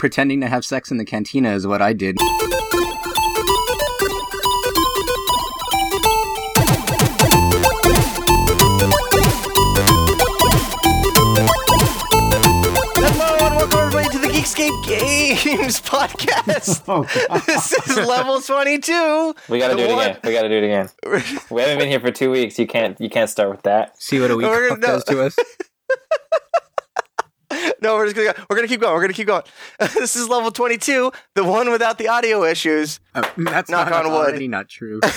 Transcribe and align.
pretending 0.00 0.40
to 0.40 0.48
have 0.48 0.64
sex 0.64 0.90
in 0.90 0.96
the 0.96 1.04
cantina 1.04 1.50
is 1.52 1.66
what 1.66 1.82
I 1.82 1.92
did. 1.92 2.16
Hello 12.02 13.36
and 13.46 13.56
welcome 13.56 13.78
everybody 13.78 14.08
to 14.08 14.18
the 14.18 14.28
Geekscape 14.28 14.84
Games 14.86 15.80
podcast. 15.82 16.82
Oh, 16.88 17.04
this 17.46 17.72
is 17.72 17.96
level 18.06 18.40
22. 18.40 19.34
We 19.50 19.58
gotta 19.58 19.76
do 19.76 19.82
it 19.84 19.92
one- 19.94 20.08
again. 20.10 20.20
We 20.24 20.32
gotta 20.32 20.48
do 20.48 20.54
it 20.56 20.64
again. 20.64 20.88
We 21.50 21.60
haven't 21.60 21.78
been 21.78 21.88
here 21.88 22.00
for 22.00 22.10
two 22.10 22.30
weeks. 22.30 22.58
You 22.58 22.66
can't. 22.66 22.98
You 23.00 23.10
can't 23.10 23.28
start 23.30 23.50
with 23.50 23.62
that. 23.62 24.00
See 24.02 24.18
what 24.20 24.30
a 24.30 24.36
week 24.36 24.46
We're 24.46 24.72
off 24.72 24.80
gonna- 24.80 24.86
does 24.94 25.04
to 25.04 25.22
us. 25.24 25.36
No, 27.82 27.94
we're 27.96 28.06
just 28.06 28.16
gonna 28.16 28.34
go. 28.34 28.44
We're 28.50 28.56
gonna 28.56 28.68
keep 28.68 28.80
going. 28.80 28.94
We're 28.94 29.00
gonna 29.00 29.14
keep 29.14 29.26
going. 29.26 29.42
this 29.78 30.14
is 30.14 30.28
level 30.28 30.50
22, 30.50 31.12
the 31.34 31.44
one 31.44 31.70
without 31.70 31.96
the 31.98 32.08
audio 32.08 32.44
issues. 32.44 33.00
Uh, 33.14 33.22
that's 33.38 33.70
Knock 33.70 33.88
not 33.90 34.04
on 34.04 34.12
wood. 34.12 34.28
already 34.28 34.48
not 34.48 34.68
true. 34.68 35.00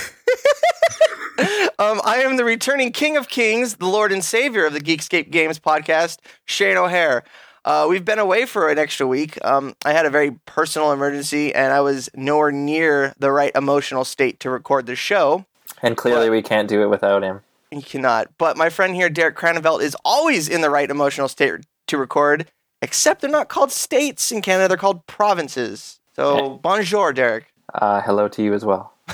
Um, 1.80 2.00
I 2.06 2.18
am 2.18 2.38
the 2.38 2.46
returning 2.46 2.92
King 2.92 3.18
of 3.18 3.28
Kings, 3.28 3.76
the 3.78 3.88
Lord 3.88 4.12
and 4.12 4.24
Savior 4.24 4.66
of 4.66 4.74
the 4.74 4.80
Geekscape 4.80 5.32
Games 5.32 5.60
podcast, 5.60 6.20
Shane 6.46 6.78
O'Hare. 6.78 7.24
Uh, 7.66 7.88
we've 7.90 8.06
been 8.06 8.20
away 8.20 8.46
for 8.46 8.70
an 8.70 8.78
extra 8.78 9.08
week. 9.08 9.44
Um, 9.44 9.74
I 9.84 9.92
had 9.92 10.06
a 10.06 10.10
very 10.12 10.32
personal 10.46 10.92
emergency, 10.92 11.54
and 11.54 11.74
I 11.74 11.82
was 11.82 12.10
nowhere 12.14 12.52
near 12.52 13.14
the 13.18 13.32
right 13.32 13.52
emotional 13.56 14.06
state 14.06 14.40
to 14.42 14.52
record 14.52 14.86
the 14.86 14.96
show. 14.96 15.46
And 15.82 15.98
clearly, 15.98 16.30
we 16.30 16.42
can't 16.44 16.70
do 16.70 16.84
it 16.84 16.88
without 16.88 17.24
him. 17.24 17.42
You 17.72 17.82
cannot. 17.82 18.28
But 18.38 18.56
my 18.56 18.70
friend 18.70 18.94
here, 18.94 19.10
Derek 19.10 19.36
Cranevelt, 19.36 19.82
is 19.82 19.98
always 20.06 20.48
in 20.48 20.62
the 20.62 20.70
right 20.70 20.90
emotional 20.90 21.28
state 21.28 21.66
to 21.88 21.98
record, 21.98 22.52
except 22.84 23.22
they're 23.22 23.30
not 23.30 23.48
called 23.50 23.72
states 23.72 24.32
in 24.32 24.42
Canada, 24.42 24.68
they're 24.68 24.78
called 24.78 25.06
provinces. 25.08 26.00
So, 26.16 26.60
bonjour, 26.62 27.14
Derek. 27.14 27.46
Uh, 27.74 28.02
hello 28.02 28.28
to 28.28 28.44
you 28.44 28.54
as 28.54 28.64
well. 28.64 28.94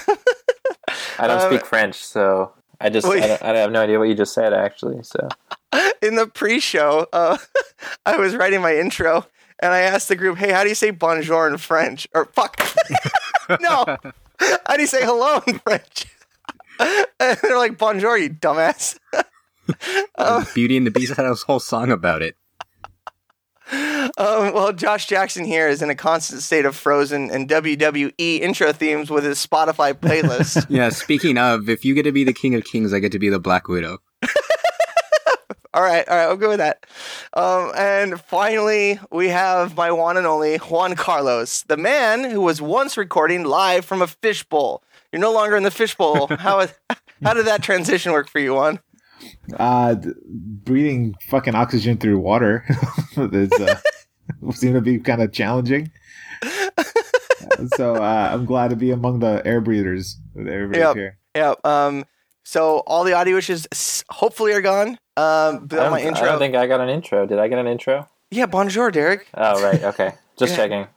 I 1.17 1.27
don't 1.27 1.39
Um, 1.41 1.49
speak 1.51 1.65
French, 1.65 1.95
so 1.95 2.51
I 2.81 2.89
just 2.89 3.07
Wait. 3.07 3.23
I, 3.23 3.27
don't, 3.27 3.41
I 3.43 3.57
have 3.57 3.71
no 3.71 3.81
idea 3.81 3.99
what 3.99 4.09
you 4.09 4.15
just 4.15 4.33
said. 4.33 4.53
Actually, 4.53 5.03
so 5.03 5.27
In 6.01 6.15
the 6.15 6.27
pre 6.27 6.59
show, 6.59 7.07
uh, 7.13 7.37
I 8.05 8.17
was 8.17 8.35
writing 8.35 8.61
my 8.61 8.75
intro 8.75 9.25
and 9.59 9.71
I 9.73 9.79
asked 9.81 10.07
the 10.09 10.15
group, 10.15 10.37
hey, 10.37 10.51
how 10.51 10.63
do 10.63 10.69
you 10.69 10.75
say 10.75 10.91
bonjour 10.91 11.47
in 11.47 11.57
French? 11.57 12.07
Or 12.13 12.25
fuck. 12.25 12.59
no. 13.61 13.85
How 14.65 14.75
do 14.75 14.81
you 14.81 14.87
say 14.87 15.03
hello 15.03 15.41
in 15.47 15.59
French? 15.59 16.05
and 16.79 17.37
they're 17.43 17.57
like, 17.57 17.77
bonjour, 17.77 18.17
you 18.17 18.29
dumbass. 18.29 18.97
Uh, 20.17 20.43
Beauty 20.55 20.77
and 20.77 20.87
the 20.87 20.91
Beast 20.91 21.15
had 21.15 21.25
a 21.25 21.35
whole 21.35 21.59
song 21.59 21.91
about 21.91 22.21
it. 22.21 22.35
Um, 23.71 24.53
well, 24.53 24.73
Josh 24.73 25.05
Jackson 25.05 25.45
here 25.45 25.67
is 25.67 25.81
in 25.81 25.89
a 25.89 25.95
constant 25.95 26.41
state 26.41 26.65
of 26.65 26.75
frozen 26.75 27.29
and 27.29 27.47
WWE 27.47 28.13
intro 28.17 28.71
themes 28.71 29.09
with 29.09 29.23
his 29.23 29.45
Spotify 29.45 29.93
playlist. 29.93 30.65
Yeah, 30.69 30.89
speaking 30.89 31.37
of, 31.37 31.67
if 31.67 31.83
you 31.83 31.95
get 31.95 32.03
to 32.03 32.11
be 32.11 32.23
the 32.23 32.33
King 32.33 32.55
of 32.55 32.63
Kings, 32.63 32.93
I 32.93 32.99
get 32.99 33.11
to 33.11 33.19
be 33.19 33.29
the 33.29 33.39
Black 33.39 33.67
Widow. 33.67 33.99
all 35.73 35.81
right, 35.81 36.07
all 36.07 36.15
right, 36.15 36.23
I'll 36.23 36.37
go 36.37 36.49
with 36.49 36.59
that. 36.59 36.85
Um, 37.33 37.71
and 37.75 38.19
finally, 38.21 38.99
we 39.11 39.29
have 39.29 39.75
my 39.75 39.91
one 39.91 40.17
and 40.17 40.27
only 40.27 40.57
Juan 40.57 40.95
Carlos, 40.95 41.63
the 41.63 41.77
man 41.77 42.23
who 42.23 42.41
was 42.41 42.61
once 42.61 42.97
recording 42.97 43.43
live 43.43 43.85
from 43.85 44.01
a 44.01 44.07
fishbowl. 44.07 44.83
You're 45.11 45.21
no 45.21 45.33
longer 45.33 45.55
in 45.55 45.63
the 45.63 45.71
fishbowl. 45.71 46.27
How 46.39 46.67
how 47.21 47.33
did 47.33 47.47
that 47.47 47.61
transition 47.61 48.11
work 48.13 48.29
for 48.29 48.39
you, 48.39 48.53
Juan? 48.53 48.79
Uh, 49.57 49.95
breathing 50.25 51.15
fucking 51.29 51.55
oxygen 51.55 51.97
through 51.97 52.19
water 52.19 52.65
is 53.17 53.51
uh, 53.53 53.75
seem 54.51 54.73
to 54.73 54.81
be 54.81 54.99
kind 54.99 55.21
of 55.21 55.31
challenging. 55.31 55.91
so 57.75 57.95
uh, 57.95 58.29
I'm 58.31 58.45
glad 58.45 58.69
to 58.69 58.75
be 58.75 58.91
among 58.91 59.19
the 59.19 59.41
air 59.45 59.61
breathers 59.61 60.17
with 60.33 60.47
everybody 60.47 60.79
Yep. 60.79 60.95
here. 60.95 61.17
Yeah. 61.35 61.53
Um. 61.63 62.05
So 62.43 62.79
all 62.87 63.03
the 63.03 63.13
audio 63.13 63.37
issues 63.37 63.67
hopefully 64.09 64.53
are 64.53 64.61
gone. 64.61 64.97
Um. 65.17 65.65
But 65.67 65.79
I 65.79 65.83
don't, 65.83 65.91
my 65.91 65.99
I 65.99 66.03
intro. 66.07 66.25
don't 66.25 66.39
think 66.39 66.55
I 66.55 66.67
got 66.67 66.81
an 66.81 66.89
intro. 66.89 67.25
Did 67.25 67.39
I 67.39 67.47
get 67.47 67.59
an 67.59 67.67
intro? 67.67 68.07
yeah. 68.31 68.45
Bonjour, 68.45 68.91
Derek. 68.91 69.27
Oh 69.35 69.61
right, 69.63 69.83
okay. 69.83 70.13
Just 70.37 70.55
checking. 70.55 70.87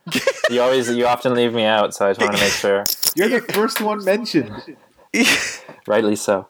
You 0.51 0.61
always, 0.63 0.89
you 0.89 1.05
often 1.07 1.35
leave 1.35 1.53
me 1.53 1.65
out, 1.65 1.95
so 1.95 2.07
I 2.07 2.11
just 2.11 2.21
want 2.21 2.37
to 2.37 2.41
make 2.41 2.53
sure. 2.53 2.85
You're 3.17 3.29
the 3.41 3.53
first 3.53 3.81
one 3.81 4.05
mentioned. 4.05 4.77
Rightly 5.89 6.15
so. 6.15 6.47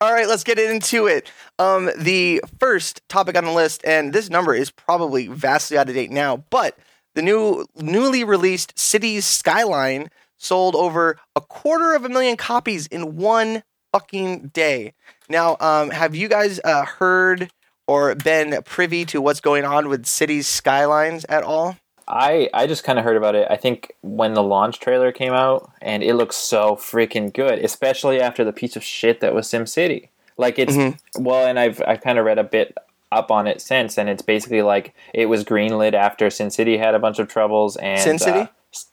All 0.00 0.12
right, 0.12 0.28
let's 0.28 0.44
get 0.44 0.58
into 0.58 1.06
it. 1.06 1.30
Um, 1.58 1.90
the 1.96 2.42
first 2.58 3.00
topic 3.08 3.36
on 3.36 3.44
the 3.44 3.52
list, 3.52 3.82
and 3.84 4.12
this 4.12 4.28
number 4.28 4.54
is 4.54 4.70
probably 4.70 5.28
vastly 5.28 5.78
out 5.78 5.88
of 5.88 5.94
date 5.94 6.10
now, 6.10 6.44
but 6.50 6.78
the 7.14 7.22
new 7.22 7.64
newly 7.76 8.24
released 8.24 8.78
Cities 8.78 9.24
Skyline 9.24 10.10
sold 10.36 10.74
over 10.74 11.16
a 11.34 11.40
quarter 11.40 11.94
of 11.94 12.04
a 12.04 12.08
million 12.08 12.36
copies 12.36 12.86
in 12.88 13.16
one 13.16 13.62
fucking 13.92 14.48
day. 14.48 14.92
Now, 15.28 15.56
um, 15.60 15.90
have 15.90 16.14
you 16.14 16.28
guys 16.28 16.60
uh, 16.64 16.84
heard 16.84 17.50
or 17.86 18.14
been 18.14 18.60
privy 18.64 19.04
to 19.06 19.20
what's 19.20 19.40
going 19.40 19.64
on 19.64 19.88
with 19.88 20.06
Cities 20.06 20.46
Skylines 20.46 21.24
at 21.28 21.44
all? 21.44 21.76
I 22.06 22.48
I 22.52 22.66
just 22.66 22.84
kind 22.84 22.98
of 22.98 23.04
heard 23.04 23.16
about 23.16 23.34
it. 23.34 23.46
I 23.50 23.56
think 23.56 23.92
when 24.02 24.34
the 24.34 24.42
launch 24.42 24.80
trailer 24.80 25.12
came 25.12 25.32
out, 25.32 25.70
and 25.80 26.02
it 26.02 26.14
looks 26.14 26.36
so 26.36 26.76
freaking 26.76 27.32
good, 27.32 27.58
especially 27.58 28.20
after 28.20 28.44
the 28.44 28.52
piece 28.52 28.76
of 28.76 28.84
shit 28.84 29.20
that 29.20 29.34
was 29.34 29.46
SimCity. 29.46 30.08
Like 30.36 30.58
it's 30.58 30.76
well, 31.18 31.46
and 31.46 31.58
I've 31.58 31.82
I've 31.86 32.00
kind 32.00 32.18
of 32.18 32.24
read 32.24 32.38
a 32.38 32.44
bit 32.44 32.76
up 33.12 33.30
on 33.30 33.46
it 33.46 33.60
since, 33.60 33.96
and 33.96 34.08
it's 34.08 34.22
basically 34.22 34.62
like 34.62 34.94
it 35.12 35.26
was 35.26 35.44
greenlit 35.44 35.94
after 35.94 36.26
SimCity 36.26 36.78
had 36.78 36.94
a 36.94 36.98
bunch 36.98 37.18
of 37.18 37.28
troubles, 37.28 37.76
and 37.76 38.00
Sin 38.00 38.18
City? 38.18 38.40
uh, 38.40 38.46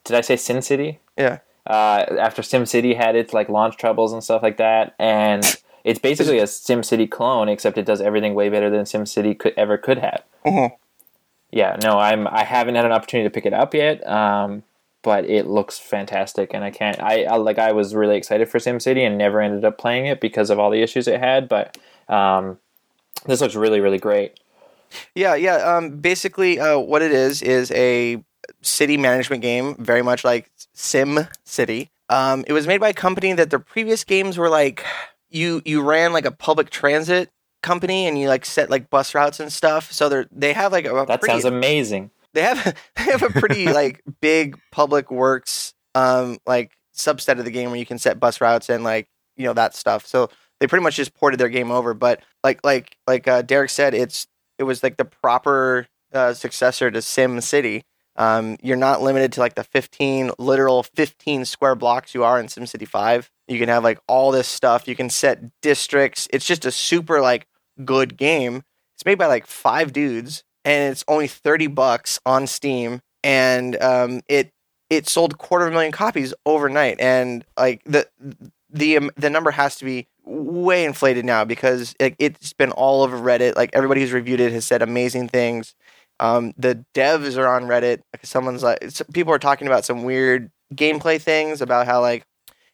did 0.04 0.16
I 0.16 0.22
say 0.22 0.36
Sin 0.36 0.62
City? 0.62 1.00
Yeah. 1.18 1.40
Uh, 1.66 2.06
after 2.20 2.42
SimCity 2.42 2.96
had 2.96 3.16
its 3.16 3.34
like 3.34 3.50
launch 3.50 3.78
troubles 3.78 4.14
and 4.14 4.24
stuff 4.24 4.42
like 4.44 4.58
that, 4.58 4.94
and 5.00 5.44
it's 5.84 6.00
basically 6.00 6.38
a 6.40 6.44
SimCity 6.44 7.10
clone, 7.10 7.50
except 7.50 7.78
it 7.78 7.86
does 7.86 8.02
everything 8.02 8.36
way 8.36 8.50
better 8.50 8.70
than 8.70 8.84
SimCity 8.86 9.38
could 9.38 9.54
ever 9.58 9.78
could 9.78 9.98
have 9.98 10.24
Mhm. 10.46 10.72
Yeah, 11.52 11.78
no, 11.84 12.00
I'm 12.00 12.28
I 12.28 12.44
haven't 12.44 12.76
had 12.76 12.86
an 12.86 12.92
opportunity 12.92 13.28
to 13.28 13.34
pick 13.34 13.46
it 13.46 13.54
up 13.54 13.74
yet. 13.74 14.06
Um, 14.08 14.64
but 15.04 15.26
it 15.26 15.48
looks 15.48 15.80
fantastic, 15.80 16.54
and 16.54 16.64
I 16.64 16.72
can't. 16.72 17.02
I, 17.02 17.24
I 17.24 17.36
like 17.38 17.58
I 17.58 17.72
was 17.72 17.96
really 17.96 18.18
excited 18.18 18.50
for 18.50 18.60
SimCity 18.60 19.06
and 19.06 19.18
never 19.18 19.42
ended 19.42 19.66
up 19.66 19.78
playing 19.78 20.06
it 20.06 20.22
because 20.22 20.50
of 20.50 20.60
all 20.60 20.70
the 20.70 20.82
issues 20.82 21.08
it 21.08 21.20
had. 21.20 21.50
But 21.50 21.78
um, 22.08 22.60
this 23.26 23.42
looks 23.42 23.56
really, 23.56 23.80
really 23.80 23.98
great. 23.98 24.40
Yeah, 25.16 25.36
yeah. 25.36 25.56
Um, 25.56 25.98
basically, 25.98 26.60
uh, 26.60 26.78
what 26.78 27.02
it 27.02 27.12
is 27.12 27.42
is 27.42 27.72
a 27.72 28.24
city 28.62 28.98
management 28.98 29.42
game, 29.42 29.76
very 29.76 30.02
much 30.02 30.24
like 30.24 30.52
Sim 30.74 31.28
City. 31.44 31.90
Um, 32.10 32.44
it 32.46 32.54
was 32.54 32.68
made 32.68 32.80
by 32.80 32.90
a 32.90 32.94
company 32.94 33.34
that 33.34 33.50
their 33.50 33.60
previous 33.60 34.04
games 34.04 34.38
were 34.38 34.50
like 34.50 34.86
you 35.30 35.62
you 35.66 35.82
ran 35.82 36.14
like 36.14 36.26
a 36.26 36.32
public 36.32 36.70
transit 36.70 37.32
company 37.62 38.08
and 38.08 38.18
you 38.20 38.28
like 38.28 38.46
set 38.46 38.70
like 38.70 38.90
bus 38.90 39.14
routes 39.16 39.40
and 39.40 39.52
stuff. 39.52 39.92
So 39.92 40.10
they're 40.10 40.28
they 40.32 40.54
have 40.54 40.72
like 40.72 40.86
a, 40.86 41.06
That 41.08 41.20
pretty, 41.22 41.34
sounds 41.34 41.46
amazing. 41.46 42.12
they 42.34 42.42
have 42.42 42.64
they 42.96 43.04
have 43.04 43.24
a 43.24 43.30
pretty 43.30 43.66
like 43.72 44.02
big 44.22 44.58
public 44.72 45.12
works 45.12 45.74
um 45.96 46.38
like 46.46 46.72
subset 46.96 47.38
of 47.40 47.46
the 47.46 47.52
game 47.52 47.70
where 47.70 47.80
you 47.80 47.86
can 47.86 47.98
set 48.00 48.20
bus 48.20 48.40
routes 48.42 48.70
and 48.70 48.84
like 48.84 49.08
you 49.38 49.46
know 49.46 49.54
that 49.54 49.76
stuff 49.76 50.06
so 50.06 50.30
they 50.60 50.68
pretty 50.68 50.84
much 50.84 50.96
just 50.96 51.14
ported 51.14 51.40
their 51.40 51.50
game 51.50 51.72
over 51.72 51.94
but 51.94 52.22
like 52.44 52.64
like 52.64 52.96
like 53.08 53.28
uh, 53.28 53.42
derek 53.42 53.70
said 53.70 53.94
it's 53.94 54.28
it 54.58 54.64
was 54.64 54.84
like 54.84 54.98
the 54.98 55.06
proper 55.06 55.88
uh, 56.14 56.34
successor 56.34 56.90
to 56.92 57.02
sim 57.02 57.42
city 57.42 57.84
um 58.16 58.58
you're 58.62 58.78
not 58.78 59.02
limited 59.02 59.32
to 59.34 59.40
like 59.40 59.56
the 59.56 59.64
15 59.64 60.32
literal 60.38 60.84
15 60.84 61.44
square 61.46 61.76
blocks 61.76 62.14
you 62.14 62.24
are 62.24 62.40
in 62.40 62.48
sim 62.48 62.66
city 62.66 62.86
5 62.86 63.30
you 63.48 63.58
can 63.60 63.68
have 63.70 63.84
like 63.84 64.00
all 64.08 64.32
this 64.32 64.48
stuff 64.48 64.88
you 64.88 64.96
can 64.96 65.10
set 65.10 65.42
districts 65.62 66.28
it's 66.32 66.46
just 66.46 66.66
a 66.66 66.72
super 66.72 67.22
like 67.22 67.48
good 67.86 68.18
game. 68.18 68.64
It's 68.96 69.06
made 69.06 69.18
by 69.18 69.28
like 69.28 69.47
five 69.47 69.94
dudes 69.94 70.44
and 70.64 70.92
it's 70.92 71.03
only 71.08 71.28
30 71.28 71.68
bucks 71.68 72.19
on 72.26 72.47
Steam 72.47 73.02
and 73.23 73.82
um, 73.82 74.22
it 74.28 74.52
it 74.90 75.08
sold 75.08 75.38
quarter 75.38 75.66
of 75.66 75.72
a 75.72 75.73
million 75.73 75.91
copies 75.91 76.34
overnight 76.46 77.00
and 77.00 77.46
like 77.58 77.82
the 77.85 78.08
the 78.70 78.97
um, 78.97 79.11
the 79.16 79.29
number 79.29 79.52
has 79.52 79.76
to 79.78 79.85
be 79.85 80.08
way 80.23 80.85
inflated 80.85 81.26
now 81.26 81.44
because 81.46 81.96
like 82.00 82.16
it's 82.20 82.53
been 82.53 82.72
all 82.72 83.03
over 83.03 83.17
Reddit. 83.17 83.56
Like 83.56 83.72
everybody 83.73 84.02
who's 84.02 84.14
reviewed 84.14 84.40
it 84.40 84.52
has 84.52 84.66
said 84.66 84.82
amazing 84.82 85.29
things. 85.29 85.76
Um, 86.20 86.53
the 86.58 86.85
devs 86.94 87.38
are 87.38 87.47
on 87.47 87.64
Reddit. 87.64 88.02
Like 88.14 88.26
someone's 88.26 88.64
like 88.64 88.79
people 89.14 89.34
are 89.34 89.40
talking 89.40 89.67
about 89.67 89.85
some 89.85 90.03
weird 90.03 90.52
gameplay 90.73 91.20
things 91.22 91.61
about 91.61 91.85
how 91.85 92.02
like 92.02 92.23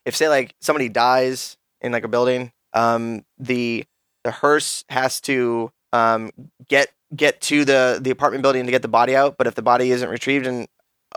if 0.05 0.15
say 0.15 0.29
like 0.29 0.53
somebody 0.61 0.89
dies 0.89 1.57
in 1.81 1.91
like 1.91 2.03
a 2.03 2.09
building 2.09 2.51
um, 2.73 3.23
the 3.37 3.85
the 4.27 4.31
hearse 4.31 4.83
has 4.89 5.21
to 5.21 5.71
um, 5.94 6.31
get 6.68 6.89
get 7.15 7.39
to 7.39 7.63
the 7.63 7.97
the 8.01 8.12
apartment 8.12 8.41
building 8.41 8.65
to 8.65 8.71
get 8.71 8.81
the 8.81 8.89
body 8.89 9.15
out. 9.15 9.38
But 9.38 9.47
if 9.47 9.56
the 9.56 9.62
body 9.62 9.91
isn't 9.91 10.09
retrieved 10.09 10.45
in 10.45 10.68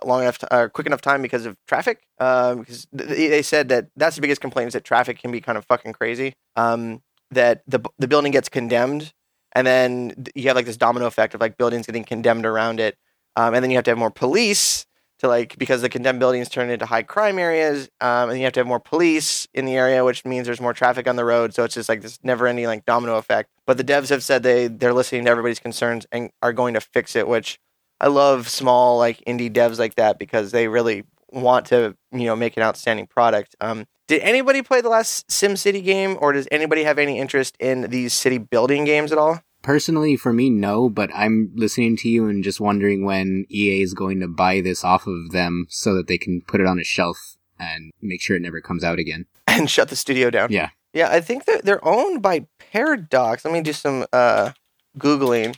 long 0.04 0.22
enough, 0.22 0.38
to, 0.38 0.54
uh, 0.54 0.68
quick 0.68 0.86
enough 0.86 1.00
time 1.00 1.20
because 1.20 1.44
of 1.44 1.56
traffic, 1.66 2.02
um, 2.20 2.60
because 2.60 2.86
th- 2.96 3.08
they 3.08 3.42
said 3.42 3.68
that 3.70 3.88
that's 3.96 4.14
the 4.14 4.22
biggest 4.22 4.40
complaint 4.40 4.68
is 4.68 4.74
that 4.74 4.84
traffic 4.84 5.18
can 5.18 5.32
be 5.32 5.40
kind 5.40 5.58
of 5.58 5.64
fucking 5.64 5.92
crazy. 5.92 6.34
Um, 6.54 7.02
that 7.32 7.62
the 7.66 7.80
the 7.98 8.06
building 8.06 8.30
gets 8.30 8.48
condemned 8.48 9.12
and 9.56 9.66
then 9.66 10.10
th- 10.14 10.30
you 10.36 10.44
have 10.44 10.54
like 10.54 10.66
this 10.66 10.76
domino 10.76 11.06
effect 11.06 11.34
of 11.34 11.40
like 11.40 11.56
buildings 11.56 11.86
getting 11.86 12.04
condemned 12.04 12.46
around 12.46 12.78
it, 12.78 12.96
um, 13.34 13.54
and 13.54 13.64
then 13.64 13.72
you 13.72 13.76
have 13.76 13.84
to 13.86 13.90
have 13.90 13.98
more 13.98 14.12
police 14.12 14.86
to 15.20 15.28
like 15.28 15.56
because 15.58 15.82
the 15.82 15.88
condemned 15.88 16.18
buildings 16.18 16.48
turn 16.48 16.70
into 16.70 16.86
high 16.86 17.02
crime 17.02 17.38
areas, 17.38 17.88
um, 18.00 18.30
and 18.30 18.38
you 18.38 18.44
have 18.44 18.52
to 18.54 18.60
have 18.60 18.66
more 18.66 18.80
police 18.80 19.46
in 19.54 19.64
the 19.64 19.76
area, 19.76 20.04
which 20.04 20.24
means 20.24 20.46
there's 20.46 20.60
more 20.60 20.72
traffic 20.74 21.06
on 21.06 21.16
the 21.16 21.24
road. 21.24 21.54
So 21.54 21.64
it's 21.64 21.74
just 21.74 21.88
like 21.88 22.02
this 22.02 22.18
never-ending 22.22 22.66
like 22.66 22.84
domino 22.86 23.16
effect. 23.16 23.50
But 23.66 23.76
the 23.76 23.84
devs 23.84 24.08
have 24.10 24.22
said 24.22 24.42
they 24.42 24.66
they're 24.66 24.94
listening 24.94 25.24
to 25.24 25.30
everybody's 25.30 25.60
concerns 25.60 26.06
and 26.10 26.30
are 26.42 26.52
going 26.52 26.74
to 26.74 26.80
fix 26.80 27.14
it, 27.16 27.28
which 27.28 27.58
I 28.00 28.08
love 28.08 28.48
small 28.48 28.98
like 28.98 29.22
indie 29.26 29.52
devs 29.52 29.78
like 29.78 29.94
that 29.96 30.18
because 30.18 30.52
they 30.52 30.68
really 30.68 31.04
want 31.32 31.66
to 31.66 31.96
you 32.12 32.24
know 32.24 32.36
make 32.36 32.56
an 32.56 32.62
outstanding 32.62 33.06
product. 33.06 33.54
Um, 33.60 33.86
did 34.08 34.22
anybody 34.22 34.62
play 34.62 34.80
the 34.80 34.88
last 34.88 35.30
Sim 35.30 35.56
City 35.56 35.82
game, 35.82 36.16
or 36.20 36.32
does 36.32 36.48
anybody 36.50 36.82
have 36.82 36.98
any 36.98 37.18
interest 37.18 37.56
in 37.60 37.82
these 37.82 38.12
city 38.12 38.38
building 38.38 38.84
games 38.84 39.12
at 39.12 39.18
all? 39.18 39.40
Personally, 39.62 40.16
for 40.16 40.32
me, 40.32 40.48
no, 40.48 40.88
but 40.88 41.10
I'm 41.14 41.52
listening 41.54 41.96
to 41.98 42.08
you 42.08 42.28
and 42.28 42.42
just 42.42 42.60
wondering 42.60 43.04
when 43.04 43.44
EA 43.50 43.82
is 43.82 43.92
going 43.92 44.20
to 44.20 44.28
buy 44.28 44.60
this 44.60 44.84
off 44.84 45.06
of 45.06 45.32
them 45.32 45.66
so 45.68 45.94
that 45.94 46.06
they 46.06 46.16
can 46.16 46.40
put 46.40 46.60
it 46.60 46.66
on 46.66 46.78
a 46.78 46.84
shelf 46.84 47.36
and 47.58 47.92
make 48.00 48.22
sure 48.22 48.36
it 48.36 48.42
never 48.42 48.60
comes 48.60 48.82
out 48.82 48.98
again. 48.98 49.26
and 49.46 49.68
shut 49.70 49.88
the 49.88 49.96
studio 49.96 50.30
down. 50.30 50.50
Yeah. 50.50 50.70
Yeah, 50.92 51.10
I 51.10 51.20
think 51.20 51.44
they're, 51.44 51.60
they're 51.62 51.84
owned 51.86 52.20
by 52.22 52.46
Paradox. 52.72 53.44
Let 53.44 53.52
me 53.52 53.60
do 53.60 53.72
some 53.72 54.06
uh, 54.12 54.52
Googling. 54.98 55.56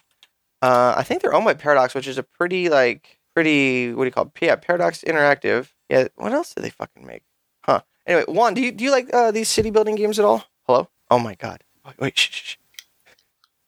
Uh, 0.60 0.94
I 0.96 1.04
think 1.04 1.22
they're 1.22 1.32
owned 1.32 1.46
by 1.46 1.54
Paradox, 1.54 1.94
which 1.94 2.06
is 2.06 2.18
a 2.18 2.22
pretty, 2.22 2.68
like, 2.68 3.18
pretty, 3.34 3.94
what 3.94 4.04
do 4.04 4.08
you 4.08 4.12
call 4.12 4.24
it? 4.24 4.32
Yeah, 4.42 4.56
Paradox 4.56 5.02
Interactive. 5.06 5.70
Yeah, 5.88 6.08
what 6.16 6.32
else 6.32 6.52
do 6.54 6.60
they 6.60 6.70
fucking 6.70 7.06
make? 7.06 7.22
Huh. 7.64 7.80
Anyway, 8.06 8.24
Juan, 8.28 8.54
do 8.54 8.60
you, 8.60 8.72
do 8.72 8.84
you 8.84 8.90
like 8.90 9.08
uh, 9.14 9.30
these 9.30 9.48
city 9.48 9.70
building 9.70 9.94
games 9.94 10.18
at 10.18 10.24
all? 10.24 10.44
Hello? 10.66 10.88
Oh 11.10 11.18
my 11.18 11.34
god. 11.34 11.64
Wait, 11.86 11.98
wait 11.98 12.18
shh, 12.18 12.30
shh, 12.30 12.42
shh. 12.42 12.56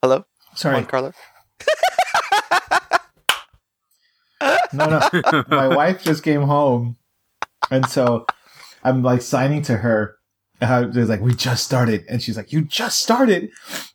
Hello? 0.05 0.27
Sorry. 0.55 0.75
Juan 0.75 0.85
Carlo? 0.85 1.13
No, 4.75 4.87
no. 4.87 5.45
My 5.49 5.69
wife 5.69 6.03
just 6.05 6.23
came 6.23 6.43
home, 6.43 6.97
and 7.71 7.87
so 7.87 8.27
I'm 8.83 9.03
like 9.03 9.23
signing 9.23 9.63
to 9.63 9.79
her. 9.79 10.17
Uh, 10.61 10.87
there's 10.89 11.09
like, 11.09 11.21
we 11.23 11.33
just 11.35 11.65
started, 11.65 12.05
and 12.09 12.21
she's 12.21 12.37
like, 12.37 12.53
you 12.53 12.61
just 12.63 12.99
started, 13.01 13.49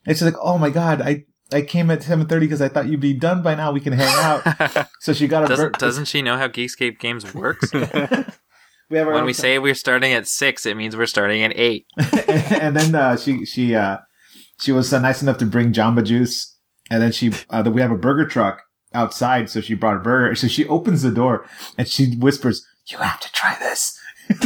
and 0.07 0.17
she's 0.17 0.23
like, 0.23 0.37
oh 0.41 0.57
my 0.57 0.71
god, 0.71 1.01
I 1.01 1.25
I 1.53 1.61
came 1.61 1.91
at 1.91 2.01
seven 2.01 2.25
thirty 2.25 2.47
because 2.47 2.61
I 2.61 2.69
thought 2.69 2.87
you'd 2.87 2.99
be 3.01 3.13
done 3.13 3.43
by 3.43 3.53
now. 3.53 3.71
We 3.71 3.81
can 3.81 3.93
hang 3.93 4.07
out. 4.07 4.87
So 5.01 5.13
she 5.13 5.27
got 5.27 5.43
a 5.43 5.47
doesn't, 5.47 5.73
bur- 5.73 5.77
doesn't 5.77 6.05
she 6.05 6.23
know 6.23 6.37
how 6.37 6.47
Geekscape 6.47 6.97
Games 6.97 7.31
works? 7.35 7.71
we 7.71 8.97
have 8.97 9.05
when 9.07 9.17
own 9.17 9.25
we 9.25 9.33
say 9.33 9.59
we're 9.59 9.75
starting 9.75 10.13
at 10.13 10.27
six, 10.27 10.65
it 10.65 10.75
means 10.75 10.95
we're 10.97 11.05
starting 11.05 11.43
at 11.43 11.55
eight. 11.55 11.85
and 12.59 12.75
then 12.75 12.95
uh, 12.95 13.15
she 13.17 13.45
she 13.45 13.75
uh, 13.75 13.97
she 14.59 14.71
was 14.71 14.91
uh, 14.93 14.99
nice 14.99 15.21
enough 15.21 15.37
to 15.39 15.45
bring 15.45 15.73
Jamba 15.73 16.03
Juice, 16.03 16.55
and 16.89 17.01
then 17.01 17.11
she 17.11 17.31
uh, 17.49 17.69
we 17.71 17.81
have 17.81 17.91
a 17.91 17.97
burger 17.97 18.27
truck 18.27 18.63
outside, 18.93 19.49
so 19.49 19.61
she 19.61 19.73
brought 19.73 19.97
a 19.97 19.99
burger. 19.99 20.35
So 20.35 20.47
she 20.47 20.67
opens 20.67 21.01
the 21.01 21.11
door 21.11 21.45
and 21.77 21.87
she 21.87 22.15
whispers, 22.15 22.65
"You 22.87 22.97
have 22.97 23.19
to 23.19 23.31
try 23.31 23.55
this." 23.59 23.99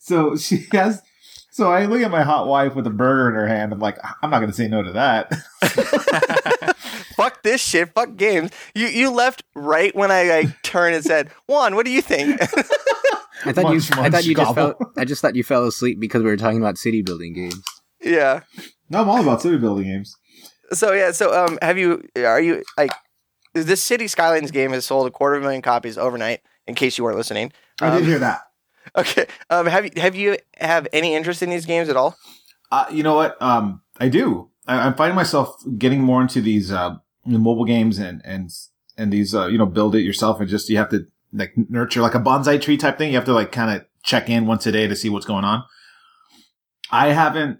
so 0.00 0.36
she 0.36 0.66
has. 0.72 1.02
So 1.50 1.72
I 1.72 1.86
look 1.86 2.02
at 2.02 2.10
my 2.10 2.22
hot 2.22 2.46
wife 2.46 2.74
with 2.74 2.86
a 2.86 2.90
burger 2.90 3.30
in 3.30 3.34
her 3.34 3.48
hand. 3.48 3.72
I'm 3.72 3.78
like, 3.78 3.96
I'm 4.22 4.28
not 4.28 4.40
going 4.40 4.50
to 4.50 4.56
say 4.56 4.68
no 4.68 4.82
to 4.82 4.92
that. 4.92 5.32
Fuck 7.16 7.42
this 7.42 7.62
shit. 7.62 7.94
Fuck 7.94 8.16
games. 8.16 8.50
You 8.74 8.88
you 8.88 9.10
left 9.10 9.42
right 9.54 9.94
when 9.96 10.10
I 10.10 10.24
like, 10.24 10.62
turned 10.62 10.94
and 10.94 11.02
said, 11.02 11.30
Juan, 11.46 11.74
what 11.74 11.86
do 11.86 11.92
you 11.92 12.02
think? 12.02 12.38
I 13.46 13.52
thought 13.52 13.64
Munch, 13.64 13.88
you. 13.88 14.02
I 14.02 14.10
thought 14.10 14.24
you 14.26 14.34
just 14.34 14.54
fell. 14.54 14.74
I 14.98 15.04
just 15.06 15.22
thought 15.22 15.34
you 15.34 15.44
fell 15.44 15.64
asleep 15.66 15.98
because 15.98 16.22
we 16.22 16.28
were 16.28 16.36
talking 16.36 16.58
about 16.58 16.76
city 16.76 17.00
building 17.00 17.32
games. 17.32 17.62
Yeah. 18.06 18.40
no, 18.90 19.02
I'm 19.02 19.08
all 19.08 19.20
about 19.20 19.42
city 19.42 19.58
building 19.58 19.84
games. 19.84 20.14
So 20.72 20.92
yeah, 20.92 21.12
so 21.12 21.32
um, 21.46 21.58
have 21.62 21.78
you? 21.78 22.02
Are 22.16 22.40
you 22.40 22.62
like? 22.78 22.90
This 23.54 23.82
City 23.82 24.06
Skylines 24.06 24.50
game 24.50 24.72
has 24.72 24.84
sold 24.84 25.06
a 25.06 25.10
quarter 25.10 25.36
of 25.36 25.42
a 25.42 25.44
million 25.44 25.62
copies 25.62 25.96
overnight. 25.96 26.40
In 26.66 26.74
case 26.74 26.98
you 26.98 27.04
weren't 27.04 27.16
listening, 27.16 27.52
I 27.80 27.90
did 27.90 28.02
Um, 28.02 28.04
hear 28.04 28.18
that. 28.18 28.40
Okay. 28.96 29.26
Um, 29.50 29.66
have 29.66 29.84
you 29.84 29.90
have 29.96 30.14
you 30.14 30.36
have 30.58 30.86
any 30.92 31.14
interest 31.14 31.42
in 31.42 31.50
these 31.50 31.66
games 31.66 31.88
at 31.88 31.96
all? 31.96 32.16
Uh, 32.70 32.86
you 32.90 33.02
know 33.02 33.14
what? 33.16 33.40
Um, 33.42 33.82
I 33.98 34.08
do. 34.08 34.50
I, 34.66 34.86
I'm 34.86 34.94
finding 34.94 35.16
myself 35.16 35.56
getting 35.76 36.00
more 36.02 36.22
into 36.22 36.40
these 36.40 36.70
uh, 36.70 36.94
mobile 37.24 37.64
games 37.64 37.98
and 37.98 38.22
and 38.24 38.48
and 38.96 39.12
these 39.12 39.34
uh, 39.34 39.46
you 39.46 39.58
know 39.58 39.66
build 39.66 39.94
it 39.96 40.02
yourself 40.02 40.38
and 40.40 40.48
just 40.48 40.68
you 40.68 40.76
have 40.76 40.88
to 40.90 41.04
like 41.32 41.52
nurture 41.68 42.00
like 42.00 42.14
a 42.14 42.20
bonsai 42.20 42.60
tree 42.60 42.76
type 42.76 42.96
thing. 42.96 43.10
You 43.10 43.16
have 43.16 43.24
to 43.26 43.32
like 43.32 43.50
kind 43.52 43.76
of 43.76 43.84
check 44.04 44.30
in 44.30 44.46
once 44.46 44.64
a 44.66 44.72
day 44.72 44.86
to 44.86 44.94
see 44.96 45.08
what's 45.10 45.26
going 45.26 45.44
on. 45.44 45.64
I 46.90 47.08
haven't 47.08 47.58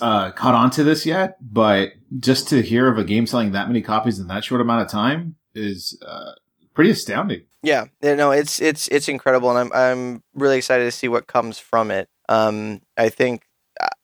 uh, 0.00 0.30
caught 0.32 0.54
on 0.54 0.70
to 0.72 0.84
this 0.84 1.06
yet, 1.06 1.36
but 1.40 1.92
just 2.18 2.48
to 2.48 2.60
hear 2.62 2.88
of 2.90 2.98
a 2.98 3.04
game 3.04 3.26
selling 3.26 3.52
that 3.52 3.68
many 3.68 3.80
copies 3.82 4.18
in 4.18 4.26
that 4.28 4.44
short 4.44 4.60
amount 4.60 4.82
of 4.82 4.88
time 4.90 5.36
is 5.54 6.00
uh, 6.06 6.32
pretty 6.74 6.90
astounding. 6.90 7.42
Yeah. 7.62 7.86
No, 8.02 8.30
it's 8.32 8.60
it's 8.60 8.88
it's 8.88 9.08
incredible, 9.08 9.50
and 9.50 9.58
I'm 9.58 9.72
I'm 9.72 10.22
really 10.34 10.56
excited 10.58 10.84
to 10.84 10.90
see 10.90 11.08
what 11.08 11.26
comes 11.26 11.58
from 11.58 11.90
it. 11.90 12.08
Um, 12.28 12.80
I 12.96 13.10
think 13.10 13.42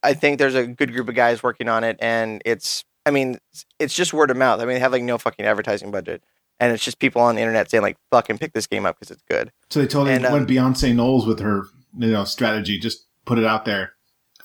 I 0.03 0.13
think 0.13 0.37
there's 0.37 0.55
a 0.55 0.67
good 0.67 0.93
group 0.93 1.09
of 1.09 1.15
guys 1.15 1.41
working 1.43 1.67
on 1.67 1.83
it, 1.83 1.97
and 1.99 2.41
it's 2.45 2.85
I 3.05 3.11
mean 3.11 3.39
it's 3.79 3.95
just 3.95 4.13
word 4.13 4.29
of 4.31 4.37
mouth. 4.37 4.59
I 4.61 4.65
mean, 4.65 4.75
they 4.75 4.79
have 4.79 4.91
like 4.91 5.03
no 5.03 5.17
fucking 5.17 5.45
advertising 5.45 5.91
budget, 5.91 6.23
and 6.59 6.71
it's 6.71 6.83
just 6.83 6.99
people 6.99 7.21
on 7.21 7.35
the 7.35 7.41
internet 7.41 7.69
saying 7.71 7.81
like 7.81 7.97
fucking 8.11 8.37
pick 8.37 8.53
this 8.53 8.67
game 8.67 8.85
up 8.85 8.97
because 8.99 9.11
it's 9.11 9.23
good. 9.29 9.51
So 9.69 9.79
they 9.81 9.87
totally 9.87 10.13
And, 10.15 10.25
um, 10.25 10.33
went 10.33 10.47
Beyonce 10.49 10.93
Knowles 10.95 11.25
with 11.25 11.39
her 11.39 11.63
you 11.97 12.11
know 12.11 12.25
strategy. 12.25 12.77
Just 12.79 13.05
put 13.25 13.39
it 13.39 13.45
out 13.45 13.65
there. 13.65 13.93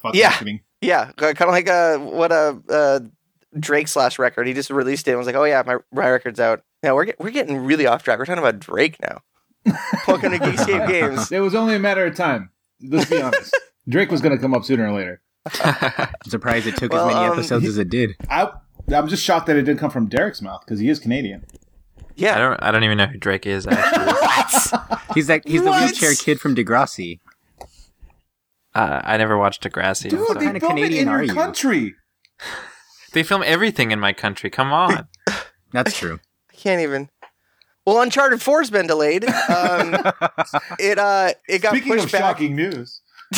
Fuck 0.01 0.15
Yeah. 0.15 0.31
marketing. 0.31 0.61
Yeah, 0.83 1.13
kind 1.17 1.41
of 1.41 1.49
like 1.49 1.69
uh, 1.69 1.99
what 1.99 2.33
a 2.33 2.61
uh, 2.69 3.01
Drake's 3.59 3.95
last 3.97 4.19
record. 4.19 4.47
He 4.47 4.53
just 4.53 4.69
released 4.69 5.07
it 5.09 5.13
and 5.13 5.19
was 5.19 5.27
like, 5.27 5.37
"Oh 5.37 5.45
yeah, 5.45 5.63
my, 5.65 5.77
my 5.93 6.09
record's 6.11 6.41
out." 6.41 6.63
Now 6.83 6.95
we're 6.97 7.05
get, 7.07 7.21
we're 7.21 7.31
getting 7.31 7.57
really 7.59 7.87
off 7.87 8.03
track. 8.03 8.19
We're 8.19 8.25
talking 8.27 8.41
about 8.43 8.59
Drake 8.59 8.97
now. 9.01 9.23
Welcome 10.09 10.33
to 10.33 10.39
Geekscape 10.39 10.89
Games. 10.89 11.31
It 11.31 11.39
was 11.39 11.55
only 11.55 11.77
a 11.77 11.79
matter 11.79 12.05
of 12.05 12.17
time. 12.17 12.51
Let's 12.83 13.09
be 13.09 13.23
honest. 13.23 13.57
Drake 13.89 14.11
was 14.11 14.21
going 14.21 14.35
to 14.37 14.43
come 14.43 14.55
up 14.55 14.65
sooner 14.65 14.89
or 14.89 14.93
later. 14.93 15.21
I'm 15.63 16.09
surprised 16.29 16.67
it 16.67 16.77
took 16.77 16.93
Well, 16.93 17.09
as 17.09 17.15
many 17.15 17.27
um, 17.27 17.33
episodes 17.33 17.65
as 17.67 17.79
it 17.79 17.89
did. 17.89 18.17
I 18.29 18.51
I'm 18.93 19.07
just 19.07 19.23
shocked 19.23 19.47
that 19.47 19.57
it 19.57 19.63
didn't 19.63 19.79
come 19.79 19.91
from 19.91 20.09
Derek's 20.09 20.43
mouth 20.43 20.63
because 20.65 20.81
he 20.81 20.89
is 20.89 20.99
Canadian. 20.99 21.45
Yeah, 22.17 22.33
I 22.35 22.35
Yeah, 22.35 22.39
don't. 22.39 22.63
I 22.65 22.71
don't 22.73 22.83
even 22.85 22.99
know 22.99 23.07
who 23.07 23.19
Drake 23.19 23.47
is. 23.47 23.67
Actually, 23.69 24.07
what? 24.13 25.01
He's 25.15 25.29
like 25.29 25.47
he's 25.47 25.63
the 25.63 25.71
What? 25.71 25.81
wheelchair 25.85 26.15
kid 26.15 26.41
from 26.41 26.57
Degrassi. 26.57 27.21
Uh, 28.75 29.01
I 29.05 29.17
never 29.17 29.37
watched 29.37 29.63
Degrassi. 29.63 30.05
I'm 30.05 30.11
Dude, 30.19 30.27
sorry. 30.27 30.39
they 30.39 30.45
kinda 30.47 30.61
filmed 30.61 30.79
it 30.79 30.83
Canadian 30.83 31.09
in 31.09 31.27
your 31.27 31.35
country. 31.35 31.95
They 33.13 33.23
film 33.23 33.43
everything 33.45 33.91
in 33.91 34.01
my 34.01 34.13
country. 34.13 34.51
Come 34.51 34.73
on. 34.73 35.09
That's 35.73 35.97
true. 35.97 36.21
I 36.51 36.57
can't 36.57 36.81
even. 36.81 37.09
Well, 37.85 38.01
Uncharted 38.01 38.41
Four's 38.41 38.71
been 38.71 38.87
delayed. 38.87 39.25
Um, 39.25 39.95
it 40.79 40.99
uh, 40.99 41.33
it 41.49 41.61
got 41.61 41.71
Speaking 41.73 41.93
pushed 41.93 42.07
of 42.07 42.13
back. 42.13 42.21
shocking 42.21 42.55
news, 42.55 43.01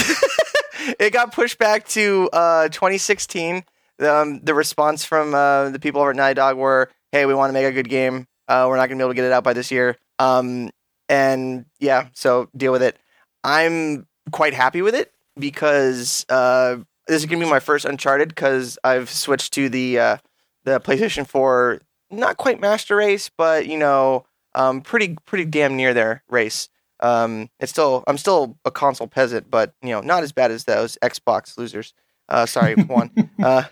it 0.98 1.12
got 1.12 1.32
pushed 1.32 1.58
back 1.58 1.86
to 1.88 2.28
uh, 2.32 2.68
2016. 2.68 3.64
Um, 4.00 4.40
the 4.42 4.54
response 4.54 5.04
from 5.04 5.34
uh, 5.34 5.70
the 5.70 5.78
people 5.78 6.00
over 6.00 6.10
at 6.10 6.16
Naughty 6.16 6.34
Dog 6.34 6.56
were, 6.58 6.90
"Hey, 7.10 7.24
we 7.26 7.34
want 7.34 7.48
to 7.50 7.54
make 7.54 7.64
a 7.64 7.72
good 7.72 7.88
game. 7.88 8.26
Uh, 8.46 8.66
we're 8.68 8.76
not 8.76 8.88
going 8.88 8.98
to 8.98 9.02
be 9.02 9.04
able 9.06 9.12
to 9.12 9.16
get 9.16 9.24
it 9.24 9.32
out 9.32 9.44
by 9.44 9.54
this 9.54 9.70
year." 9.70 9.96
Um, 10.18 10.70
and 11.08 11.64
yeah, 11.80 12.08
so 12.12 12.50
deal 12.56 12.72
with 12.72 12.82
it. 12.82 12.98
I'm 13.42 14.06
quite 14.30 14.52
happy 14.52 14.82
with 14.82 14.94
it 14.94 15.10
because 15.38 16.24
uh, 16.28 16.76
this 17.06 17.16
is 17.16 17.26
going 17.26 17.40
to 17.40 17.46
be 17.46 17.50
my 17.50 17.60
first 17.60 17.84
Uncharted 17.84 18.28
because 18.28 18.78
I've 18.84 19.10
switched 19.10 19.52
to 19.54 19.68
the 19.68 19.98
uh, 19.98 20.16
the 20.64 20.80
PlayStation 20.80 21.26
4, 21.26 21.80
not 22.10 22.36
quite 22.36 22.60
Master 22.60 22.96
Race, 22.96 23.30
but 23.36 23.66
you 23.66 23.78
know, 23.78 24.26
um, 24.54 24.80
pretty 24.80 25.16
pretty 25.26 25.44
damn 25.44 25.76
near 25.76 25.94
there 25.94 26.22
race. 26.28 26.68
Um, 27.00 27.50
it's 27.60 27.72
still 27.72 28.04
I'm 28.06 28.18
still 28.18 28.58
a 28.64 28.70
console 28.70 29.08
peasant, 29.08 29.50
but 29.50 29.74
you 29.82 29.90
know, 29.90 30.00
not 30.00 30.22
as 30.22 30.32
bad 30.32 30.50
as 30.50 30.64
those 30.64 30.96
Xbox 31.02 31.58
losers. 31.58 31.92
Uh, 32.28 32.46
sorry, 32.46 32.74
one. 32.86 33.10
Uh, 33.42 33.64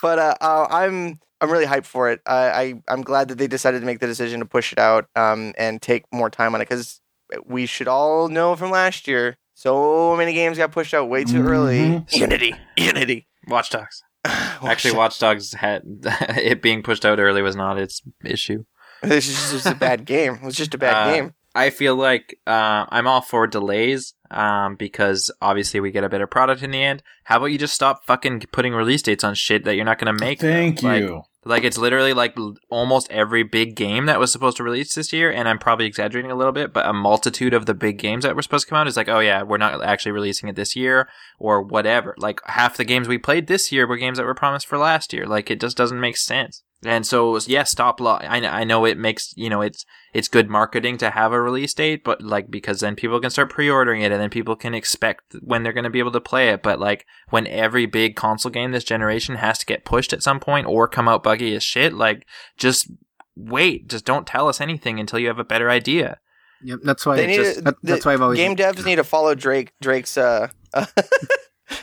but 0.00 0.18
uh, 0.18 0.34
uh, 0.40 0.66
I'm 0.70 1.18
I'm 1.40 1.50
really 1.50 1.66
hyped 1.66 1.86
for 1.86 2.10
it. 2.10 2.20
I, 2.26 2.50
I 2.50 2.74
I'm 2.88 3.02
glad 3.02 3.28
that 3.28 3.38
they 3.38 3.46
decided 3.46 3.80
to 3.80 3.86
make 3.86 4.00
the 4.00 4.06
decision 4.06 4.40
to 4.40 4.46
push 4.46 4.72
it 4.72 4.78
out 4.78 5.08
um, 5.16 5.52
and 5.58 5.82
take 5.82 6.04
more 6.12 6.30
time 6.30 6.54
on 6.54 6.60
it 6.60 6.68
because 6.68 7.00
we 7.44 7.66
should 7.66 7.88
all 7.88 8.28
know 8.28 8.56
from 8.56 8.70
last 8.70 9.08
year. 9.08 9.36
So 9.54 10.16
many 10.16 10.32
games 10.32 10.58
got 10.58 10.72
pushed 10.72 10.94
out 10.94 11.08
way 11.08 11.24
too 11.24 11.42
early. 11.46 11.78
Mhm. 11.78 12.12
Unity, 12.14 12.54
Unity. 12.76 13.26
Watch 13.48 13.70
Dogs. 13.70 14.02
Oh, 14.62 14.68
Actually, 14.68 14.90
shit. 14.92 14.98
Watch 14.98 15.18
Dogs 15.18 15.52
had 15.52 15.82
it 16.04 16.62
being 16.62 16.82
pushed 16.82 17.04
out 17.04 17.18
early 17.18 17.42
was 17.42 17.56
not 17.56 17.78
its 17.78 18.00
issue. 18.24 18.64
this 19.02 19.28
is 19.28 19.52
just 19.52 19.66
a 19.66 19.74
bad 19.74 20.06
game. 20.06 20.34
It 20.36 20.42
was 20.42 20.56
just 20.56 20.72
a 20.74 20.78
bad 20.78 20.94
Uh, 21.08 21.14
game. 21.14 21.34
I 21.54 21.68
feel 21.70 21.94
like 21.94 22.38
uh, 22.46 22.86
I'm 22.88 23.06
all 23.06 23.20
for 23.20 23.46
delays 23.46 24.14
um, 24.30 24.76
because 24.76 25.30
obviously 25.42 25.78
we 25.80 25.90
get 25.90 26.02
a 26.04 26.08
better 26.08 26.26
product 26.26 26.62
in 26.62 26.70
the 26.70 26.82
end. 26.82 27.02
How 27.24 27.36
about 27.36 27.46
you 27.46 27.58
just 27.58 27.74
stop 27.74 28.04
fucking 28.06 28.40
putting 28.50 28.72
release 28.72 29.02
dates 29.02 29.22
on 29.24 29.34
shit 29.34 29.64
that 29.64 29.76
you're 29.76 29.84
not 29.84 29.98
going 29.98 30.16
to 30.16 30.24
make? 30.24 30.40
thank 30.40 30.82
Like, 30.82 31.02
you. 31.02 31.22
Like 31.44 31.64
it's 31.64 31.78
literally 31.78 32.12
like 32.12 32.36
almost 32.70 33.10
every 33.10 33.42
big 33.42 33.76
game 33.76 34.06
that 34.06 34.18
was 34.18 34.32
supposed 34.32 34.56
to 34.58 34.62
release 34.62 34.94
this 34.94 35.12
year, 35.12 35.30
and 35.30 35.48
I'm 35.48 35.58
probably 35.58 35.86
exaggerating 35.86 36.30
a 36.30 36.36
little 36.36 36.52
bit, 36.52 36.72
but 36.72 36.86
a 36.86 36.92
multitude 36.92 37.54
of 37.54 37.66
the 37.66 37.74
big 37.74 37.98
games 37.98 38.24
that 38.24 38.34
were 38.34 38.42
supposed 38.42 38.66
to 38.66 38.70
come 38.70 38.78
out 38.78 38.86
is 38.86 38.96
like, 38.96 39.08
oh 39.08 39.20
yeah, 39.20 39.42
we're 39.42 39.58
not 39.58 39.82
actually 39.84 40.12
releasing 40.12 40.48
it 40.48 40.56
this 40.56 40.74
year 40.74 41.08
or 41.38 41.62
whatever. 41.62 42.14
Like 42.18 42.40
half 42.46 42.76
the 42.76 42.84
games 42.84 43.08
we 43.08 43.18
played 43.18 43.46
this 43.46 43.70
year 43.70 43.86
were 43.86 43.96
games 43.96 44.18
that 44.18 44.26
were 44.26 44.34
promised 44.34 44.66
for 44.66 44.78
last 44.78 45.12
year. 45.12 45.26
Like 45.26 45.50
it 45.50 45.60
just 45.60 45.76
doesn't 45.76 46.00
make 46.00 46.16
sense. 46.16 46.62
And 46.84 47.06
so 47.06 47.38
yeah, 47.46 47.64
stop 47.64 48.00
law. 48.00 48.18
I, 48.22 48.38
I 48.60 48.64
know 48.64 48.84
it 48.84 48.98
makes 48.98 49.32
you 49.36 49.48
know 49.48 49.62
it's 49.62 49.84
it's 50.12 50.28
good 50.28 50.48
marketing 50.50 50.96
to 50.98 51.10
have 51.10 51.32
a 51.32 51.40
release 51.40 51.74
date, 51.74 52.04
but 52.04 52.22
like 52.22 52.50
because 52.50 52.80
then 52.80 52.94
people 52.96 53.20
can 53.20 53.30
start 53.30 53.50
pre-ordering 53.50 54.02
it 54.02 54.12
and 54.12 54.20
then 54.20 54.30
people 54.30 54.56
can 54.56 54.74
expect 54.74 55.34
when 55.40 55.62
they're 55.62 55.72
going 55.72 55.84
to 55.84 55.90
be 55.90 55.98
able 55.98 56.12
to 56.12 56.20
play 56.20 56.50
it. 56.50 56.62
But 56.62 56.78
like 56.80 57.04
when 57.30 57.46
every 57.46 57.86
big 57.86 58.16
console 58.16 58.52
game 58.52 58.72
this 58.72 58.84
generation 58.84 59.36
has 59.36 59.58
to 59.58 59.66
get 59.66 59.84
pushed 59.84 60.12
at 60.12 60.22
some 60.22 60.40
point 60.40 60.66
or 60.66 60.86
come 60.88 61.08
out 61.08 61.22
buggy 61.22 61.54
as 61.54 61.62
shit, 61.62 61.94
like 61.94 62.26
just 62.56 62.90
wait, 63.36 63.88
just 63.88 64.04
don't 64.04 64.26
tell 64.26 64.48
us 64.48 64.60
anything 64.60 65.00
until 65.00 65.18
you 65.18 65.28
have 65.28 65.38
a 65.38 65.44
better 65.44 65.70
idea. 65.70 66.18
Yep, 66.62 66.80
that's 66.82 67.04
why. 67.04 67.16
They 67.16 67.26
need 67.26 67.36
just, 67.36 67.56
to- 67.56 67.62
that- 67.62 67.82
the 67.82 67.92
that's 67.92 68.06
why 68.06 68.12
I've 68.14 68.22
always 68.22 68.38
game 68.38 68.56
devs 68.56 68.84
need 68.84 68.96
to 68.96 69.04
follow 69.04 69.34
Drake 69.34 69.72
Drake's 69.80 70.16
uh 70.16 70.48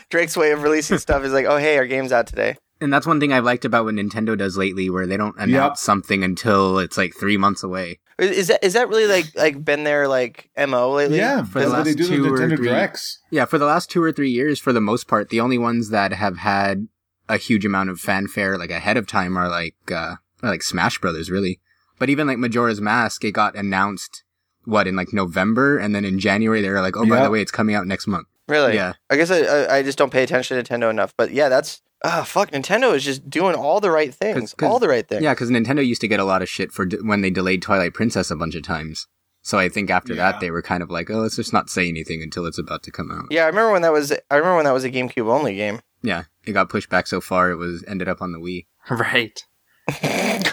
Drake's 0.09 0.37
way 0.37 0.51
of 0.51 0.63
releasing 0.63 0.97
stuff 0.97 1.23
is 1.23 1.33
like, 1.33 1.45
oh 1.45 1.57
hey, 1.57 1.77
our 1.77 1.85
game's 1.85 2.11
out 2.11 2.27
today. 2.27 2.55
And 2.81 2.91
that's 2.91 3.05
one 3.05 3.19
thing 3.19 3.31
I've 3.31 3.43
liked 3.45 3.63
about 3.63 3.85
what 3.85 3.93
Nintendo 3.93 4.35
does 4.37 4.57
lately, 4.57 4.89
where 4.89 5.05
they 5.07 5.15
don't 5.17 5.35
announce 5.37 5.51
Yep. 5.51 5.77
something 5.77 6.23
until 6.23 6.79
it's 6.79 6.97
like 6.97 7.13
three 7.15 7.37
months 7.37 7.61
away. 7.63 7.99
Is 8.17 8.31
is 8.31 8.47
that 8.47 8.63
is 8.63 8.73
that 8.73 8.89
really 8.89 9.07
like 9.07 9.25
like 9.35 9.63
been 9.63 9.83
their 9.83 10.07
like 10.07 10.49
mo 10.67 10.91
lately? 10.91 11.17
Yeah, 11.17 11.43
For 11.43 11.59
the 11.59 11.69
that's 11.69 11.83
they 11.83 11.91
last 11.93 11.97
do 11.97 12.03
the 12.03 12.09
two 12.09 12.33
or 12.33 12.37
Nintendo 12.39 12.57
three- 12.57 12.67
Directs. 12.67 13.19
Yeah, 13.29 13.45
for 13.45 13.57
the 13.57 13.65
last 13.65 13.89
two 13.89 14.01
or 14.03 14.11
three 14.11 14.29
years, 14.31 14.59
for 14.59 14.73
the 14.73 14.81
most 14.81 15.07
part, 15.07 15.29
the 15.29 15.39
only 15.39 15.57
ones 15.57 15.89
that 15.89 16.11
have 16.13 16.37
had 16.37 16.87
a 17.29 17.37
huge 17.37 17.65
amount 17.65 17.89
of 17.89 17.99
fanfare 17.99 18.57
like 18.57 18.71
ahead 18.71 18.97
of 18.97 19.07
time 19.07 19.37
are 19.37 19.47
like 19.47 19.75
uh 19.91 20.15
are, 20.43 20.49
like 20.49 20.63
Smash 20.63 20.99
Brothers, 20.99 21.29
really. 21.31 21.59
But 21.99 22.09
even 22.09 22.25
like 22.27 22.39
Majora's 22.39 22.81
Mask, 22.81 23.23
it 23.23 23.31
got 23.31 23.55
announced 23.55 24.23
what 24.65 24.87
in 24.87 24.95
like 24.95 25.13
November, 25.13 25.77
and 25.77 25.93
then 25.95 26.03
in 26.05 26.19
January 26.19 26.61
they 26.61 26.69
were 26.69 26.81
like, 26.81 26.97
oh 26.97 27.05
by 27.07 27.23
the 27.23 27.29
way, 27.29 27.41
it's 27.41 27.51
coming 27.51 27.75
out 27.75 27.85
next 27.87 28.07
month. 28.07 28.27
Really? 28.47 28.73
Yeah, 28.75 28.93
I 29.09 29.15
guess 29.17 29.31
I, 29.31 29.39
I 29.41 29.77
I 29.77 29.83
just 29.83 29.97
don't 29.97 30.11
pay 30.11 30.23
attention 30.23 30.57
to 30.57 30.63
Nintendo 30.63 30.89
enough. 30.89 31.13
But 31.15 31.31
yeah, 31.31 31.47
that's 31.49 31.81
ah 32.03 32.23
fuck. 32.23 32.51
Nintendo 32.51 32.93
is 32.95 33.03
just 33.03 33.29
doing 33.29 33.55
all 33.55 33.79
the 33.79 33.91
right 33.91 34.13
things, 34.13 34.53
'cause- 34.53 34.69
all 34.69 34.79
the 34.79 34.87
right 34.87 35.07
things. 35.07 35.21
yeah, 35.21 35.33
because 35.33 35.49
Nintendo 35.49 35.85
used 35.85 36.01
to 36.01 36.07
get 36.07 36.19
a 36.19 36.23
lot 36.25 36.41
of 36.41 36.49
shit 36.49 36.71
for 36.71 36.85
d- 36.85 36.97
when 37.01 37.21
they 37.21 37.29
delayed 37.29 37.61
Twilight 37.61 37.93
Princess 37.93 38.31
a 38.31 38.35
bunch 38.35 38.55
of 38.55 38.63
times. 38.63 39.07
So 39.43 39.57
I 39.57 39.69
think 39.69 39.89
after 39.89 40.13
Yeah. 40.13 40.31
that 40.33 40.39
they 40.39 40.51
were 40.51 40.61
kind 40.61 40.83
of 40.83 40.91
like, 40.91 41.09
oh, 41.09 41.19
let's 41.19 41.35
just 41.35 41.51
not 41.53 41.69
say 41.69 41.87
anything 41.87 42.21
until 42.21 42.45
it's 42.45 42.59
about 42.59 42.83
to 42.83 42.91
come 42.91 43.11
out. 43.11 43.25
Yeah, 43.31 43.43
I 43.43 43.47
remember 43.47 43.71
when 43.71 43.81
that 43.81 43.91
was. 43.91 44.11
I 44.29 44.35
remember 44.35 44.57
when 44.57 44.65
that 44.65 44.73
was 44.73 44.83
a 44.83 44.91
GameCube 44.91 45.27
only 45.27 45.55
game. 45.55 45.79
Yeah, 46.03 46.23
it 46.45 46.51
got 46.53 46.69
pushed 46.69 46.89
back 46.89 47.07
so 47.07 47.21
far 47.21 47.49
it 47.51 47.55
was 47.55 47.83
ended 47.87 48.07
up 48.07 48.21
on 48.21 48.31
the 48.33 48.39
Wii. 48.39 48.65
Right. 48.89 49.43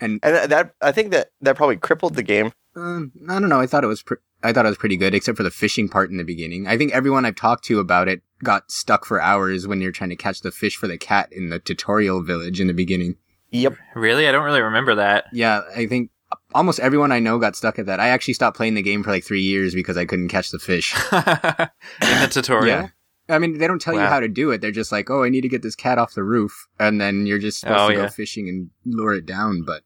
And 0.00 0.18
And 0.22 0.34
that, 0.34 0.48
that 0.50 0.74
I 0.82 0.92
think 0.92 1.12
that 1.12 1.30
that 1.40 1.56
probably 1.56 1.76
crippled 1.76 2.14
the 2.14 2.22
game. 2.22 2.52
Um, 2.76 3.12
I 3.28 3.38
don't 3.38 3.48
know. 3.48 3.60
I 3.60 3.66
thought 3.66 3.84
it 3.84 3.88
was. 3.88 4.02
Pr- 4.02 4.14
I 4.44 4.52
thought 4.52 4.66
it 4.66 4.68
was 4.68 4.78
pretty 4.78 4.96
good, 4.96 5.14
except 5.14 5.36
for 5.36 5.42
the 5.42 5.50
fishing 5.50 5.88
part 5.88 6.10
in 6.10 6.16
the 6.18 6.24
beginning. 6.24 6.66
I 6.68 6.76
think 6.78 6.92
everyone 6.92 7.24
I've 7.24 7.34
talked 7.34 7.64
to 7.64 7.80
about 7.80 8.06
it 8.08 8.22
got 8.42 8.70
stuck 8.70 9.04
for 9.04 9.20
hours 9.20 9.66
when 9.66 9.80
you're 9.80 9.90
trying 9.92 10.10
to 10.10 10.16
catch 10.16 10.40
the 10.42 10.50
fish 10.52 10.76
for 10.76 10.86
the 10.86 10.98
cat 10.98 11.28
in 11.32 11.48
the 11.48 11.58
tutorial 11.58 12.22
village 12.22 12.60
in 12.60 12.66
the 12.66 12.74
beginning. 12.74 13.16
Yep. 13.50 13.76
Really? 13.94 14.28
I 14.28 14.32
don't 14.32 14.44
really 14.44 14.60
remember 14.60 14.94
that. 14.96 15.24
Yeah, 15.32 15.62
I 15.74 15.86
think 15.86 16.10
almost 16.54 16.78
everyone 16.80 17.10
I 17.12 17.20
know 17.20 17.38
got 17.38 17.56
stuck 17.56 17.78
at 17.78 17.86
that. 17.86 18.00
I 18.00 18.08
actually 18.08 18.34
stopped 18.34 18.56
playing 18.56 18.74
the 18.74 18.82
game 18.82 19.02
for 19.02 19.10
like 19.10 19.24
three 19.24 19.40
years 19.42 19.74
because 19.74 19.96
I 19.96 20.04
couldn't 20.04 20.28
catch 20.28 20.50
the 20.50 20.58
fish. 20.58 20.94
In 21.12 22.20
the 22.20 22.28
tutorial. 22.30 22.66
Yeah. 22.66 22.88
I 23.28 23.38
mean, 23.38 23.56
they 23.56 23.66
don't 23.66 23.80
tell 23.80 23.94
you 23.94 24.00
how 24.00 24.20
to 24.20 24.28
do 24.28 24.50
it. 24.50 24.60
They're 24.60 24.70
just 24.70 24.92
like, 24.92 25.08
"Oh, 25.08 25.22
I 25.22 25.30
need 25.30 25.40
to 25.40 25.48
get 25.48 25.62
this 25.62 25.74
cat 25.74 25.96
off 25.96 26.12
the 26.12 26.22
roof," 26.22 26.66
and 26.78 27.00
then 27.00 27.24
you're 27.26 27.38
just 27.38 27.60
supposed 27.60 27.80
Oh, 27.80 27.88
to 27.88 27.94
yeah. 27.94 28.00
go 28.02 28.08
fishing 28.08 28.48
and 28.50 28.68
lure 28.84 29.14
it 29.14 29.24
down. 29.24 29.62
But 29.62 29.82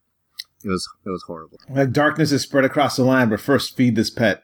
it 0.64 0.68
was 0.68 0.88
it 1.06 1.10
was 1.10 1.22
horrible. 1.22 1.58
Like 1.70 1.92
darkness 1.92 2.32
is 2.32 2.42
spread 2.42 2.64
across 2.64 2.96
the 2.96 3.04
land, 3.04 3.30
but 3.30 3.38
first 3.40 3.76
feed 3.76 3.94
this 3.94 4.10
pet. 4.10 4.42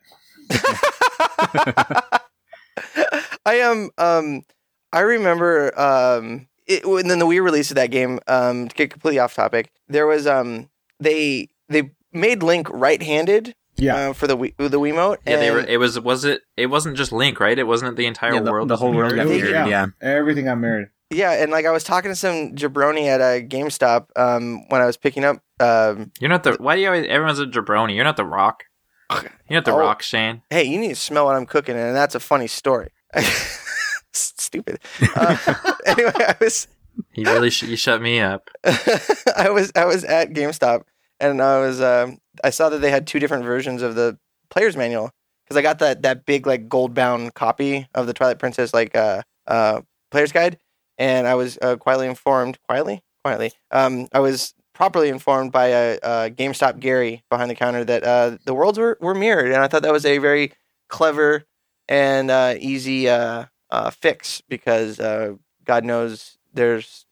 I 3.46 3.56
am. 3.56 3.90
Um, 3.98 4.44
I 4.92 5.00
remember. 5.00 5.78
Um, 5.78 6.48
it, 6.66 6.86
when 6.88 7.08
then 7.08 7.18
the 7.18 7.26
Wii 7.26 7.42
release 7.42 7.70
of 7.70 7.74
that 7.76 7.90
game. 7.90 8.20
Um, 8.26 8.68
to 8.68 8.74
get 8.74 8.90
completely 8.90 9.18
off 9.18 9.34
topic, 9.34 9.70
there 9.88 10.06
was 10.06 10.26
um, 10.26 10.70
they 11.00 11.48
they 11.68 11.90
made 12.12 12.42
Link 12.42 12.68
right-handed. 12.70 13.54
Yeah. 13.76 14.10
Uh, 14.10 14.12
for 14.12 14.28
the 14.28 14.36
Wii, 14.36 14.54
the 14.56 14.78
Wiimote. 14.78 15.16
Yeah, 15.26 15.36
they 15.38 15.50
were. 15.50 15.58
It 15.60 15.78
was. 15.78 15.98
Was 15.98 16.24
it? 16.24 16.42
It 16.56 16.66
wasn't 16.66 16.96
just 16.96 17.10
Link, 17.12 17.40
right? 17.40 17.58
It 17.58 17.66
wasn't 17.66 17.96
the 17.96 18.06
entire 18.06 18.34
Yeah, 18.34 18.40
the- 18.40 18.52
world. 18.52 18.68
the 18.68 18.76
whole 18.76 18.92
world 18.94 19.14
got 19.16 19.26
mirrored, 19.26 19.50
yeah. 19.50 19.66
yeah. 19.66 19.86
Everything 20.00 20.44
got 20.44 20.58
married. 20.58 20.88
Yeah, 21.10 21.32
and 21.32 21.50
like 21.52 21.66
I 21.66 21.70
was 21.70 21.84
talking 21.84 22.10
to 22.10 22.14
some 22.16 22.54
jabroni 22.54 23.06
at 23.06 23.20
a 23.20 23.44
GameStop 23.46 24.06
um, 24.16 24.66
when 24.68 24.80
I 24.80 24.86
was 24.86 24.96
picking 24.96 25.24
up. 25.24 25.42
Um, 25.60 26.12
You're 26.20 26.30
not 26.30 26.44
the. 26.44 26.52
Why 26.54 26.76
do 26.76 26.82
you 26.82 26.86
always? 26.88 27.06
Everyone's 27.08 27.40
a 27.40 27.46
jabroni. 27.46 27.94
You're 27.94 28.04
not 28.04 28.16
the 28.16 28.24
Rock. 28.24 28.64
You're 29.12 29.22
not 29.58 29.64
the 29.64 29.72
Oh. 29.72 29.78
Rock, 29.78 30.02
Shane. 30.02 30.42
hey, 30.50 30.64
you 30.64 30.78
need 30.78 30.88
to 30.88 30.96
smell 30.96 31.26
what 31.26 31.36
I'm 31.36 31.46
cooking, 31.46 31.76
and 31.76 31.94
that's 31.94 32.14
a 32.14 32.20
funny 32.20 32.46
story. 32.46 32.88
Stupid. 34.12 34.78
Uh, 35.16 35.36
anyway, 35.86 36.12
I 36.16 36.36
was 36.40 36.68
He 37.12 37.24
really. 37.24 37.50
sh- 37.50 37.64
you 37.64 37.76
shut 37.76 38.00
me 38.00 38.20
up. 38.20 38.48
I 38.64 39.50
was 39.50 39.72
I 39.74 39.84
was 39.86 40.04
at 40.04 40.30
GameStop 40.30 40.82
and 41.20 41.42
I 41.42 41.58
was 41.58 41.80
um, 41.80 42.18
I 42.44 42.50
saw 42.50 42.68
that 42.68 42.78
they 42.78 42.90
had 42.90 43.06
two 43.06 43.18
different 43.18 43.44
versions 43.44 43.82
of 43.82 43.94
the 43.96 44.16
player's 44.50 44.76
manual 44.76 45.10
because 45.44 45.56
I 45.56 45.62
got 45.62 45.80
that 45.80 46.02
that 46.02 46.26
big 46.26 46.46
like 46.46 46.68
gold 46.68 46.94
bound 46.94 47.34
copy 47.34 47.88
of 47.94 48.06
the 48.06 48.12
Twilight 48.14 48.38
Princess 48.38 48.72
like 48.72 48.94
uh 48.96 49.22
uh 49.48 49.80
player's 50.12 50.30
guide 50.32 50.58
and 50.96 51.26
I 51.26 51.34
was 51.34 51.58
uh, 51.60 51.74
quietly 51.76 52.06
informed 52.06 52.58
quietly 52.68 53.02
quietly 53.24 53.50
um 53.72 54.06
I 54.12 54.20
was 54.20 54.54
properly 54.74 55.08
informed 55.08 55.52
by 55.52 55.68
a, 55.68 55.98
uh 56.02 56.28
GameStop 56.28 56.80
Gary 56.80 57.22
behind 57.30 57.48
the 57.50 57.54
counter 57.54 57.84
that 57.84 58.04
uh 58.04 58.36
the 58.44 58.52
worlds 58.54 58.78
were, 58.78 58.98
were 59.00 59.14
mirrored 59.14 59.46
and 59.52 59.56
I 59.62 59.68
thought 59.68 59.82
that 59.82 59.92
was 59.92 60.04
a 60.04 60.18
very 60.18 60.52
clever 60.88 61.44
and 61.88 62.30
uh, 62.30 62.54
easy 62.58 63.08
uh, 63.08 63.44
uh, 63.70 63.90
fix 63.90 64.40
because 64.48 64.98
uh, 65.00 65.34
God 65.64 65.84
knows 65.84 66.38
there's 66.54 67.04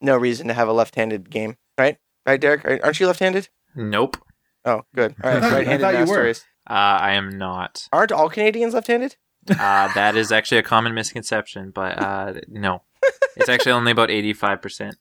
no 0.00 0.16
reason 0.16 0.48
to 0.48 0.54
have 0.54 0.68
a 0.68 0.72
left-handed 0.72 1.28
game, 1.30 1.56
right? 1.78 1.98
Right, 2.24 2.40
Derek? 2.40 2.64
Are- 2.64 2.80
Aren't 2.82 2.98
you 2.98 3.06
left-handed? 3.08 3.48
Nope. 3.74 4.16
Oh, 4.64 4.82
good. 4.94 5.14
All 5.22 5.30
right, 5.30 5.42
I 5.42 5.50
thought- 5.50 5.66
I 5.68 5.78
thought 5.78 6.06
you 6.06 6.10
were. 6.10 6.28
Uh, 6.30 6.34
I 6.70 7.12
am 7.12 7.36
not. 7.36 7.86
Aren't 7.92 8.10
all 8.12 8.30
Canadians 8.30 8.72
left-handed? 8.74 9.16
Uh, 9.50 9.92
that 9.94 10.16
is 10.16 10.32
actually 10.32 10.58
a 10.58 10.62
common 10.62 10.94
misconception, 10.94 11.70
but 11.70 11.98
uh, 12.02 12.34
no. 12.48 12.82
It's 13.36 13.48
actually 13.50 13.72
only 13.72 13.92
about 13.92 14.10
eighty-five 14.10 14.60
percent. 14.62 14.96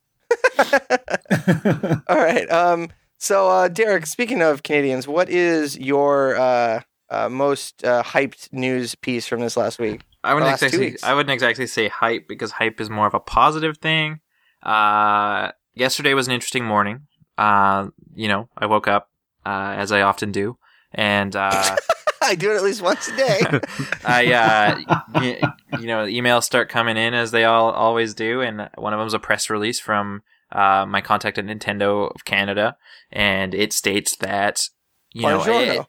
all 2.08 2.18
right. 2.18 2.50
Um. 2.52 2.90
So, 3.18 3.50
uh, 3.50 3.68
Derek, 3.70 4.06
speaking 4.06 4.42
of 4.42 4.64
Canadians, 4.64 5.08
what 5.08 5.30
is 5.30 5.78
your 5.78 6.36
uh, 6.36 6.82
uh, 7.10 7.30
most 7.30 7.84
uh, 7.84 8.04
hyped 8.04 8.52
news 8.52 8.94
piece 8.96 9.26
from 9.28 9.40
this 9.40 9.56
last 9.58 9.80
week? 9.80 10.02
I 10.24 10.34
wouldn't 10.34 10.52
exactly. 10.52 10.98
I 11.04 11.14
wouldn't 11.14 11.34
exactly 11.34 11.68
say 11.68 11.88
hype 11.88 12.28
because 12.28 12.52
hype 12.52 12.80
is 12.82 12.90
more 12.90 13.08
of 13.08 13.14
a 13.14 13.20
positive 13.20 13.78
thing. 13.78 14.20
Uh, 14.64 15.52
yesterday 15.76 16.14
was 16.14 16.28
an 16.28 16.34
interesting 16.34 16.66
morning. 16.66 17.08
Uh, 17.38 17.88
you 18.16 18.28
know, 18.28 18.50
I 18.58 18.66
woke 18.66 18.88
up 18.88 19.10
uh, 19.46 19.76
as 19.78 19.92
I 19.92 20.02
often 20.02 20.32
do, 20.32 20.58
and 20.94 21.36
uh, 21.36 21.76
I 22.22 22.36
do 22.36 22.52
it 22.52 22.56
at 22.56 22.64
least 22.64 22.82
once 22.82 23.08
a 23.08 23.16
day. 23.16 23.40
I, 24.06 24.34
uh, 24.34 24.96
y- 25.14 25.42
you 25.80 25.88
know, 25.88 26.06
emails 26.06 26.44
start 26.44 26.70
coming 26.70 26.98
in 26.98 27.14
as 27.14 27.32
they 27.32 27.44
all 27.46 27.72
always 27.72 28.14
do, 28.14 28.42
and 28.42 28.70
one 28.76 28.94
of 28.94 29.00
them 29.00 29.08
is 29.08 29.14
a 29.14 29.20
press 29.20 29.50
release 29.50 29.80
from 29.80 30.24
uh, 30.52 30.86
my 30.88 31.02
contact 31.02 31.38
at 31.38 31.46
Nintendo 31.46 32.14
of 32.14 32.26
Canada, 32.26 32.78
and 33.12 33.54
it 33.54 33.74
states 33.74 34.16
that 34.18 34.68
you 35.14 35.24
know, 35.30 35.44
it- 35.62 35.88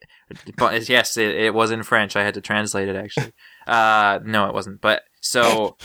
but 0.56 0.88
yes, 0.88 1.16
it, 1.16 1.34
it 1.36 1.54
was 1.54 1.70
in 1.70 1.82
French. 1.82 2.16
I 2.16 2.25
had 2.25 2.34
to 2.34 2.40
translate 2.40 2.88
it 2.88 2.96
actually. 2.96 3.32
Uh, 3.66 4.20
no, 4.25 4.46
it 4.46 4.54
wasn't. 4.54 4.80
But 4.80 5.02
so. 5.20 5.76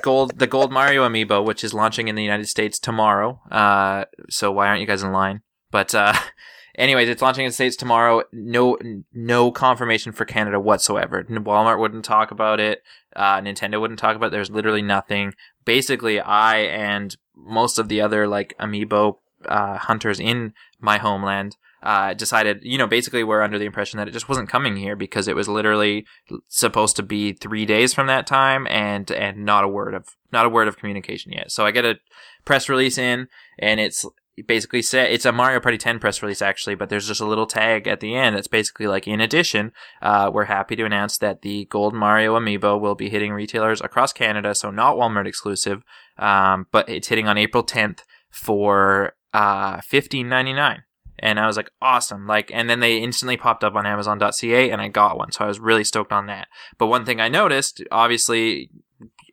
Gold, 0.00 0.38
the 0.38 0.46
Gold 0.46 0.72
Mario 0.72 1.06
amiibo, 1.06 1.44
which 1.44 1.62
is 1.62 1.74
launching 1.74 2.08
in 2.08 2.14
the 2.14 2.22
United 2.22 2.48
States 2.48 2.78
tomorrow. 2.78 3.38
Uh, 3.50 4.06
so 4.30 4.50
why 4.50 4.66
aren't 4.68 4.80
you 4.80 4.86
guys 4.86 5.02
in 5.02 5.12
line? 5.12 5.42
But 5.70 5.94
uh, 5.94 6.14
anyways, 6.78 7.10
it's 7.10 7.20
launching 7.20 7.44
in 7.44 7.50
the 7.50 7.52
states 7.54 7.76
tomorrow. 7.76 8.22
No, 8.32 8.78
no 9.12 9.52
confirmation 9.52 10.12
for 10.12 10.24
Canada 10.24 10.58
whatsoever. 10.58 11.22
Walmart 11.24 11.78
wouldn't 11.78 12.06
talk 12.06 12.30
about 12.30 12.58
it. 12.60 12.80
Uh, 13.14 13.42
Nintendo 13.42 13.78
wouldn't 13.78 13.98
talk 14.00 14.16
about 14.16 14.28
it. 14.28 14.30
There's 14.32 14.50
literally 14.50 14.80
nothing. 14.80 15.34
Basically, 15.66 16.18
I 16.18 16.60
and 16.60 17.14
most 17.36 17.78
of 17.78 17.88
the 17.88 18.00
other 18.00 18.26
like 18.26 18.54
amiibo 18.58 19.16
uh, 19.46 19.78
hunters 19.78 20.20
in 20.20 20.52
my 20.80 20.98
homeland 20.98 21.56
uh, 21.82 22.14
decided, 22.14 22.60
you 22.62 22.78
know, 22.78 22.86
basically 22.86 23.24
we're 23.24 23.42
under 23.42 23.58
the 23.58 23.64
impression 23.64 23.98
that 23.98 24.06
it 24.06 24.12
just 24.12 24.28
wasn't 24.28 24.48
coming 24.48 24.76
here 24.76 24.94
because 24.94 25.26
it 25.26 25.34
was 25.34 25.48
literally 25.48 26.06
supposed 26.46 26.94
to 26.96 27.02
be 27.02 27.32
three 27.32 27.66
days 27.66 27.92
from 27.92 28.06
that 28.06 28.26
time 28.26 28.66
and 28.68 29.10
and 29.10 29.44
not 29.44 29.64
a 29.64 29.68
word 29.68 29.94
of 29.94 30.16
not 30.32 30.46
a 30.46 30.48
word 30.48 30.68
of 30.68 30.76
communication 30.76 31.32
yet. 31.32 31.50
So 31.50 31.66
I 31.66 31.72
get 31.72 31.84
a 31.84 31.98
press 32.44 32.68
release 32.68 32.98
in 32.98 33.28
and 33.58 33.80
it's 33.80 34.06
basically 34.46 34.80
said 34.80 35.10
it's 35.10 35.26
a 35.26 35.32
Mario 35.32 35.60
Party 35.60 35.76
10 35.76 35.98
press 35.98 36.22
release 36.22 36.40
actually, 36.40 36.74
but 36.74 36.88
there's 36.88 37.08
just 37.08 37.20
a 37.20 37.26
little 37.26 37.46
tag 37.46 37.86
at 37.86 38.00
the 38.00 38.14
end 38.14 38.36
that's 38.36 38.46
basically 38.46 38.86
like 38.86 39.06
in 39.06 39.20
addition, 39.20 39.72
uh, 40.00 40.30
we're 40.32 40.44
happy 40.44 40.76
to 40.76 40.84
announce 40.84 41.18
that 41.18 41.42
the 41.42 41.66
Gold 41.66 41.94
Mario 41.94 42.38
amiibo 42.38 42.80
will 42.80 42.94
be 42.94 43.10
hitting 43.10 43.32
retailers 43.32 43.80
across 43.80 44.12
Canada, 44.12 44.54
so 44.54 44.70
not 44.70 44.96
Walmart 44.96 45.26
exclusive, 45.26 45.82
um, 46.22 46.66
but 46.70 46.88
it's 46.88 47.08
hitting 47.08 47.28
on 47.28 47.36
April 47.36 47.64
10th 47.64 48.00
for 48.30 49.14
uh, 49.34 49.80
fifteen 49.82 50.28
ninety 50.28 50.52
nine. 50.52 50.84
And 51.18 51.38
I 51.38 51.46
was 51.46 51.56
like, 51.56 51.70
awesome. 51.80 52.26
Like, 52.26 52.50
and 52.52 52.68
then 52.68 52.80
they 52.80 52.98
instantly 52.98 53.36
popped 53.36 53.62
up 53.62 53.76
on 53.76 53.86
Amazon.ca 53.86 54.70
and 54.70 54.80
I 54.80 54.88
got 54.88 55.16
one. 55.16 55.30
So 55.30 55.44
I 55.44 55.48
was 55.48 55.60
really 55.60 55.84
stoked 55.84 56.10
on 56.10 56.26
that. 56.26 56.48
But 56.78 56.88
one 56.88 57.04
thing 57.04 57.20
I 57.20 57.28
noticed, 57.28 57.80
obviously, 57.92 58.70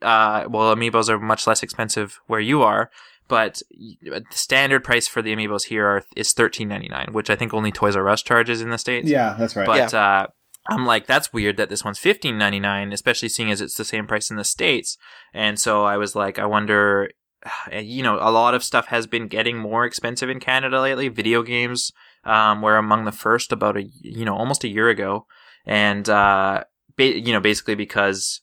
uh, 0.03 0.45
well, 0.47 0.75
amiibos 0.75 1.09
are 1.09 1.17
much 1.17 1.47
less 1.47 1.63
expensive 1.63 2.19
where 2.27 2.39
you 2.39 2.61
are, 2.61 2.91
but 3.27 3.61
the 4.01 4.23
standard 4.29 4.83
price 4.83 5.07
for 5.07 5.21
the 5.21 5.35
amiibos 5.35 5.65
here 5.65 5.85
are, 5.87 6.03
is 6.15 6.33
thirteen 6.33 6.67
ninety 6.67 6.89
nine, 6.89 7.09
which 7.11 7.29
I 7.29 7.35
think 7.35 7.53
only 7.53 7.71
Toys 7.71 7.95
R 7.95 8.07
Us 8.07 8.21
charges 8.21 8.61
in 8.61 8.69
the 8.69 8.77
states. 8.77 9.07
Yeah, 9.07 9.35
that's 9.37 9.55
right. 9.55 9.65
But 9.65 9.93
uh, 9.93 10.27
I'm 10.69 10.85
like, 10.85 11.07
that's 11.07 11.33
weird 11.33 11.57
that 11.57 11.69
this 11.69 11.83
one's 11.83 11.99
fifteen 11.99 12.37
ninety 12.37 12.59
nine, 12.59 12.91
especially 12.93 13.29
seeing 13.29 13.51
as 13.51 13.61
it's 13.61 13.75
the 13.75 13.85
same 13.85 14.07
price 14.07 14.29
in 14.29 14.37
the 14.37 14.43
states. 14.43 14.97
And 15.33 15.59
so 15.59 15.85
I 15.85 15.97
was 15.97 16.15
like, 16.15 16.39
I 16.39 16.45
wonder. 16.45 17.09
You 17.71 18.03
know, 18.03 18.15
a 18.15 18.31
lot 18.31 18.53
of 18.53 18.65
stuff 18.65 18.87
has 18.87 19.07
been 19.07 19.27
getting 19.27 19.57
more 19.57 19.85
expensive 19.85 20.29
in 20.29 20.41
Canada 20.41 20.81
lately. 20.81 21.07
Video 21.07 21.41
games 21.41 21.93
um, 22.25 22.61
were 22.61 22.77
among 22.77 23.05
the 23.05 23.11
first 23.11 23.51
about 23.51 23.77
a 23.77 23.83
you 24.01 24.25
know 24.25 24.35
almost 24.35 24.63
a 24.63 24.67
year 24.67 24.89
ago, 24.89 25.25
and 25.65 26.07
uh, 26.09 26.63
ba- 26.97 27.19
you 27.19 27.31
know 27.31 27.39
basically 27.39 27.75
because 27.75 28.41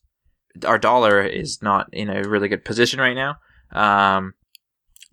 our 0.65 0.79
dollar 0.79 1.23
is 1.23 1.61
not 1.63 1.89
in 1.93 2.09
a 2.09 2.27
really 2.27 2.49
good 2.49 2.65
position 2.65 3.01
right 3.01 3.15
now. 3.15 3.37
Um, 3.73 4.35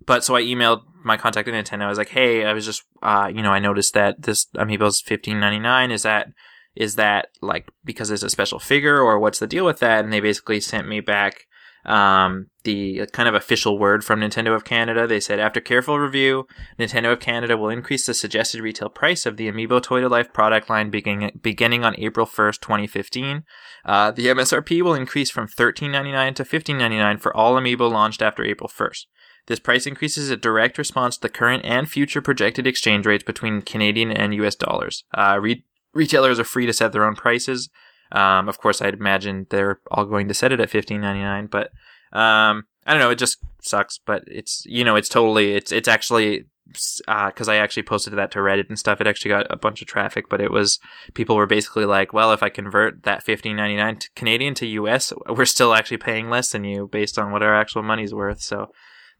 but 0.05 0.23
so 0.23 0.35
I 0.35 0.43
emailed 0.43 0.81
my 1.03 1.17
contact 1.17 1.47
at 1.47 1.53
Nintendo. 1.53 1.83
I 1.83 1.89
was 1.89 1.97
like, 1.97 2.09
"Hey, 2.09 2.45
I 2.45 2.53
was 2.53 2.65
just, 2.65 2.83
uh, 3.01 3.29
you 3.33 3.41
know, 3.41 3.51
I 3.51 3.59
noticed 3.59 3.93
that 3.93 4.21
this 4.21 4.45
amiibo's 4.55 5.01
fifteen 5.01 5.39
ninety 5.39 5.59
nine. 5.59 5.91
Is 5.91 6.03
that 6.03 6.29
is 6.75 6.95
that 6.95 7.29
like 7.41 7.69
because 7.83 8.11
it's 8.11 8.23
a 8.23 8.29
special 8.29 8.59
figure, 8.59 8.99
or 8.99 9.19
what's 9.19 9.39
the 9.39 9.47
deal 9.47 9.65
with 9.65 9.79
that?" 9.79 10.03
And 10.03 10.13
they 10.13 10.19
basically 10.19 10.59
sent 10.59 10.87
me 10.87 10.99
back 10.99 11.47
um, 11.85 12.47
the 12.63 13.05
kind 13.11 13.27
of 13.27 13.35
official 13.35 13.77
word 13.77 14.03
from 14.03 14.21
Nintendo 14.21 14.55
of 14.55 14.63
Canada. 14.63 15.05
They 15.05 15.19
said, 15.19 15.39
after 15.39 15.59
careful 15.59 15.99
review, 15.99 16.47
Nintendo 16.79 17.11
of 17.13 17.19
Canada 17.19 17.57
will 17.57 17.69
increase 17.69 18.05
the 18.05 18.13
suggested 18.13 18.61
retail 18.61 18.89
price 18.89 19.25
of 19.25 19.37
the 19.37 19.51
Amiibo 19.51 19.81
Toy 19.81 19.99
to 20.01 20.07
Life 20.07 20.31
product 20.33 20.69
line 20.69 20.89
beginning 20.89 21.39
beginning 21.41 21.83
on 21.83 21.95
April 21.97 22.25
first, 22.25 22.61
twenty 22.61 22.87
fifteen. 22.87 23.43
Uh, 23.85 24.11
the 24.11 24.27
MSRP 24.27 24.81
will 24.81 24.93
increase 24.93 25.29
from 25.29 25.47
thirteen 25.47 25.91
ninety 25.91 26.11
nine 26.11 26.33
to 26.35 26.45
fifteen 26.45 26.77
ninety 26.77 26.97
nine 26.97 27.17
for 27.17 27.35
all 27.35 27.55
Amiibo 27.55 27.91
launched 27.91 28.21
after 28.21 28.43
April 28.43 28.67
first. 28.67 29.07
This 29.47 29.59
price 29.59 29.85
increase 29.85 30.17
is 30.17 30.29
a 30.29 30.37
direct 30.37 30.77
response 30.77 31.17
to 31.17 31.23
the 31.23 31.29
current 31.29 31.65
and 31.65 31.89
future 31.89 32.21
projected 32.21 32.65
exchange 32.65 33.05
rates 33.05 33.25
between 33.25 33.61
Canadian 33.61 34.09
and 34.09 34.33
US 34.35 34.55
dollars. 34.55 35.03
Uh, 35.13 35.37
re- 35.41 35.65
retailers 35.93 36.39
are 36.39 36.43
free 36.43 36.65
to 36.65 36.73
set 36.73 36.91
their 36.91 37.05
own 37.05 37.15
prices. 37.15 37.69
Um, 38.11 38.47
of 38.47 38.59
course, 38.59 38.81
I'd 38.81 38.93
imagine 38.93 39.47
they're 39.49 39.79
all 39.91 40.05
going 40.05 40.27
to 40.27 40.33
set 40.33 40.51
it 40.51 40.59
at 40.59 40.69
fifteen 40.69 41.01
ninety 41.01 41.21
nine, 41.21 41.47
but 41.47 41.67
um, 42.11 42.65
I 42.85 42.91
don't 42.91 42.99
know. 42.99 43.09
It 43.09 43.17
just 43.17 43.39
sucks, 43.61 43.99
but 44.05 44.23
it's 44.27 44.63
you 44.65 44.83
know 44.83 44.95
it's 44.95 45.09
totally 45.09 45.53
it's 45.53 45.71
it's 45.71 45.87
actually 45.87 46.45
because 46.67 47.49
I 47.49 47.57
actually 47.57 47.83
posted 47.83 48.13
that 48.13 48.31
to 48.31 48.39
Reddit 48.39 48.69
and 48.69 48.79
stuff. 48.79 49.01
It 49.01 49.07
actually 49.07 49.29
got 49.29 49.47
a 49.51 49.57
bunch 49.57 49.81
of 49.81 49.87
traffic, 49.87 50.29
but 50.29 50.41
it 50.41 50.51
was 50.51 50.79
people 51.13 51.35
were 51.35 51.47
basically 51.47 51.85
like, 51.85 52.13
"Well, 52.13 52.31
if 52.31 52.43
I 52.43 52.49
convert 52.49 53.03
that 53.03 53.23
fifteen 53.23 53.55
ninety 53.55 53.75
nine 53.75 53.99
Canadian 54.15 54.53
to 54.55 54.67
US, 54.67 55.11
we're 55.27 55.45
still 55.45 55.73
actually 55.73 55.97
paying 55.97 56.29
less 56.29 56.51
than 56.51 56.63
you 56.63 56.87
based 56.91 57.17
on 57.17 57.31
what 57.31 57.43
our 57.43 57.55
actual 57.55 57.83
money's 57.83 58.13
worth." 58.13 58.41
So 58.41 58.71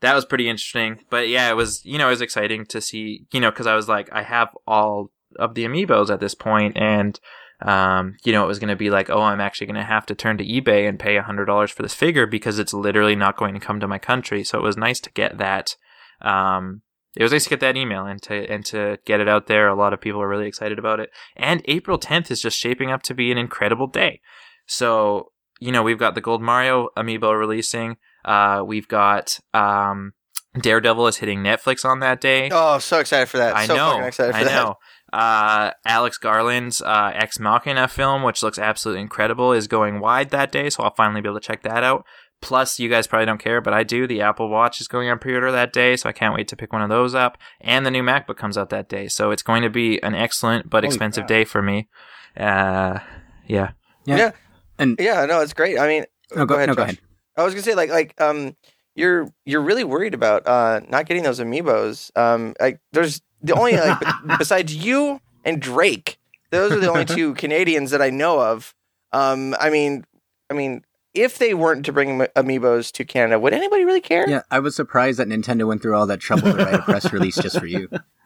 that 0.01 0.15
was 0.15 0.25
pretty 0.25 0.50
interesting. 0.50 1.00
But 1.10 1.30
yeah, 1.30 1.50
it 1.50 1.56
was 1.56 1.84
you 1.86 1.98
know 1.98 2.08
it 2.08 2.12
was 2.12 2.22
exciting 2.22 2.65
to 2.68 2.82
see 2.82 3.25
you 3.32 3.39
know 3.39 3.51
because 3.51 3.68
I 3.68 3.75
was 3.75 3.89
like 3.89 4.10
I 4.12 4.24
have 4.24 4.50
all 4.68 5.12
of 5.38 5.56
the 5.56 5.66
amiibos 5.66 6.10
at 6.10 6.20
this 6.20 6.36
point 6.36 6.78
and 6.78 7.20
um, 7.62 8.18
you 8.25 8.34
know, 8.34 8.44
it 8.44 8.48
was 8.48 8.60
going 8.60 8.70
to 8.70 8.75
be 8.75 8.90
like, 8.90 9.10
oh, 9.10 9.22
I'm 9.22 9.40
actually 9.40 9.68
going 9.68 9.80
to 9.80 9.84
have 9.84 10.06
to 10.08 10.16
turn 10.16 10.38
to 10.38 10.46
eBay 10.46 10.88
and 10.88 11.00
pay 11.00 11.16
$100 11.16 11.72
for 11.72 11.82
this 11.82 11.94
figure 11.94 12.28
because 12.28 12.60
it's 12.60 12.74
literally 12.74 13.16
not 13.16 13.38
going 13.38 13.54
to 13.54 13.60
come 13.60 13.80
to 13.80 13.88
my 13.88 14.00
country. 14.00 14.44
So 14.44 14.58
it 14.58 14.63
was 14.63 14.75
nice 14.75 15.00
to 15.00 15.12
get 15.12 15.38
that. 15.38 15.78
Um, 16.22 16.82
it 17.16 17.24
was 17.24 17.32
nice 17.32 17.46
to 17.46 17.52
get 17.52 17.62
that 17.62 17.78
email 17.78 18.06
and 18.06 18.22
to 18.24 18.52
and 18.52 18.66
to 18.66 18.98
get 19.06 19.22
it 19.22 19.30
out 19.30 19.48
there. 19.48 19.70
A 19.70 19.75
lot 19.75 19.94
of 19.94 20.02
people 20.02 20.22
are 20.22 20.28
really 20.28 20.48
excited 20.48 20.78
about 20.78 21.00
it. 21.00 21.10
And 21.38 21.62
April 21.66 21.98
10th 21.98 22.32
is 22.32 22.42
just 22.42 22.58
shaping 22.58 22.92
up 22.92 23.02
to 23.04 23.13
be 23.13 23.32
an 23.32 23.38
incredible 23.38 23.88
day. 23.88 24.20
So 24.66 25.32
you 25.60 25.72
know, 25.72 25.84
we've 25.84 26.00
got 26.00 26.16
the 26.16 26.22
Gold 26.22 26.42
Mario 26.42 26.90
amiibo 26.98 27.40
releasing. 27.40 27.96
Uh, 28.25 28.63
we've 28.66 28.88
got 28.88 29.40
um, 29.54 30.13
Daredevil 30.60 31.08
is 31.08 31.18
hitting 31.18 31.40
Netflix 31.40 31.86
on 31.86 32.00
that 32.02 32.20
day. 32.20 32.50
Oh, 32.52 32.80
so 32.80 33.00
excited 33.00 33.30
for 33.30 33.38
that! 33.38 33.56
I 33.56 33.66
so 33.66 33.75
know. 33.75 33.92
fucking 33.92 34.04
excited 34.04 34.32
for 34.34 34.38
I 34.40 34.44
that. 34.44 34.52
know. 34.52 34.75
Uh, 35.13 35.72
Alex 35.86 36.17
Garland's 36.17 36.82
uh, 36.82 37.12
Ex 37.13 37.39
Machina 37.39 37.88
film, 37.88 38.23
which 38.23 38.41
looks 38.41 38.58
absolutely 38.58 39.02
incredible, 39.02 39.54
is 39.54 39.67
going 39.67 39.99
wide 39.99 40.32
that 40.32 40.52
day, 40.52 40.71
so 40.71 40.82
I'll 40.84 40.95
finally 40.95 41.21
be 41.21 41.30
able 41.30 41.39
to 41.39 41.47
check 41.47 41.62
that 41.62 41.84
out. 41.84 42.04
Plus, 42.41 42.80
you 42.80 42.89
guys 42.89 43.06
probably 43.06 43.28
don't 43.28 43.38
care, 43.38 43.62
but 43.62 43.73
I 43.73 43.84
do. 43.84 44.08
The 44.08 44.21
Apple 44.21 44.49
Watch 44.49 44.82
is 44.82 44.88
going 44.88 45.08
on 45.10 45.19
pre-order 45.19 45.52
that 45.52 45.71
day, 45.71 45.95
so 45.95 46.10
I 46.10 46.13
can't 46.13 46.34
wait 46.34 46.47
to 46.47 46.56
pick 46.56 46.73
one 46.73 46.82
of 46.82 46.89
those 46.89 47.13
up. 47.13 47.38
And 47.62 47.86
the 47.86 47.91
new 47.91 48.02
MacBook 48.04 48.38
comes 48.38 48.58
out 48.58 48.69
that 48.71 48.89
day, 48.89 49.08
so 49.08 49.30
it's 49.32 49.43
going 49.43 49.62
to 49.62 49.69
be 49.69 50.02
an 50.02 50.15
excellent 50.15 50.69
but 50.69 50.84
Holy 50.84 50.88
expensive 50.88 51.21
crap. 51.21 51.28
day 51.30 51.45
for 51.45 51.62
me. 51.62 51.88
Uh, 52.36 52.99
yeah. 53.45 53.71
Yeah. 54.06 54.17
Yeah. 54.17 54.32
And 54.80 54.97
Yeah, 54.99 55.26
no, 55.26 55.41
it's 55.41 55.54
great. 55.54 55.80
I 55.80 55.88
mean, 55.88 56.06
no, 56.36 56.45
go, 56.45 56.47
go 56.47 56.56
ahead, 56.56 56.69
no, 56.69 56.76
go 56.76 56.82
ahead. 56.82 56.97
I 57.38 57.43
was 57.43 57.54
gonna 57.54 57.63
say 57.63 57.76
like 57.76 57.89
like 57.89 58.19
um 58.19 58.56
you're 58.95 59.27
you're 59.45 59.62
really 59.62 59.84
worried 59.84 60.13
about 60.13 60.47
uh 60.47 60.82
not 60.89 61.06
getting 61.06 61.23
those 61.23 61.39
amiibos. 61.39 62.15
Um 62.17 62.53
like 62.60 62.79
there's 62.91 63.21
the 63.41 63.53
only 63.53 63.75
like 63.77 63.99
b- 63.99 64.08
besides 64.38 64.73
you 64.75 65.19
and 65.43 65.62
Drake, 65.62 66.19
those 66.51 66.71
are 66.71 66.79
the 66.79 66.89
only 66.89 67.06
two 67.17 67.34
Canadians 67.36 67.91
that 67.91 68.01
I 68.01 68.10
know 68.10 68.39
of. 68.39 68.73
Um 69.12 69.56
I 69.60 69.69
mean 69.69 70.06
I 70.49 70.53
mean 70.53 70.84
if 71.13 71.38
they 71.38 71.53
weren't 71.53 71.86
to 71.86 71.93
bring 71.93 72.21
am- 72.21 72.27
amiibos 72.36 72.91
to 72.93 73.06
Canada, 73.06 73.39
would 73.39 73.53
anybody 73.53 73.86
really 73.86 74.01
care? 74.01 74.27
Yeah, 74.27 74.41
I 74.49 74.60
was 74.60 74.75
surprised 74.75 75.19
that 75.19 75.27
Nintendo 75.27 75.67
went 75.67 75.82
through 75.82 75.95
all 75.95 76.08
that 76.08 76.19
trouble 76.19 76.51
to 76.51 76.58
write 76.58 76.73
a 76.73 76.82
press 76.82 77.13
release 77.13 77.36
just 77.36 77.60
for 77.60 77.67
you. 77.67 77.88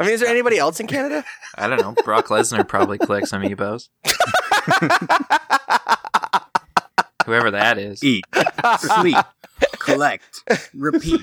I 0.00 0.04
mean, 0.04 0.12
is 0.12 0.20
there 0.20 0.30
anybody 0.30 0.58
else 0.58 0.80
in 0.80 0.86
Canada? 0.86 1.24
I 1.56 1.66
don't 1.68 1.80
know. 1.80 1.94
Brock 2.04 2.28
Lesnar 2.28 2.66
probably 2.66 2.98
collects 2.98 3.32
amiibos. 3.32 3.88
Whoever 7.28 7.50
that 7.50 7.76
is. 7.78 8.02
Eat, 8.02 8.24
sleep, 8.78 9.16
collect, 9.78 10.40
repeat. 10.74 11.20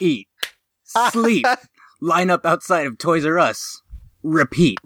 Eat, 0.00 0.28
sleep, 0.84 1.46
line 2.00 2.28
up 2.30 2.44
outside 2.44 2.86
of 2.86 2.98
Toys 2.98 3.24
R 3.24 3.38
Us, 3.38 3.80
repeat. 4.22 4.78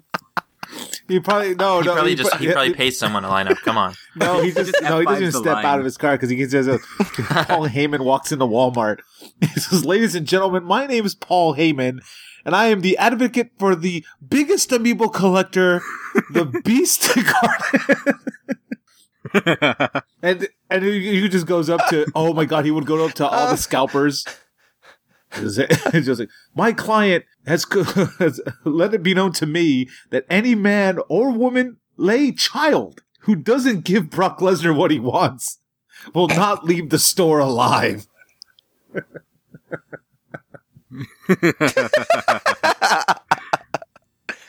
He 1.08 1.20
probably 1.20 1.54
no, 1.54 1.80
He 1.80 1.86
no. 1.86 1.92
probably 1.94 2.10
he 2.10 2.16
just 2.16 2.30
pro- 2.30 2.38
he 2.38 2.52
probably 2.52 2.74
pays 2.74 2.98
someone 2.98 3.22
to 3.24 3.28
line 3.28 3.48
up. 3.48 3.58
Come 3.58 3.78
on. 3.78 3.94
No, 4.16 4.40
he 4.42 4.50
just, 4.50 4.72
Just 4.72 4.82
no, 4.82 4.98
he 5.00 5.04
doesn't 5.04 5.22
even 5.22 5.32
step 5.32 5.54
line. 5.56 5.64
out 5.66 5.78
of 5.78 5.84
his 5.84 5.96
car 5.98 6.12
because 6.12 6.30
he 6.30 6.36
gets 6.36 6.52
says, 6.52 6.66
Paul 6.98 7.68
Heyman 7.68 8.00
walks 8.04 8.32
into 8.32 8.46
Walmart. 8.46 9.00
He 9.40 9.46
says, 9.60 9.84
"Ladies 9.84 10.14
and 10.14 10.26
gentlemen, 10.26 10.64
my 10.64 10.86
name 10.86 11.04
is 11.04 11.14
Paul 11.14 11.54
Heyman, 11.54 11.98
and 12.44 12.54
I 12.56 12.66
am 12.68 12.80
the 12.80 12.96
advocate 12.96 13.50
for 13.58 13.74
the 13.76 14.04
biggest 14.26 14.70
amiibo 14.70 15.12
collector, 15.12 15.82
the 16.30 16.46
Beast 16.64 17.14
Garden." 17.14 18.20
and 20.22 20.49
and 20.70 20.85
he, 20.85 21.20
he 21.20 21.29
just 21.29 21.46
goes 21.46 21.68
up 21.70 21.87
to, 21.88 22.07
oh 22.14 22.33
my 22.33 22.44
god, 22.44 22.64
he 22.64 22.70
would 22.70 22.87
go 22.87 23.05
up 23.05 23.14
to 23.14 23.27
all 23.27 23.51
the 23.51 23.57
scalpers. 23.57 24.25
It's 25.33 25.57
just 26.07 26.20
like, 26.20 26.31
my 26.55 26.72
client 26.72 27.25
has, 27.46 27.64
has 28.18 28.40
let 28.64 28.94
it 28.94 29.03
be 29.03 29.14
known 29.14 29.33
to 29.33 29.46
me 29.46 29.88
that 30.11 30.25
any 30.31 30.55
man 30.55 30.99
or 31.09 31.31
woman, 31.31 31.79
lay 31.96 32.33
child, 32.33 33.03
who 33.20 33.35
doesn't 33.37 33.85
give 33.85 34.11
Brock 34.11 34.38
Lesnar 34.38 34.75
what 34.75 34.90
he 34.90 34.99
wants 35.01 35.59
will 36.14 36.29
not 36.29 36.64
leave 36.64 36.90
the 36.90 36.99
store 36.99 37.38
alive. 37.40 38.07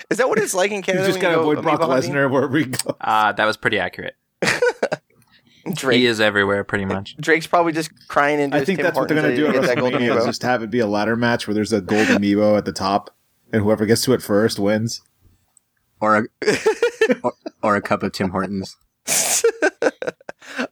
Is 0.10 0.20
that 0.20 0.30
what 0.30 0.40
it's 0.40 0.54
like 0.54 0.72
in 0.72 0.78
You 0.78 0.84
Canada? 0.84 1.08
just 1.08 1.20
gotta 1.20 1.40
avoid 1.40 1.62
Brock? 1.62 1.82
Lesnar 1.82 2.32
wherever 2.32 2.58
he 2.58 2.66
goes. 2.66 2.96
Uh, 3.02 3.32
that 3.34 3.46
was 3.46 3.58
pretty 3.58 3.80
accurate. 3.80 4.16
Drake, 5.74 5.98
He 6.00 6.06
is 6.06 6.22
everywhere, 6.22 6.64
pretty 6.64 6.86
much. 6.86 7.18
Drake's 7.18 7.48
probably 7.48 7.74
just 7.74 7.92
crying 8.08 8.40
into 8.40 8.56
I 8.56 8.60
his 8.60 8.68
think 8.68 8.80
Tim 8.80 8.86
that's 8.86 8.98
what 8.98 9.10
they're 9.10 9.20
Hortons 9.20 9.40
gonna 9.40 9.54
do 9.54 9.58
at 9.60 9.66
that 9.66 9.78
WrestleMania. 9.78 10.26
Just 10.26 10.42
have 10.44 10.64
it 10.64 10.70
be 10.70 10.80
a 10.80 10.88
ladder 10.88 11.16
match 11.16 11.46
where 11.48 11.54
there's 11.54 11.74
a 11.74 11.82
gold 11.82 12.08
amiibo 12.08 12.58
at 12.58 12.64
the 12.66 12.72
top, 12.72 13.14
and 13.52 13.62
whoever 13.64 13.86
gets 13.86 14.02
to 14.04 14.14
it 14.14 14.22
first 14.22 14.60
wins. 14.60 15.02
or 16.00 16.18
a 16.18 16.24
or, 17.24 17.34
or 17.62 17.76
a 17.76 17.82
cup 17.82 18.04
of 18.04 18.12
Tim 18.14 18.30
Hortons. 18.30 18.76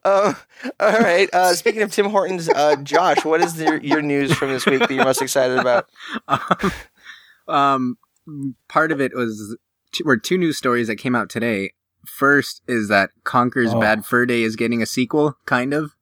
Um, 0.04 0.36
all 0.80 0.98
right. 1.00 1.28
Uh, 1.32 1.54
speaking 1.54 1.82
of 1.82 1.92
Tim 1.92 2.06
Hortons, 2.10 2.48
uh, 2.48 2.76
Josh, 2.76 3.24
what 3.24 3.40
is 3.40 3.60
your, 3.60 3.76
your 3.78 4.02
news 4.02 4.32
from 4.32 4.50
this 4.50 4.64
week 4.66 4.80
that 4.80 4.90
you're 4.90 5.04
most 5.04 5.22
excited 5.22 5.58
about? 5.58 5.88
um, 7.48 7.98
part 8.68 8.90
of 8.92 9.00
it 9.00 9.14
was 9.14 9.56
t- 9.92 10.04
were 10.04 10.16
two 10.16 10.38
news 10.38 10.56
stories 10.56 10.86
that 10.88 10.96
came 10.96 11.14
out 11.14 11.28
today. 11.28 11.72
First 12.08 12.62
is 12.66 12.88
that 12.88 13.10
Conker's 13.24 13.72
Oh. 13.74 13.80
Bad 13.80 14.04
Fur 14.06 14.26
Day 14.26 14.42
is 14.42 14.56
getting 14.56 14.82
a 14.82 14.86
sequel, 14.86 15.36
kind 15.46 15.74
of 15.74 15.94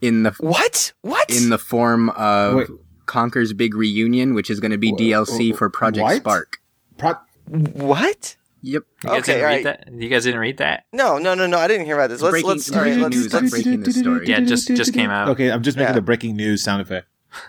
in 0.00 0.22
the 0.24 0.32
What? 0.38 0.92
What? 1.02 1.30
in 1.30 1.48
the 1.50 1.58
form 1.58 2.10
of 2.10 2.54
Wait. 2.56 2.68
Conker's 3.06 3.52
Big 3.52 3.74
Reunion, 3.74 4.34
which 4.34 4.50
is 4.50 4.60
going 4.60 4.72
to 4.72 4.78
be 4.78 4.92
DLC 4.92 5.56
for 5.56 5.70
Project 5.70 6.02
What? 6.02 6.16
Spark. 6.16 6.58
Pro- 6.98 7.14
what? 7.48 8.36
Yep, 8.62 8.82
You 9.04 9.08
guys 9.10 9.18
Okay, 9.20 9.32
didn't 9.34 9.42
alright. 9.44 9.64
read 9.64 9.66
that? 9.66 10.02
You 10.02 10.08
guys 10.08 10.24
didn't 10.24 10.40
read 10.40 10.56
that? 10.58 10.84
No, 10.92 11.18
no, 11.18 11.34
no, 11.34 11.46
no. 11.46 11.58
I 11.58 11.68
didn't 11.68 11.86
hear 11.86 11.94
about 11.94 12.10
this. 12.10 12.20
Let's 12.20 12.32
breaking, 12.32 12.48
let's 12.48 12.72
all 12.72 12.80
right, 12.82 12.96
let's, 12.96 13.14
news. 13.16 13.32
Let's 13.32 13.50
breaking 13.50 13.82
the 13.84 13.92
story. 13.92 14.26
Yeah, 14.26 14.40
just 14.40 14.66
just 14.68 14.92
came 14.92 15.10
out. 15.10 15.28
okay, 15.28 15.52
I'm 15.52 15.62
just 15.62 15.76
making 15.76 15.90
Yeah. 15.90 15.94
the 15.94 16.02
breaking 16.02 16.34
news 16.36 16.64
sound 16.64 16.82
effect. 16.82 17.06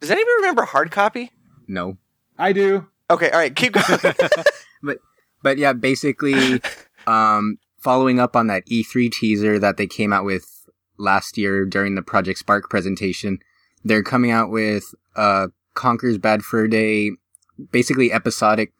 Does 0.00 0.10
anybody 0.10 0.32
remember 0.36 0.62
hard 0.64 0.90
copy? 0.90 1.32
No. 1.66 1.96
I 2.38 2.52
do. 2.52 2.86
Okay, 3.10 3.30
all 3.30 3.38
right, 3.38 3.54
keep 3.54 3.72
going. 3.72 4.14
But 4.84 4.98
yeah, 5.58 5.72
basically, 5.72 6.62
um, 7.06 7.58
following 7.78 8.20
up 8.20 8.36
on 8.36 8.46
that 8.46 8.66
E3 8.66 9.10
teaser 9.10 9.58
that 9.58 9.76
they 9.76 9.86
came 9.86 10.12
out 10.12 10.24
with 10.24 10.46
last 10.98 11.36
year 11.36 11.64
during 11.64 11.94
the 11.94 12.02
Project 12.02 12.38
Spark 12.38 12.70
presentation, 12.70 13.38
they're 13.84 14.02
coming 14.02 14.30
out 14.30 14.50
with 14.50 14.84
uh, 15.16 15.48
Conker's 15.74 16.18
Bad 16.18 16.42
Fur 16.42 16.68
Day, 16.68 17.10
basically 17.70 18.12
episodic 18.12 18.72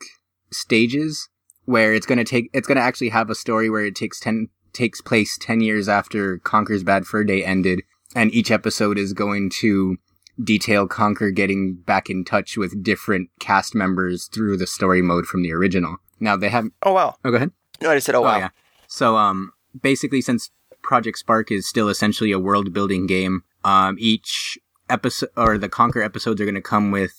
stages 0.50 1.28
where 1.64 1.94
it's 1.94 2.06
gonna 2.06 2.24
take 2.24 2.50
it's 2.52 2.66
gonna 2.66 2.80
actually 2.80 3.08
have 3.08 3.30
a 3.30 3.34
story 3.34 3.70
where 3.70 3.84
it 3.84 3.94
takes 3.94 4.20
ten 4.20 4.48
takes 4.72 5.00
place 5.00 5.38
ten 5.40 5.60
years 5.60 5.88
after 5.88 6.38
Conker's 6.38 6.82
Bad 6.82 7.06
Fur 7.06 7.24
Day 7.24 7.44
ended, 7.44 7.82
and 8.14 8.32
each 8.34 8.50
episode 8.50 8.98
is 8.98 9.12
going 9.12 9.50
to 9.60 9.96
detail 10.42 10.88
Conker 10.88 11.34
getting 11.34 11.74
back 11.74 12.08
in 12.08 12.24
touch 12.24 12.56
with 12.56 12.82
different 12.82 13.28
cast 13.38 13.74
members 13.74 14.26
through 14.26 14.56
the 14.56 14.66
story 14.66 15.02
mode 15.02 15.26
from 15.26 15.42
the 15.42 15.52
original. 15.52 15.98
Now 16.22 16.36
they 16.36 16.48
have 16.48 16.66
oh 16.82 16.92
wow. 16.92 17.16
oh 17.24 17.30
go 17.30 17.36
ahead. 17.36 17.50
No, 17.80 17.90
I 17.90 17.96
just 17.96 18.06
said 18.06 18.14
oh 18.14 18.22
wow. 18.22 18.38
yeah. 18.38 18.48
So 18.86 19.16
um 19.16 19.52
basically 19.80 20.20
since 20.20 20.50
Project 20.82 21.18
Spark 21.18 21.50
is 21.50 21.68
still 21.68 21.88
essentially 21.88 22.32
a 22.32 22.38
world 22.38 22.72
building 22.72 23.06
game, 23.06 23.42
um 23.64 23.96
each 23.98 24.58
episode 24.88 25.30
or 25.36 25.58
the 25.58 25.68
Conker 25.68 26.04
episodes 26.04 26.40
are 26.40 26.44
going 26.44 26.54
to 26.54 26.60
come 26.60 26.90
with 26.90 27.12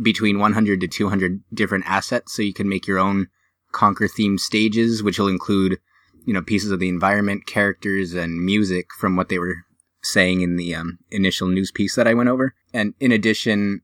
between 0.00 0.38
100 0.38 0.80
to 0.80 0.88
200 0.88 1.40
different 1.52 1.84
assets 1.86 2.34
so 2.34 2.42
you 2.42 2.52
can 2.52 2.68
make 2.68 2.86
your 2.86 2.98
own 2.98 3.28
Conker 3.72 4.08
themed 4.10 4.40
stages 4.40 5.02
which 5.02 5.18
will 5.18 5.28
include 5.28 5.78
you 6.24 6.32
know 6.32 6.42
pieces 6.42 6.70
of 6.70 6.80
the 6.80 6.88
environment, 6.88 7.46
characters 7.46 8.14
and 8.14 8.44
music 8.44 8.88
from 8.98 9.16
what 9.16 9.28
they 9.28 9.38
were 9.38 9.64
saying 10.02 10.42
in 10.42 10.56
the 10.56 10.74
um, 10.74 10.98
initial 11.10 11.48
news 11.48 11.70
piece 11.70 11.94
that 11.96 12.06
I 12.06 12.14
went 12.14 12.28
over. 12.28 12.54
And 12.72 12.94
in 13.00 13.12
addition, 13.12 13.80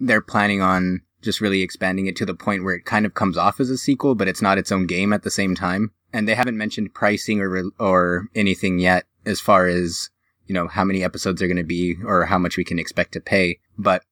they're 0.00 0.20
planning 0.20 0.62
on 0.62 1.02
just 1.22 1.40
really 1.40 1.62
expanding 1.62 2.06
it 2.06 2.16
to 2.16 2.26
the 2.26 2.34
point 2.34 2.64
where 2.64 2.74
it 2.74 2.84
kind 2.84 3.06
of 3.06 3.14
comes 3.14 3.36
off 3.36 3.60
as 3.60 3.70
a 3.70 3.78
sequel, 3.78 4.14
but 4.14 4.28
it's 4.28 4.42
not 4.42 4.58
its 4.58 4.72
own 4.72 4.86
game 4.86 5.12
at 5.12 5.22
the 5.22 5.30
same 5.30 5.54
time. 5.54 5.92
And 6.12 6.26
they 6.26 6.34
haven't 6.34 6.56
mentioned 6.56 6.94
pricing 6.94 7.40
or 7.40 7.64
or 7.78 8.28
anything 8.34 8.78
yet 8.78 9.04
as 9.26 9.40
far 9.40 9.66
as 9.66 10.10
you 10.46 10.54
know 10.54 10.68
how 10.68 10.84
many 10.84 11.04
episodes 11.04 11.42
are 11.42 11.46
going 11.46 11.58
to 11.58 11.64
be 11.64 11.96
or 12.04 12.24
how 12.24 12.38
much 12.38 12.56
we 12.56 12.64
can 12.64 12.78
expect 12.78 13.12
to 13.12 13.20
pay. 13.20 13.58
But 13.76 14.02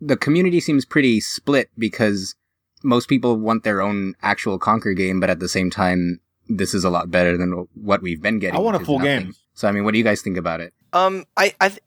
the 0.00 0.16
community 0.16 0.60
seems 0.60 0.84
pretty 0.84 1.20
split 1.20 1.70
because 1.78 2.34
most 2.82 3.08
people 3.08 3.36
want 3.36 3.64
their 3.64 3.80
own 3.80 4.14
actual 4.22 4.58
Conker 4.58 4.96
game, 4.96 5.20
but 5.20 5.30
at 5.30 5.40
the 5.40 5.48
same 5.48 5.70
time, 5.70 6.20
this 6.48 6.74
is 6.74 6.84
a 6.84 6.90
lot 6.90 7.10
better 7.10 7.36
than 7.36 7.66
what 7.74 8.02
we've 8.02 8.22
been 8.22 8.38
getting. 8.38 8.56
I 8.56 8.62
want 8.62 8.80
a 8.80 8.84
full 8.84 8.98
nothing. 8.98 9.24
game. 9.24 9.34
So 9.54 9.68
I 9.68 9.72
mean, 9.72 9.84
what 9.84 9.92
do 9.92 9.98
you 9.98 10.04
guys 10.04 10.22
think 10.22 10.36
about 10.36 10.60
it? 10.60 10.72
Um, 10.92 11.24
I, 11.36 11.54
I, 11.60 11.68
th- 11.68 11.82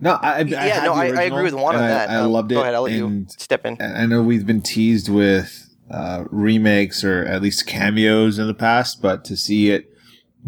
No, 0.00 0.12
I, 0.12 0.38
I 0.38 0.40
yeah, 0.40 0.84
no, 0.84 0.92
I, 0.94 1.06
I 1.06 1.22
agree 1.24 1.42
with 1.42 1.54
Juan 1.54 1.74
on 1.76 1.82
I- 1.82 1.88
that. 1.88 2.10
I, 2.10 2.16
Um, 2.16 2.32
loved 2.32 2.52
it. 2.52 2.56
Go 2.56 2.62
ahead, 2.62 2.74
I'll 2.74 2.82
let 2.82 2.92
you 2.92 3.26
step 3.30 3.66
in. 3.66 3.76
I 3.80 4.06
know 4.06 4.22
we've 4.22 4.46
been 4.46 4.62
teased 4.62 5.08
with 5.08 5.74
uh, 5.90 6.24
remakes 6.30 7.02
or 7.02 7.24
at 7.24 7.42
least 7.42 7.66
cameos 7.66 8.38
in 8.38 8.46
the 8.46 8.54
past, 8.54 9.02
but 9.02 9.24
to 9.24 9.36
see 9.36 9.70
it 9.70 9.86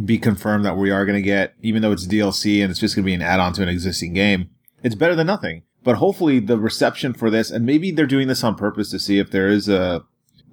be 0.04 0.18
confirmed 0.18 0.64
that 0.64 0.76
we 0.76 0.90
are 0.90 1.04
going 1.04 1.16
to 1.16 1.22
get, 1.22 1.54
even 1.62 1.82
though 1.82 1.92
it's 1.92 2.06
DLC 2.06 2.62
and 2.62 2.70
it's 2.70 2.78
just 2.80 2.94
going 2.94 3.02
to 3.04 3.06
be 3.06 3.14
an 3.14 3.22
add-on 3.22 3.52
to 3.54 3.62
an 3.62 3.68
existing 3.68 4.12
game, 4.12 4.50
it's 4.82 4.94
better 4.94 5.14
than 5.14 5.26
nothing. 5.26 5.62
But 5.82 5.96
hopefully, 5.96 6.40
the 6.40 6.58
reception 6.58 7.12
for 7.14 7.30
this, 7.30 7.50
and 7.50 7.64
maybe 7.64 7.90
they're 7.90 8.06
doing 8.06 8.28
this 8.28 8.44
on 8.44 8.54
purpose 8.54 8.90
to 8.90 8.98
see 8.98 9.18
if 9.18 9.30
there 9.30 9.48
is 9.48 9.68
a 9.68 10.04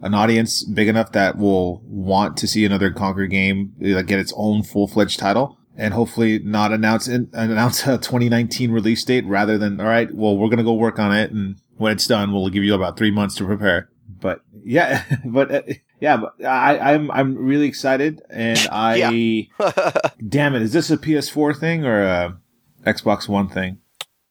an 0.01 0.13
audience 0.13 0.63
big 0.63 0.87
enough 0.87 1.11
that 1.13 1.37
will 1.37 1.81
want 1.85 2.37
to 2.37 2.47
see 2.47 2.63
another 2.63 2.91
Conker 2.91 3.27
game 3.29 3.73
like, 3.79 4.05
get 4.05 4.19
its 4.19 4.31
own 4.37 4.61
full 4.63 4.87
fledged 4.87 5.19
title. 5.19 5.56
And 5.79 5.93
hopefully 5.93 6.39
not 6.39 6.73
announce 6.73 7.07
announce 7.07 7.85
a 7.85 7.97
2019 7.99 8.71
release 8.71 9.03
date 9.03 9.25
rather 9.25 9.57
than 9.59 9.79
all 9.79 9.85
right. 9.85 10.11
Well, 10.13 10.35
we're 10.35 10.49
gonna 10.49 10.63
go 10.63 10.73
work 10.73 10.97
on 10.97 11.15
it, 11.15 11.31
and 11.31 11.57
when 11.77 11.91
it's 11.91 12.07
done, 12.07 12.33
we'll 12.33 12.49
give 12.49 12.63
you 12.63 12.73
about 12.73 12.97
three 12.97 13.11
months 13.11 13.35
to 13.35 13.45
prepare. 13.45 13.89
But 14.19 14.41
yeah, 14.63 15.03
but 15.25 15.51
uh, 15.51 15.61
yeah, 16.01 16.17
but 16.17 16.43
I, 16.43 16.93
I'm 16.95 17.11
I'm 17.11 17.35
really 17.35 17.67
excited, 17.67 18.21
and 18.31 18.57
I 18.71 19.49
damn 20.27 20.55
it, 20.55 20.63
is 20.63 20.73
this 20.73 20.89
a 20.89 20.97
PS4 20.97 21.55
thing 21.59 21.85
or 21.85 22.01
a 22.01 22.37
Xbox 22.85 23.27
One 23.29 23.47
thing? 23.47 23.77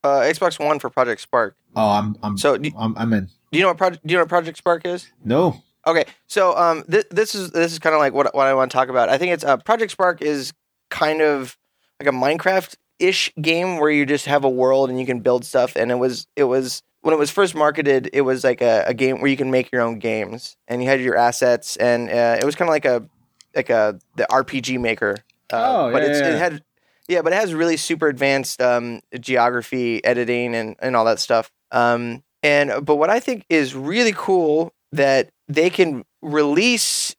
uh, 0.02 0.20
Xbox 0.22 0.58
One 0.58 0.78
for 0.80 0.90
Project 0.90 1.20
Spark. 1.20 1.56
Oh, 1.76 1.90
I'm 1.90 2.16
I'm 2.24 2.36
So, 2.38 2.56
do, 2.56 2.70
I'm, 2.76 2.96
I'm 2.98 3.12
in. 3.12 3.26
do 3.52 3.58
you 3.58 3.62
know 3.62 3.68
what 3.68 3.78
project? 3.78 4.04
Do 4.04 4.12
you 4.12 4.18
know 4.18 4.22
what 4.22 4.28
Project 4.28 4.58
Spark 4.58 4.84
is? 4.84 5.10
No, 5.24 5.62
Okay, 5.86 6.04
so 6.26 6.56
um, 6.56 6.82
th- 6.90 7.06
this 7.12 7.36
is 7.36 7.52
this 7.52 7.70
is 7.70 7.78
kind 7.78 7.94
of 7.94 8.00
like 8.00 8.12
what 8.12 8.34
what 8.34 8.48
I 8.48 8.54
want 8.54 8.72
to 8.72 8.76
talk 8.76 8.88
about. 8.88 9.08
I 9.08 9.18
think 9.18 9.32
it's 9.32 9.44
uh, 9.44 9.56
Project 9.58 9.92
Spark 9.92 10.20
is 10.22 10.52
kind 10.90 11.20
of 11.20 11.56
like 12.00 12.08
a 12.08 12.12
Minecraft 12.12 12.74
ish 12.98 13.32
game 13.40 13.78
where 13.78 13.90
you 13.90 14.06
just 14.06 14.26
have 14.26 14.44
a 14.44 14.48
world 14.48 14.90
and 14.90 14.98
you 14.98 15.06
can 15.06 15.20
build 15.20 15.44
stuff. 15.44 15.76
And 15.76 15.90
it 15.90 15.96
was 15.96 16.26
it 16.36 16.44
was 16.44 16.82
when 17.02 17.12
it 17.14 17.18
was 17.18 17.30
first 17.30 17.54
marketed, 17.54 18.10
it 18.12 18.22
was 18.22 18.42
like 18.42 18.60
a, 18.60 18.84
a 18.86 18.94
game 18.94 19.20
where 19.20 19.30
you 19.30 19.36
can 19.36 19.50
make 19.50 19.70
your 19.70 19.82
own 19.82 19.98
games 19.98 20.56
and 20.66 20.82
you 20.82 20.88
had 20.88 21.00
your 21.00 21.16
assets, 21.16 21.76
and 21.76 22.08
uh, 22.10 22.36
it 22.40 22.44
was 22.44 22.56
kind 22.56 22.68
of 22.68 22.72
like 22.72 22.84
a 22.84 23.08
like 23.54 23.70
a 23.70 23.98
the 24.16 24.26
RPG 24.30 24.80
maker. 24.80 25.16
Uh, 25.52 25.86
Oh, 25.88 25.92
but 25.92 26.02
yeah, 26.02 26.08
it's, 26.08 26.20
yeah, 26.20 26.28
it 26.28 26.38
had 26.38 26.62
yeah, 27.08 27.22
but 27.22 27.32
it 27.32 27.36
has 27.36 27.54
really 27.54 27.76
super 27.76 28.08
advanced 28.08 28.60
um, 28.60 29.00
geography, 29.20 30.04
editing, 30.04 30.54
and 30.54 30.74
and 30.80 30.96
all 30.96 31.04
that 31.04 31.20
stuff. 31.20 31.50
Um, 31.70 32.24
and 32.42 32.84
but 32.84 32.96
what 32.96 33.10
I 33.10 33.20
think 33.20 33.44
is 33.48 33.74
really 33.74 34.12
cool 34.16 34.72
that 34.92 35.30
they 35.48 35.70
can 35.70 36.04
release 36.22 37.14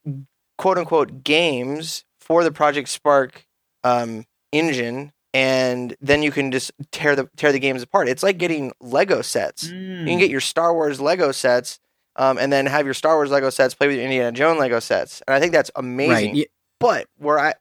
quote 0.58 0.78
unquote 0.78 1.24
games 1.24 2.04
for 2.20 2.44
the 2.44 2.52
Project 2.52 2.90
Spark 2.90 3.47
um, 3.84 4.26
engine, 4.52 5.12
and 5.34 5.96
then 6.02 6.24
you 6.24 6.32
can 6.32 6.52
just 6.52 6.72
tear 6.92 7.16
the 7.16 7.30
tear 7.38 7.52
the 7.52 7.60
games 7.60 7.84
apart. 7.84 8.08
It's 8.08 8.24
like 8.24 8.38
getting 8.38 8.72
Lego 8.80 9.22
sets. 9.22 9.64
You 9.68 10.06
can 10.06 10.20
get 10.20 10.30
your 10.30 10.42
Star 10.42 10.74
Wars 10.74 11.00
Lego 11.00 11.32
sets, 11.32 11.80
um, 12.16 12.38
and 12.38 12.52
then 12.52 12.66
have 12.66 12.86
your 12.86 12.94
Star 12.94 13.16
Wars 13.16 13.30
Lego 13.32 13.50
sets 13.50 13.74
play 13.74 13.88
with 13.88 13.96
your 13.98 14.06
Indiana 14.06 14.32
Jones 14.32 14.60
Lego 14.60 14.80
sets, 14.80 15.22
and 15.28 15.36
I 15.36 15.40
think 15.40 15.52
that's 15.52 15.72
amazing. 15.76 16.12
Right. 16.32 16.36
Yeah, 16.36 16.46
But 16.80 17.08
where 17.18 17.40
I 17.40 17.54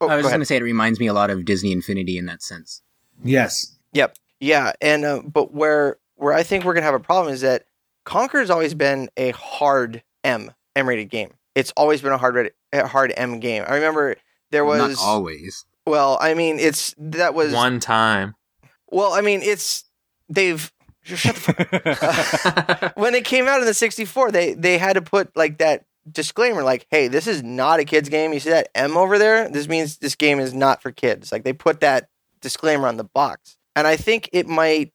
oh, 0.00 0.08
I 0.08 0.16
was 0.16 0.24
go 0.24 0.28
going 0.28 0.40
to 0.40 0.46
say 0.46 0.56
it 0.56 0.62
reminds 0.62 1.00
me 1.00 1.06
a 1.06 1.14
lot 1.14 1.30
of 1.30 1.44
Disney 1.44 1.72
Infinity 1.72 2.18
in 2.18 2.26
that 2.26 2.42
sense. 2.42 2.82
yes, 3.24 3.76
Yep. 3.92 4.16
Yeah, 4.40 4.72
and 4.80 5.04
uh, 5.04 5.22
but 5.22 5.54
where 5.54 5.98
where 6.16 6.32
I 6.32 6.42
think 6.42 6.64
we're 6.64 6.74
gonna 6.74 6.86
have 6.86 6.94
a 6.94 7.00
problem 7.00 7.32
is 7.32 7.42
that 7.42 7.64
Conker 8.04 8.40
has 8.40 8.50
always 8.50 8.74
been 8.74 9.08
a 9.16 9.30
hard 9.30 10.02
M 10.24 10.50
M 10.74 10.88
rated 10.88 11.10
game. 11.10 11.34
It's 11.54 11.72
always 11.76 12.02
been 12.02 12.12
a 12.12 12.18
hard 12.18 12.34
rated, 12.34 12.52
a 12.72 12.86
hard 12.86 13.12
M 13.16 13.38
game. 13.38 13.64
I 13.66 13.74
remember 13.76 14.16
there 14.52 14.64
was 14.64 14.96
not 14.96 15.04
always. 15.04 15.64
well, 15.86 16.16
I 16.20 16.34
mean, 16.34 16.58
it's 16.60 16.94
that 16.98 17.34
was 17.34 17.52
One 17.52 17.80
time. 17.80 18.34
well, 18.90 19.12
I 19.12 19.20
mean, 19.20 19.40
it's 19.42 19.84
they've 20.28 20.72
shut 21.02 21.34
the 21.34 21.40
fuck 21.40 22.96
when 22.96 23.14
it 23.16 23.24
came 23.24 23.48
out 23.48 23.58
in 23.58 23.66
the 23.66 23.74
64 23.74 24.30
they 24.30 24.54
they 24.54 24.78
had 24.78 24.92
to 24.92 25.02
put 25.02 25.36
like 25.36 25.58
that 25.58 25.84
disclaimer 26.10 26.62
like 26.62 26.86
hey 26.92 27.08
this 27.08 27.26
is 27.26 27.42
not 27.42 27.80
a 27.80 27.84
kids 27.84 28.08
game 28.08 28.32
you 28.32 28.38
see 28.38 28.50
that 28.50 28.68
m 28.76 28.96
over 28.96 29.18
there 29.18 29.48
this 29.48 29.66
means 29.66 29.98
this 29.98 30.14
game 30.14 30.38
is 30.38 30.54
not 30.54 30.80
for 30.80 30.92
kids 30.92 31.32
like 31.32 31.42
they 31.42 31.52
put 31.52 31.80
that 31.80 32.08
disclaimer 32.40 32.86
on 32.86 32.98
the 32.98 33.04
box 33.04 33.56
and 33.74 33.84
i 33.86 33.96
think 33.96 34.28
it 34.32 34.46
might 34.46 34.92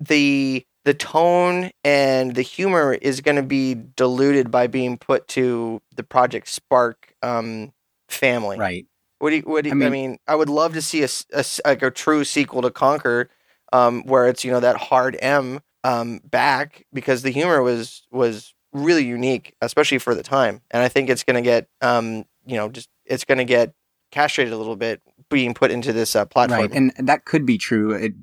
the 0.00 0.64
the 0.86 0.94
tone 0.94 1.70
and 1.84 2.34
the 2.34 2.42
humor 2.42 2.94
is 2.94 3.20
going 3.20 3.36
to 3.36 3.42
be 3.42 3.74
diluted 3.74 4.50
by 4.50 4.66
being 4.66 4.96
put 4.96 5.28
to 5.28 5.82
the 5.94 6.02
project 6.02 6.48
spark 6.48 7.12
um 7.22 7.70
family 8.08 8.58
Right. 8.58 8.86
What 9.20 9.30
do 9.30 9.36
you, 9.36 9.42
what 9.42 9.64
do 9.64 9.70
you, 9.70 9.80
I, 9.80 9.86
I 9.86 9.90
mean, 9.90 10.10
mean- 10.10 10.18
I 10.26 10.34
would 10.34 10.48
love 10.48 10.74
to 10.74 10.82
see 10.82 11.02
a, 11.04 11.08
a 11.32 11.44
like 11.64 11.82
a 11.82 11.90
true 11.90 12.24
sequel 12.24 12.62
to 12.62 12.70
Conker, 12.70 13.28
um, 13.72 14.02
where 14.02 14.26
it's 14.26 14.44
you 14.44 14.50
know 14.50 14.60
that 14.60 14.76
hard 14.76 15.16
M 15.22 15.60
um, 15.84 16.20
back 16.24 16.86
because 16.92 17.22
the 17.22 17.30
humor 17.30 17.62
was 17.62 18.06
was 18.10 18.54
really 18.72 19.04
unique, 19.04 19.54
especially 19.60 19.98
for 19.98 20.14
the 20.14 20.22
time. 20.22 20.62
And 20.70 20.82
I 20.82 20.88
think 20.88 21.08
it's 21.08 21.22
going 21.22 21.36
to 21.36 21.48
get 21.48 21.68
um, 21.80 22.24
you 22.44 22.56
know 22.56 22.68
just 22.68 22.88
it's 23.04 23.24
going 23.24 23.38
to 23.38 23.44
get 23.44 23.74
castrated 24.10 24.52
a 24.52 24.56
little 24.56 24.76
bit 24.76 25.00
being 25.28 25.54
put 25.54 25.70
into 25.70 25.92
this 25.92 26.16
uh, 26.16 26.24
platform. 26.24 26.60
Right. 26.60 26.72
And 26.72 26.92
that 27.08 27.24
could 27.24 27.46
be 27.46 27.58
true. 27.58 27.92
It 27.92 28.14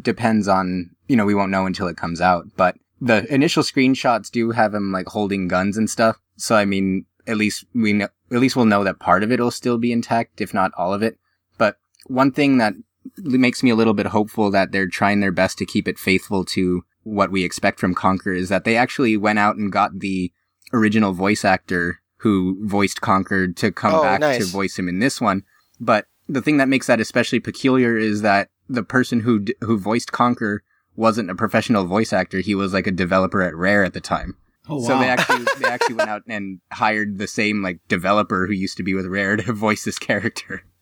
depends 0.00 0.48
on, 0.48 0.90
you 1.08 1.16
know, 1.16 1.26
we 1.26 1.34
won't 1.34 1.50
know 1.50 1.66
until 1.66 1.88
it 1.88 1.96
comes 1.96 2.20
out, 2.20 2.46
but 2.56 2.76
the 3.00 3.26
initial 3.32 3.62
screenshots 3.62 4.30
do 4.30 4.52
have 4.52 4.72
him 4.72 4.92
like 4.92 5.08
holding 5.08 5.48
guns 5.48 5.76
and 5.76 5.90
stuff. 5.90 6.20
So, 6.36 6.54
I 6.54 6.64
mean, 6.64 7.04
at 7.26 7.36
least 7.36 7.64
we 7.74 7.92
know, 7.92 8.08
at 8.32 8.40
least 8.40 8.56
we'll 8.56 8.64
know 8.64 8.84
that 8.84 8.98
part 8.98 9.22
of 9.22 9.30
it 9.30 9.40
will 9.40 9.50
still 9.50 9.78
be 9.78 9.92
intact, 9.92 10.40
if 10.40 10.54
not 10.54 10.72
all 10.76 10.92
of 10.94 11.02
it. 11.02 11.18
But 11.58 11.76
one 12.06 12.32
thing 12.32 12.58
that 12.58 12.74
makes 13.18 13.62
me 13.62 13.70
a 13.70 13.74
little 13.76 13.94
bit 13.94 14.06
hopeful 14.06 14.50
that 14.50 14.72
they're 14.72 14.88
trying 14.88 15.20
their 15.20 15.32
best 15.32 15.58
to 15.58 15.66
keep 15.66 15.86
it 15.88 15.98
faithful 15.98 16.44
to 16.46 16.84
what 17.02 17.30
we 17.32 17.44
expect 17.44 17.80
from 17.80 17.94
Conker 17.94 18.36
is 18.36 18.48
that 18.48 18.64
they 18.64 18.76
actually 18.76 19.16
went 19.16 19.38
out 19.38 19.56
and 19.56 19.72
got 19.72 19.98
the 20.00 20.32
original 20.72 21.12
voice 21.12 21.44
actor 21.44 22.00
who 22.18 22.56
voiced 22.66 23.00
Conker 23.00 23.54
to 23.56 23.72
come 23.72 23.94
Oh, 23.94 24.02
back 24.02 24.20
to 24.38 24.44
voice 24.46 24.78
him 24.78 24.88
in 24.88 25.00
this 25.00 25.20
one. 25.20 25.42
But 25.80 26.06
the 26.28 26.40
thing 26.40 26.58
that 26.58 26.68
makes 26.68 26.86
that 26.86 27.00
especially 27.00 27.40
peculiar 27.40 27.98
is 27.98 28.22
that 28.22 28.48
the 28.68 28.84
person 28.84 29.20
who 29.20 29.40
d- 29.40 29.54
who 29.60 29.76
voiced 29.76 30.12
Conker 30.12 30.60
wasn't 30.94 31.30
a 31.30 31.34
professional 31.34 31.84
voice 31.84 32.12
actor. 32.12 32.38
He 32.38 32.54
was 32.54 32.72
like 32.72 32.86
a 32.86 32.92
developer 32.92 33.42
at 33.42 33.56
Rare 33.56 33.84
at 33.84 33.92
the 33.94 34.00
time. 34.00 34.36
Oh, 34.68 34.80
So 34.80 34.98
they 34.98 35.08
actually 35.08 35.44
they 35.58 35.68
actually 35.68 35.96
went 35.96 36.10
out 36.10 36.22
and 36.28 36.60
hired 36.72 37.18
the 37.18 37.26
same 37.26 37.62
like 37.62 37.80
developer 37.88 38.46
who 38.46 38.52
used 38.52 38.76
to 38.76 38.82
be 38.82 38.94
with 38.94 39.06
Rare 39.06 39.36
to 39.36 39.52
voice 39.52 39.84
this 39.84 39.98
character. 39.98 40.62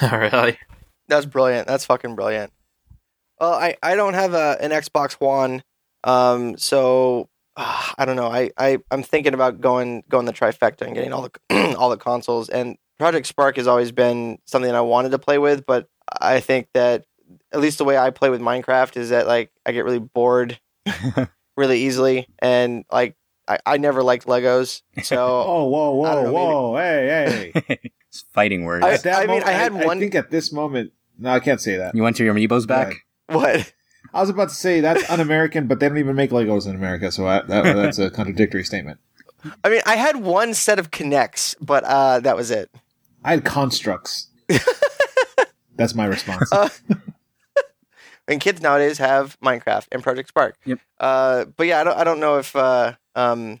Oh, 0.00 0.16
really? 0.16 0.56
That's 1.08 1.26
brilliant. 1.26 1.66
That's 1.66 1.84
fucking 1.84 2.14
brilliant. 2.14 2.52
Well, 3.40 3.52
I, 3.52 3.76
I 3.82 3.96
don't 3.96 4.14
have 4.14 4.34
a, 4.34 4.56
an 4.60 4.70
Xbox 4.70 5.14
One, 5.14 5.64
um, 6.04 6.56
so 6.56 7.28
uh, 7.56 7.90
I 7.98 8.04
don't 8.04 8.14
know. 8.14 8.28
I, 8.28 8.50
I 8.56 8.78
I'm 8.92 9.02
thinking 9.02 9.34
about 9.34 9.60
going 9.60 10.04
going 10.08 10.26
the 10.26 10.32
trifecta 10.32 10.82
and 10.82 10.94
getting 10.94 11.12
all 11.12 11.28
the 11.28 11.74
all 11.76 11.90
the 11.90 11.96
consoles. 11.96 12.48
And 12.48 12.76
Project 13.00 13.26
Spark 13.26 13.56
has 13.56 13.66
always 13.66 13.90
been 13.90 14.38
something 14.46 14.70
I 14.70 14.80
wanted 14.80 15.10
to 15.10 15.18
play 15.18 15.38
with, 15.38 15.66
but 15.66 15.88
I 16.20 16.38
think 16.38 16.68
that 16.74 17.04
at 17.52 17.60
least 17.60 17.78
the 17.78 17.84
way 17.84 17.98
I 17.98 18.10
play 18.10 18.30
with 18.30 18.40
Minecraft 18.40 18.96
is 18.96 19.10
that 19.10 19.26
like 19.26 19.50
I 19.66 19.72
get 19.72 19.84
really 19.84 19.98
bored 19.98 20.60
really 21.56 21.80
easily, 21.80 22.28
and 22.38 22.84
like 22.92 23.16
I, 23.50 23.58
I 23.66 23.76
never 23.78 24.02
liked 24.02 24.26
Legos, 24.26 24.82
so 25.02 25.16
Oh, 25.46 25.64
whoa, 25.66 26.02
I 26.04 26.14
don't 26.14 26.32
whoa, 26.32 26.32
maybe- 26.32 26.34
whoa! 26.34 26.76
Hey, 26.76 27.52
hey! 27.66 27.90
it's 28.08 28.20
fighting 28.32 28.64
words. 28.64 28.84
I- 28.84 28.92
At 28.94 29.02
that 29.02 29.18
mean, 29.20 29.28
moment, 29.28 29.46
I 29.48 29.52
had 29.52 29.72
one- 29.74 29.96
I 29.96 30.00
think 30.00 30.14
at 30.14 30.30
this 30.30 30.52
moment, 30.52 30.92
no, 31.18 31.30
I 31.30 31.40
can't 31.40 31.60
say 31.60 31.76
that. 31.76 31.94
you 31.94 32.02
want 32.02 32.18
your 32.18 32.32
amiibos 32.34 32.66
back? 32.66 32.88
Right. 33.28 33.36
what? 33.36 33.72
I 34.14 34.20
was 34.20 34.30
about 34.30 34.48
to 34.48 34.54
say 34.54 34.80
that's 34.80 35.08
un-American, 35.10 35.66
but 35.66 35.78
they 35.80 35.88
don't 35.88 35.98
even 35.98 36.16
make 36.16 36.30
Legos 36.30 36.66
in 36.66 36.74
America, 36.74 37.12
so 37.12 37.26
I, 37.26 37.42
that, 37.42 37.62
that's 37.76 37.98
a 37.98 38.10
contradictory 38.10 38.64
statement. 38.64 38.98
I 39.64 39.68
mean, 39.68 39.80
I 39.86 39.96
had 39.96 40.16
one 40.16 40.54
set 40.54 40.78
of 40.78 40.90
K'Nex, 40.90 41.54
but 41.60 41.84
uh, 41.84 42.20
that 42.20 42.36
was 42.36 42.50
it. 42.50 42.70
I 43.24 43.30
had 43.32 43.44
Construx. 43.44 44.26
that's 45.76 45.94
my 45.94 46.06
response. 46.06 46.52
Uh, 46.52 46.68
and 48.30 48.40
kids 48.40 48.62
nowadays 48.62 48.98
have 48.98 49.38
Minecraft 49.40 49.86
and 49.92 50.02
Project 50.02 50.28
Spark. 50.28 50.56
Yep. 50.64 50.78
Uh, 50.98 51.44
but 51.56 51.66
yeah, 51.66 51.80
I 51.80 51.84
don't, 51.84 51.98
I 51.98 52.04
don't 52.04 52.20
know 52.20 52.38
if 52.38 52.54
uh, 52.56 52.94
um, 53.14 53.60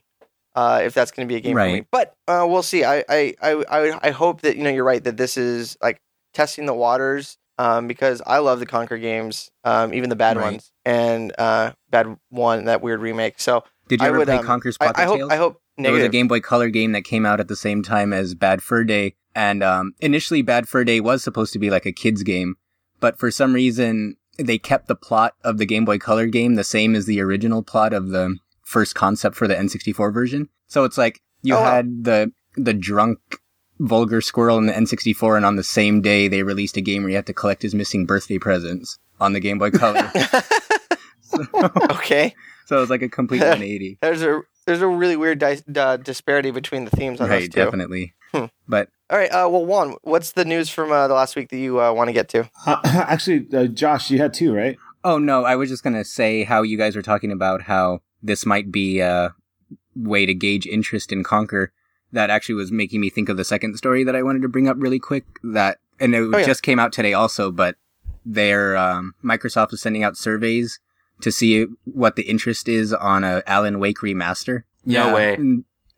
uh, 0.54 0.80
if 0.82 0.94
that's 0.94 1.10
going 1.10 1.26
to 1.28 1.32
be 1.32 1.36
a 1.36 1.40
game 1.40 1.56
for 1.56 1.64
me. 1.66 1.84
But 1.90 2.14
uh, 2.28 2.46
we'll 2.48 2.62
see. 2.62 2.84
I, 2.84 3.04
I, 3.08 3.34
I, 3.42 3.64
I, 3.68 4.08
I 4.08 4.10
hope 4.10 4.40
that 4.42 4.56
you 4.56 4.62
know 4.62 4.70
you're 4.70 4.84
right 4.84 5.02
that 5.04 5.16
this 5.16 5.36
is 5.36 5.76
like 5.82 6.00
testing 6.32 6.66
the 6.66 6.74
waters 6.74 7.36
um, 7.58 7.86
because 7.88 8.22
I 8.26 8.38
love 8.38 8.60
the 8.60 8.66
Conker 8.66 9.00
games, 9.00 9.50
um, 9.64 9.92
even 9.92 10.08
the 10.08 10.16
bad 10.16 10.36
Right. 10.36 10.52
ones, 10.52 10.72
and 10.84 11.32
uh, 11.38 11.72
bad 11.90 12.16
one 12.30 12.64
that 12.64 12.80
weird 12.80 13.00
remake. 13.00 13.38
So 13.38 13.64
Did 13.88 14.00
you 14.00 14.06
I 14.06 14.08
ever 14.08 14.18
would, 14.18 14.28
play 14.28 14.36
um, 14.36 14.46
Conker's 14.46 14.76
I, 14.80 14.86
Pocket 14.86 15.00
I 15.00 15.04
hope 15.04 15.18
Tales? 15.18 15.30
I 15.32 15.36
hope 15.36 15.60
There 15.76 15.92
was 15.92 16.02
a. 16.04 16.08
Game 16.08 16.28
Boy 16.28 16.40
Color 16.40 16.68
game 16.68 16.92
that 16.92 17.02
came 17.02 17.26
out 17.26 17.40
at 17.40 17.48
the 17.48 17.56
same 17.56 17.82
time 17.82 18.12
as 18.12 18.34
Bad 18.34 18.62
Fur 18.62 18.84
Day, 18.84 19.14
and 19.34 19.62
um, 19.62 19.92
initially 20.00 20.42
Bad 20.42 20.68
Fur 20.68 20.84
Day 20.84 21.00
was 21.00 21.22
supposed 21.22 21.52
to 21.52 21.58
be 21.58 21.70
like 21.70 21.86
a 21.86 21.92
kids 21.92 22.22
game, 22.22 22.56
but 22.98 23.18
for 23.18 23.30
some 23.30 23.52
reason 23.52 24.16
they 24.42 24.58
kept 24.58 24.88
the 24.88 24.94
plot 24.94 25.34
of 25.44 25.58
the 25.58 25.66
Game 25.66 25.84
Boy 25.84 25.98
Color 25.98 26.26
game 26.26 26.54
the 26.54 26.64
same 26.64 26.94
as 26.94 27.06
the 27.06 27.20
original 27.20 27.62
plot 27.62 27.92
of 27.92 28.08
the 28.08 28.36
first 28.64 28.94
concept 28.94 29.36
for 29.36 29.46
the 29.48 29.54
N64 29.54 30.12
version. 30.12 30.48
So 30.68 30.84
it's 30.84 30.98
like 30.98 31.20
you 31.42 31.54
Oh, 31.56 31.62
had 31.62 32.04
the 32.04 32.32
the 32.56 32.74
drunk 32.74 33.18
vulgar 33.78 34.20
squirrel 34.20 34.58
in 34.58 34.66
the 34.66 34.72
N64, 34.72 35.36
and 35.36 35.46
on 35.46 35.56
the 35.56 35.62
same 35.64 36.00
day 36.02 36.28
they 36.28 36.42
released 36.42 36.76
a 36.76 36.80
game 36.80 37.02
where 37.02 37.10
you 37.10 37.16
had 37.16 37.26
to 37.26 37.32
collect 37.34 37.62
his 37.62 37.74
missing 37.74 38.04
birthday 38.06 38.38
presents 38.38 38.98
on 39.20 39.32
the 39.32 39.40
Game 39.40 39.58
Boy 39.58 39.70
Color. 39.70 40.10
so, 41.20 41.44
okay. 41.92 42.34
so 42.66 42.76
it 42.76 42.80
was 42.80 42.90
like 42.90 43.02
a 43.02 43.08
complete 43.08 43.38
180. 43.40 43.98
There's 44.00 44.22
a 44.22 44.42
there's 44.66 44.82
a 44.82 44.86
really 44.88 45.16
weird 45.16 45.38
di- 45.38 45.58
uh, 45.74 45.96
disparity 45.96 46.50
between 46.50 46.84
the 46.84 46.90
themes 46.90 47.20
on 47.20 47.28
those 47.28 47.42
Right, 47.42 47.50
two. 47.52 47.64
definitely. 47.64 48.14
Hmm. 48.32 48.44
But 48.68 48.88
All 49.10 49.18
right. 49.18 49.30
Uh, 49.30 49.48
well, 49.50 49.64
Juan, 49.66 49.96
what's 50.02 50.32
the 50.32 50.44
news 50.44 50.70
from 50.70 50.92
uh, 50.92 51.08
the 51.08 51.14
last 51.14 51.34
week 51.34 51.48
that 51.50 51.58
you 51.58 51.80
uh, 51.80 51.92
want 51.92 52.08
to 52.08 52.12
get 52.12 52.28
to? 52.30 52.48
Uh, 52.66 52.80
actually, 52.84 53.46
uh, 53.52 53.66
Josh, 53.66 54.10
you 54.10 54.18
had 54.18 54.32
two, 54.32 54.54
right? 54.54 54.76
Oh 55.02 55.18
no, 55.18 55.44
I 55.44 55.56
was 55.56 55.68
just 55.68 55.82
gonna 55.82 56.04
say 56.04 56.44
how 56.44 56.62
you 56.62 56.76
guys 56.78 56.94
were 56.94 57.02
talking 57.02 57.32
about 57.32 57.62
how 57.62 58.00
this 58.22 58.44
might 58.46 58.70
be 58.70 59.00
a 59.00 59.34
way 59.96 60.26
to 60.26 60.34
gauge 60.34 60.66
interest 60.66 61.10
in 61.10 61.24
Conker. 61.24 61.68
That 62.12 62.28
actually 62.30 62.56
was 62.56 62.70
making 62.72 63.00
me 63.00 63.08
think 63.10 63.28
of 63.28 63.36
the 63.36 63.44
second 63.44 63.76
story 63.76 64.04
that 64.04 64.14
I 64.16 64.22
wanted 64.22 64.42
to 64.42 64.48
bring 64.48 64.68
up 64.68 64.76
really 64.78 64.98
quick. 64.98 65.24
That 65.42 65.78
and 65.98 66.14
it 66.14 66.18
Oh, 66.32 66.38
yeah. 66.38 66.44
just 66.46 66.62
came 66.62 66.78
out 66.78 66.92
today 66.92 67.12
also, 67.14 67.50
but 67.50 67.76
their 68.26 68.76
um, 68.76 69.14
Microsoft 69.24 69.72
is 69.72 69.80
sending 69.80 70.02
out 70.04 70.16
surveys 70.16 70.78
to 71.22 71.32
see 71.32 71.66
what 71.84 72.16
the 72.16 72.22
interest 72.22 72.68
is 72.68 72.92
on 72.92 73.24
a 73.24 73.42
Alan 73.46 73.78
Wake 73.80 73.98
remaster. 73.98 74.64
No 74.84 75.14
way. 75.14 75.36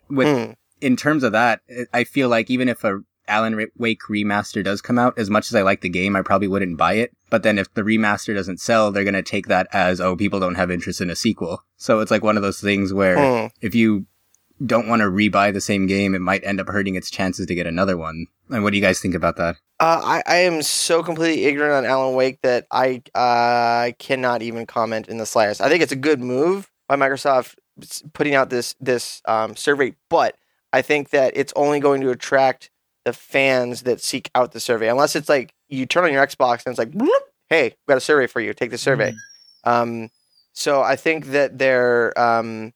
With 0.08 0.28
Hmm. 0.28 0.52
In 0.82 0.96
terms 0.96 1.22
of 1.22 1.32
that, 1.32 1.60
I 1.92 2.04
feel 2.04 2.28
like 2.28 2.50
even 2.50 2.68
if 2.68 2.84
a 2.84 3.00
Alan 3.28 3.68
Wake 3.76 4.02
remaster 4.10 4.64
does 4.64 4.82
come 4.82 4.98
out, 4.98 5.16
as 5.16 5.30
much 5.30 5.46
as 5.48 5.54
I 5.54 5.62
like 5.62 5.80
the 5.80 5.88
game, 5.88 6.16
I 6.16 6.22
probably 6.22 6.48
wouldn't 6.48 6.76
buy 6.76 6.94
it. 6.94 7.12
But 7.30 7.44
then 7.44 7.56
if 7.56 7.72
the 7.72 7.82
remaster 7.82 8.34
doesn't 8.34 8.60
sell, 8.60 8.90
they're 8.90 9.04
going 9.04 9.14
to 9.14 9.22
take 9.22 9.46
that 9.46 9.68
as, 9.72 10.00
oh, 10.00 10.16
people 10.16 10.40
don't 10.40 10.56
have 10.56 10.70
interest 10.72 11.00
in 11.00 11.08
a 11.08 11.14
sequel. 11.16 11.62
So 11.76 12.00
it's 12.00 12.10
like 12.10 12.24
one 12.24 12.36
of 12.36 12.42
those 12.42 12.60
things 12.60 12.92
where 12.92 13.16
Hmm. 13.16 13.46
if 13.60 13.74
you 13.76 14.06
don't 14.66 14.88
want 14.88 15.00
to 15.00 15.06
rebuy 15.06 15.52
the 15.52 15.60
same 15.60 15.86
game, 15.86 16.14
it 16.14 16.20
might 16.20 16.44
end 16.44 16.60
up 16.60 16.68
hurting 16.68 16.96
its 16.96 17.10
chances 17.10 17.46
to 17.46 17.54
get 17.54 17.66
another 17.66 17.96
one. 17.96 18.26
And 18.50 18.64
what 18.64 18.70
do 18.70 18.76
you 18.76 18.82
guys 18.82 19.00
think 19.00 19.14
about 19.14 19.36
that? 19.36 19.56
Uh, 19.80 20.00
I, 20.04 20.22
I 20.26 20.36
am 20.38 20.60
so 20.62 21.02
completely 21.02 21.44
ignorant 21.44 21.74
on 21.74 21.84
Alan 21.86 22.14
Wake 22.14 22.40
that 22.42 22.66
I 22.70 23.02
uh, 23.14 23.92
cannot 23.98 24.42
even 24.42 24.66
comment 24.66 25.08
in 25.08 25.18
the 25.18 25.26
slightest. 25.26 25.60
I 25.60 25.68
think 25.68 25.82
it's 25.82 25.92
a 25.92 25.96
good 25.96 26.20
move 26.20 26.70
by 26.88 26.96
Microsoft 26.96 27.54
putting 28.12 28.34
out 28.34 28.50
this 28.50 28.74
this 28.80 29.22
um, 29.24 29.56
survey, 29.56 29.94
but 30.10 30.36
I 30.72 30.82
think 30.82 31.10
that 31.10 31.32
it's 31.36 31.52
only 31.56 31.80
going 31.80 32.00
to 32.02 32.10
attract 32.10 32.70
the 33.04 33.12
fans 33.12 33.82
that 33.82 34.00
seek 34.00 34.30
out 34.34 34.52
the 34.52 34.60
survey. 34.60 34.88
Unless 34.88 35.16
it's 35.16 35.28
like 35.28 35.52
you 35.68 35.86
turn 35.86 36.04
on 36.04 36.12
your 36.12 36.24
Xbox 36.26 36.64
and 36.64 36.72
it's 36.72 36.78
like, 36.78 36.92
"Bloop, 36.92 37.08
"Hey, 37.48 37.74
we 37.86 37.92
got 37.92 37.98
a 37.98 38.00
survey 38.00 38.26
for 38.26 38.40
you. 38.40 38.54
Take 38.54 38.70
the 38.70 38.78
survey." 38.78 39.14
Um, 39.64 40.10
so 40.52 40.82
I 40.82 40.96
think 40.96 41.26
that 41.26 41.58
their 41.58 42.18
um, 42.18 42.72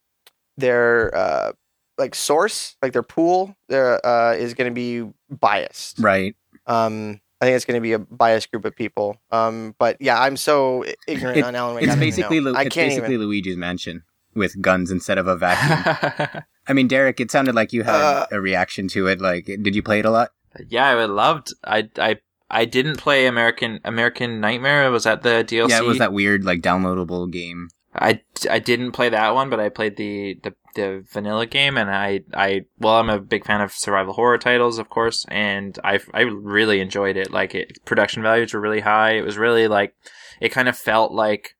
their 0.56 1.14
uh, 1.14 1.52
like 1.98 2.14
source, 2.14 2.76
like 2.82 2.92
their 2.92 3.02
pool, 3.02 3.56
there 3.68 4.04
uh, 4.06 4.32
is 4.34 4.54
going 4.54 4.70
to 4.70 4.74
be 4.74 5.10
biased. 5.30 5.98
Right. 5.98 6.34
Um, 6.66 7.20
I 7.40 7.44
think 7.44 7.56
it's 7.56 7.64
going 7.66 7.76
to 7.76 7.82
be 7.82 7.92
a 7.92 7.98
biased 7.98 8.50
group 8.50 8.64
of 8.64 8.74
people. 8.74 9.18
Um, 9.30 9.74
but 9.78 9.96
yeah, 10.00 10.20
I'm 10.20 10.36
so 10.36 10.84
ignorant 11.06 11.38
It- 11.38 11.44
on 11.44 11.54
Alan 11.54 11.76
Wake. 11.76 11.84
It's 11.84 11.96
basically. 11.96 12.40
Lu- 12.40 12.54
I 12.54 12.62
it's 12.62 12.74
can't 12.74 12.88
basically 12.90 13.14
even. 13.14 13.26
Luigi's 13.26 13.56
Mansion 13.56 14.02
with 14.34 14.60
guns 14.60 14.90
instead 14.90 15.18
of 15.18 15.26
a 15.26 15.36
vacuum. 15.36 16.42
I 16.68 16.72
mean, 16.72 16.88
Derek, 16.88 17.20
it 17.20 17.30
sounded 17.30 17.54
like 17.54 17.72
you 17.72 17.82
had 17.84 17.94
Uh, 17.94 18.26
a 18.32 18.40
reaction 18.40 18.88
to 18.88 19.06
it. 19.06 19.20
Like, 19.20 19.46
did 19.46 19.74
you 19.74 19.82
play 19.82 20.00
it 20.00 20.04
a 20.04 20.10
lot? 20.10 20.30
yeah, 20.68 20.88
I 20.88 21.04
loved. 21.04 21.52
I 21.64 21.88
I 21.98 22.16
I 22.50 22.64
didn't 22.64 22.96
play 22.96 23.26
American 23.26 23.80
American 23.84 24.40
Nightmare. 24.40 24.90
Was 24.90 25.04
that 25.04 25.22
the 25.22 25.44
DLC? 25.46 25.70
Yeah, 25.70 25.78
it 25.80 25.84
was 25.86 25.98
that 25.98 26.12
weird, 26.12 26.44
like, 26.44 26.60
downloadable 26.62 27.30
game. 27.30 27.68
I, 27.98 28.20
I 28.50 28.58
didn't 28.58 28.92
play 28.92 29.08
that 29.08 29.34
one, 29.34 29.48
but 29.48 29.58
I 29.58 29.70
played 29.70 29.96
the, 29.96 30.38
the, 30.42 30.54
the 30.74 31.02
vanilla 31.10 31.46
game, 31.46 31.78
and 31.78 31.88
I, 31.90 32.20
I 32.34 32.66
well, 32.78 32.96
I'm 32.96 33.08
a 33.08 33.18
big 33.18 33.46
fan 33.46 33.62
of 33.62 33.72
survival 33.72 34.12
horror 34.12 34.36
titles, 34.36 34.78
of 34.78 34.90
course, 34.90 35.24
and 35.28 35.78
I, 35.82 36.00
I 36.12 36.20
really 36.20 36.80
enjoyed 36.80 37.16
it. 37.16 37.32
Like, 37.32 37.54
it, 37.54 37.82
production 37.86 38.22
values 38.22 38.52
were 38.52 38.60
really 38.60 38.80
high. 38.80 39.12
It 39.12 39.24
was 39.24 39.38
really 39.38 39.66
like, 39.66 39.94
it 40.42 40.50
kind 40.50 40.68
of 40.68 40.76
felt 40.76 41.12
like, 41.12 41.55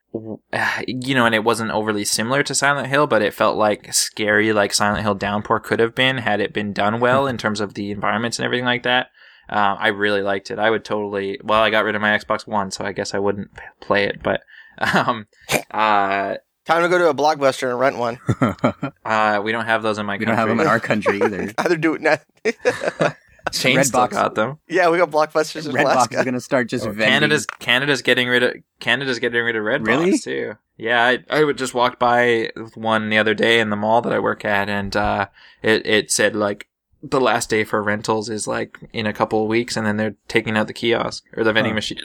you 0.87 1.14
know, 1.14 1.26
and 1.26 1.35
it 1.35 1.44
wasn't 1.44 1.70
overly 1.70 2.05
similar 2.05 2.42
to 2.42 2.55
Silent 2.55 2.88
Hill, 2.88 3.07
but 3.07 3.22
it 3.22 3.35
felt 3.35 3.57
like 3.57 3.92
scary, 3.92 4.52
like 4.52 4.72
Silent 4.72 5.02
Hill 5.02 5.14
Downpour 5.14 5.61
could 5.61 5.81
have 5.81 5.94
been 5.94 6.18
had 6.18 6.40
it 6.40 6.52
been 6.52 6.72
done 6.72 7.00
well 7.00 7.26
in 7.26 7.38
terms 7.38 7.61
of 7.61 7.74
the 7.74 7.90
environments 7.90 8.38
and 8.38 8.44
everything 8.44 8.64
like 8.64 8.83
that. 8.85 9.09
Um, 9.48 9.76
I 9.79 9.88
really 9.88 10.22
liked 10.22 10.50
it. 10.50 10.59
I 10.59 10.70
would 10.70 10.85
totally. 10.85 11.40
Well, 11.42 11.62
I 11.62 11.70
got 11.70 11.85
rid 11.85 11.94
of 11.94 12.02
my 12.02 12.16
Xbox 12.18 12.46
One, 12.46 12.70
so 12.70 12.85
I 12.85 12.92
guess 12.92 13.14
I 13.14 13.18
wouldn't 13.18 13.50
play 13.81 14.05
it. 14.05 14.22
But 14.22 14.42
um, 14.79 15.26
uh, 15.70 16.37
Time 16.66 16.83
to 16.83 16.88
go 16.88 16.98
to 16.98 17.09
a 17.09 17.14
blockbuster 17.14 17.70
and 17.70 17.79
rent 17.79 17.96
one. 17.96 18.18
uh, 19.05 19.40
we 19.40 19.52
don't 19.52 19.66
have 19.66 19.85
those 19.85 19.98
in 19.98 20.07
my 20.07 20.14
we 20.14 20.24
country. 20.24 20.26
don't 20.26 20.37
have 20.37 20.48
them 20.48 20.59
in 20.59 20.66
our 20.66 20.81
country 20.81 21.22
either. 21.22 21.55
Either 21.59 21.76
do 21.76 21.94
it 21.94 22.00
now. 22.00 22.18
Shane 23.52 23.82
still 23.85 24.00
Redbox. 24.00 24.11
got 24.11 24.35
them. 24.35 24.59
yeah, 24.68 24.88
we 24.90 24.98
got 24.98 25.11
blockbusters 25.11 25.66
in 25.68 25.72
Redbox 25.74 25.80
Alaska. 25.82 26.18
is 26.18 26.24
going 26.24 26.35
to 26.35 26.40
start 26.40 26.68
just 26.68 26.85
vending. 26.85 27.06
Canada's 27.06 27.46
Canada's 27.46 28.02
getting 28.02 28.28
rid 28.28 28.42
of 28.42 28.54
Canada's 28.80 29.18
getting 29.18 29.42
rid 29.42 29.56
of 29.56 29.62
Redbox 29.62 29.87
Really? 29.87 30.18
too. 30.18 30.54
Yeah, 30.76 31.02
I 31.04 31.18
I 31.30 31.52
just 31.52 31.72
walked 31.74 31.98
by 31.98 32.50
one 32.74 33.09
the 33.09 33.18
other 33.18 33.35
day 33.35 33.61
in 33.61 33.70
the 33.70 33.76
mall 33.76 34.02
that 34.02 34.12
I 34.12 34.18
work 34.18 34.44
at, 34.44 34.68
and 34.68 34.94
uh, 34.96 35.28
it 35.62 35.87
it 35.87 36.11
said 36.11 36.35
like 36.37 36.68
the 37.02 37.20
last 37.20 37.48
day 37.50 37.62
for 37.64 37.82
rentals 37.82 38.28
is 38.28 38.46
like 38.48 38.78
in 38.92 39.06
a 39.06 39.12
couple 39.12 39.42
of 39.42 39.48
weeks, 39.48 39.76
and 39.76 39.87
then 39.87 39.96
they're 39.96 40.16
taking 40.28 40.56
out 40.56 40.66
the 40.66 40.72
kiosk 40.72 41.24
or 41.37 41.44
the 41.44 41.52
vending 41.52 41.72
Huh. 41.72 41.76
machine. 41.76 41.98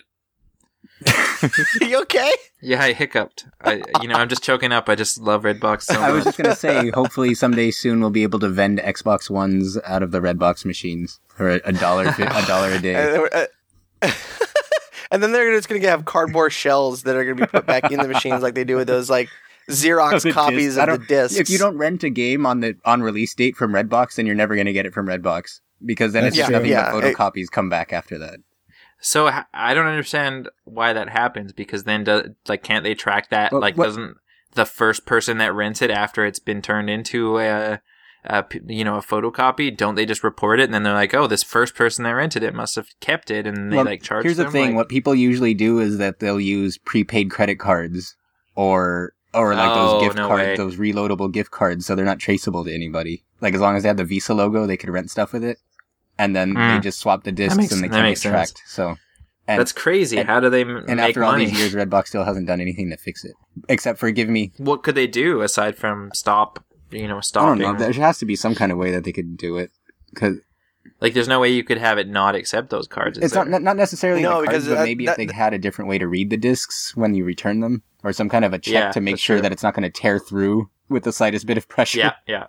you 1.82 2.02
okay? 2.02 2.32
Yeah, 2.62 2.82
I 2.84 2.94
hiccuped. 2.94 3.46
I 3.62 3.82
you 4.02 4.08
know 4.08 4.16
I'm 4.16 4.30
just 4.30 4.44
choking 4.44 4.72
up. 4.72 4.88
I 4.90 4.96
just 4.96 5.20
love 5.20 5.44
Redbox 5.44 5.84
so 5.84 6.00
I 6.00 6.12
was 6.12 6.24
just 6.26 6.38
going 6.38 6.50
to 6.50 6.56
say, 6.56 6.90
hopefully 6.94 7.34
someday 7.36 7.72
soon 7.72 8.00
we'll 8.02 8.10
be 8.12 8.24
able 8.24 8.40
to 8.40 8.50
vend 8.50 8.80
Xbox 8.80 9.30
Ones 9.30 9.78
out 9.86 10.04
of 10.04 10.12
the 10.12 10.20
Redbox 10.20 10.66
machines 10.66 11.20
for 11.28 11.50
a, 11.50 11.62
a 11.66 11.72
dollar 11.74 12.08
a 12.18 12.46
dollar 12.48 12.72
a 12.72 12.80
day. 12.80 12.96
And, 12.96 13.08
then 13.14 13.20
we're- 13.22 13.48
uh, 14.04 14.12
and 15.12 15.22
they're 15.24 15.54
just 15.56 15.68
going 15.68 15.82
to 15.82 15.90
have 15.90 16.06
cardboard 16.06 16.54
shells 16.54 17.04
that 17.04 17.16
are 17.16 17.24
going 17.26 17.38
to 17.38 17.44
be 17.44 17.48
put 17.48 17.66
back 17.66 17.92
in 17.92 18.00
the 18.00 18.08
machines 18.08 18.42
like 18.42 18.56
they 18.56 18.64
do 18.64 18.76
with 18.78 18.88
those 18.88 19.10
like 19.10 19.30
Xerox 19.70 20.24
The 20.24 20.32
copies 20.32 20.76
disc. 20.76 20.88
Of 20.88 21.00
the 21.02 21.06
discs. 21.06 21.38
If 21.40 21.50
you 21.50 21.58
don't 21.58 21.78
rent 21.78 22.04
a 22.04 22.10
game 22.10 22.46
on 22.46 22.62
the 22.62 22.76
on 22.86 23.02
release 23.02 23.34
date 23.36 23.56
from 23.56 23.74
Redbox, 23.74 24.16
then 24.16 24.26
you're 24.26 24.36
never 24.36 24.56
going 24.56 24.66
to 24.68 24.74
get 24.74 24.86
it 24.86 24.94
from 24.94 25.08
Redbox 25.08 25.60
because 25.86 26.14
then 26.14 26.26
it's 26.26 26.36
That's 26.36 26.48
just 26.48 26.48
true. 26.50 26.56
nothing 26.58 26.72
Yeah, 26.72 26.92
but 26.92 27.04
it- 27.04 27.16
photocopies 27.18 27.50
come 27.52 27.70
back 27.70 27.92
after 27.94 28.18
that. 28.20 28.40
So 29.02 29.30
I 29.54 29.74
don't 29.74 29.88
understand 29.88 30.48
why 30.64 30.94
that 30.94 31.10
happens 31.10 31.52
because 31.54 31.84
then 31.84 32.04
do, 32.04 32.36
like 32.48 32.64
can't 32.64 32.84
they 32.84 32.94
track 32.96 33.30
that? 33.32 33.52
Well, 33.52 33.62
like 33.62 33.76
what- 33.78 33.86
doesn't 33.86 34.18
the 34.54 34.66
first 34.66 35.06
person 35.06 35.38
that 35.40 35.54
rents 35.54 35.82
it 35.82 35.90
after 35.90 36.26
it's 36.26 36.40
been 36.40 36.62
turned 36.62 36.90
into 36.90 37.40
a, 37.40 37.80
you 38.68 38.84
know 38.84 38.98
a 38.98 39.02
photocopy, 39.02 39.76
don't 39.76 39.96
they 39.96 40.06
just 40.06 40.24
report 40.24 40.60
it 40.60 40.66
and 40.66 40.74
then 40.74 40.84
they're 40.84 40.94
like, 40.94 41.14
oh, 41.14 41.26
this 41.26 41.42
first 41.44 41.74
person 41.74 42.04
that 42.04 42.12
rented 42.12 42.44
it 42.44 42.54
must 42.54 42.76
have 42.76 42.88
kept 43.00 43.32
it, 43.32 43.48
and 43.48 43.72
they 43.72 43.78
Well, 43.78 43.86
like 43.86 44.04
charge. 44.04 44.24
Here's 44.24 44.38
the 44.38 44.52
thing: 44.52 44.68
like- 44.72 44.76
what 44.76 44.90
people 44.90 45.16
usually 45.16 45.54
do 45.54 45.80
is 45.80 45.98
that 45.98 46.20
they'll 46.20 46.40
use 46.40 46.78
prepaid 46.78 47.32
credit 47.32 47.60
cards 47.60 48.16
or 48.56 49.14
or 49.34 49.56
like 49.56 49.72
Oh, 49.72 49.94
those 49.94 50.04
gift 50.04 50.18
no 50.18 50.28
cards, 50.28 50.58
those 50.58 50.76
reloadable 50.76 51.32
gift 51.32 51.52
cards, 51.52 51.86
so 51.86 51.96
they're 51.96 52.06
not 52.06 52.20
traceable 52.20 52.66
to 52.66 52.74
anybody. 52.74 53.24
Like 53.40 53.54
as 53.56 53.62
long 53.62 53.76
as 53.78 53.84
they 53.84 53.88
have 53.90 53.98
the 53.98 54.04
Visa 54.04 54.34
logo, 54.34 54.68
they 54.68 54.78
could 54.78 54.90
rent 54.90 55.10
stuff 55.10 55.32
with 55.34 55.44
it, 55.44 55.58
and 56.22 56.36
then 56.36 56.54
they 56.54 56.60
Mm. 56.60 56.84
just 56.84 57.00
swap 57.00 57.24
the 57.24 57.32
discs 57.32 57.58
makes- 57.58 57.72
and 57.74 57.84
they 57.84 57.88
that 57.88 57.94
can't 57.96 58.04
get 58.06 58.10
makes 58.10 58.22
sense. 58.22 58.32
tracked. 58.52 58.62
So, 58.68 58.96
and, 59.48 59.60
That's 59.60 59.72
crazy. 59.72 60.18
and- 60.18 60.30
How 60.30 60.40
do 60.40 60.50
they 60.50 60.62
m- 60.62 60.86
and 60.88 60.98
make 60.98 61.10
after 61.10 61.24
all 61.24 61.32
money? 61.34 61.46
these 61.48 61.60
years, 61.60 61.74
Redbox 61.74 62.08
still 62.08 62.24
hasn't 62.24 62.48
done 62.48 62.62
anything 62.62 62.90
to 62.92 62.98
fix 62.98 63.26
it, 63.26 63.34
except 63.70 64.00
for 64.00 64.12
give 64.12 64.30
me. 64.30 64.52
what 64.58 64.84
could 64.84 64.96
they 64.96 65.08
do 65.08 65.42
aside 65.42 65.76
from 65.76 66.12
stop? 66.14 66.64
You 66.92 67.04
know, 67.04 67.06
I 67.06 67.08
don't 67.16 67.24
stopping. 67.24 67.62
know. 67.62 67.74
There 67.76 67.92
has 67.94 68.18
to 68.20 68.26
be 68.26 68.36
some 68.36 68.54
kind 68.56 68.72
of 68.72 68.78
way 68.78 68.92
that 68.92 69.04
they 69.04 69.12
could 69.12 69.36
do 69.38 69.58
it 69.58 69.72
because 70.14 70.38
Like, 71.00 71.14
there's 71.14 71.28
no 71.28 71.40
way 71.40 71.50
you 71.50 71.64
could 71.64 71.78
have 71.78 71.98
it 71.98 72.08
not 72.08 72.36
accept 72.36 72.70
those 72.70 72.88
cards. 72.88 73.18
it's 73.18 73.34
not 73.34 73.50
there? 73.50 73.60
not 73.60 73.78
necessarily 73.78 74.22
No, 74.22 74.42
the 74.42 74.48
cards, 74.48 74.50
because 74.50 74.68
but 74.68 74.76
that- 74.76 74.84
maybe 74.86 75.06
that- 75.06 75.18
if 75.20 75.28
they 75.30 75.34
had 75.34 75.54
a 75.54 75.58
different 75.60 75.90
way 75.90 75.98
to 75.98 76.08
read 76.08 76.30
the 76.30 76.38
discs 76.38 76.96
when 76.96 77.14
you 77.16 77.24
return 77.26 77.60
them, 77.62 77.82
or 78.04 78.12
some 78.14 78.30
kind 78.30 78.44
of 78.46 78.52
a 78.54 78.60
check 78.60 78.74
Yeah, 78.74 78.92
to 78.92 79.02
make 79.02 79.18
sure 79.20 79.38
true. 79.38 79.42
that 79.42 79.52
it's 79.52 79.64
not 79.64 79.74
going 79.74 79.90
to 79.90 80.02
tear 80.02 80.20
through 80.20 80.70
with 80.90 81.04
the 81.04 81.12
slightest 81.14 81.46
bit 81.48 81.58
of 81.58 81.68
pressure. 81.68 82.00
Yeah, 82.00 82.14
yeah. 82.28 82.46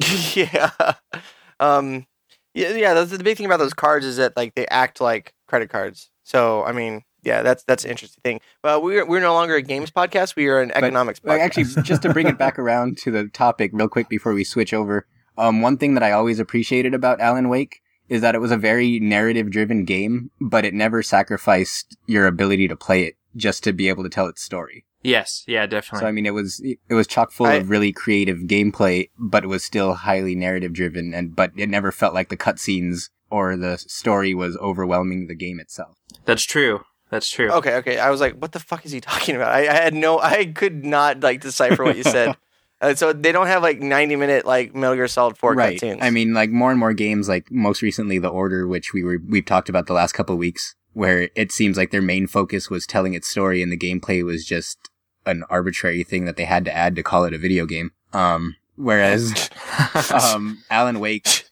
yeah. 0.34 0.70
Um. 1.60 2.06
Yeah. 2.54 2.70
Yeah. 2.70 2.94
That's 2.94 3.10
the 3.10 3.22
big 3.22 3.36
thing 3.36 3.46
about 3.46 3.58
those 3.58 3.74
cards 3.74 4.04
is 4.04 4.16
that 4.16 4.36
like 4.36 4.54
they 4.54 4.66
act 4.66 5.00
like 5.00 5.34
credit 5.46 5.70
cards. 5.70 6.10
So 6.22 6.64
I 6.64 6.72
mean, 6.72 7.02
yeah, 7.22 7.42
that's 7.42 7.62
that's 7.64 7.84
an 7.84 7.90
interesting 7.90 8.20
thing. 8.22 8.40
Well, 8.64 8.82
we're 8.82 9.06
we're 9.06 9.20
no 9.20 9.34
longer 9.34 9.54
a 9.54 9.62
games 9.62 9.90
podcast. 9.90 10.36
We 10.36 10.48
are 10.48 10.60
an 10.60 10.72
economics 10.72 11.20
podcast. 11.20 11.38
Actually, 11.38 11.82
just 11.82 12.02
to 12.02 12.12
bring 12.12 12.26
it 12.26 12.38
back 12.38 12.58
around 12.58 12.98
to 12.98 13.10
the 13.10 13.28
topic 13.28 13.70
real 13.72 13.88
quick 13.88 14.08
before 14.08 14.34
we 14.34 14.44
switch 14.44 14.74
over, 14.74 15.06
um, 15.38 15.62
one 15.62 15.78
thing 15.78 15.94
that 15.94 16.02
I 16.02 16.12
always 16.12 16.40
appreciated 16.40 16.94
about 16.94 17.20
Alan 17.20 17.48
Wake 17.48 17.80
is 18.08 18.20
that 18.20 18.34
it 18.34 18.40
was 18.40 18.50
a 18.50 18.56
very 18.56 18.98
narrative 19.00 19.50
driven 19.50 19.84
game, 19.84 20.30
but 20.40 20.64
it 20.64 20.74
never 20.74 21.02
sacrificed 21.02 21.96
your 22.06 22.26
ability 22.26 22.68
to 22.68 22.76
play 22.76 23.04
it 23.04 23.16
just 23.36 23.64
to 23.64 23.72
be 23.72 23.88
able 23.88 24.02
to 24.02 24.10
tell 24.10 24.26
its 24.26 24.42
story. 24.42 24.84
Yes, 25.02 25.44
yeah, 25.46 25.66
definitely. 25.66 26.00
So 26.00 26.06
I 26.06 26.12
mean, 26.12 26.26
it 26.26 26.34
was 26.34 26.60
it 26.62 26.94
was 26.94 27.06
chock 27.06 27.32
full 27.32 27.46
I- 27.46 27.54
of 27.54 27.70
really 27.70 27.92
creative 27.92 28.38
gameplay, 28.40 29.10
but 29.18 29.44
it 29.44 29.48
was 29.48 29.64
still 29.64 29.94
highly 29.94 30.34
narrative 30.34 30.72
driven, 30.72 31.12
and 31.12 31.34
but 31.34 31.52
it 31.56 31.68
never 31.68 31.90
felt 31.92 32.14
like 32.14 32.28
the 32.28 32.36
cutscenes 32.36 33.10
or 33.30 33.56
the 33.56 33.78
story 33.78 34.34
was 34.34 34.56
overwhelming 34.58 35.26
the 35.26 35.34
game 35.34 35.58
itself. 35.58 35.96
That's 36.24 36.44
true. 36.44 36.84
That's 37.10 37.28
true. 37.28 37.50
okay. 37.50 37.74
Okay. 37.76 37.98
I 37.98 38.08
was 38.10 38.20
like, 38.20 38.36
what 38.36 38.52
the 38.52 38.58
fuck 38.58 38.86
is 38.86 38.92
he 38.92 39.00
talking 39.12 39.36
about? 39.36 39.52
I, 39.52 39.68
I 39.68 39.72
had 39.74 39.94
no. 39.94 40.18
I 40.18 40.46
could 40.46 40.84
not 40.84 41.20
like 41.20 41.40
decipher 41.40 41.84
what 41.84 41.96
you 41.96 42.04
said. 42.04 42.36
Uh, 42.82 42.96
so 42.96 43.12
they 43.12 43.30
don't 43.30 43.46
have 43.46 43.62
like 43.62 43.78
ninety 43.78 44.16
minute 44.16 44.44
like 44.44 44.74
Metal 44.74 44.96
Gear 44.96 45.06
Solid 45.06 45.38
Four 45.38 45.54
right. 45.54 45.78
cutscenes. 45.78 45.98
I 46.00 46.10
mean, 46.10 46.34
like 46.34 46.50
more 46.50 46.72
and 46.72 46.80
more 46.80 46.92
games, 46.92 47.28
like 47.28 47.48
most 47.48 47.80
recently, 47.80 48.18
The 48.18 48.26
Order, 48.26 48.66
which 48.66 48.92
we 48.92 49.04
were 49.04 49.18
we've 49.24 49.44
talked 49.44 49.68
about 49.68 49.86
the 49.86 49.92
last 49.92 50.14
couple 50.14 50.32
of 50.32 50.40
weeks, 50.40 50.74
where 50.92 51.30
it 51.36 51.52
seems 51.52 51.76
like 51.76 51.92
their 51.92 52.02
main 52.02 52.26
focus 52.26 52.70
was 52.70 52.84
telling 52.84 53.14
its 53.14 53.28
story, 53.28 53.62
and 53.62 53.70
the 53.70 53.78
gameplay 53.78 54.24
was 54.24 54.44
just 54.44 54.78
an 55.26 55.44
arbitrary 55.48 56.04
thing 56.04 56.24
that 56.24 56.36
they 56.36 56.44
had 56.44 56.64
to 56.64 56.74
add 56.74 56.96
to 56.96 57.02
call 57.02 57.24
it 57.24 57.34
a 57.34 57.38
video 57.38 57.66
game. 57.66 57.92
Um, 58.12 58.56
whereas 58.76 59.50
um, 60.12 60.62
Alan 60.70 61.00
Wake, 61.00 61.44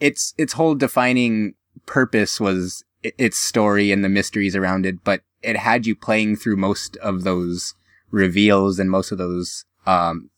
its 0.00 0.34
its 0.36 0.54
whole 0.54 0.74
defining 0.74 1.54
purpose 1.86 2.40
was 2.40 2.84
its 3.02 3.38
story 3.38 3.92
and 3.92 4.04
the 4.04 4.08
mysteries 4.08 4.56
around 4.56 4.86
it, 4.86 5.04
but 5.04 5.22
it 5.42 5.56
had 5.56 5.86
you 5.86 5.94
playing 5.94 6.36
through 6.36 6.56
most 6.56 6.96
of 6.98 7.22
those 7.22 7.74
reveals 8.10 8.78
and 8.78 8.90
most 8.90 9.12
of 9.12 9.18
those 9.18 9.64
um, 9.86 10.30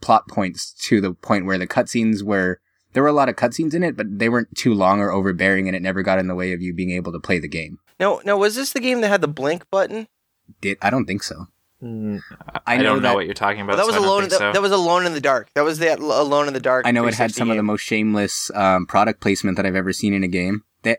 plot 0.00 0.28
points 0.28 0.72
to 0.72 1.00
the 1.00 1.12
point 1.12 1.46
where 1.46 1.58
the 1.58 1.66
cutscenes 1.66 2.22
were 2.22 2.60
there 2.94 3.02
were 3.02 3.08
a 3.08 3.12
lot 3.14 3.28
of 3.28 3.36
cutscenes 3.36 3.74
in 3.74 3.82
it, 3.82 3.96
but 3.96 4.18
they 4.18 4.28
weren't 4.28 4.56
too 4.56 4.72
long 4.72 5.00
or 5.00 5.10
overbearing, 5.10 5.66
and 5.66 5.76
it 5.76 5.82
never 5.82 6.02
got 6.02 6.20
in 6.20 6.28
the 6.28 6.34
way 6.34 6.52
of 6.52 6.62
you 6.62 6.72
being 6.72 6.92
able 6.92 7.10
to 7.12 7.18
play 7.18 7.40
the 7.40 7.48
game. 7.48 7.78
no, 8.00 8.22
no. 8.24 8.38
Was 8.38 8.54
this 8.54 8.72
the 8.72 8.80
game 8.80 9.00
that 9.00 9.08
had 9.08 9.20
the 9.20 9.28
blink 9.28 9.68
button? 9.70 10.06
Did 10.60 10.78
I 10.80 10.90
don't 10.90 11.04
think 11.04 11.22
so. 11.22 11.48
Mm, 11.84 12.20
I 12.66 12.74
I, 12.74 12.76
know 12.78 12.82
don't 12.84 13.02
know 13.02 13.14
what 13.14 13.26
you're 13.26 13.34
talking 13.34 13.60
about. 13.60 13.76
that 13.76 13.86
was 13.86 13.94
so 13.94 14.00
alone. 14.04 14.20
think 14.22 14.30
That, 14.32 14.38
so. 14.38 14.52
that 14.52 14.62
was 14.62 14.72
alone 14.72 15.04
in 15.06 15.12
the 15.12 15.20
dark. 15.20 15.48
That 15.54 15.64
was 15.64 15.78
that 15.80 15.98
alone 15.98 16.48
in 16.48 16.54
the 16.54 16.60
dark. 16.60 16.86
I 16.86 16.90
know 16.92 17.02
it 17.02 17.14
had 17.14 17.32
360 17.34 17.38
some 17.38 17.50
of 17.50 17.56
the 17.56 17.62
most 17.62 17.82
shameless 17.82 18.50
um, 18.54 18.86
product 18.86 19.20
placement 19.20 19.56
that 19.56 19.66
I've 19.66 19.76
ever 19.76 19.92
seen 19.92 20.14
in 20.14 20.24
a 20.24 20.28
game. 20.28 20.62
They, 20.82 20.96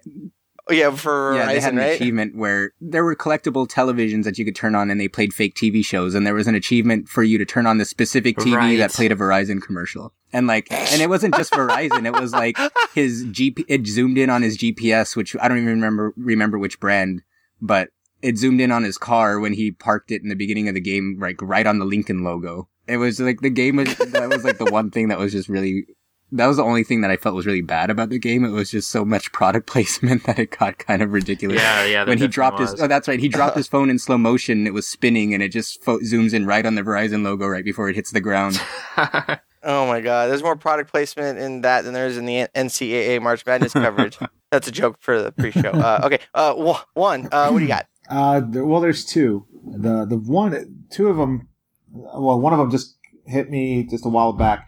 Oh, 0.67 0.74
yeah, 0.74 0.89
for 0.95 1.36
yeah, 1.36 1.45
they 1.45 1.60
had 1.60 1.74
an 1.74 1.78
right? 1.80 1.93
achievement 1.95 2.36
where 2.36 2.71
there 2.82 3.04
were 3.04 3.15
collectible 3.15 3.67
televisions 3.67 4.24
that 4.24 4.39
you 4.39 4.45
could 4.45 4.56
turn 4.56 4.74
on, 4.74 4.89
and 4.89 5.00
they 5.00 5.08
played 5.08 5.32
fake 5.32 5.54
TV 5.56 5.86
shows. 5.86 6.15
And 6.15 6.26
there 6.26 6.34
was 6.34 6.48
an 6.48 6.56
achievement 6.56 7.08
for 7.08 7.21
you 7.21 7.38
to 7.38 7.45
turn 7.45 7.67
on 7.67 7.78
the 7.78 7.86
specific 7.86 8.36
TV 8.38 8.56
Right. 8.56 8.78
that 8.80 8.91
played 8.91 9.12
a 9.12 9.15
Verizon 9.15 9.62
commercial. 9.62 10.12
And 10.34 10.48
like, 10.48 10.65
and 10.71 11.04
it 11.04 11.08
wasn't 11.08 11.36
just 11.36 11.52
Verizon; 11.54 12.08
it 12.08 12.19
was 12.19 12.32
like 12.34 12.58
his 12.95 13.26
GP. 13.26 13.65
It 13.67 13.86
zoomed 13.86 14.17
in 14.17 14.32
on 14.32 14.41
his 14.41 14.58
GPS, 14.58 15.15
which 15.15 15.36
I 15.39 15.48
don't 15.48 15.58
even 15.58 15.69
remember 15.69 16.15
remember 16.17 16.58
which 16.58 16.80
brand, 16.80 17.21
but 17.62 17.89
it 18.26 18.38
zoomed 18.38 18.60
in 18.62 18.72
on 18.72 18.84
his 18.84 18.98
car 18.98 19.40
when 19.40 19.54
he 19.54 19.72
parked 19.72 20.12
it 20.12 20.22
in 20.24 20.30
the 20.30 20.36
beginning 20.36 20.68
of 20.68 20.74
the 20.76 20.82
game, 20.82 21.18
like 21.20 21.38
right 21.42 21.68
on 21.68 21.80
the 21.80 21.86
Lincoln 21.86 22.24
logo. 22.24 22.68
It 22.88 22.98
was 22.98 23.20
like 23.20 23.42
the 23.42 23.50
game 23.50 23.78
was 23.78 23.96
that 23.98 24.30
was 24.30 24.44
like 24.44 24.58
the 24.58 24.66
one 24.66 24.92
thing 24.92 25.08
that 25.10 25.18
was 25.20 25.32
just 25.32 25.50
really 25.50 25.86
that 26.32 26.48
was 26.48 26.58
the 26.58 26.64
only 26.64 26.84
thing 26.84 27.02
that 27.02 27.12
I 27.12 27.18
felt 27.18 27.36
was 27.36 27.46
really 27.46 27.62
bad 27.62 27.90
about 27.90 28.10
the 28.10 28.18
game. 28.20 28.44
It 28.44 28.50
was 28.50 28.72
just 28.72 28.90
so 28.90 29.06
much 29.06 29.32
product 29.32 29.68
placement 29.74 30.24
that 30.26 30.40
it 30.40 30.58
got 30.58 30.78
kind 30.80 31.02
of 31.02 31.14
ridiculous. 31.14 31.62
yeah, 31.62 31.86
yeah. 31.86 32.04
that 32.04 32.10
when 32.10 32.18
he 32.18 32.28
dropped 32.28 32.60
was. 32.60 32.72
his, 32.72 32.82
oh, 32.82 32.88
that's 32.88 33.08
right. 33.08 33.20
He 33.20 33.30
dropped 33.30 33.56
his 33.56 33.68
phone 33.74 33.90
in 33.90 34.00
slow 34.00 34.18
motion. 34.18 34.60
and 34.60 34.68
It 34.68 34.74
was 34.74 34.88
spinning 34.88 35.34
and 35.34 35.42
it 35.44 35.50
just 35.50 35.84
fo- 35.84 36.00
zooms 36.00 36.34
in 36.34 36.46
right 36.46 36.66
on 36.66 36.76
the 36.76 36.82
Verizon 36.82 37.24
logo 37.24 37.48
right 37.48 37.64
before 37.64 37.90
it 37.90 37.96
hits 37.96 38.12
the 38.12 38.22
ground. 38.22 38.60
Oh 39.68 39.88
my 39.88 40.00
god, 40.00 40.30
there's 40.30 40.44
more 40.44 40.56
product 40.56 40.92
placement 40.92 41.40
in 41.40 41.62
that 41.62 41.86
than 41.86 41.96
there 41.96 42.06
is 42.06 42.18
in 42.20 42.26
the 42.28 42.48
NCAA 42.54 43.20
March 43.20 43.44
Madness 43.48 43.74
coverage. 43.74 44.16
That's 44.52 44.68
a 44.68 44.72
joke 44.72 44.98
for 45.00 45.20
the 45.20 45.32
pre-show. 45.32 45.72
Uh, 45.72 46.02
okay, 46.04 46.20
uh, 46.36 46.54
wh- 46.54 46.84
one. 46.96 47.28
Uh, 47.32 47.50
what 47.50 47.58
do 47.58 47.64
you 47.64 47.68
got? 47.68 47.88
Uh, 48.10 48.41
there, 48.41 48.65
well, 48.65 48.82
there's 48.82 49.06
two. 49.06 49.46
The 49.65 50.06
the 50.06 50.18
one, 50.18 50.86
two 50.89 51.08
of 51.08 51.18
them. 51.18 51.48
Well, 51.91 52.39
one 52.39 52.54
of 52.54 52.60
them 52.60 52.72
just 52.72 52.98
hit 53.26 53.50
me 53.50 53.84
just 53.84 54.06
a 54.06 54.10
while 54.10 54.34
back. 54.34 54.68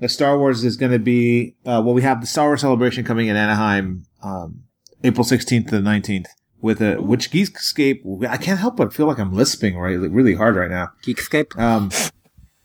The 0.00 0.08
Star 0.08 0.38
Wars 0.38 0.64
is 0.64 0.76
going 0.76 0.92
to 0.92 0.98
be. 0.98 1.56
Uh, 1.66 1.82
well, 1.84 1.92
we 1.94 2.02
have 2.02 2.20
the 2.20 2.26
Star 2.26 2.46
Wars 2.46 2.60
celebration 2.60 3.04
coming 3.04 3.26
in 3.28 3.36
Anaheim, 3.36 4.06
um, 4.22 4.62
April 5.02 5.24
16th 5.24 5.68
to 5.70 5.80
the 5.80 5.88
19th. 5.88 6.26
With 6.60 6.80
a 6.80 6.96
which 6.96 7.30
Geekscape, 7.30 8.26
I 8.28 8.36
can't 8.36 8.58
help 8.58 8.76
but 8.76 8.92
feel 8.92 9.06
like 9.06 9.18
I'm 9.18 9.32
lisping 9.32 9.76
right, 9.78 9.92
really 9.98 10.34
hard 10.34 10.56
right 10.56 10.70
now. 10.70 10.90
Geekscape. 11.04 11.56
Um, 11.58 11.90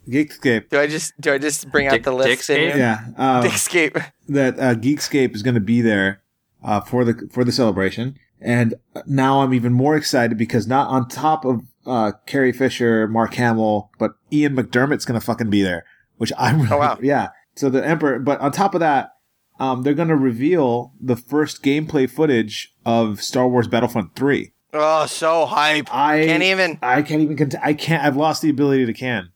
Geekscape, 0.08 0.70
Do 0.70 0.80
I 0.80 0.88
just 0.88 1.14
do 1.20 1.32
I 1.32 1.38
just 1.38 1.72
bring 1.72 1.88
out 1.88 2.04
the 2.04 2.12
list? 2.12 2.50
in 2.50 2.58
Dickscape? 2.72 2.78
yeah. 2.78 3.00
Um, 3.18 3.44
Dickscape. 3.44 4.12
that 4.30 4.60
uh, 4.60 4.76
Geekscape 4.76 5.34
is 5.36 5.44
going 5.44 5.54
to 5.56 5.62
be 5.62 5.82
there 5.82 6.24
uh, 6.64 6.82
for 6.82 7.06
the 7.06 7.30
for 7.32 7.44
the 7.44 7.52
celebration, 7.52 8.18
and 8.42 8.76
now 9.06 9.42
I'm 9.42 9.54
even 9.54 9.74
more 9.74 9.96
excited 9.96 10.38
because 10.38 10.68
not 10.68 10.90
on 10.90 11.08
top 11.08 11.46
of 11.46 11.62
uh, 11.86 12.12
Carrie 12.26 12.52
Fisher, 12.54 13.08
Mark 13.08 13.34
Hamill, 13.36 13.92
but 14.00 14.12
Ian 14.32 14.56
McDiarmid's 14.56 15.06
going 15.06 15.20
to 15.20 15.26
fucking 15.26 15.50
be 15.50 15.62
there, 15.62 15.86
which 16.18 16.32
I'm 16.38 16.62
really, 16.62 16.72
Oh, 16.74 16.78
wow. 16.78 16.98
yeah. 17.02 17.30
So 17.56 17.70
the 17.70 17.86
Emperor, 17.86 18.20
but 18.20 18.40
on 18.42 18.52
top 18.52 18.74
of 18.74 18.80
that, 18.80 19.12
um, 19.60 19.84
they're 19.84 19.94
going 19.94 20.08
to 20.10 20.16
reveal 20.16 20.94
the 21.00 21.16
first 21.16 21.62
gameplay 21.64 22.10
footage 22.10 22.74
of 22.86 23.22
Star 23.22 23.48
Wars 23.48 23.68
Battlefront 23.68 24.16
Three. 24.16 24.54
Oh, 24.74 25.06
so 25.06 25.46
hype. 25.46 25.94
I 25.94 26.26
Can't 26.26 26.42
even. 26.42 26.80
I 26.82 27.04
can't 27.04 27.22
even. 27.22 27.38
Cont- 27.38 27.56
I 27.62 27.74
can't. 27.76 28.04
I've 28.04 28.18
lost 28.18 28.42
the 28.42 28.50
ability 28.50 28.88
to 28.88 28.94
can. 28.94 29.30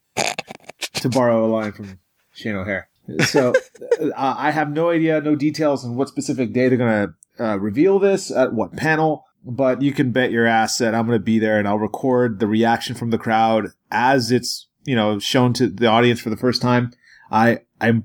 To 0.95 1.09
borrow 1.09 1.45
a 1.45 1.47
line 1.47 1.71
from 1.73 1.99
Shane 2.33 2.55
O'Hare. 2.55 2.89
So 3.27 3.53
uh, 4.01 4.11
I 4.15 4.49
have 4.49 4.71
no 4.71 4.89
idea, 4.89 5.21
no 5.21 5.35
details 5.35 5.85
on 5.85 5.95
what 5.95 6.07
specific 6.09 6.53
day 6.53 6.67
they're 6.69 6.77
going 6.77 7.07
to 7.07 7.13
uh, 7.39 7.59
reveal 7.59 7.99
this 7.99 8.31
at 8.31 8.53
what 8.53 8.75
panel. 8.75 9.25
But 9.45 9.81
you 9.81 9.93
can 9.93 10.11
bet 10.11 10.31
your 10.31 10.45
ass 10.45 10.77
that 10.79 10.93
I'm 10.93 11.05
going 11.05 11.17
to 11.17 11.23
be 11.23 11.39
there 11.39 11.57
and 11.57 11.67
I'll 11.67 11.79
record 11.79 12.39
the 12.39 12.47
reaction 12.47 12.95
from 12.95 13.11
the 13.11 13.17
crowd 13.17 13.67
as 13.89 14.29
it's 14.29 14.67
you 14.83 14.95
know 14.95 15.19
shown 15.19 15.53
to 15.53 15.67
the 15.67 15.87
audience 15.87 16.19
for 16.19 16.29
the 16.29 16.37
first 16.37 16.61
time. 16.61 16.91
I 17.31 17.59
I'm 17.79 18.03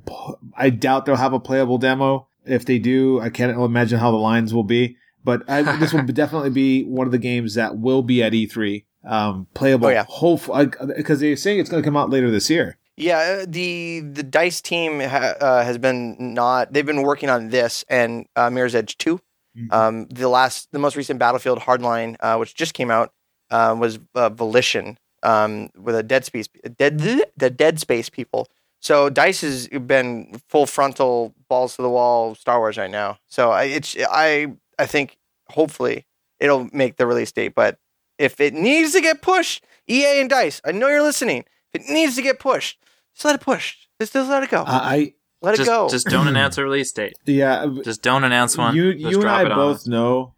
I 0.57 0.71
doubt 0.71 1.07
they'll 1.07 1.17
have 1.17 1.33
a 1.33 1.41
playable 1.41 1.79
demo. 1.79 2.29
If 2.45 2.65
they 2.65 2.79
do, 2.79 3.21
I 3.21 3.31
can't 3.31 3.57
imagine 3.57 3.99
how 3.99 4.11
the 4.11 4.19
lines 4.19 4.53
will 4.55 4.65
be. 4.65 4.97
But 5.25 5.49
I, 5.49 5.63
this 5.79 5.93
will 5.93 6.03
definitely 6.05 6.51
be 6.51 6.85
one 6.85 7.07
of 7.07 7.13
the 7.13 7.19
games 7.19 7.55
that 7.55 7.79
will 7.79 8.03
be 8.03 8.23
at 8.23 8.33
E3. 8.33 8.85
Um, 9.05 9.47
playable. 9.55 9.87
Oh, 9.87 9.91
yeah. 9.91 10.05
Hopefully, 10.09 10.69
because 10.97 11.21
they're 11.21 11.37
saying 11.37 11.59
it's 11.59 11.71
going 11.71 11.83
to 11.83 11.87
come 11.87 11.97
out 11.97 12.11
later 12.11 12.31
this 12.31 12.49
year. 12.51 12.79
Yeah, 12.97 13.41
uh, 13.43 13.47
the 13.49 14.01
the 14.01 14.23
Dice 14.23 14.61
team 14.61 15.01
ha- 15.01 15.35
uh, 15.41 15.65
has 15.65 15.79
been 15.79 16.17
not. 16.35 16.73
They've 16.73 16.87
been 16.87 17.03
working 17.03 17.31
on 17.31 17.49
this 17.49 17.85
and 17.89 18.27
uh, 18.37 18.51
Mirror's 18.51 18.75
Edge 18.75 18.99
2 18.99 19.21
Mhm. 19.57 19.73
Um, 19.73 20.07
the 20.07 20.29
last, 20.29 20.69
the 20.73 20.79
most 20.79 20.97
recent 20.97 21.19
Battlefield 21.19 21.59
Hardline, 21.61 22.17
uh, 22.21 22.37
which 22.39 22.55
just 22.55 22.73
came 22.73 22.91
out, 22.91 23.13
uh, 23.51 23.77
was 23.79 23.99
uh, 24.15 24.31
Volition 24.31 24.97
um, 25.23 25.69
with 25.77 25.95
a 25.95 26.03
Dead 26.03 26.25
Space, 26.25 26.49
Dead 26.79 26.99
the 27.37 27.51
Dead 27.51 27.79
Space 27.79 28.09
people. 28.09 28.49
So 28.81 29.11
Dice 29.11 29.43
has 29.43 29.69
been 29.69 30.41
full 30.49 30.67
frontal, 30.67 31.35
balls 31.49 31.77
to 31.77 31.83
the 31.83 31.91
wall 31.91 32.35
Star 32.35 32.59
Wars 32.59 32.79
right 32.79 32.91
now. 32.91 33.19
So 33.27 33.51
I, 33.51 33.65
it's 33.65 33.95
I 34.11 34.55
I 34.79 34.87
think 34.87 35.19
hopefully 35.51 36.07
it'll 36.41 36.69
make 36.73 36.97
the 36.97 37.07
release 37.07 37.31
date. 37.31 37.55
But 37.55 37.79
if 38.19 38.41
it 38.41 38.55
needs 38.55 38.93
to 38.93 39.01
get 39.03 39.21
pushed, 39.23 39.65
EA 39.87 40.21
and 40.21 40.31
Dice, 40.31 40.61
I 40.65 40.73
know 40.73 40.89
you're 40.89 41.03
listening. 41.03 41.45
If 41.75 41.83
it 41.89 41.93
needs 41.93 42.17
to 42.17 42.23
get 42.23 42.39
pushed, 42.39 42.79
just 43.15 43.25
let 43.25 43.35
it 43.35 43.41
push. 43.41 43.77
Just, 44.01 44.13
just 44.13 44.29
let 44.31 44.43
it 44.43 44.51
go. 44.51 44.65
I 44.67 45.15
Let 45.41 45.57
just, 45.57 45.69
it 45.69 45.71
go. 45.73 45.89
Just 45.89 46.07
don't 46.09 46.29
announce 46.29 46.59
a 46.59 46.63
release 46.65 46.93
date. 46.93 47.15
Yeah, 47.25 47.67
Just 47.85 48.03
don't 48.03 48.25
announce 48.25 48.57
one. 48.57 48.75
you 48.75 48.85
you 48.91 49.21
and 49.21 49.31
I 49.31 49.43
it 49.43 49.53
on 49.53 49.57
both 49.59 49.87
know 49.87 50.35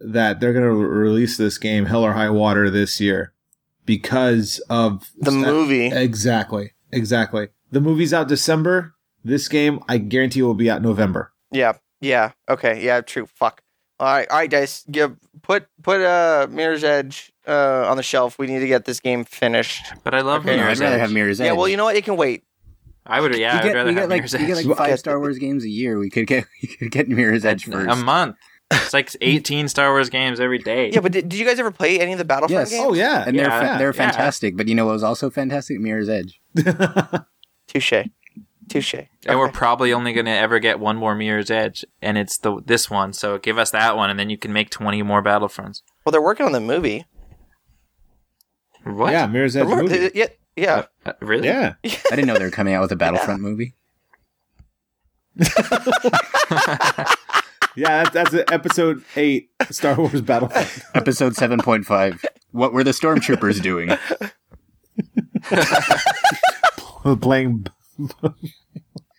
that 0.00 0.40
they're 0.40 0.52
going 0.52 0.64
to 0.64 0.74
release 0.74 1.36
this 1.36 1.58
game 1.58 1.86
Hell 1.86 2.04
or 2.04 2.12
High 2.12 2.30
Water 2.30 2.68
this 2.70 3.00
year 3.00 3.32
because 3.84 4.60
of 4.68 5.10
the 5.18 5.30
movie. 5.30 5.86
Exactly, 5.86 6.72
exactly. 6.92 7.48
The 7.70 7.80
movie's 7.80 8.12
out 8.12 8.28
December. 8.28 8.94
This 9.24 9.48
game, 9.48 9.80
I 9.88 9.98
guarantee, 9.98 10.42
will 10.42 10.54
be 10.54 10.70
out 10.70 10.82
November. 10.82 11.32
Yeah. 11.50 11.74
Yeah. 12.00 12.32
Okay. 12.48 12.84
Yeah. 12.84 13.00
True. 13.00 13.26
Fuck. 13.26 13.62
All 13.98 14.06
right. 14.06 14.28
All 14.30 14.36
right, 14.38 14.50
guys. 14.50 14.84
Give 14.90 15.16
put 15.42 15.66
put 15.82 16.00
uh 16.00 16.46
Mirror's 16.50 16.84
Edge 16.84 17.32
uh 17.46 17.86
on 17.88 17.96
the 17.96 18.02
shelf. 18.02 18.38
We 18.38 18.46
need 18.46 18.60
to 18.60 18.66
get 18.66 18.84
this 18.84 19.00
game 19.00 19.24
finished. 19.24 19.84
But 20.04 20.14
I 20.14 20.20
love 20.22 20.42
Okay, 20.42 20.54
I'd 20.54 20.56
Mirror's 20.56 20.80
rather 20.80 20.94
Edge. 20.96 21.00
have 21.00 21.12
Mirror's 21.12 21.40
Edge. 21.40 21.46
Yeah. 21.46 21.52
Well, 21.52 21.68
you 21.68 21.76
know 21.76 21.84
what? 21.84 21.96
It 21.96 22.04
can 22.04 22.16
wait. 22.16 22.44
I 23.06 23.20
would. 23.20 23.36
Yeah, 23.38 23.54
we 23.54 23.58
I'd 23.58 23.62
get, 23.62 23.74
rather 23.74 23.90
we 23.90 23.94
have 23.94 24.02
get 24.04 24.08
like 24.10 24.18
Mirror's 24.18 24.32
we 24.32 24.46
get 24.46 24.58
Edge. 24.58 24.66
like 24.66 24.76
five 24.78 24.98
Star 24.98 25.18
Wars 25.20 25.38
games 25.38 25.64
a 25.64 25.68
year. 25.68 25.98
We 25.98 26.10
could 26.10 26.26
get 26.26 26.44
we 26.62 26.68
could 26.68 26.90
get 26.90 27.08
Mirror's 27.08 27.44
Edge 27.44 27.64
first. 27.66 27.88
a 27.90 27.96
month. 27.96 28.36
It's 28.72 28.92
like 28.92 29.10
18 29.20 29.68
Star 29.68 29.92
Wars 29.92 30.10
games 30.10 30.40
every 30.40 30.58
day. 30.58 30.90
Yeah. 30.92 30.98
But 31.00 31.12
did, 31.12 31.28
did 31.28 31.38
you 31.38 31.46
guys 31.46 31.60
ever 31.60 31.70
play 31.70 32.00
any 32.00 32.12
of 32.12 32.18
the 32.18 32.24
Battlefront 32.24 32.62
Yes. 32.62 32.70
games? 32.70 32.84
Oh 32.84 32.94
yeah, 32.94 33.22
and 33.26 33.38
they're 33.38 33.46
Yeah, 33.46 33.60
fa- 33.74 33.78
they're 33.78 33.88
yeah. 33.88 33.92
fantastic. 33.92 34.56
But 34.56 34.66
you 34.66 34.74
know 34.74 34.86
what 34.86 34.92
was 34.94 35.04
also 35.04 35.30
fantastic? 35.30 35.78
Mirror's 35.78 36.08
Edge. 36.08 36.40
Touche. 37.68 37.92
Touche. 38.68 38.94
and 38.94 39.38
we're 39.38 39.44
Okay. 39.46 39.52
probably 39.52 39.92
only 39.92 40.12
going 40.12 40.26
to 40.26 40.32
ever 40.32 40.58
get 40.58 40.80
one 40.80 40.96
more 40.96 41.14
Mirror's 41.14 41.52
Edge, 41.52 41.84
and 42.02 42.18
it's 42.18 42.36
the 42.38 42.60
this 42.66 42.90
one. 42.90 43.12
So 43.12 43.38
give 43.38 43.58
us 43.58 43.70
that 43.70 43.96
one, 43.96 44.10
and 44.10 44.18
then 44.18 44.28
you 44.30 44.36
can 44.36 44.52
make 44.52 44.70
20 44.70 45.02
more 45.02 45.22
Battlefronts. 45.22 45.82
Well, 46.04 46.10
they're 46.10 46.20
working 46.22 46.46
on 46.46 46.52
the 46.52 46.60
movie. 46.60 47.04
What? 48.86 49.12
yeah, 49.12 49.26
Mirror's 49.26 49.56
Edge 49.56 49.66
They're 49.66 49.82
movie. 49.82 50.10
Yeah. 50.14 50.26
Yeah. 50.54 50.86
Uh, 51.04 51.12
really? 51.20 51.48
Yeah, 51.48 51.74
I 51.84 51.90
didn't 52.10 52.26
know 52.26 52.38
they 52.38 52.44
were 52.44 52.50
coming 52.50 52.74
out 52.74 52.82
with 52.82 52.92
a 52.92 52.96
Battlefront 52.96 53.42
movie. 53.42 53.74
yeah. 57.76 58.04
That's, 58.04 58.10
that's 58.10 58.34
it, 58.34 58.50
episode 58.50 59.04
eight, 59.16 59.50
Star 59.70 59.96
Wars 59.96 60.20
Battlefront. 60.22 60.82
Episode 60.94 61.34
seven 61.34 61.60
point 61.60 61.84
five. 61.84 62.24
What 62.52 62.72
were 62.72 62.84
the 62.84 62.92
stormtroopers 62.92 63.60
doing? 63.60 63.90
playing 67.20 67.66
All 68.22 68.34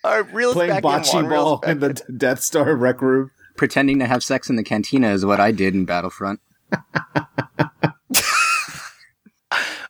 right. 0.03 0.33
Reel 0.33 0.53
playing 0.53 0.69
back 0.69 0.83
in, 0.83 0.89
bocce 0.89 1.13
Juan. 1.13 1.29
Ball 1.29 1.57
back 1.57 1.69
in 1.69 1.79
the 1.79 1.93
Death 2.17 2.39
Star 2.39 2.75
rec 2.75 3.01
room. 3.01 3.31
Pretending 3.57 3.99
to 3.99 4.07
have 4.07 4.23
sex 4.23 4.49
in 4.49 4.55
the 4.55 4.63
cantina 4.63 5.09
is 5.09 5.25
what 5.25 5.39
I 5.39 5.51
did 5.51 5.75
in 5.75 5.85
Battlefront. 5.85 6.39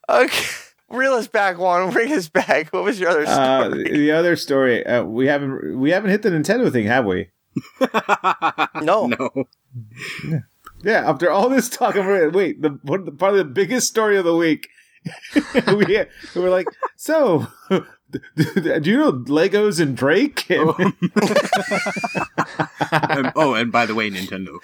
Okay. 0.09 0.45
Reel 0.89 1.13
us 1.13 1.27
back, 1.27 1.57
Juan. 1.57 1.89
Bring 1.93 2.13
us 2.13 2.29
back. 2.29 2.71
What 2.71 2.83
was 2.85 2.97
your 2.99 3.09
other 3.09 3.25
Uh, 3.27 3.65
story? 3.69 3.83
the 3.91 4.11
other 4.11 4.35
story, 4.37 4.85
uh, 4.85 5.03
we 5.03 5.27
haven't 5.27 5.77
we 5.79 5.91
haven't 5.91 6.11
hit 6.11 6.21
the 6.21 6.29
Nintendo 6.29 6.71
thing, 6.71 6.85
have 6.87 7.05
we? 7.05 7.29
no. 8.81 9.07
No. 9.07 9.29
Yeah, 10.83 11.09
after 11.09 11.29
all 11.29 11.49
this 11.49 11.67
talk, 11.69 11.97
I'm 11.97 12.05
re- 12.07 12.27
wait. 12.27 12.61
The 12.61 12.79
one, 12.83 13.03
the, 13.03 13.11
probably 13.11 13.39
the 13.39 13.45
biggest 13.49 13.87
story 13.87 14.15
of 14.17 14.23
the 14.23 14.35
week. 14.35 14.69
we 15.67 15.85
we 16.35 16.41
were 16.41 16.49
like, 16.49 16.67
so 16.95 17.47
do 17.69 18.21
you 18.83 18.97
know 18.97 19.11
Legos 19.11 19.79
and 19.81 19.95
Drake? 19.97 20.49
And, 20.49 20.69
Um, 22.91 23.31
oh, 23.35 23.53
and 23.55 23.71
by 23.71 23.85
the 23.85 23.95
way, 23.95 24.09
Nintendo. 24.09 24.57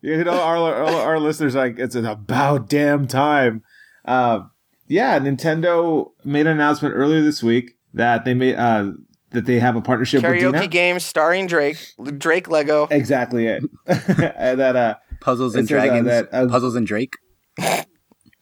you 0.00 0.24
know, 0.24 0.40
our, 0.40 0.56
our 0.56 0.84
our 1.02 1.20
listeners 1.20 1.54
are 1.54 1.66
like 1.66 1.78
it's 1.78 1.94
about 1.94 2.68
damn 2.68 3.06
time. 3.06 3.62
Uh, 4.04 4.40
yeah, 4.88 5.18
Nintendo 5.18 6.10
made 6.24 6.46
an 6.46 6.52
announcement 6.52 6.94
earlier 6.94 7.22
this 7.22 7.42
week 7.42 7.76
that 7.94 8.24
they 8.24 8.34
made 8.34 8.56
uh, 8.56 8.92
that 9.30 9.46
they 9.46 9.58
have 9.58 9.76
a 9.76 9.80
partnership 9.80 10.22
with 10.22 10.30
Karaoke 10.32 10.52
DeNA. 10.64 10.70
game 10.70 11.00
starring 11.00 11.46
Drake. 11.46 11.78
Drake 12.18 12.48
Lego. 12.48 12.86
Exactly 12.90 13.46
it. 13.46 13.64
and 13.86 14.60
that 14.60 14.76
uh, 14.76 14.94
Puzzles 15.20 15.54
and 15.54 15.68
says, 15.68 15.76
uh, 15.76 15.84
Dragons. 15.86 16.06
that, 16.06 16.28
uh, 16.32 16.46
Puzzles 16.48 16.74
and 16.74 16.86
Drake. 16.86 17.14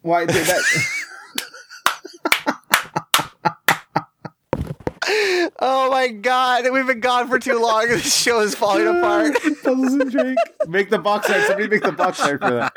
why 0.02 0.26
did 0.26 0.46
that? 0.46 0.62
Oh 5.60 5.90
my 5.90 6.08
god, 6.08 6.64
we've 6.72 6.86
been 6.86 7.00
gone 7.00 7.28
for 7.28 7.38
too 7.38 7.60
long. 7.60 7.86
This 7.88 8.14
show 8.22 8.40
is 8.40 8.54
falling 8.54 8.86
apart. 8.86 9.34
Puzzles 9.62 9.92
and 9.94 10.10
Drake. 10.10 10.36
Make 10.66 10.90
the 10.90 10.98
box 10.98 11.30
art. 11.30 11.42
Somebody 11.46 11.68
make 11.68 11.82
the 11.82 11.92
box 11.92 12.20
art 12.20 12.40
for 12.40 12.50
that. 12.50 12.72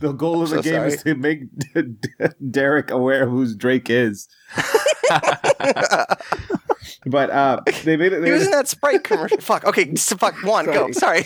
The 0.00 0.12
goal 0.12 0.42
of 0.42 0.50
the 0.50 0.62
So 0.62 0.70
game 0.70 0.82
is 0.84 1.02
to 1.02 1.14
make 1.14 1.40
Derek 2.50 2.90
aware 2.90 3.22
of 3.24 3.30
who 3.30 3.54
Drake 3.54 3.88
is. 3.90 4.28
but 7.06 7.30
uh, 7.30 7.60
they 7.84 7.96
made 7.96 8.12
it. 8.12 8.24
He 8.24 8.30
was 8.30 8.40
They, 8.40 8.46
in 8.46 8.50
that 8.52 8.68
Sprite 8.68 9.04
commercial. 9.04 9.38
fuck. 9.40 9.64
Okay, 9.64 9.90
s- 9.92 10.12
fuck. 10.14 10.42
One, 10.42 10.66
go. 10.66 10.90
Sorry. 10.92 11.24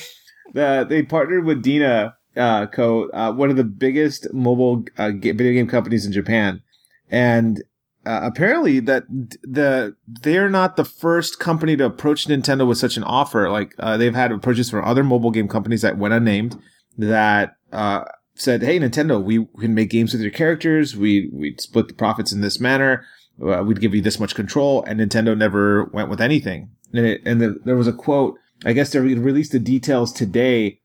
uh, 0.56 0.84
they 0.84 1.02
partnered 1.02 1.44
with 1.44 1.62
DeNA 1.62 2.12
uh, 2.36 2.66
Co, 2.66 3.08
uh, 3.10 3.32
one 3.32 3.50
of 3.50 3.56
the 3.56 3.64
biggest 3.64 4.32
mobile 4.32 4.84
uh, 4.98 5.10
video 5.10 5.52
game 5.52 5.68
companies 5.68 6.04
in 6.06 6.12
Japan, 6.12 6.62
and 7.10 7.62
uh, 8.06 8.20
apparently 8.22 8.80
that 8.80 9.04
the 9.42 9.94
they're 10.06 10.50
not 10.50 10.76
the 10.76 10.84
first 10.84 11.38
company 11.38 11.76
to 11.76 11.84
approach 11.84 12.26
Nintendo 12.26 12.66
with 12.66 12.78
such 12.78 12.96
an 12.96 13.04
offer. 13.04 13.50
Like 13.50 13.74
uh, 13.78 13.96
they've 13.96 14.14
had 14.14 14.32
approaches 14.32 14.70
from 14.70 14.84
other 14.84 15.04
mobile 15.04 15.30
game 15.30 15.48
companies 15.48 15.82
that 15.82 15.96
went 15.98 16.12
unnamed 16.14 16.60
that 16.98 17.56
uh, 17.72 18.04
said, 18.35 18.62
"Hey, 18.62 18.78
Nintendo, 18.78 19.22
we 19.22 19.47
can 19.61 19.74
make 19.74 19.91
games 19.91 20.12
with 20.12 20.22
your 20.22 20.30
characters. 20.30 20.97
We 20.97 21.30
we 21.32 21.57
split 21.59 21.89
the 21.89 21.95
profits 21.95 22.32
in 22.32 22.41
this 22.41 22.61
manner. 22.61 23.05
Uh, 23.43 23.62
we'd 23.64 23.80
give 23.80 23.95
you 23.95 24.03
this 24.03 24.20
much 24.20 24.35
control." 24.35 24.85
And 24.85 25.01
Nintendo 25.01 25.37
never 25.37 25.85
went 25.87 26.09
with 26.09 26.20
anything. 26.20 26.70
And, 26.93 27.07
it, 27.07 27.22
and 27.24 27.41
the, 27.41 27.61
there 27.64 27.76
was 27.76 27.89
a 27.89 27.93
quote. 27.93 28.39
I 28.64 28.72
guess 28.72 28.91
they 28.93 29.01
released 29.01 29.53
the 29.53 29.59
details 29.59 30.12
today 30.12 30.80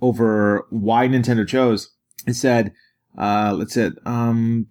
over 0.00 0.66
why 0.70 1.08
Nintendo 1.08 1.46
chose. 1.46 1.90
It 2.26 2.34
said, 2.34 2.72
uh, 3.16 3.54
let's 3.56 3.74
say, 3.74 3.90
um, 4.04 4.66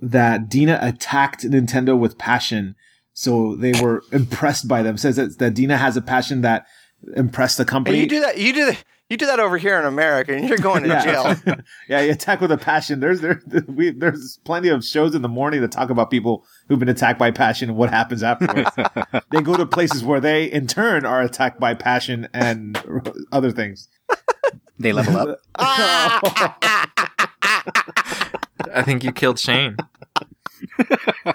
that 0.00 0.50
DeNA 0.50 0.82
attacked 0.82 1.44
Nintendo 1.44 1.98
with 1.98 2.18
passion. 2.18 2.74
So 3.14 3.54
they 3.56 3.72
were 3.80 4.02
impressed 4.12 4.66
by 4.68 4.82
them. 4.82 4.96
Says 4.98 5.16
that, 5.16 5.38
that 5.38 5.54
DeNA 5.54 5.78
has 5.78 5.96
a 5.96 6.02
passion 6.02 6.40
that 6.42 6.66
impressed 7.16 7.56
the 7.56 7.62
And 7.62 7.68
company. 7.70 8.00
you 8.00 8.08
do 8.08 8.20
that. 8.20 8.38
You 8.38 8.52
do 8.52 8.66
that. 8.66 8.84
You 9.12 9.18
do 9.18 9.26
that 9.26 9.40
over 9.40 9.58
here 9.58 9.78
in 9.78 9.84
America, 9.84 10.34
and 10.34 10.48
you're 10.48 10.56
going 10.56 10.84
to 10.84 10.88
jail. 10.88 11.36
yeah, 11.86 12.00
you 12.00 12.12
attack 12.12 12.40
with 12.40 12.50
a 12.50 12.56
passion. 12.56 13.00
There's 13.00 13.20
there 13.20 13.42
we 13.68 13.90
there's 13.90 14.38
plenty 14.44 14.70
of 14.70 14.82
shows 14.82 15.14
in 15.14 15.20
the 15.20 15.28
morning 15.28 15.60
that 15.60 15.70
talk 15.70 15.90
about 15.90 16.10
people 16.10 16.46
who've 16.66 16.78
been 16.78 16.88
attacked 16.88 17.18
by 17.18 17.30
passion 17.30 17.68
and 17.68 17.76
what 17.76 17.90
happens 17.90 18.22
afterwards. 18.22 18.70
they 19.30 19.42
go 19.42 19.54
to 19.54 19.66
places 19.66 20.02
where 20.02 20.18
they 20.18 20.46
in 20.46 20.66
turn 20.66 21.04
are 21.04 21.20
attacked 21.20 21.60
by 21.60 21.74
passion 21.74 22.26
and 22.32 22.82
other 23.32 23.50
things. 23.50 23.90
They 24.78 24.94
level 24.94 25.18
up. 25.18 25.40
I 28.74 28.82
think 28.82 29.04
you 29.04 29.12
killed 29.12 29.38
Shane. 29.38 29.76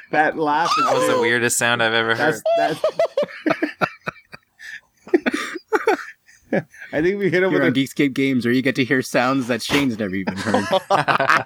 That 0.09 0.35
laugh 0.35 0.71
That 0.79 0.95
was 0.95 1.07
the 1.07 1.19
weirdest 1.21 1.59
sound 1.59 1.83
I've 1.83 1.93
ever 1.93 2.15
heard. 2.15 2.41
That's, 2.57 2.81
that's 2.81 2.97
I 6.93 7.01
think 7.01 7.19
we 7.19 7.29
hit 7.29 7.43
him 7.43 7.51
You're 7.51 7.61
with 7.61 7.67
on 7.67 7.69
a 7.69 7.71
Geekscape 7.73 8.13
Games 8.13 8.45
where 8.45 8.53
you 8.53 8.61
get 8.61 8.75
to 8.75 8.85
hear 8.85 9.01
sounds 9.01 9.47
that 9.47 9.61
Shane's 9.61 9.97
never 9.99 10.15
even 10.15 10.37
heard. 10.37 10.65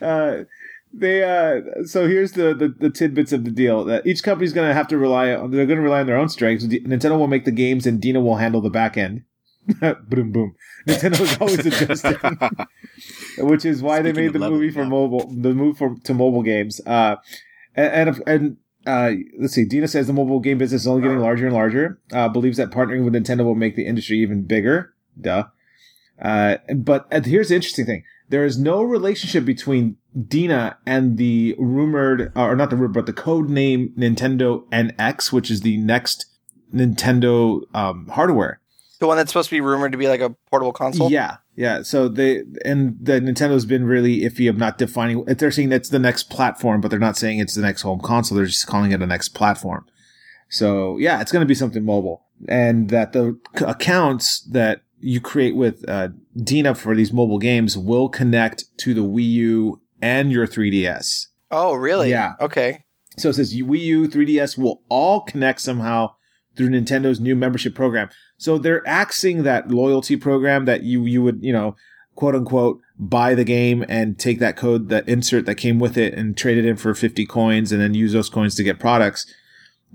uh, 0.00 0.44
they 0.92 1.22
uh 1.22 1.84
so 1.84 2.06
here's 2.08 2.32
the, 2.32 2.54
the 2.54 2.68
the 2.68 2.90
tidbits 2.90 3.32
of 3.32 3.44
the 3.44 3.50
deal 3.50 3.84
that 3.84 4.06
each 4.06 4.22
company's 4.22 4.52
gonna 4.52 4.72
have 4.72 4.88
to 4.88 4.96
rely 4.96 5.32
on 5.32 5.50
they're 5.50 5.66
gonna 5.66 5.80
rely 5.80 6.00
on 6.00 6.06
their 6.06 6.16
own 6.16 6.28
strengths. 6.28 6.64
Nintendo 6.64 7.18
will 7.18 7.26
make 7.26 7.44
the 7.44 7.50
games 7.50 7.86
and 7.86 8.00
DeNA 8.00 8.22
will 8.22 8.36
handle 8.36 8.60
the 8.60 8.70
back 8.70 8.96
end. 8.96 9.24
Boom 10.08 10.30
boom. 10.30 10.54
Nintendo 10.86 11.20
is 11.20 11.36
always 11.38 11.66
adjusting. 11.66 12.16
Which 13.44 13.64
is 13.64 13.82
why 13.82 14.00
they 14.00 14.12
made 14.12 14.32
the 14.32 14.38
movie 14.38 14.70
for 14.70 14.84
mobile 14.84 15.28
the 15.28 15.52
move 15.52 15.76
for 15.76 15.96
to 16.04 16.14
mobile 16.14 16.42
games. 16.42 16.80
Uh 16.86 17.16
and 17.74 18.08
and, 18.08 18.22
and 18.26 18.56
uh, 18.86 19.12
let's 19.38 19.54
see. 19.54 19.66
DeNA 19.66 19.88
says 19.88 20.06
the 20.06 20.12
mobile 20.12 20.40
game 20.40 20.58
business 20.58 20.82
is 20.82 20.86
only 20.86 21.02
getting 21.02 21.18
larger 21.18 21.46
and 21.46 21.54
larger. 21.54 21.98
Uh, 22.12 22.28
believes 22.28 22.56
that 22.56 22.70
partnering 22.70 23.04
with 23.04 23.14
Nintendo 23.14 23.44
will 23.44 23.54
make 23.54 23.76
the 23.76 23.86
industry 23.86 24.18
even 24.18 24.42
bigger. 24.42 24.94
Duh. 25.20 25.44
Uh, 26.20 26.56
but 26.74 27.06
uh, 27.12 27.20
here's 27.20 27.48
the 27.48 27.56
interesting 27.56 27.84
thing: 27.84 28.04
there 28.28 28.44
is 28.44 28.58
no 28.58 28.82
relationship 28.82 29.44
between 29.44 29.96
DeNA 30.16 30.76
and 30.86 31.18
the 31.18 31.54
rumored, 31.58 32.32
or 32.36 32.56
not 32.56 32.70
the 32.70 32.76
rumored, 32.76 32.94
but 32.94 33.06
the 33.06 33.12
code 33.12 33.50
name 33.50 33.92
Nintendo 33.98 34.66
NX, 34.70 35.32
which 35.32 35.50
is 35.50 35.60
the 35.60 35.76
next 35.78 36.26
Nintendo 36.74 37.62
um, 37.74 38.08
hardware. 38.08 38.60
The 38.98 39.06
one 39.06 39.18
that's 39.18 39.30
supposed 39.30 39.50
to 39.50 39.54
be 39.54 39.60
rumored 39.60 39.92
to 39.92 39.98
be 39.98 40.08
like 40.08 40.20
a 40.20 40.30
portable 40.50 40.72
console. 40.72 41.10
Yeah, 41.10 41.36
yeah. 41.56 41.82
So 41.82 42.08
they 42.08 42.42
and 42.64 42.96
the 43.00 43.20
Nintendo's 43.20 43.64
been 43.64 43.84
really 43.84 44.20
iffy 44.20 44.48
of 44.48 44.58
not 44.58 44.78
defining. 44.78 45.24
They're 45.24 45.50
saying 45.50 45.70
that's 45.70 45.88
the 45.88 45.98
next 45.98 46.24
platform, 46.24 46.80
but 46.80 46.88
they're 46.88 47.00
not 47.00 47.16
saying 47.16 47.38
it's 47.38 47.54
the 47.54 47.62
next 47.62 47.82
home 47.82 48.00
console. 48.00 48.36
They're 48.36 48.46
just 48.46 48.66
calling 48.66 48.92
it 48.92 49.02
a 49.02 49.06
next 49.06 49.30
platform. 49.30 49.86
So 50.48 50.98
yeah, 50.98 51.20
it's 51.20 51.32
going 51.32 51.40
to 51.40 51.48
be 51.48 51.54
something 51.54 51.84
mobile, 51.84 52.24
and 52.46 52.90
that 52.90 53.12
the 53.12 53.38
c- 53.58 53.64
accounts 53.64 54.40
that 54.42 54.82
you 55.00 55.20
create 55.20 55.56
with 55.56 55.88
uh, 55.88 56.08
DeNA 56.36 56.76
for 56.76 56.94
these 56.94 57.12
mobile 57.12 57.38
games 57.38 57.76
will 57.76 58.08
connect 58.08 58.64
to 58.78 58.94
the 58.94 59.02
Wii 59.02 59.30
U 59.30 59.80
and 60.00 60.30
your 60.30 60.46
3DS. 60.46 61.26
Oh, 61.50 61.74
really? 61.74 62.10
Yeah. 62.10 62.34
Okay. 62.40 62.84
So 63.16 63.30
it 63.30 63.34
says 63.34 63.54
Wii 63.54 63.80
U, 63.80 64.08
3DS 64.08 64.58
will 64.58 64.82
all 64.88 65.20
connect 65.22 65.60
somehow 65.60 66.15
through 66.56 66.70
Nintendo's 66.70 67.20
new 67.20 67.36
membership 67.36 67.74
program. 67.74 68.08
So 68.38 68.58
they're 68.58 68.86
axing 68.86 69.42
that 69.42 69.70
loyalty 69.70 70.16
program 70.16 70.64
that 70.64 70.82
you 70.82 71.04
you 71.04 71.22
would 71.22 71.42
you 71.42 71.52
know 71.52 71.76
quote 72.14 72.34
unquote 72.34 72.80
buy 72.98 73.34
the 73.34 73.44
game 73.44 73.84
and 73.88 74.18
take 74.18 74.38
that 74.38 74.56
code 74.56 74.88
that 74.88 75.08
insert 75.08 75.46
that 75.46 75.56
came 75.56 75.78
with 75.78 75.96
it 75.96 76.14
and 76.14 76.36
trade 76.36 76.58
it 76.58 76.64
in 76.64 76.76
for 76.76 76.94
50 76.94 77.26
coins 77.26 77.72
and 77.72 77.80
then 77.80 77.94
use 77.94 78.12
those 78.12 78.30
coins 78.30 78.54
to 78.54 78.64
get 78.64 78.80
products. 78.80 79.32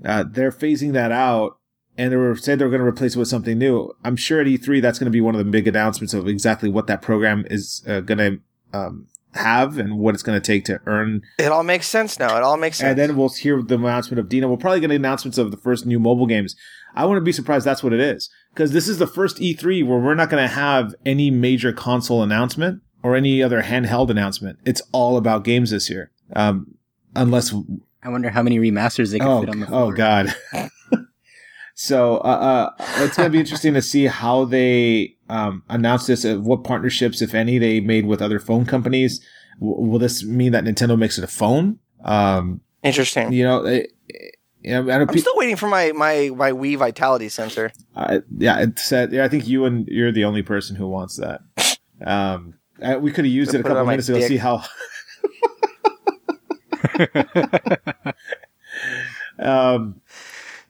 Uh, 0.04 0.24
they're 0.28 0.52
phasing 0.52 0.92
that 0.92 1.12
out 1.12 1.58
and 1.98 2.12
they 2.12 2.16
were 2.16 2.36
said 2.36 2.58
they 2.58 2.64
were 2.64 2.70
going 2.70 2.80
to 2.80 2.86
replace 2.86 3.16
it 3.16 3.18
with 3.18 3.28
something 3.28 3.58
new. 3.58 3.92
I'm 4.04 4.16
sure 4.16 4.40
at 4.40 4.46
E3 4.46 4.80
that's 4.80 4.98
going 4.98 5.06
to 5.06 5.10
be 5.10 5.20
one 5.20 5.34
of 5.34 5.44
the 5.44 5.50
big 5.50 5.68
announcements 5.68 6.14
of 6.14 6.28
exactly 6.28 6.70
what 6.70 6.86
that 6.86 7.02
program 7.02 7.44
is 7.50 7.84
uh, 7.86 8.00
going 8.00 8.18
to 8.18 8.78
um, 8.78 9.08
have 9.34 9.78
and 9.78 9.98
what 9.98 10.14
it's 10.14 10.22
going 10.22 10.40
to 10.40 10.46
take 10.46 10.64
to 10.66 10.80
earn 10.86 11.22
It 11.38 11.50
all 11.50 11.62
makes 11.62 11.86
sense 11.86 12.18
now. 12.18 12.36
It 12.36 12.42
all 12.42 12.56
makes 12.56 12.78
sense. 12.78 12.90
and 12.90 12.98
then 12.98 13.16
we'll 13.16 13.30
hear 13.30 13.62
the 13.62 13.76
announcement 13.76 14.18
of 14.18 14.28
DeNA. 14.28 14.48
We'll 14.48 14.56
probably 14.56 14.80
get 14.80 14.90
announcements 14.90 15.38
of 15.38 15.50
the 15.50 15.56
first 15.56 15.86
new 15.86 15.98
mobile 15.98 16.26
games. 16.26 16.54
I 16.94 17.06
wouldn't 17.06 17.24
be 17.24 17.32
surprised 17.32 17.64
that's 17.64 17.82
what 17.82 17.92
it 17.92 18.00
is. 18.00 18.28
Because 18.52 18.72
this 18.72 18.88
is 18.88 18.98
the 18.98 19.06
first 19.06 19.38
E3 19.38 19.86
where 19.86 19.98
we're 19.98 20.14
not 20.14 20.28
going 20.28 20.42
to 20.42 20.54
have 20.54 20.94
any 21.06 21.30
major 21.30 21.72
console 21.72 22.22
announcement 22.22 22.82
or 23.02 23.16
any 23.16 23.42
other 23.42 23.62
handheld 23.62 24.10
announcement. 24.10 24.58
It's 24.64 24.82
all 24.92 25.16
about 25.16 25.44
games 25.44 25.70
this 25.70 25.88
year. 25.88 26.10
Um, 26.34 26.74
unless, 27.16 27.54
I 28.02 28.10
wonder 28.10 28.30
how 28.30 28.42
many 28.42 28.58
remasters 28.58 29.12
they 29.12 29.18
can 29.18 29.28
oh, 29.28 29.40
fit 29.40 29.48
on 29.48 29.60
the 29.60 29.66
floor. 29.66 29.82
oh 29.84 29.90
God. 29.92 30.34
so, 31.74 32.18
uh, 32.18 32.70
uh, 32.78 32.84
it's 32.98 33.16
going 33.16 33.26
to 33.26 33.32
be 33.32 33.40
interesting 33.40 33.74
to 33.74 33.82
see 33.82 34.06
how 34.06 34.44
they, 34.44 35.16
um, 35.32 35.62
announce 35.70 36.06
this, 36.06 36.24
uh, 36.26 36.36
what 36.36 36.62
partnerships, 36.62 37.22
if 37.22 37.34
any, 37.34 37.56
they 37.58 37.80
made 37.80 38.04
with 38.06 38.20
other 38.20 38.38
phone 38.38 38.66
companies. 38.66 39.24
W- 39.60 39.88
will 39.90 39.98
this 39.98 40.22
mean 40.24 40.52
that 40.52 40.64
Nintendo 40.64 40.98
makes 40.98 41.16
it 41.16 41.24
a 41.24 41.28
phone? 41.28 41.78
Um, 42.04 42.60
Interesting. 42.82 43.32
you 43.32 43.44
know, 43.44 43.64
it, 43.64 43.92
you 44.60 44.72
know, 44.72 44.82
I 44.94 44.98
don't, 44.98 45.10
I'm 45.10 45.18
still 45.18 45.36
waiting 45.36 45.56
for 45.56 45.68
my 45.68 45.92
my 45.92 46.30
my 46.36 46.52
Wii 46.52 46.76
Vitality 46.76 47.28
sensor. 47.30 47.72
I, 47.96 48.20
yeah, 48.36 48.60
it 48.60 48.78
said. 48.78 49.12
Yeah, 49.12 49.24
I 49.24 49.28
think 49.28 49.48
you 49.48 49.64
and 49.64 49.88
you're 49.88 50.12
the 50.12 50.24
only 50.24 50.42
person 50.42 50.76
who 50.76 50.86
wants 50.86 51.16
that. 51.16 51.40
Um, 52.04 52.54
uh, 52.82 52.98
we 53.00 53.10
could 53.10 53.24
have 53.24 53.32
used 53.32 53.54
it 53.54 53.60
a 53.60 53.62
Put 53.62 53.68
it 53.68 53.74
couple 53.74 53.80
on 53.80 53.86
minutes 53.88 54.08
ago. 54.10 54.18
dick. 54.18 54.28
See 54.28 54.36
how. 54.36 54.62
um, 59.38 60.01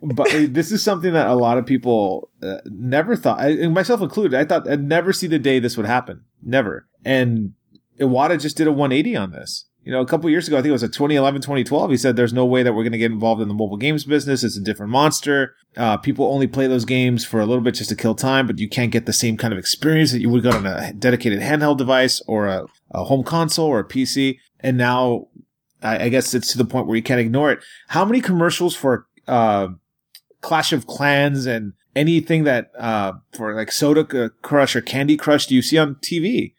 but 0.03 0.29
this 0.53 0.73
is 0.73 0.83
something 0.83 1.13
that 1.13 1.29
a 1.29 1.35
lot 1.35 1.59
of 1.59 1.67
people 1.67 2.29
uh, 2.43 2.59
never 2.67 3.15
thought, 3.15 3.41
I, 3.41 3.69
myself 3.69 4.01
included. 4.01 4.35
I 4.35 4.45
thought 4.45 4.69
I'd 4.69 4.83
never 4.83 5.13
see 5.13 5.29
the 5.29 5.39
day 5.39 5.61
this 5.61 5.77
would 5.77 5.87
happen. 5.87 6.25
Never. 6.43 6.89
And 7.05 7.55
Iwata 8.01 8.41
just 8.41 8.57
did 8.57 8.67
a 8.67 8.73
180 8.73 9.17
on 9.17 9.31
this. 9.31 9.67
You 9.85 9.91
know, 9.91 10.01
a 10.01 10.07
couple 10.07 10.31
years 10.31 10.47
ago, 10.47 10.57
I 10.57 10.61
think 10.61 10.71
it 10.71 10.73
was 10.73 10.85
a 10.85 10.89
2011, 10.89 11.41
2012. 11.41 11.91
He 11.91 11.97
said, 11.97 12.15
"There's 12.15 12.33
no 12.33 12.47
way 12.47 12.63
that 12.63 12.73
we're 12.73 12.85
going 12.85 12.93
to 12.93 12.99
get 12.99 13.11
involved 13.11 13.43
in 13.43 13.49
the 13.49 13.55
mobile 13.55 13.77
games 13.77 14.05
business. 14.05 14.45
It's 14.45 14.57
a 14.57 14.61
different 14.61 14.93
monster. 14.93 15.57
Uh, 15.77 15.97
people 15.97 16.27
only 16.27 16.47
play 16.47 16.69
those 16.69 16.85
games 16.85 17.25
for 17.25 17.41
a 17.41 17.47
little 17.47 17.65
bit 17.65 17.75
just 17.75 17.91
to 17.91 17.97
kill 17.97 18.15
time, 18.15 18.47
but 18.47 18.61
you 18.61 18.69
can't 18.69 18.93
get 18.93 19.07
the 19.07 19.13
same 19.13 19.37
kind 19.37 19.53
of 19.53 19.59
experience 19.59 20.13
that 20.13 20.21
you 20.21 20.31
would 20.31 20.45
get 20.45 20.55
on 20.55 20.67
a 20.67 20.93
dedicated 20.93 21.41
handheld 21.41 21.79
device 21.79 22.23
or 22.29 22.47
a, 22.47 22.67
a 22.93 23.05
home 23.05 23.25
console 23.25 23.67
or 23.67 23.81
a 23.81 23.85
PC." 23.85 24.39
And 24.61 24.77
now, 24.77 25.27
I, 25.83 26.05
I 26.05 26.09
guess 26.11 26.33
it's 26.33 26.53
to 26.53 26.59
the 26.59 26.65
point 26.65 26.87
where 26.87 26.97
you 26.97 27.03
can't 27.03 27.21
ignore 27.21 27.51
it. 27.51 27.65
How 27.89 28.05
many 28.05 28.21
commercials 28.21 28.77
for 28.77 29.07
uh, 29.27 29.69
Clash 30.43 30.73
of 30.73 30.87
Clans 30.87 31.47
and 31.47 31.73
anything 31.97 32.45
that 32.45 32.71
uh, 32.79 33.13
for 33.33 33.55
like 33.55 33.73
Soda 33.73 34.31
Crush 34.43 34.77
or 34.77 34.83
Candy 34.83 35.17
Crush 35.17 35.47
do 35.47 35.55
you 35.55 35.63
see 35.63 35.79
on 35.79 35.95
TV? 35.97 36.55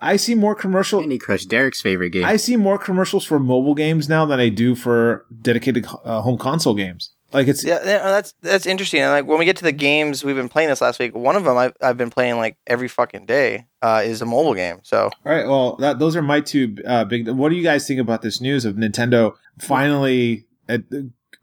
I 0.00 0.16
see 0.16 0.34
more 0.34 0.54
commercial. 0.54 1.00
Candy 1.00 1.18
Crush, 1.18 1.44
Derek's 1.44 1.80
favorite 1.80 2.10
game. 2.10 2.24
I 2.24 2.36
see 2.36 2.56
more 2.56 2.78
commercials 2.78 3.24
for 3.24 3.38
mobile 3.38 3.74
games 3.74 4.08
now 4.08 4.24
than 4.26 4.40
I 4.40 4.48
do 4.48 4.74
for 4.74 5.26
dedicated 5.42 5.86
uh, 6.04 6.20
home 6.22 6.38
console 6.38 6.74
games. 6.74 7.10
Like 7.32 7.48
it's 7.48 7.64
Yeah, 7.64 7.80
yeah, 7.84 7.98
that's 7.98 8.32
that's 8.42 8.64
interesting. 8.64 9.00
And 9.00 9.10
like 9.10 9.26
when 9.26 9.38
we 9.40 9.44
get 9.44 9.56
to 9.56 9.64
the 9.64 9.72
games 9.72 10.22
we've 10.22 10.36
been 10.36 10.48
playing 10.48 10.68
this 10.68 10.80
last 10.80 11.00
week, 11.00 11.16
one 11.16 11.34
of 11.34 11.42
them 11.44 11.56
I've, 11.56 11.72
I've 11.82 11.96
been 11.96 12.10
playing 12.10 12.36
like 12.36 12.56
every 12.66 12.86
fucking 12.86 13.26
day 13.26 13.66
uh, 13.82 14.02
is 14.04 14.22
a 14.22 14.26
mobile 14.26 14.54
game. 14.54 14.78
So 14.84 15.10
all 15.26 15.32
right. 15.32 15.46
Well, 15.46 15.74
that, 15.76 15.98
those 15.98 16.14
are 16.14 16.22
my 16.22 16.40
two 16.40 16.76
uh, 16.86 17.04
big. 17.04 17.28
What 17.28 17.48
do 17.48 17.56
you 17.56 17.64
guys 17.64 17.88
think 17.88 18.00
about 18.00 18.22
this 18.22 18.40
news 18.40 18.64
of 18.64 18.76
Nintendo 18.76 19.34
finally 19.58 20.46
uh, 20.68 20.78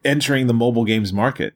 entering 0.06 0.48
the 0.48 0.54
mobile 0.54 0.86
games 0.86 1.12
market? 1.12 1.56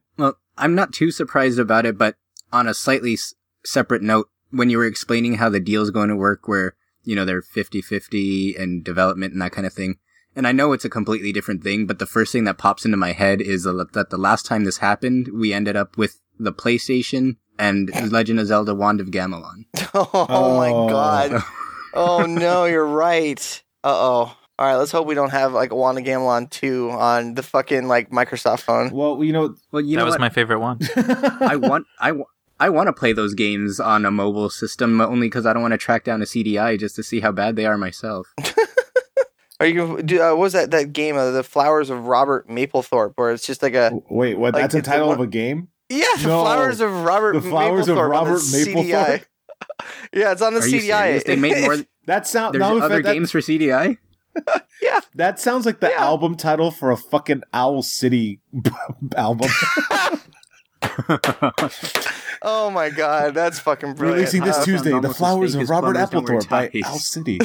Well, 0.58 0.66
I'm 0.66 0.76
not 0.76 0.94
too 0.94 1.12
surprised 1.12 1.60
about 1.60 1.86
it, 1.86 1.98
but 1.98 2.16
on 2.52 2.68
a 2.68 2.74
slightly 2.74 3.14
s- 3.14 3.34
separate 3.66 4.02
note, 4.02 4.30
when 4.52 4.70
you 4.70 4.78
were 4.78 4.86
explaining 4.86 5.36
how 5.36 5.50
the 5.50 5.60
deal's 5.60 5.92
going 5.92 6.10
to 6.10 6.16
work, 6.16 6.48
where, 6.48 6.76
you 7.04 7.16
know, 7.16 7.26
they're 7.26 7.42
50-50 7.42 8.60
and 8.60 8.84
development 8.84 9.34
and 9.34 9.42
that 9.42 9.52
kind 9.52 9.68
of 9.68 9.74
thing. 9.74 9.98
And 10.36 10.46
I 10.48 10.52
know 10.52 10.74
it's 10.74 10.86
a 10.86 10.90
completely 10.90 11.32
different 11.32 11.64
thing, 11.64 11.86
but 11.86 12.00
the 12.00 12.06
first 12.06 12.32
thing 12.32 12.44
that 12.46 12.58
pops 12.58 12.86
into 12.86 12.98
my 12.98 13.14
head 13.14 13.42
is 13.42 13.64
that 13.64 14.08
the 14.10 14.18
last 14.18 14.46
time 14.46 14.64
this 14.66 14.78
happened, 14.78 15.30
we 15.34 15.54
ended 15.54 15.76
up 15.76 15.98
with 15.98 16.22
the 16.40 16.52
PlayStation 16.54 17.38
and 17.58 17.90
Legend 18.12 18.40
of 18.40 18.48
Zelda 18.48 18.76
Wand 18.76 19.00
of 19.02 19.08
Gamelon. 19.12 19.66
oh, 19.94 20.58
my 20.58 20.70
Oh. 20.72 20.90
god. 20.90 21.44
Oh 21.98 22.26
no, 22.26 22.66
you're 22.66 22.86
right. 22.86 23.64
Uh 23.82 23.88
oh. 23.88 24.38
All 24.58 24.66
right, 24.66 24.76
let's 24.76 24.92
hope 24.92 25.06
we 25.06 25.16
don't 25.16 25.32
have 25.32 25.52
like 25.52 25.72
a 25.72 25.76
Wand 25.76 25.98
of 25.98 26.06
Gamelon 26.06 26.50
2 26.50 26.92
on 26.92 27.34
the 27.34 27.44
fucking 27.44 27.88
like 27.88 28.10
Microsoft 28.10 28.62
phone. 28.62 28.90
Well, 28.92 29.22
you 29.24 29.34
know, 29.34 29.56
Well, 29.72 29.82
you 29.82 29.96
that 29.96 30.00
know 30.00 30.06
was 30.06 30.14
what? 30.14 30.22
my 30.22 30.30
favorite 30.30 30.60
one. 30.60 30.80
I 30.96 31.58
want, 31.58 31.86
I, 32.00 32.14
wa- 32.14 32.26
I 32.60 32.70
want 32.70 32.88
to 32.88 32.94
play 32.94 33.12
those 33.12 33.34
games 33.34 33.82
on 33.82 34.06
a 34.06 34.12
mobile 34.12 34.50
system 34.50 35.02
only 35.02 35.28
because 35.28 35.46
I 35.46 35.52
don't 35.52 35.62
want 35.62 35.74
to 35.74 35.78
track 35.78 36.06
down 36.06 36.22
a 36.22 36.26
CDI 36.26 36.80
just 36.80 36.96
to 36.96 37.04
see 37.04 37.20
how 37.20 37.34
bad 37.34 37.58
they 37.58 37.66
are 37.66 37.78
myself. 37.78 38.34
Are 39.62 39.66
you 39.68 40.02
do 40.04 40.22
uh, 40.22 40.32
what 40.32 40.38
was 40.40 40.54
that 40.54 40.72
that 40.72 40.92
game 40.92 41.16
uh, 41.16 41.32
the 41.32 41.42
Flowers 41.44 41.90
of 41.90 42.08
Robert 42.08 42.50
Mapplethorpe 42.50 43.14
where 43.16 43.32
it's 43.32 43.48
just 43.48 43.64
like 43.64 43.74
a 43.74 43.90
wait, 44.10 44.38
what? 44.38 44.54
Like, 44.54 44.64
that's 44.64 44.76
a 44.76 44.80
it's 44.80 44.88
a 44.88 44.92
title 44.92 45.14
of 45.14 45.22
a 45.22 45.28
game. 45.28 45.70
yeah 45.90 46.04
the 46.18 46.28
No, 46.28 46.42
Flowers 46.42 46.82
of 46.82 46.92
Robert 47.04 47.36
The 47.36 47.42
Flowers 47.42 47.88
of 47.88 47.96
Mapplethorpe 47.96 48.00
on 48.02 48.04
the 48.06 48.10
Robert 48.10 48.40
CDI. 48.42 48.76
Mapplethorpe? 48.92 49.24
yeah, 50.14 50.32
it's 50.34 50.42
on 50.42 50.54
the 50.56 50.60
Are 50.60 50.64
CDI. 50.64 50.82
serious? 51.06 51.24
They 51.24 51.36
made 51.38 51.62
more. 51.64 51.78
That 52.06 52.28
sound. 52.28 52.54
There's 52.54 52.60
no, 52.62 52.80
other 52.80 53.02
that, 53.02 53.14
games 53.14 53.32
for 53.32 53.40
CDI. 53.40 53.98
That 55.16 55.40
sounds 55.40 55.66
like 55.66 55.80
the 55.80 55.90
Yeah. 55.90 56.04
album 56.04 56.36
title 56.36 56.70
for 56.72 56.92
a 56.92 56.98
fucking 56.98 57.44
Owl 57.54 57.82
City 57.84 58.40
album. 59.16 59.50
oh 62.42 62.70
my 62.70 62.90
god, 62.90 63.34
that's 63.34 63.60
fucking 63.60 63.94
brilliant. 63.94 64.20
Releasing 64.20 64.44
this 64.44 64.58
Uh, 64.58 64.66
Tuesday, 64.66 65.00
The 65.00 65.14
Flowers 65.14 65.56
of 65.56 65.70
Robert 65.70 65.96
Plumbers 66.10 66.46
Applethorpe 66.46 66.50
by 66.50 66.82
Owl 66.86 67.00
City. 67.00 67.40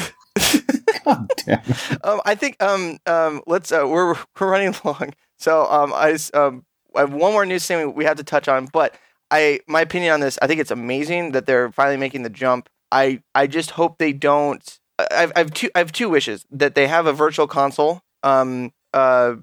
God 1.04 1.30
damn. 1.46 1.60
um, 2.04 2.20
I 2.24 2.34
think 2.34 2.62
um 2.62 2.98
um 3.06 3.42
let's 3.46 3.72
uh, 3.72 3.84
we're 3.86 4.14
we're 4.38 4.50
running 4.50 4.74
long, 4.84 5.14
so 5.38 5.66
um 5.70 5.92
I 5.94 6.12
s- 6.12 6.30
um 6.34 6.64
I 6.94 7.00
have 7.00 7.12
one 7.12 7.32
more 7.32 7.46
news 7.46 7.66
thing 7.66 7.94
we 7.94 8.04
have 8.04 8.16
to 8.18 8.24
touch 8.24 8.48
on, 8.48 8.66
but 8.66 8.94
I 9.30 9.60
my 9.66 9.80
opinion 9.80 10.12
on 10.12 10.20
this, 10.20 10.38
I 10.42 10.46
think 10.46 10.60
it's 10.60 10.70
amazing 10.70 11.32
that 11.32 11.46
they're 11.46 11.70
finally 11.72 11.96
making 11.96 12.22
the 12.22 12.30
jump. 12.30 12.68
I 12.92 13.22
I 13.34 13.46
just 13.46 13.70
hope 13.72 13.98
they 13.98 14.12
don't. 14.12 14.78
I 15.10 15.22
I've, 15.22 15.32
I 15.36 15.38
have 15.40 15.52
two 15.54 15.70
I 15.74 15.78
have 15.78 15.92
two 15.92 16.08
wishes 16.08 16.44
that 16.50 16.74
they 16.74 16.86
have 16.88 17.06
a 17.06 17.12
virtual 17.12 17.46
console 17.46 18.02
um 18.22 18.72
uh 18.92 19.34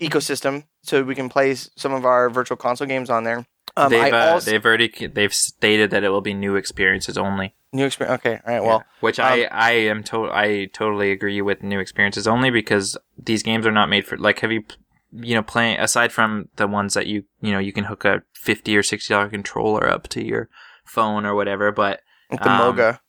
ecosystem 0.00 0.64
so 0.82 1.02
we 1.02 1.14
can 1.14 1.28
play 1.28 1.54
some 1.54 1.92
of 1.92 2.04
our 2.04 2.28
virtual 2.30 2.56
console 2.56 2.86
games 2.86 3.08
on 3.10 3.24
there. 3.24 3.46
Um, 3.76 3.90
they've 3.90 4.12
uh, 4.12 4.16
also 4.34 4.50
they've 4.50 4.64
already 4.64 4.88
they've 5.06 5.34
stated 5.34 5.90
that 5.90 6.04
it 6.04 6.10
will 6.10 6.20
be 6.20 6.34
new 6.34 6.56
experiences 6.56 7.16
only. 7.18 7.54
new 7.72 7.86
experience. 7.86 8.20
Okay, 8.20 8.40
all 8.46 8.52
right. 8.54 8.62
Well, 8.62 8.78
Yeah. 8.78 9.00
which 9.00 9.18
I 9.18 9.44
I 9.50 9.70
am 9.72 10.02
to- 10.04 10.30
I 10.30 10.66
totally 10.72 11.10
agree 11.10 11.40
with 11.42 11.62
new 11.62 11.80
experiences 11.80 12.28
only 12.28 12.50
because 12.50 12.96
these 13.18 13.42
games 13.42 13.66
are 13.66 13.72
not 13.72 13.88
made 13.88 14.06
for 14.06 14.16
like 14.16 14.40
have 14.40 14.52
you 14.52 14.64
you 15.12 15.34
know 15.34 15.42
playing 15.42 15.78
aside 15.80 16.12
from 16.12 16.48
the 16.56 16.68
ones 16.68 16.94
that 16.94 17.06
you 17.06 17.24
you 17.40 17.50
know 17.52 17.58
you 17.58 17.72
can 17.72 17.84
hook 17.84 18.04
a 18.04 18.22
fifty 18.32 18.76
or 18.76 18.82
sixty 18.82 19.12
dollar 19.14 19.28
controller 19.28 19.88
up 19.88 20.06
to 20.08 20.24
your 20.24 20.48
phone 20.84 21.24
or 21.24 21.34
whatever, 21.34 21.72
but 21.72 22.00
the 22.30 22.48
um, 22.50 22.58
Moga. 22.58 23.00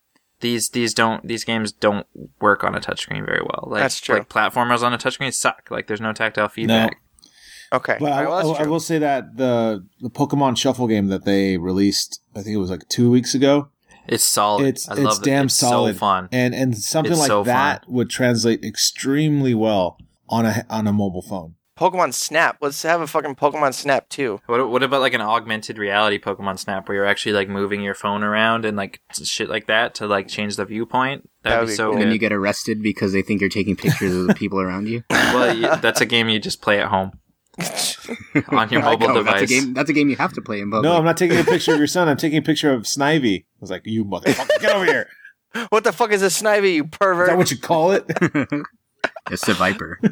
These 0.46 0.70
these 0.70 0.94
don't 0.94 1.26
these 1.28 1.44
games 1.52 1.72
don't 1.72 2.06
work 2.40 2.64
on 2.64 2.76
a 2.76 2.80
touchscreen 2.80 3.26
very 3.26 3.42
well. 3.50 3.64
Like, 3.72 3.82
That's 3.84 4.00
true. 4.00 4.18
Like 4.20 4.30
platformers 4.30 4.82
on 4.84 4.94
a 4.94 4.98
touchscreen 4.98 5.34
suck. 5.34 5.62
Like 5.72 5.88
there's 5.88 6.02
no 6.02 6.14
tactile 6.14 6.50
feedback. 6.50 6.98
Okay, 7.74 7.98
But 8.00 8.12
I, 8.14 8.24
right, 8.24 8.30
well, 8.30 8.56
I- 8.56 8.64
I 8.64 8.68
will 8.68 8.80
say 8.80 9.00
that 9.00 9.38
the 9.38 9.84
the 10.00 10.10
Pokemon 10.10 10.56
Shuffle 10.58 10.88
game 10.88 11.08
that 11.08 11.26
they 11.26 11.58
released, 11.58 12.22
I 12.36 12.42
think 12.44 12.54
it 12.54 12.60
was 12.66 12.70
like 12.70 12.88
two 12.90 13.10
weeks 13.10 13.34
ago. 13.34 13.70
It's 14.08 14.24
solid. 14.24 14.68
It's 14.68 14.88
I 14.88 14.94
it's 14.94 15.02
love 15.02 15.18
it. 15.22 15.26
damn 15.26 15.46
it's 15.46 15.56
solid, 15.56 15.96
So 15.96 16.00
fun. 16.00 16.30
and 16.32 16.54
and 16.54 16.78
something 16.78 17.12
It's 17.14 17.22
like 17.22 17.28
so 17.28 17.44
that 17.44 17.90
would 17.90 18.10
translate 18.12 18.64
extremely 18.64 19.56
well 19.56 19.98
on 20.30 20.46
a 20.46 20.64
on 20.70 20.86
a 20.88 20.94
mobile 20.94 21.24
phone. 21.24 21.56
Pokemon 21.78 22.14
Snap. 22.14 22.58
Let's 22.62 22.82
have 22.84 23.02
a 23.02 23.08
fucking 23.08 23.36
Pokemon 23.36 23.74
Snap 23.74 24.08
too. 24.10 24.40
What 24.46 24.70
what 24.70 24.84
about 24.84 25.02
like 25.02 25.14
an 25.14 25.22
augmented 25.22 25.78
reality 25.78 26.20
Pokemon 26.20 26.58
Snap 26.60 26.88
where 26.88 26.96
you're 26.96 27.06
actually 27.06 27.34
like 27.34 27.50
moving 27.50 27.82
your 27.82 27.94
phone 27.96 28.24
around 28.24 28.66
and 28.66 28.78
like 28.78 29.02
shit 29.24 29.50
like 29.50 29.68
that 29.68 29.96
to 29.96 30.08
like 30.08 30.28
change 30.28 30.56
the 30.56 30.66
viewpoint? 30.66 31.30
That'd 31.44 31.58
That 31.58 31.60
be, 31.60 31.66
would 31.66 31.72
be 31.72 31.76
so 31.76 31.86
cool. 31.88 31.94
And 31.94 32.02
then 32.04 32.12
you 32.12 32.18
get 32.18 32.32
arrested 32.32 32.82
because 32.82 33.14
they 33.14 33.22
think 33.22 33.42
you're 33.42 33.50
taking 33.50 33.76
pictures 33.76 34.16
of 34.16 34.28
the 34.28 34.34
people 34.34 34.60
around 34.60 34.88
you. 34.88 35.04
well, 35.10 35.78
that's 35.78 36.02
a 36.02 36.06
game 36.06 36.30
you 36.30 36.40
just 36.40 36.62
play 36.62 36.80
at 36.80 36.88
home 36.88 37.12
on 38.50 38.70
your 38.70 38.82
Like, 38.82 39.00
mobile 39.00 39.18
oh, 39.18 39.24
That's 39.24 39.42
a 39.42 39.46
device. 39.46 39.50
game. 39.50 39.74
That's 39.74 39.90
a 39.90 39.94
game 39.94 40.10
you 40.10 40.16
have 40.16 40.34
to 40.34 40.42
play 40.42 40.60
in 40.62 40.72
public. 40.72 40.90
No, 40.90 40.98
I'm 40.98 41.06
not 41.06 41.18
taking 41.18 41.38
a 41.38 41.44
picture 41.44 41.74
of 41.74 41.78
your 41.78 41.88
son. 41.88 42.08
I'm 42.08 42.18
taking 42.18 42.38
a 42.38 42.42
picture 42.42 42.72
of 42.74 42.84
Snivy. 42.84 43.42
I 43.44 43.46
was 43.60 43.70
like, 43.70 43.82
you 43.86 44.04
motherfucker, 44.06 44.60
get 44.62 44.76
over 44.76 44.86
here. 44.86 45.08
what 45.70 45.84
the 45.84 45.92
fuck 45.94 46.12
is 46.12 46.22
a 46.22 46.28
snivy, 46.28 46.76
you 46.76 46.84
pervert? 46.86 47.28
Is 47.28 47.32
that 47.32 47.38
what 47.38 47.52
you 47.52 47.58
call 47.58 47.92
it? 47.92 48.06
It's 49.32 49.48
a 49.48 49.54
viper. 49.54 50.00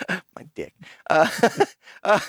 My 0.36 0.46
dick. 0.54 0.74
Uh, 1.08 1.28
uh, 2.04 2.20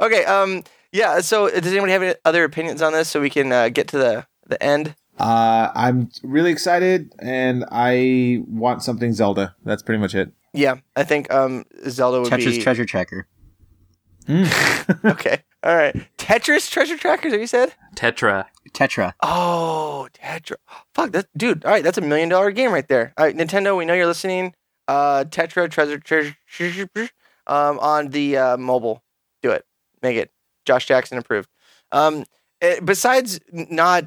okay. 0.00 0.24
Um. 0.24 0.64
Yeah. 0.92 1.20
So, 1.20 1.48
does 1.48 1.72
anybody 1.72 1.92
have 1.92 2.02
any 2.02 2.14
other 2.24 2.44
opinions 2.44 2.82
on 2.82 2.92
this, 2.92 3.08
so 3.08 3.20
we 3.20 3.30
can 3.30 3.52
uh, 3.52 3.68
get 3.68 3.88
to 3.88 3.98
the 3.98 4.26
the 4.46 4.62
end? 4.62 4.94
Uh, 5.18 5.70
I'm 5.74 6.10
really 6.22 6.52
excited, 6.52 7.12
and 7.18 7.64
I 7.70 8.42
want 8.46 8.82
something 8.82 9.12
Zelda. 9.12 9.56
That's 9.64 9.82
pretty 9.82 10.00
much 10.00 10.14
it. 10.14 10.32
Yeah, 10.52 10.76
I 10.96 11.04
think 11.04 11.32
um 11.32 11.64
Zelda 11.88 12.20
would 12.20 12.32
Tetris 12.32 12.56
be 12.56 12.62
treasure 12.62 12.86
checker. 12.86 13.26
okay. 15.04 15.42
All 15.62 15.74
right. 15.74 15.94
Tetris 16.18 16.70
treasure 16.70 16.96
trackers. 16.96 17.32
Have 17.32 17.40
you 17.40 17.46
said? 17.46 17.74
Tetra. 17.96 18.46
Tetra. 18.72 19.12
Oh, 19.22 20.08
Tetra. 20.14 20.56
Fuck 20.94 21.12
that, 21.12 21.26
dude. 21.36 21.64
All 21.64 21.72
right, 21.72 21.82
that's 21.82 21.98
a 21.98 22.02
million 22.02 22.28
dollar 22.28 22.50
game 22.50 22.72
right 22.72 22.86
there. 22.86 23.12
All 23.16 23.24
right, 23.24 23.36
Nintendo, 23.36 23.76
we 23.76 23.84
know 23.84 23.94
you're 23.94 24.06
listening. 24.06 24.54
Uh, 24.86 25.24
Tetra 25.24 25.70
treasure 25.70 25.98
treasure, 25.98 26.36
treasure 26.46 26.88
um 27.46 27.78
on 27.80 28.08
the 28.08 28.36
uh, 28.36 28.56
mobile. 28.56 29.02
Do 29.42 29.50
it. 29.50 29.64
Make 30.02 30.16
it. 30.16 30.30
Josh 30.64 30.86
Jackson 30.86 31.18
approved. 31.18 31.48
Um, 31.92 32.24
eh, 32.60 32.78
besides 32.84 33.40
not 33.50 34.04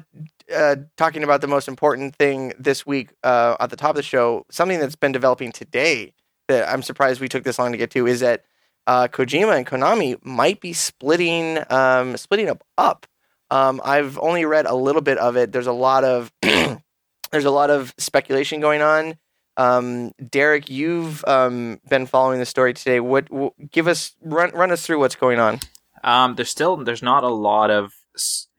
uh, 0.54 0.76
talking 0.96 1.22
about 1.24 1.40
the 1.40 1.48
most 1.48 1.68
important 1.68 2.16
thing 2.16 2.52
this 2.58 2.86
week 2.86 3.10
uh, 3.24 3.56
at 3.60 3.70
the 3.70 3.76
top 3.76 3.90
of 3.90 3.96
the 3.96 4.02
show, 4.02 4.46
something 4.50 4.78
that's 4.78 4.96
been 4.96 5.12
developing 5.12 5.52
today 5.52 6.12
that 6.48 6.68
I'm 6.68 6.82
surprised 6.82 7.20
we 7.20 7.28
took 7.28 7.44
this 7.44 7.58
long 7.58 7.72
to 7.72 7.78
get 7.78 7.90
to 7.92 8.06
is 8.06 8.20
that 8.20 8.44
uh, 8.86 9.08
Kojima 9.08 9.56
and 9.56 9.66
Konami 9.66 10.16
might 10.24 10.60
be 10.60 10.72
splitting 10.72 11.58
um, 11.70 12.16
splitting 12.16 12.48
up 12.48 12.64
up. 12.76 13.06
Um, 13.50 13.80
I've 13.84 14.18
only 14.18 14.44
read 14.44 14.66
a 14.66 14.74
little 14.74 15.02
bit 15.02 15.18
of 15.18 15.36
it. 15.36 15.52
There's 15.52 15.66
a 15.66 15.72
lot 15.72 16.04
of 16.04 16.32
there's 16.42 17.44
a 17.44 17.50
lot 17.50 17.70
of 17.70 17.94
speculation 17.98 18.60
going 18.60 18.82
on. 18.82 19.14
Um, 19.56 20.12
Derek, 20.30 20.70
you've 20.70 21.24
um, 21.26 21.80
been 21.88 22.06
following 22.06 22.38
the 22.38 22.46
story 22.46 22.72
today. 22.72 23.00
What 23.00 23.26
w- 23.26 23.52
give 23.70 23.86
us 23.86 24.14
run 24.22 24.50
run 24.52 24.72
us 24.72 24.84
through 24.86 24.98
what's 24.98 25.16
going 25.16 25.38
on? 25.38 25.60
Um, 26.02 26.34
there's 26.34 26.50
still 26.50 26.76
there's 26.76 27.02
not 27.02 27.24
a 27.24 27.28
lot 27.28 27.70
of 27.70 27.92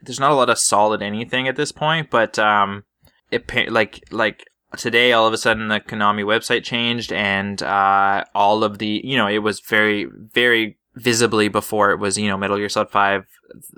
there's 0.02 0.20
not 0.20 0.32
a 0.32 0.36
lot 0.36 0.50
of 0.50 0.60
solid 0.60 1.02
anything 1.02 1.48
at 1.48 1.56
this 1.56 1.72
point, 1.72 2.10
but 2.10 2.38
um, 2.38 2.84
it 3.32 3.50
like 3.72 4.04
like 4.12 4.46
today 4.78 5.12
all 5.14 5.28
of 5.28 5.34
a 5.34 5.38
sudden 5.38 5.68
the 5.68 5.80
Konami 5.80 6.24
website 6.24 6.64
changed 6.64 7.12
and 7.14 7.62
uh 7.62 8.24
all 8.34 8.64
of 8.64 8.80
the 8.80 9.02
you 9.04 9.18
know 9.18 9.28
it 9.28 9.40
was 9.40 9.60
very 9.60 10.08
very 10.34 10.78
visibly 10.96 11.48
before 11.48 11.92
it 11.92 12.00
was 12.00 12.18
you 12.18 12.28
know 12.28 12.38
Metal 12.38 12.58
Gear 12.58 12.70
Solid 12.70 12.90
Five, 12.90 13.26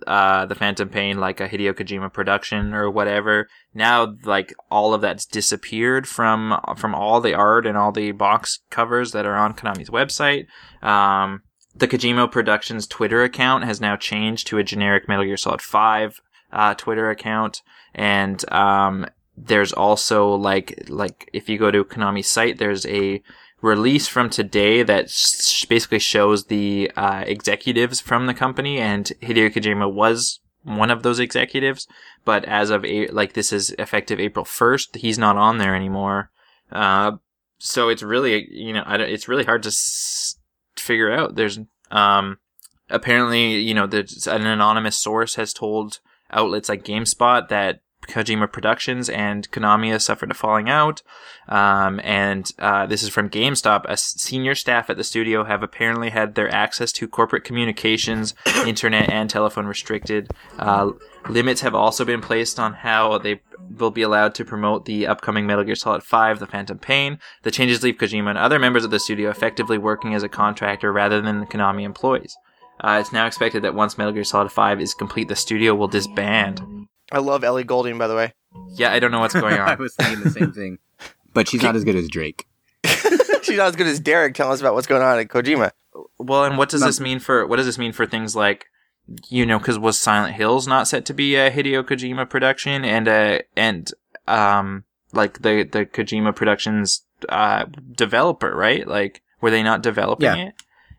uh, 0.06 0.46
the 0.46 0.56
Phantom 0.56 0.90
Pain 0.90 1.20
like 1.20 1.40
a 1.40 1.48
Hideo 1.48 1.74
Kojima 1.74 2.12
production 2.12 2.74
or 2.74 2.90
whatever. 2.90 3.48
Now 3.74 4.16
like 4.24 4.54
all 4.70 4.94
of 4.94 5.02
that's 5.02 5.26
disappeared 5.26 6.08
from 6.08 6.60
from 6.78 6.94
all 6.94 7.22
the 7.22 7.34
art 7.34 7.66
and 7.66 7.78
all 7.78 7.92
the 7.92 8.12
box 8.12 8.60
covers 8.70 9.12
that 9.14 9.26
are 9.26 9.36
on 9.36 9.54
Konami's 9.54 9.90
website. 9.90 10.48
Um, 10.82 11.42
the 11.76 11.88
Kojima 11.88 12.32
Productions 12.32 12.88
Twitter 12.88 13.24
account 13.24 13.66
has 13.66 13.82
now 13.82 13.96
changed 13.96 14.48
to 14.48 14.58
a 14.58 14.64
generic 14.64 15.08
Metal 15.10 15.26
Gear 15.26 15.38
Solid 15.38 15.62
5 15.62 16.22
uh, 16.54 16.74
Twitter 16.76 17.10
account, 17.10 17.62
and 17.94 18.50
um, 18.52 19.06
there's 19.38 19.74
also 19.74 20.30
like 20.34 20.86
like 20.90 21.30
if 21.34 21.50
you 21.50 21.58
go 21.58 21.72
to 21.72 21.84
Konami's 21.84 22.28
site, 22.28 22.58
there's 22.58 22.86
a 22.86 23.22
release 23.62 24.08
from 24.08 24.30
today 24.30 24.84
that 24.84 25.10
sh- 25.10 25.66
basically 25.66 26.00
shows 26.00 26.46
the 26.46 26.92
uh, 26.96 27.24
executives 27.26 28.00
from 28.00 28.28
the 28.28 28.34
company, 28.34 28.80
and 28.80 29.12
Hideo 29.22 29.50
Kojima 29.52 29.92
was 29.92 30.40
one 30.64 30.92
of 30.92 31.04
those 31.04 31.20
executives. 31.20 31.88
But 32.24 32.46
as 32.46 32.70
of 32.70 32.86
a- 32.86 33.08
like 33.08 33.34
this 33.34 33.52
is 33.52 33.72
effective 33.78 34.20
April 34.20 34.46
1st, 34.46 34.98
he's 34.98 35.18
not 35.20 35.38
on 35.38 35.58
there 35.58 35.76
anymore. 35.76 36.32
Uh, 36.72 37.14
so 37.58 37.90
it's 37.90 38.04
really 38.04 38.48
you 38.52 38.74
know 38.74 38.84
I 38.86 38.98
don't, 38.98 39.10
it's 39.10 39.28
really 39.28 39.46
hard 39.46 39.64
to 39.64 39.70
s- 39.70 40.38
figure 40.76 41.12
out. 41.12 41.36
There's 41.36 41.60
um 41.92 42.38
apparently 42.90 43.56
you 43.58 43.74
know 43.74 43.86
an 43.86 44.46
anonymous 44.46 44.98
source 44.98 45.36
has 45.36 45.54
told 45.54 46.00
outlets 46.32 46.70
like 46.70 46.84
GameSpot 46.84 47.48
that 47.50 47.80
Kojima 48.08 48.52
Productions 48.52 49.10
and 49.10 49.50
Konami 49.52 50.00
suffered 50.02 50.32
a 50.32 50.34
falling 50.34 50.70
out. 50.70 51.02
Um, 51.48 52.00
and 52.04 52.52
uh, 52.60 52.86
this 52.86 53.04
is 53.04 53.10
from 53.10 53.30
GameSpot. 53.30 53.86
A 53.86 53.98
senior 53.98 54.56
staff 54.56 54.90
at 54.90 54.98
the 54.98 55.04
studio 55.04 55.44
have 55.44 55.64
apparently 55.64 56.10
had 56.10 56.36
their 56.36 56.50
access 56.54 56.92
to 56.94 57.08
corporate 57.08 57.44
communications, 57.44 58.34
internet, 58.66 59.10
and 59.10 59.30
telephone 59.30 59.66
restricted. 59.66 60.32
Uh, 60.58 60.92
limits 61.30 61.62
have 61.62 61.76
also 61.76 62.06
been 62.06 62.22
placed 62.22 62.60
on 62.60 62.74
how 62.74 63.18
they 63.18 63.42
will 63.78 63.92
be 63.92 64.02
allowed 64.02 64.36
to 64.36 64.46
promote 64.46 64.86
the 64.86 65.08
upcoming 65.08 65.46
Metal 65.46 65.64
Gear 65.64 65.76
Solid 65.76 66.04
5, 66.04 66.40
The 66.40 66.48
Phantom 66.48 66.78
Pain. 66.78 67.20
The 67.44 67.52
changes 67.52 67.84
leave 67.84 67.98
Kojima 67.98 68.30
and 68.30 68.38
other 68.38 68.60
members 68.60 68.86
of 68.86 68.92
the 68.92 69.00
studio 69.00 69.30
effectively 69.30 69.78
working 69.78 70.14
as 70.14 70.24
a 70.24 70.30
contractor 70.30 70.92
rather 70.92 71.22
than 71.22 71.46
Konami 71.46 71.84
employees. 71.84 72.36
Uh, 72.80 72.98
it's 73.00 73.14
now 73.14 73.26
expected 73.26 73.64
that 73.64 73.74
once 73.74 73.98
Metal 73.98 74.14
Gear 74.14 74.24
Solid 74.24 74.52
5 74.52 74.82
is 74.82 74.94
complete, 74.94 75.28
the 75.28 75.36
studio 75.36 75.74
will 75.74 75.88
disband. 75.88 76.88
I 77.12 77.20
love 77.20 77.44
Ellie 77.44 77.64
Goulding, 77.64 77.98
by 77.98 78.08
the 78.08 78.16
way. 78.16 78.34
Yeah, 78.70 78.92
I 78.92 79.00
don't 79.00 79.12
know 79.12 79.20
what's 79.20 79.34
going 79.34 79.54
on. 79.60 79.70
I 79.70 79.76
was 79.76 79.96
thinking 79.96 80.24
the 80.24 80.30
same 80.32 80.52
thing. 80.52 80.80
But 81.34 81.48
she's 81.48 81.62
not 81.62 81.76
as 81.76 81.84
good 81.84 81.96
as 81.96 82.08
Drake. 82.08 82.46
She's 83.44 83.58
not 83.58 83.68
as 83.68 83.76
good 83.76 83.88
as 83.88 84.00
Derek 84.00 84.34
telling 84.34 84.54
us 84.54 84.60
about 84.62 84.74
what's 84.74 84.88
going 84.88 85.02
on 85.04 85.20
at 85.20 85.28
Kojima. 85.28 85.72
well, 86.18 86.46
and 86.46 86.58
what 86.58 86.70
does 86.70 86.82
No. 86.82 86.88
this 86.88 87.00
mean 87.00 87.20
for 87.20 87.46
what 87.46 87.58
does 87.58 87.66
this 87.68 87.78
mean 87.78 87.92
for 87.92 88.06
things 88.08 88.36
like 88.36 88.66
you 89.30 89.46
know 89.46 89.60
because 89.60 89.78
was 89.78 90.00
Silent 90.00 90.36
Hills 90.36 90.68
not 90.68 90.88
set 90.88 91.06
to 91.06 91.14
be 91.14 91.36
a 91.36 91.52
Hideo 91.52 91.84
Kojima 91.84 92.28
production 92.30 92.84
and 92.84 93.08
uh 93.08 93.40
and 93.56 93.92
um 94.28 94.84
like 95.14 95.42
the 95.44 95.64
the 95.64 95.86
Kojima 95.86 96.36
Productions 96.36 97.04
uh 97.30 97.66
developer 97.92 98.56
right 98.56 98.88
like 98.88 99.22
were 99.42 99.52
they 99.52 99.62
not 99.62 99.84
developing 99.84 100.26
Yeah. 100.26 100.48
it 100.48 100.54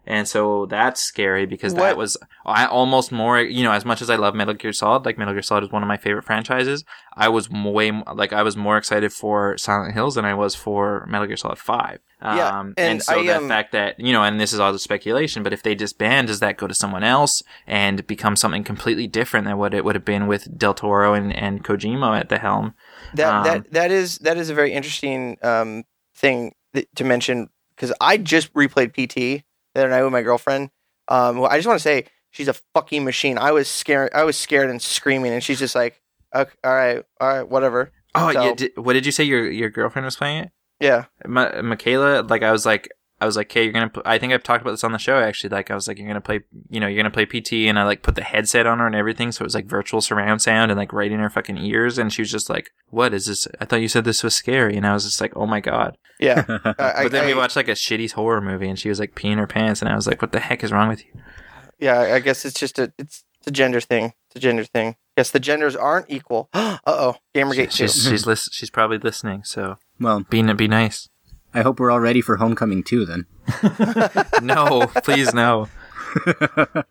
and 0.06 0.26
so 0.28 0.66
that's 0.66 1.02
scary 1.02 1.46
because 1.46 1.74
What- 1.74 1.82
that 1.82 1.96
was 1.96 2.16
I 2.44 2.66
almost 2.66 3.12
more 3.12 3.40
you 3.40 3.64
know 3.64 3.72
as 3.72 3.84
much 3.84 4.02
as 4.02 4.10
I 4.10 4.16
love 4.16 4.34
Metal 4.34 4.54
Gear 4.54 4.72
Solid 4.72 5.04
like 5.04 5.18
Metal 5.18 5.34
Gear 5.34 5.42
Solid 5.42 5.64
is 5.64 5.70
one 5.70 5.82
of 5.82 5.88
my 5.88 5.96
favorite 5.96 6.24
franchises 6.24 6.84
I 7.16 7.28
was 7.28 7.48
way 7.50 7.90
like 8.14 8.32
I 8.34 8.42
was 8.42 8.56
more 8.56 8.76
excited 8.76 9.12
for 9.12 9.56
Silent 9.56 9.94
Hills 9.94 10.16
than 10.16 10.26
I 10.26 10.34
was 10.34 10.54
for 10.54 11.06
Metal 11.08 11.26
Gear 11.26 11.36
Solid 11.36 11.58
Five. 11.58 12.00
Yeah, 12.22 12.48
um, 12.48 12.74
and 12.76 12.92
and, 12.92 13.02
so 13.02 13.18
I, 13.18 13.26
the 13.26 13.36
um, 13.36 13.48
fact 13.48 13.72
that 13.72 13.98
you 13.98 14.12
know, 14.12 14.22
and 14.22 14.38
this 14.38 14.52
is 14.52 14.60
all 14.60 14.72
the 14.72 14.78
speculation, 14.78 15.42
but 15.42 15.52
if 15.52 15.62
they 15.62 15.74
disband, 15.74 16.28
does 16.28 16.40
that 16.40 16.58
go 16.58 16.66
to 16.66 16.74
someone 16.74 17.04
else 17.04 17.42
and 17.66 18.06
become 18.06 18.36
something 18.36 18.64
completely 18.64 19.06
different 19.06 19.46
than 19.46 19.56
what 19.56 19.72
it 19.72 19.84
would 19.84 19.94
have 19.94 20.04
been 20.04 20.26
with 20.26 20.58
Del 20.58 20.74
Toro 20.74 21.14
and, 21.14 21.34
and 21.34 21.64
Kojima 21.64 22.20
at 22.20 22.28
the 22.28 22.38
helm? 22.38 22.74
That 23.14 23.34
Um, 23.34 23.44
that 23.44 23.72
that 23.72 23.90
is 23.90 24.18
that 24.18 24.36
is 24.36 24.50
a 24.50 24.54
very 24.54 24.72
interesting 24.72 25.38
um, 25.42 25.84
thing 26.14 26.54
th- 26.74 26.88
to 26.96 27.04
mention 27.04 27.48
because 27.74 27.94
I 28.00 28.18
just 28.18 28.52
replayed 28.52 28.92
PT 28.92 29.44
the 29.76 29.82
other 29.82 29.90
night 29.90 30.02
with 30.02 30.12
my 30.12 30.22
girlfriend. 30.22 30.70
Um, 31.08 31.38
well, 31.38 31.50
I 31.50 31.56
just 31.56 31.68
want 31.68 31.78
to 31.78 31.82
say 31.82 32.06
she's 32.30 32.48
a 32.48 32.54
fucking 32.74 33.04
machine. 33.04 33.38
I 33.38 33.52
was 33.52 33.68
scared. 33.68 34.10
I 34.14 34.24
was 34.24 34.36
scared 34.36 34.70
and 34.70 34.80
screaming, 34.82 35.32
and 35.32 35.42
she's 35.42 35.58
just 35.58 35.74
like, 35.74 36.00
okay, 36.34 36.50
"All 36.64 36.72
right, 36.74 37.04
all 37.20 37.28
right, 37.28 37.48
whatever." 37.48 37.92
Oh, 38.14 38.32
So- 38.32 38.42
yeah. 38.44 38.54
Did, 38.54 38.72
what 38.76 38.94
did 38.94 39.06
you 39.06 39.12
say? 39.12 39.24
Your 39.24 39.50
your 39.50 39.70
girlfriend 39.70 40.04
was 40.04 40.16
playing 40.16 40.44
it? 40.44 40.50
Yeah, 40.80 41.04
Ma- 41.26 41.62
Michaela, 41.62 42.22
like 42.22 42.42
I 42.42 42.52
was 42.52 42.66
like, 42.66 42.88
I 43.20 43.26
was 43.26 43.36
like, 43.36 43.50
okay, 43.50 43.64
you're 43.64 43.72
gonna. 43.72 43.88
Pl-. 43.88 44.02
I 44.04 44.18
think 44.18 44.32
I've 44.32 44.42
talked 44.42 44.62
about 44.62 44.72
this 44.72 44.84
on 44.84 44.92
the 44.92 44.98
show 44.98 45.18
actually. 45.18 45.50
Like 45.50 45.70
I 45.70 45.74
was 45.74 45.88
like, 45.88 45.98
you're 45.98 46.06
gonna 46.06 46.20
play, 46.20 46.40
you 46.68 46.80
know, 46.80 46.86
you're 46.86 47.02
gonna 47.02 47.10
play 47.10 47.24
PT, 47.24 47.52
and 47.68 47.78
I 47.78 47.84
like 47.84 48.02
put 48.02 48.14
the 48.14 48.22
headset 48.22 48.66
on 48.66 48.78
her 48.78 48.86
and 48.86 48.94
everything, 48.94 49.32
so 49.32 49.42
it 49.42 49.46
was 49.46 49.54
like 49.54 49.66
virtual 49.66 50.00
surround 50.00 50.42
sound 50.42 50.70
and 50.70 50.78
like 50.78 50.92
right 50.92 51.10
in 51.10 51.20
her 51.20 51.30
fucking 51.30 51.56
ears, 51.58 51.96
and 51.96 52.12
she 52.12 52.22
was 52.22 52.30
just 52.30 52.50
like, 52.50 52.70
"What 52.90 53.14
is 53.14 53.26
this? 53.26 53.48
I 53.60 53.64
thought 53.64 53.80
you 53.80 53.88
said 53.88 54.04
this 54.04 54.22
was 54.22 54.34
scary," 54.34 54.76
and 54.76 54.86
I 54.86 54.92
was 54.92 55.04
just 55.04 55.20
like, 55.20 55.34
"Oh 55.34 55.46
my 55.46 55.60
god!" 55.60 55.96
yeah. 56.20 56.44
I, 56.78 57.04
but 57.04 57.12
then 57.12 57.24
I, 57.24 57.26
we 57.26 57.34
watched 57.34 57.56
like 57.56 57.68
a 57.68 57.72
shitty 57.72 58.12
horror 58.12 58.40
movie, 58.40 58.68
and 58.68 58.78
she 58.78 58.88
was 58.88 59.00
like 59.00 59.14
peeing 59.14 59.38
her 59.38 59.46
pants, 59.46 59.80
and 59.80 59.90
I 59.90 59.96
was 59.96 60.06
like, 60.06 60.20
"What 60.20 60.32
the 60.32 60.40
heck 60.40 60.62
is 60.62 60.72
wrong 60.72 60.88
with 60.88 61.04
you?" 61.04 61.12
yeah, 61.78 62.00
I 62.14 62.20
guess 62.20 62.44
it's 62.44 62.58
just 62.58 62.78
a 62.78 62.92
it's, 62.98 63.24
it's 63.38 63.46
a 63.46 63.50
gender 63.50 63.80
thing. 63.80 64.12
It's 64.28 64.36
a 64.36 64.40
gender 64.40 64.64
thing. 64.64 64.96
Yes, 65.16 65.30
the 65.30 65.40
genders 65.40 65.76
aren't 65.76 66.10
equal. 66.10 66.48
uh 66.52 66.78
oh, 66.86 67.16
Gamergate 67.34 67.70
too. 67.70 67.88
She's 67.88 68.04
she's 68.04 68.26
lis- 68.26 68.50
she's 68.52 68.70
probably 68.70 68.98
listening, 68.98 69.44
so 69.44 69.76
well, 70.00 70.20
be 70.28 70.42
be 70.54 70.68
nice. 70.68 71.08
I 71.56 71.62
hope 71.62 71.80
we're 71.80 71.90
all 71.90 72.00
ready 72.00 72.20
for 72.20 72.36
Homecoming 72.36 72.82
too. 72.82 73.04
Then. 73.06 73.26
No, 74.42 74.86
please 75.02 75.32
no. 75.34 75.68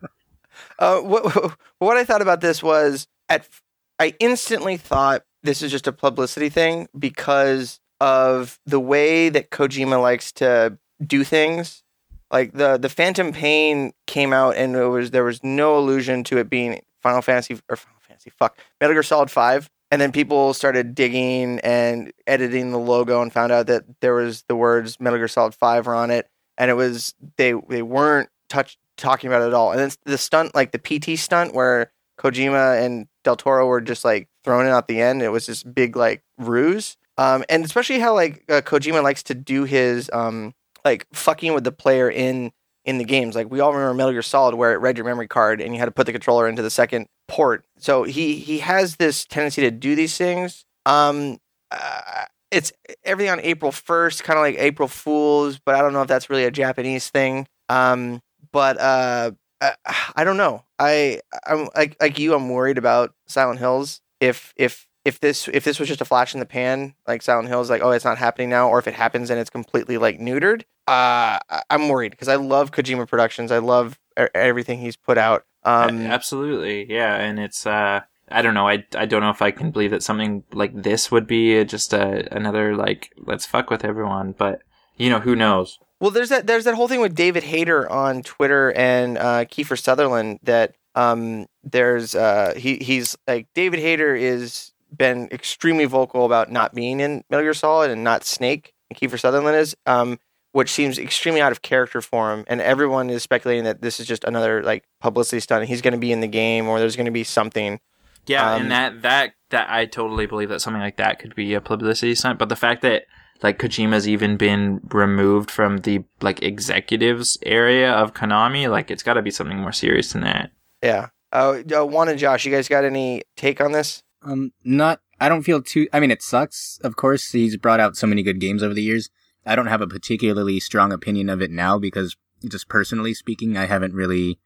Uh, 0.77 0.99
what 0.99 1.53
what 1.79 1.97
I 1.97 2.03
thought 2.03 2.21
about 2.21 2.41
this 2.41 2.61
was 2.61 3.07
at 3.29 3.41
f- 3.41 3.61
I 3.99 4.13
instantly 4.19 4.75
thought 4.77 5.23
this 5.43 5.61
is 5.61 5.71
just 5.71 5.87
a 5.87 5.91
publicity 5.93 6.49
thing 6.49 6.87
because 6.97 7.79
of 8.01 8.59
the 8.65 8.79
way 8.79 9.29
that 9.29 9.51
Kojima 9.51 10.01
likes 10.01 10.31
to 10.33 10.77
do 11.05 11.23
things. 11.23 11.83
Like 12.31 12.53
the 12.53 12.77
the 12.77 12.89
Phantom 12.89 13.31
Pain 13.31 13.93
came 14.07 14.33
out 14.33 14.55
and 14.57 14.75
it 14.75 14.87
was 14.87 15.11
there 15.11 15.23
was 15.23 15.43
no 15.43 15.77
allusion 15.77 16.23
to 16.25 16.37
it 16.39 16.49
being 16.49 16.81
Final 17.01 17.21
Fantasy 17.21 17.59
or 17.69 17.75
Final 17.77 17.99
Fantasy 18.01 18.31
fuck 18.31 18.57
Metal 18.81 18.93
Gear 18.93 19.03
Solid 19.03 19.31
Five. 19.31 19.69
And 19.91 20.01
then 20.01 20.11
people 20.11 20.53
started 20.53 20.95
digging 20.95 21.59
and 21.59 22.11
editing 22.25 22.71
the 22.71 22.79
logo 22.79 23.21
and 23.21 23.31
found 23.31 23.51
out 23.51 23.67
that 23.67 23.83
there 24.01 24.15
was 24.15 24.43
the 24.47 24.55
words 24.55 24.99
Metal 24.99 25.19
Gear 25.19 25.27
Solid 25.27 25.53
Five 25.53 25.87
were 25.87 25.95
on 25.95 26.11
it, 26.11 26.29
and 26.57 26.71
it 26.71 26.73
was 26.73 27.13
they 27.37 27.53
they 27.69 27.81
weren't 27.81 28.29
touch 28.49 28.77
talking 28.97 29.27
about 29.27 29.43
it 29.43 29.47
at 29.47 29.53
all. 29.53 29.71
And 29.71 29.79
then 29.79 29.91
the 30.05 30.17
stunt, 30.17 30.55
like 30.55 30.71
the 30.71 30.79
PT 30.79 31.19
stunt, 31.19 31.53
where 31.53 31.91
Kojima 32.17 32.83
and 32.83 33.07
Del 33.23 33.35
Toro 33.35 33.67
were 33.67 33.81
just 33.81 34.03
like 34.05 34.27
thrown 34.43 34.65
it 34.65 34.69
out 34.69 34.87
the 34.87 35.01
end. 35.01 35.21
It 35.21 35.29
was 35.29 35.45
this 35.45 35.63
big 35.63 35.95
like 35.95 36.23
ruse. 36.37 36.97
Um, 37.17 37.45
and 37.49 37.63
especially 37.63 37.99
how 37.99 38.13
like 38.13 38.43
uh, 38.49 38.61
Kojima 38.61 39.03
likes 39.03 39.23
to 39.23 39.35
do 39.35 39.63
his 39.63 40.09
um 40.11 40.53
like 40.83 41.07
fucking 41.13 41.53
with 41.53 41.63
the 41.63 41.71
player 41.71 42.09
in 42.09 42.51
in 42.85 42.97
the 42.99 43.03
games. 43.03 43.35
Like 43.35 43.51
we 43.51 43.59
all 43.59 43.73
remember 43.73 43.93
Metal 43.93 44.13
Gear 44.13 44.21
Solid 44.21 44.55
where 44.55 44.73
it 44.73 44.77
read 44.77 44.97
your 44.97 45.05
memory 45.05 45.27
card 45.27 45.59
and 45.59 45.73
you 45.73 45.79
had 45.79 45.85
to 45.85 45.91
put 45.91 46.05
the 46.05 46.11
controller 46.11 46.47
into 46.47 46.61
the 46.61 46.69
second 46.69 47.07
port. 47.27 47.65
So 47.77 48.03
he 48.03 48.35
he 48.35 48.59
has 48.59 48.95
this 48.95 49.25
tendency 49.25 49.61
to 49.61 49.71
do 49.71 49.95
these 49.95 50.17
things. 50.17 50.65
Um, 50.85 51.39
uh, 51.71 52.25
it's 52.51 52.71
everything 53.03 53.31
on 53.31 53.39
April 53.41 53.71
first, 53.71 54.23
kind 54.23 54.37
of 54.37 54.43
like 54.43 54.55
April 54.57 54.87
Fools, 54.87 55.59
but 55.59 55.75
I 55.75 55.81
don't 55.81 55.93
know 55.93 56.03
if 56.03 56.07
that's 56.07 56.29
really 56.29 56.45
a 56.45 56.51
Japanese 56.51 57.09
thing. 57.09 57.47
Um, 57.67 58.21
but 58.51 58.79
uh, 58.79 59.31
I, 59.59 59.73
I 60.15 60.23
don't 60.23 60.37
know. 60.37 60.63
I 60.79 61.21
I'm 61.45 61.69
like 61.75 61.97
like 61.99 62.19
you. 62.19 62.33
I'm 62.35 62.49
worried 62.49 62.77
about 62.77 63.13
Silent 63.27 63.59
Hills. 63.59 64.01
If 64.19 64.53
if 64.55 64.87
if 65.05 65.19
this 65.19 65.47
if 65.47 65.63
this 65.63 65.79
was 65.79 65.87
just 65.87 66.01
a 66.01 66.05
flash 66.05 66.33
in 66.33 66.39
the 66.39 66.45
pan, 66.45 66.95
like 67.07 67.21
Silent 67.21 67.47
Hill 67.47 67.61
is 67.61 67.69
like 67.69 67.81
oh 67.81 67.91
it's 67.91 68.03
not 68.03 68.17
happening 68.17 68.49
now, 68.49 68.67
or 68.69 68.79
if 68.79 68.87
it 68.87 68.95
happens 68.95 69.29
and 69.29 69.39
it's 69.39 69.49
completely 69.49 69.97
like 69.97 70.19
neutered, 70.19 70.63
uh, 70.87 71.39
I'm 71.69 71.87
worried 71.87 72.11
because 72.11 72.27
I 72.27 72.35
love 72.35 72.71
Kojima 72.71 73.07
Productions. 73.07 73.51
I 73.51 73.59
love 73.59 73.99
everything 74.33 74.79
he's 74.79 74.95
put 74.95 75.17
out. 75.17 75.45
Um, 75.63 76.01
Absolutely, 76.01 76.91
yeah, 76.91 77.15
and 77.15 77.39
it's 77.39 77.65
uh, 77.65 78.01
I 78.29 78.41
don't 78.41 78.55
know, 78.55 78.67
I, 78.67 78.85
I 78.95 79.05
don't 79.05 79.21
know 79.21 79.29
if 79.29 79.41
I 79.41 79.51
can 79.51 79.71
believe 79.71 79.91
that 79.91 80.03
something 80.03 80.43
like 80.51 80.71
this 80.73 81.11
would 81.11 81.27
be 81.27 81.63
just 81.65 81.93
a, 81.93 82.27
another 82.35 82.75
like 82.75 83.13
let's 83.17 83.45
fuck 83.45 83.69
with 83.69 83.85
everyone, 83.85 84.33
but 84.37 84.63
you 84.97 85.09
know 85.09 85.19
who 85.19 85.35
knows. 85.35 85.79
Well, 85.99 86.11
there's 86.11 86.29
that 86.29 86.47
there's 86.47 86.65
that 86.65 86.75
whole 86.75 86.87
thing 86.87 86.99
with 86.99 87.15
David 87.15 87.43
Hayter 87.43 87.89
on 87.89 88.23
Twitter 88.23 88.73
and 88.73 89.17
uh, 89.17 89.45
Kiefer 89.45 89.79
Sutherland 89.79 90.39
that 90.43 90.75
um, 90.95 91.45
there's 91.63 92.15
uh, 92.15 92.53
he 92.57 92.77
he's 92.77 93.15
like 93.27 93.47
David 93.53 93.79
Hayter 93.79 94.15
is 94.15 94.71
been 94.95 95.27
extremely 95.31 95.85
vocal 95.85 96.25
about 96.25 96.51
not 96.51 96.73
being 96.73 96.99
in 96.99 97.23
Metal 97.29 97.43
Gear 97.43 97.53
Solid 97.53 97.91
and 97.91 98.03
not 98.03 98.23
Snake. 98.23 98.73
And 98.89 98.99
Kiefer 98.99 99.19
Sutherland 99.19 99.57
is, 99.57 99.75
um, 99.85 100.19
which 100.51 100.69
seems 100.71 100.97
extremely 100.99 101.41
out 101.41 101.51
of 101.51 101.61
character 101.61 102.01
for 102.01 102.33
him. 102.33 102.45
And 102.47 102.61
everyone 102.61 103.09
is 103.09 103.23
speculating 103.23 103.63
that 103.65 103.81
this 103.81 103.99
is 103.99 104.07
just 104.07 104.23
another 104.23 104.63
like 104.63 104.85
publicity 105.01 105.39
stunt. 105.39 105.61
and 105.61 105.69
He's 105.69 105.81
going 105.81 105.93
to 105.93 105.99
be 105.99 106.11
in 106.11 106.21
the 106.21 106.27
game 106.27 106.67
or 106.67 106.79
there's 106.79 106.95
going 106.95 107.05
to 107.05 107.11
be 107.11 107.23
something. 107.23 107.79
Yeah, 108.27 108.53
Um, 108.53 108.63
and 108.63 108.71
that 108.71 109.01
that 109.03 109.33
that 109.49 109.69
I 109.69 109.85
totally 109.85 110.25
believe 110.25 110.49
that 110.49 110.59
something 110.61 110.81
like 110.81 110.97
that 110.97 111.19
could 111.19 111.35
be 111.35 111.53
a 111.53 111.61
publicity 111.61 112.15
stunt. 112.15 112.39
But 112.39 112.49
the 112.49 112.55
fact 112.55 112.81
that 112.81 113.05
like 113.43 113.59
Kojima's 113.59 114.07
even 114.07 114.37
been 114.37 114.81
removed 114.91 115.51
from 115.51 115.79
the 115.79 116.03
like 116.21 116.41
executives 116.41 117.37
area 117.43 117.91
of 117.91 118.13
Konami, 118.13 118.69
like 118.69 118.89
it's 118.89 119.03
got 119.03 119.13
to 119.15 119.21
be 119.21 119.31
something 119.31 119.59
more 119.59 119.71
serious 119.71 120.13
than 120.13 120.21
that. 120.21 120.51
Yeah. 120.81 121.09
Uh, 121.31 121.61
uh, 121.75 121.85
Juan 121.85 122.07
and 122.07 122.17
Josh, 122.17 122.45
you 122.45 122.51
guys 122.51 122.67
got 122.67 122.85
any 122.85 123.23
take 123.35 123.59
on 123.59 123.73
this? 123.73 124.01
Um, 124.25 124.51
not. 124.63 125.01
I 125.19 125.29
don't 125.29 125.43
feel 125.43 125.61
too. 125.61 125.87
I 125.93 125.99
mean, 125.99 126.11
it 126.11 126.21
sucks. 126.21 126.79
Of 126.83 126.95
course, 126.95 127.31
he's 127.31 127.55
brought 127.55 127.79
out 127.79 127.95
so 127.95 128.07
many 128.07 128.23
good 128.23 128.41
games 128.41 128.61
over 128.61 128.73
the 128.73 128.83
years. 128.83 129.09
I 129.45 129.55
don't 129.55 129.67
have 129.67 129.81
a 129.81 129.87
particularly 129.87 130.59
strong 130.59 130.91
opinion 130.91 131.29
of 131.29 131.41
it 131.41 131.51
now 131.51 131.77
because, 131.77 132.17
just 132.47 132.67
personally 132.67 133.13
speaking, 133.13 133.55
I 133.55 133.65
haven't 133.65 133.93
really 133.93 134.39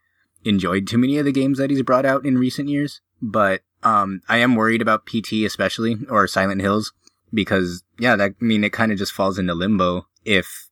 enjoyed 0.44 0.88
too 0.88 0.98
many 0.98 1.18
of 1.18 1.26
the 1.26 1.32
games 1.32 1.58
that 1.58 1.70
he's 1.70 1.82
brought 1.82 2.06
out 2.06 2.26
in 2.26 2.38
recent 2.38 2.70
years. 2.70 3.02
But 3.22 3.62
um, 3.84 4.22
I 4.30 4.38
am 4.38 4.56
worried 4.56 4.82
about 4.82 5.06
PT 5.06 5.34
especially 5.46 5.98
or 6.10 6.28
Silent 6.28 6.62
Hills 6.62 6.94
because 7.34 7.84
yeah, 7.98 8.16
that 8.16 8.32
I 8.42 8.44
mean 8.44 8.64
it 8.64 8.74
kind 8.74 8.92
of 8.92 8.98
just 8.98 9.14
falls 9.14 9.40
into 9.40 9.54
limbo 9.54 10.08
if 10.26 10.70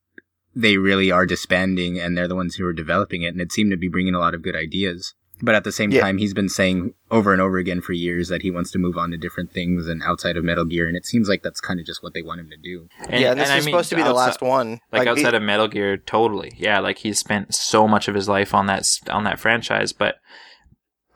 they 0.55 0.77
really 0.77 1.11
are 1.11 1.25
disbanding 1.25 1.99
and 1.99 2.17
they're 2.17 2.27
the 2.27 2.35
ones 2.35 2.55
who 2.55 2.65
are 2.65 2.73
developing 2.73 3.21
it, 3.21 3.27
and 3.27 3.41
it 3.41 3.51
seemed 3.51 3.71
to 3.71 3.77
be 3.77 3.87
bringing 3.87 4.15
a 4.15 4.19
lot 4.19 4.33
of 4.33 4.41
good 4.41 4.55
ideas. 4.55 5.13
But 5.39 5.53
at 5.53 5.63
the 5.63 5.71
same 5.71 5.91
Yeah. 5.91 6.01
time, 6.01 6.17
he's 6.17 6.33
been 6.33 6.49
saying 6.49 6.93
over 7.11 7.31
and 7.31 7.39
over 7.41 7.57
again 7.59 7.79
for 7.79 7.93
years 7.93 8.27
that 8.29 8.41
he 8.41 8.49
wants 8.49 8.71
to 8.71 8.79
move 8.79 8.97
on 8.97 9.11
to 9.11 9.17
different 9.17 9.51
things 9.51 9.87
and 9.87 10.01
outside 10.01 10.35
of 10.35 10.43
Metal 10.43 10.65
Gear, 10.65 10.87
and 10.87 10.97
it 10.97 11.05
seems 11.05 11.29
like 11.29 11.43
that's 11.43 11.61
kind 11.61 11.79
of 11.79 11.85
just 11.85 12.01
what 12.01 12.13
they 12.15 12.23
want 12.23 12.39
him 12.39 12.49
to 12.49 12.57
do. 12.57 12.87
And, 13.07 13.21
yeah, 13.21 13.35
this 13.35 13.43
and 13.43 13.53
I 13.53 13.57
is 13.57 13.65
mean, 13.65 13.73
supposed 13.73 13.89
to 13.89 13.95
be 13.97 14.01
the 14.01 14.09
outside- 14.09 14.25
last 14.25 14.41
one. 14.41 14.79
Like, 14.91 15.03
he- 15.03 15.09
outside 15.09 15.35
of 15.35 15.43
Metal 15.43 15.67
Gear, 15.67 15.95
totally. 15.97 16.53
Yeah, 16.57 16.79
like 16.79 16.97
he's 16.99 17.19
spent 17.19 17.53
so 17.53 17.87
much 17.87 18.07
of 18.07 18.15
his 18.15 18.27
life 18.27 18.53
on 18.55 18.65
that 18.65 18.87
on 19.11 19.25
that 19.25 19.39
franchise, 19.39 19.93
but 19.93 20.15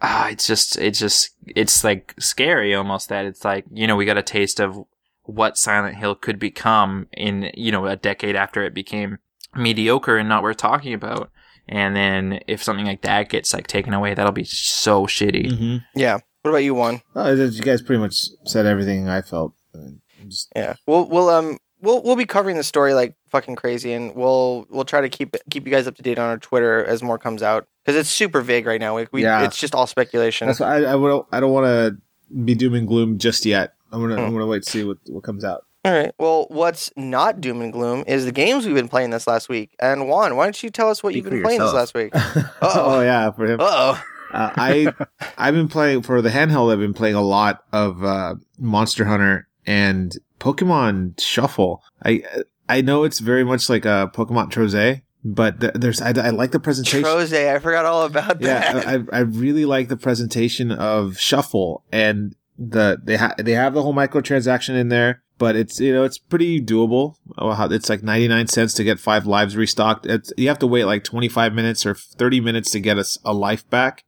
ah, 0.04 0.30
it's 0.30 0.46
just 0.46 0.78
it's 0.78 1.00
just 1.00 1.32
it's 1.56 1.84
like 1.84 2.14
scary 2.20 2.74
almost 2.76 3.10
that 3.10 3.26
it's 3.26 3.44
like 3.44 3.66
you 3.72 3.88
know 3.88 3.96
we 3.96 4.06
got 4.06 4.18
a 4.18 4.24
taste 4.24 4.60
of 4.60 4.78
what 5.24 5.58
Silent 5.58 5.98
Hill 5.98 6.16
could 6.16 6.38
become 6.40 7.08
in 7.14 7.52
you 7.56 7.72
know 7.72 7.86
a 7.88 7.96
decade 7.96 8.36
after 8.36 8.64
it 8.64 8.74
became 8.76 9.18
mediocre 9.56 10.18
and 10.18 10.30
not 10.30 10.44
worth 10.44 10.58
talking 10.58 10.94
about. 10.94 11.32
And 11.72 11.96
then 11.96 12.42
if 12.48 12.62
something 12.62 12.86
like 12.86 13.02
that 13.04 13.30
gets 13.30 13.54
like 13.54 13.66
taken 13.68 13.94
away, 13.94 14.14
that'll 14.14 14.32
be 14.34 14.44
so 14.44 15.06
shitty. 15.06 15.52
Mm-hmm. 15.52 15.78
yeah. 16.00 16.20
What 16.42 16.52
about 16.52 16.58
you, 16.64 16.74
Juan? 16.76 17.02
Oh, 17.16 17.32
you 17.34 17.62
guys 17.62 17.82
pretty 17.82 18.00
much 18.02 18.26
said 18.46 18.66
everything 18.66 19.08
I 19.08 19.22
felt. 19.22 19.54
Uh, 19.74 19.92
just- 20.28 20.52
Yeah, 20.56 20.74
we'll 20.88 21.08
we'll 21.08 21.30
um 21.30 21.58
we'll 21.82 22.02
we'll 22.04 22.16
be 22.16 22.26
covering 22.26 22.58
the 22.58 22.64
story 22.64 22.94
like 22.94 23.16
fucking 23.30 23.56
crazy, 23.56 23.94
and 23.94 24.14
we'll 24.16 24.66
we'll 24.70 24.84
try 24.86 25.02
to 25.02 25.10
keep 25.10 25.36
keep 25.50 25.66
you 25.66 25.72
guys 25.72 25.88
up 25.88 25.96
to 25.96 26.02
date 26.02 26.20
on 26.20 26.30
our 26.30 26.38
Twitter 26.38 26.84
as 26.84 27.02
more 27.04 27.18
comes 27.18 27.42
out 27.44 27.68
because 27.86 27.96
it's 27.98 28.10
super 28.10 28.42
vague 28.42 28.66
right 28.66 28.82
now. 28.82 28.96
We, 28.96 29.08
we 29.12 29.24
Yeah. 29.24 29.44
it's 29.46 29.58
just 29.58 29.74
all 29.76 29.88
speculation. 29.88 30.48
That's 30.48 30.60
why 30.60 30.78
I, 30.78 30.92
I 30.92 30.96
would. 30.96 31.24
I 31.32 31.40
don't 31.40 31.52
want 31.54 31.66
to 31.68 31.98
be 32.44 32.56
doom 32.56 32.74
and 32.74 32.88
gloom 32.88 33.18
just 33.18 33.46
yet. 33.46 33.74
I'm 33.92 34.02
gonna. 34.02 34.16
Hmm. 34.16 34.22
I'm 34.26 34.34
gonna 34.34 34.48
wait 34.48 34.64
to 34.64 34.70
see 34.70 34.84
what 34.84 34.98
what 35.08 35.24
comes 35.24 35.46
out. 35.46 35.66
All 35.84 35.92
right. 35.92 36.14
Well, 36.20 36.46
what's 36.50 36.92
not 36.96 37.42
doom 37.42 37.62
and 37.62 37.74
gloom 37.74 38.04
is 38.06 38.26
the 38.26 38.32
games 38.32 38.66
we've 38.66 38.76
been 38.76 38.88
playing 38.88 39.10
this 39.10 39.26
last 39.26 39.50
week. 39.50 39.76
And 39.80 40.08
Juan, 40.08 40.36
why 40.36 40.46
don't 40.46 40.62
you 40.62 40.70
tell 40.70 40.90
us 40.90 41.02
what 41.02 41.14
Speak 41.14 41.24
you've 41.24 41.32
been 41.32 41.42
playing 41.42 41.60
this 41.60 41.74
last 41.74 41.96
week? 41.96 42.12
oh 42.62 43.02
yeah, 43.02 43.32
for 43.32 43.46
him. 43.46 43.60
Uh 43.60 43.68
oh. 43.70 44.04
Uh, 44.32 44.52
I 44.56 44.94
I've 45.38 45.56
been 45.56 45.68
playing 45.68 46.04
for 46.04 46.22
the 46.22 46.30
handheld. 46.30 46.72
I've 46.72 46.80
been 46.80 46.94
playing 46.94 47.16
a 47.16 47.22
lot 47.22 47.64
of 47.74 48.04
uh, 48.04 48.36
Monster 48.60 49.06
Hunter 49.06 49.48
and 49.66 50.16
Pokemon 50.40 51.20
Shuffle. 51.20 51.84
I 52.06 52.24
I 52.70 52.82
know 52.82 53.04
it's 53.04 53.20
very 53.20 53.44
much 53.44 53.68
like 53.68 53.86
a 53.86 54.12
Pokemon 54.14 54.52
Trozei, 54.52 55.02
but 55.24 55.60
there's 55.60 56.00
I, 56.00 56.10
I 56.10 56.30
like 56.30 56.52
the 56.52 56.60
presentation. 56.60 57.04
Trozei, 57.04 57.54
I 57.54 57.58
forgot 57.60 57.86
all 57.86 58.06
about 58.06 58.40
that. 58.40 58.76
yeah. 58.76 59.04
I, 59.12 59.18
I 59.18 59.20
really 59.22 59.66
like 59.66 59.90
the 59.90 59.98
presentation 59.98 60.72
of 60.72 61.18
Shuffle 61.18 61.84
and 61.92 62.36
the 62.70 63.00
they 63.04 63.18
have 63.18 63.36
they 63.38 63.54
have 63.54 63.74
the 63.74 63.82
whole 63.82 63.94
microtransaction 63.94 64.76
in 64.76 64.90
there, 64.90 65.24
but 65.38 65.56
it's 65.56 65.80
you 65.80 65.94
know 65.94 66.04
it's 66.04 66.18
pretty 66.18 66.62
doable. 66.62 67.16
It's 67.38 67.90
like 67.90 68.04
ninety 68.04 68.28
nine 68.28 68.48
cents 68.48 68.74
to 68.76 68.84
get 68.84 69.00
five 69.00 69.26
lives 69.26 69.58
restocked. 69.58 70.06
It's, 70.06 70.32
you 70.38 70.48
have 70.48 70.60
to 70.60 70.68
wait 70.68 70.86
like 70.86 71.04
twenty 71.04 71.30
five 71.30 71.54
minutes 71.54 71.86
or 71.86 71.96
thirty 71.96 72.40
minutes 72.40 72.72
to 72.72 72.80
get 72.80 72.98
a 73.26 73.34
life 73.34 73.68
back. 73.70 74.04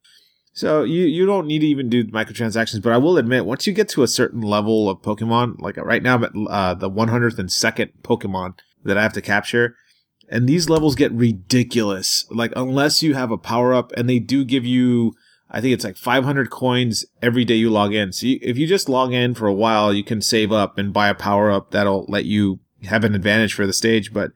So 0.56 0.84
you 0.84 1.06
you 1.06 1.26
don't 1.26 1.47
need 1.47 1.60
to 1.60 1.68
even 1.68 1.89
do 1.89 2.04
microtransactions. 2.06 2.84
But 2.84 2.93
I 2.93 2.97
will 2.97 3.18
admit, 3.18 3.45
once 3.45 3.66
you 3.66 3.74
get 3.74 3.89
to 3.89 4.04
a 4.04 4.08
certain 4.08 4.41
level 4.41 4.88
of 4.88 5.01
Pokemon, 5.01 5.60
like 5.60 5.78
right 5.78 6.04
now 6.04 6.16
I'm 6.16 6.24
at 6.24 6.32
uh, 6.47 6.74
the 6.76 6.89
one 6.89 7.08
hundredth 7.08 7.39
and 7.39 7.51
second 7.51 7.91
Pokemon 8.04 8.60
that 8.84 8.97
I 8.97 9.01
have 9.01 9.14
to 9.14 9.22
capture, 9.22 9.76
and 10.30 10.47
these 10.47 10.70
levels 10.70 10.93
get 10.95 11.12
ridiculous. 11.12 12.28
Like 12.30 12.54
unless 12.56 13.01
you 13.01 13.16
have 13.16 13.32
a 13.32 13.38
power 13.38 13.74
up, 13.74 13.91
and 13.93 14.08
they 14.08 14.20
do 14.20 14.45
give 14.45 14.66
you, 14.66 15.14
I 15.54 15.62
think 15.62 15.74
it's 15.74 15.84
like 15.84 15.97
500 15.97 16.49
coins 16.49 17.06
every 17.22 17.45
day 17.45 17.56
you 17.56 17.70
log 17.70 17.93
in. 17.93 18.12
So 18.12 18.26
you, 18.26 18.39
if 18.41 18.58
you 18.58 18.66
just 18.66 18.89
log 18.89 19.14
in 19.14 19.36
for 19.36 19.47
a 19.47 19.54
while, 19.54 19.93
you 19.93 20.04
can 20.04 20.22
save 20.22 20.51
up 20.51 20.78
and 20.80 20.91
buy 20.91 21.10
a 21.10 21.14
power 21.14 21.51
up 21.51 21.72
that'll 21.72 22.06
let 22.10 22.26
you 22.26 22.60
have 22.84 23.04
an 23.04 23.14
advantage 23.14 23.54
for 23.54 23.68
the 23.68 23.74
stage. 23.74 24.12
But 24.12 24.32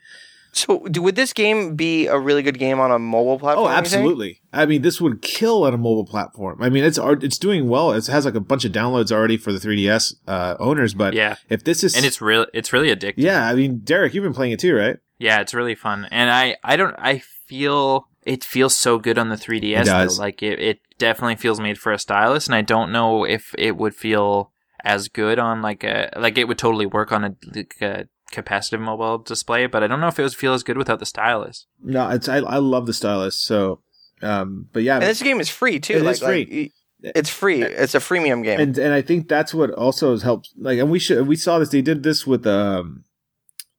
so, 0.58 0.80
do, 0.90 1.02
would 1.02 1.16
this 1.16 1.34
game 1.34 1.76
be 1.76 2.08
a 2.08 2.18
really 2.18 2.42
good 2.42 2.58
game 2.58 2.80
on 2.80 2.92
a 2.92 3.00
mobile 3.00 3.40
platform? 3.40 3.68
oh, 3.68 3.70
absolutely. 3.70 4.42
I 4.54 4.66
mean, 4.66 4.82
this 4.82 5.02
would 5.02 5.22
kill 5.22 5.66
on 5.66 5.74
a 5.74 5.78
mobile 5.78 6.06
platform. 6.06 6.62
I 6.62 6.70
mean, 6.70 6.84
it's 6.84 7.00
it's 7.02 7.38
doing 7.38 7.68
well. 7.68 7.92
It 7.92 8.08
has 8.08 8.26
like 8.26 8.36
a 8.36 8.40
bunch 8.40 8.66
of 8.66 8.72
downloads 8.72 9.12
already 9.12 9.38
for 9.38 9.52
the 9.52 9.60
3DS 9.60 10.16
uh, 10.28 10.56
owners. 10.60 10.94
But 10.94 11.14
Yeah, 11.14 11.36
if 11.50 11.64
this 11.64 11.84
is 11.84 11.96
and 11.96 12.06
it's 12.06 12.22
real. 12.22 12.46
It's 12.54 12.74
really 12.74 12.96
addictive. 12.96 13.16
yeah, 13.18 13.48
I 13.48 13.56
mean, 13.56 13.80
Derek, 13.80 14.14
you've 14.14 14.24
been 14.24 14.34
playing 14.34 14.52
it 14.52 14.60
too, 14.60 14.76
right? 14.76 14.98
Yeah, 15.20 15.42
it's 15.42 15.54
really 15.54 15.76
fun, 15.76 16.08
and 16.12 16.30
I 16.30 16.58
I 16.64 16.76
don't 16.76 16.96
I 16.98 17.20
feel 17.48 18.07
it 18.28 18.44
feels 18.44 18.76
so 18.76 19.00
good 19.00 19.18
on 19.18 19.30
the 19.30 19.36
3ds. 19.36 19.82
It 19.82 19.86
does. 19.86 20.18
Though. 20.18 20.24
Like 20.24 20.44
it, 20.44 20.60
it 20.60 20.80
definitely 20.98 21.38
feels 21.38 21.60
made 21.60 21.78
for 21.78 21.92
a 21.92 22.00
stylus, 22.00 22.46
and 22.46 22.56
I 22.56 22.62
don't 22.62 22.92
know 22.92 23.24
if 23.24 23.56
it 23.58 23.78
would 23.78 23.96
feel 23.96 24.52
as 24.84 25.08
good 25.08 25.40
on 25.40 25.62
like 25.62 25.84
a 25.84 26.10
like 26.18 26.38
it 26.38 26.48
would 26.48 26.58
totally 26.58 26.86
work 26.86 27.12
on 27.12 27.24
a, 27.24 27.36
like 27.56 27.76
a 27.82 28.08
capacitive 28.32 28.82
mobile 28.82 29.18
display, 29.18 29.66
but 29.66 29.82
I 29.84 29.88
don't 29.88 30.02
know 30.02 30.08
if 30.08 30.20
it 30.20 30.24
would 30.24 30.36
feel 30.36 30.54
as 30.54 30.64
good 30.64 30.78
without 30.78 31.00
the 31.00 31.06
stylus. 31.06 31.66
No, 31.82 32.10
it's 32.10 32.28
I, 32.28 32.38
I 32.38 32.58
love 32.58 32.86
the 32.86 32.94
stylus. 32.94 33.40
So, 33.40 33.82
um, 34.22 34.68
but 34.74 34.84
yeah, 34.84 34.96
And 34.96 35.04
this 35.04 35.22
game 35.22 35.40
is 35.40 35.50
free 35.50 35.80
too. 35.80 35.94
It 35.94 36.04
like, 36.04 36.14
is 36.14 36.20
free. 36.20 36.72
like, 37.04 37.16
it's 37.16 37.30
free. 37.30 37.64
It's 37.64 37.96
a 37.96 38.00
freemium 38.00 38.44
game. 38.44 38.60
and 38.60 38.78
and 38.78 38.94
I 38.94 39.02
think 39.02 39.30
that's 39.30 39.54
what 39.54 39.72
also 39.72 40.12
has 40.12 40.24
helped. 40.24 40.50
Like, 40.58 40.80
and 40.80 40.92
we 40.92 41.00
should 41.00 41.28
we 41.28 41.38
saw 41.38 41.60
this. 41.60 41.70
They 41.70 41.82
did 41.82 42.04
this 42.04 42.28
with 42.28 42.46
um, 42.46 43.06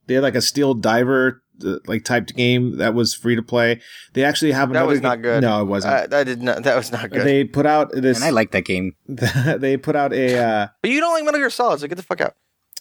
they 0.07 0.15
had 0.15 0.23
like 0.23 0.35
a 0.35 0.41
steel 0.41 0.73
diver 0.75 1.43
uh, 1.65 1.77
like 1.87 2.05
typed 2.05 2.35
game 2.37 2.77
that 2.79 2.95
was 2.95 3.15
free 3.15 3.37
to 3.37 3.43
play. 3.43 3.81
They 4.13 4.25
actually 4.25 4.53
have 4.53 4.71
another. 4.71 4.87
That 4.87 4.87
another. 4.87 4.93
was 4.93 5.01
ga- 5.01 5.09
not 5.09 5.23
good. 5.23 5.43
No, 5.43 5.61
it 5.63 5.65
wasn't. 5.65 5.95
Uh, 5.95 6.07
that 6.09 6.25
did 6.25 6.43
not. 6.43 6.63
That 6.63 6.77
was 6.77 6.93
not 6.93 7.11
good. 7.11 7.27
they 7.27 7.45
put 7.45 7.67
out 7.67 7.91
this. 7.93 8.19
And 8.19 8.25
I 8.25 8.31
like 8.31 8.51
that 8.53 8.65
game. 8.65 8.95
they 9.07 9.77
put 9.77 9.97
out 9.97 10.13
a. 10.13 10.39
Uh, 10.39 10.67
but 10.83 10.91
you 10.91 11.01
don't 11.01 11.13
like 11.13 11.25
Metal 11.25 11.41
Gear 11.41 11.51
Solid, 11.51 11.81
so 11.81 11.87
get 11.87 11.97
the 11.97 12.03
fuck 12.03 12.21
out. 12.21 12.35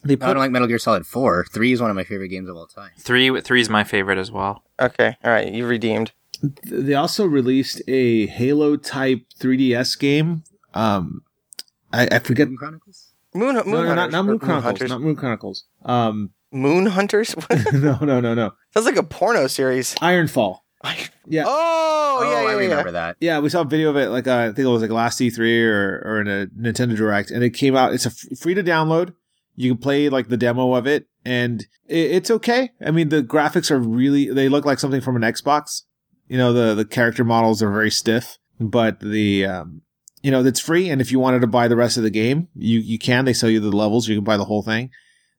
they 0.04 0.14
I 0.16 0.28
don't 0.28 0.38
like 0.38 0.52
Metal 0.52 0.68
Gear 0.68 0.80
Solid 0.80 1.06
4. 1.06 1.46
3 1.52 1.72
is 1.72 1.82
one 1.82 1.90
of 1.90 1.96
my 1.96 2.04
favorite 2.04 2.30
games 2.30 2.50
of 2.50 2.56
all 2.56 2.68
time. 2.68 2.92
Three 3.00 3.42
three 3.42 3.62
is 3.62 3.70
my 3.70 3.84
favorite 3.84 4.18
as 4.18 4.32
well. 4.32 4.64
Okay, 4.80 5.18
all 5.24 5.32
right, 5.32 5.52
you 5.52 5.66
redeemed. 5.66 6.12
they 6.64 6.94
also 6.94 7.26
released 7.26 7.82
a 7.88 8.28
Halo 8.28 8.76
type 8.78 9.24
3DS 9.40 9.98
game. 9.98 10.44
Um, 10.74 11.24
I, 11.92 12.08
I 12.12 12.20
forget. 12.20 12.48
Moon 12.48 12.58
Chronicles. 12.58 13.14
Moon, 13.34 13.56
moon 13.56 13.66
No, 13.70 13.84
no, 13.84 13.96
not, 13.96 14.12
not 14.12 14.26
Moon 14.26 14.40
Chronicles. 14.40 14.64
Hunters. 14.64 14.90
Not 14.90 15.02
Moon 15.02 15.16
Chronicles. 15.16 15.66
Um, 15.84 16.32
Moon 16.52 16.88
Hunters. 16.88 17.36
no, 17.74 17.98
no, 18.02 18.20
no, 18.20 18.34
no. 18.34 18.52
Sounds 18.74 18.86
like 18.86 18.96
a 18.96 19.04
porno 19.04 19.48
series. 19.48 19.96
Ironfall. 19.96 20.60
Yeah. 21.26 21.44
Oh, 21.46 22.20
yeah, 22.24 22.38
I 22.38 22.42
yeah, 22.42 22.50
yeah. 22.50 22.56
remember 22.56 22.92
that. 22.92 23.18
Yeah, 23.20 23.40
we 23.40 23.50
saw 23.50 23.62
a 23.62 23.66
video 23.66 23.90
of 23.90 23.98
it. 23.98 24.10
Like 24.10 24.28
uh, 24.28 24.38
I 24.38 24.46
think 24.48 24.60
it 24.60 24.66
was 24.68 24.82
like 24.82 24.92
last 24.92 25.20
E3 25.20 25.66
or 25.66 26.02
or 26.06 26.22
in 26.22 26.28
a 26.28 26.48
Nintendo 26.48 26.96
Direct, 26.96 27.32
and 27.32 27.44
it 27.44 27.52
came 27.52 27.76
out. 27.76 27.94
It's 27.94 28.06
a 28.06 28.10
f- 28.10 28.40
free 28.40 28.54
to 28.54 28.64
download. 28.64 29.14
You 29.56 29.72
can 29.72 29.82
play 29.82 30.08
like 30.10 30.30
the 30.30 30.38
demo 30.38 30.74
of 30.76 30.88
it, 30.88 31.08
and 31.26 31.62
it, 31.88 32.12
it's 32.12 32.32
okay. 32.32 32.72
I 32.86 32.92
mean, 32.92 33.10
the 33.10 33.24
graphics 33.24 33.72
are 33.72 33.80
really 33.80 34.32
they 34.32 34.50
look 34.50 34.66
like 34.66 34.80
something 34.80 35.02
from 35.02 35.16
an 35.16 35.24
Xbox. 35.24 35.84
You 36.28 36.38
know, 36.38 36.54
the 36.54 36.76
the 36.76 36.86
character 36.86 37.24
models 37.24 37.62
are 37.62 37.72
very 37.72 37.92
stiff, 37.92 38.38
but 38.60 39.00
the 39.00 39.46
um, 39.46 39.82
you 40.22 40.32
know 40.32 40.46
it's 40.46 40.60
free. 40.60 40.90
And 40.90 41.02
if 41.02 41.12
you 41.12 41.20
wanted 41.20 41.42
to 41.42 41.48
buy 41.48 41.68
the 41.68 41.76
rest 41.76 41.98
of 41.98 42.04
the 42.04 42.10
game, 42.10 42.48
you 42.56 42.80
you 42.80 43.00
can. 43.00 43.26
They 43.26 43.34
sell 43.34 43.50
you 43.50 43.60
the 43.60 43.76
levels. 43.76 44.08
You 44.08 44.16
can 44.16 44.24
buy 44.24 44.38
the 44.38 44.46
whole 44.46 44.62
thing, 44.62 44.92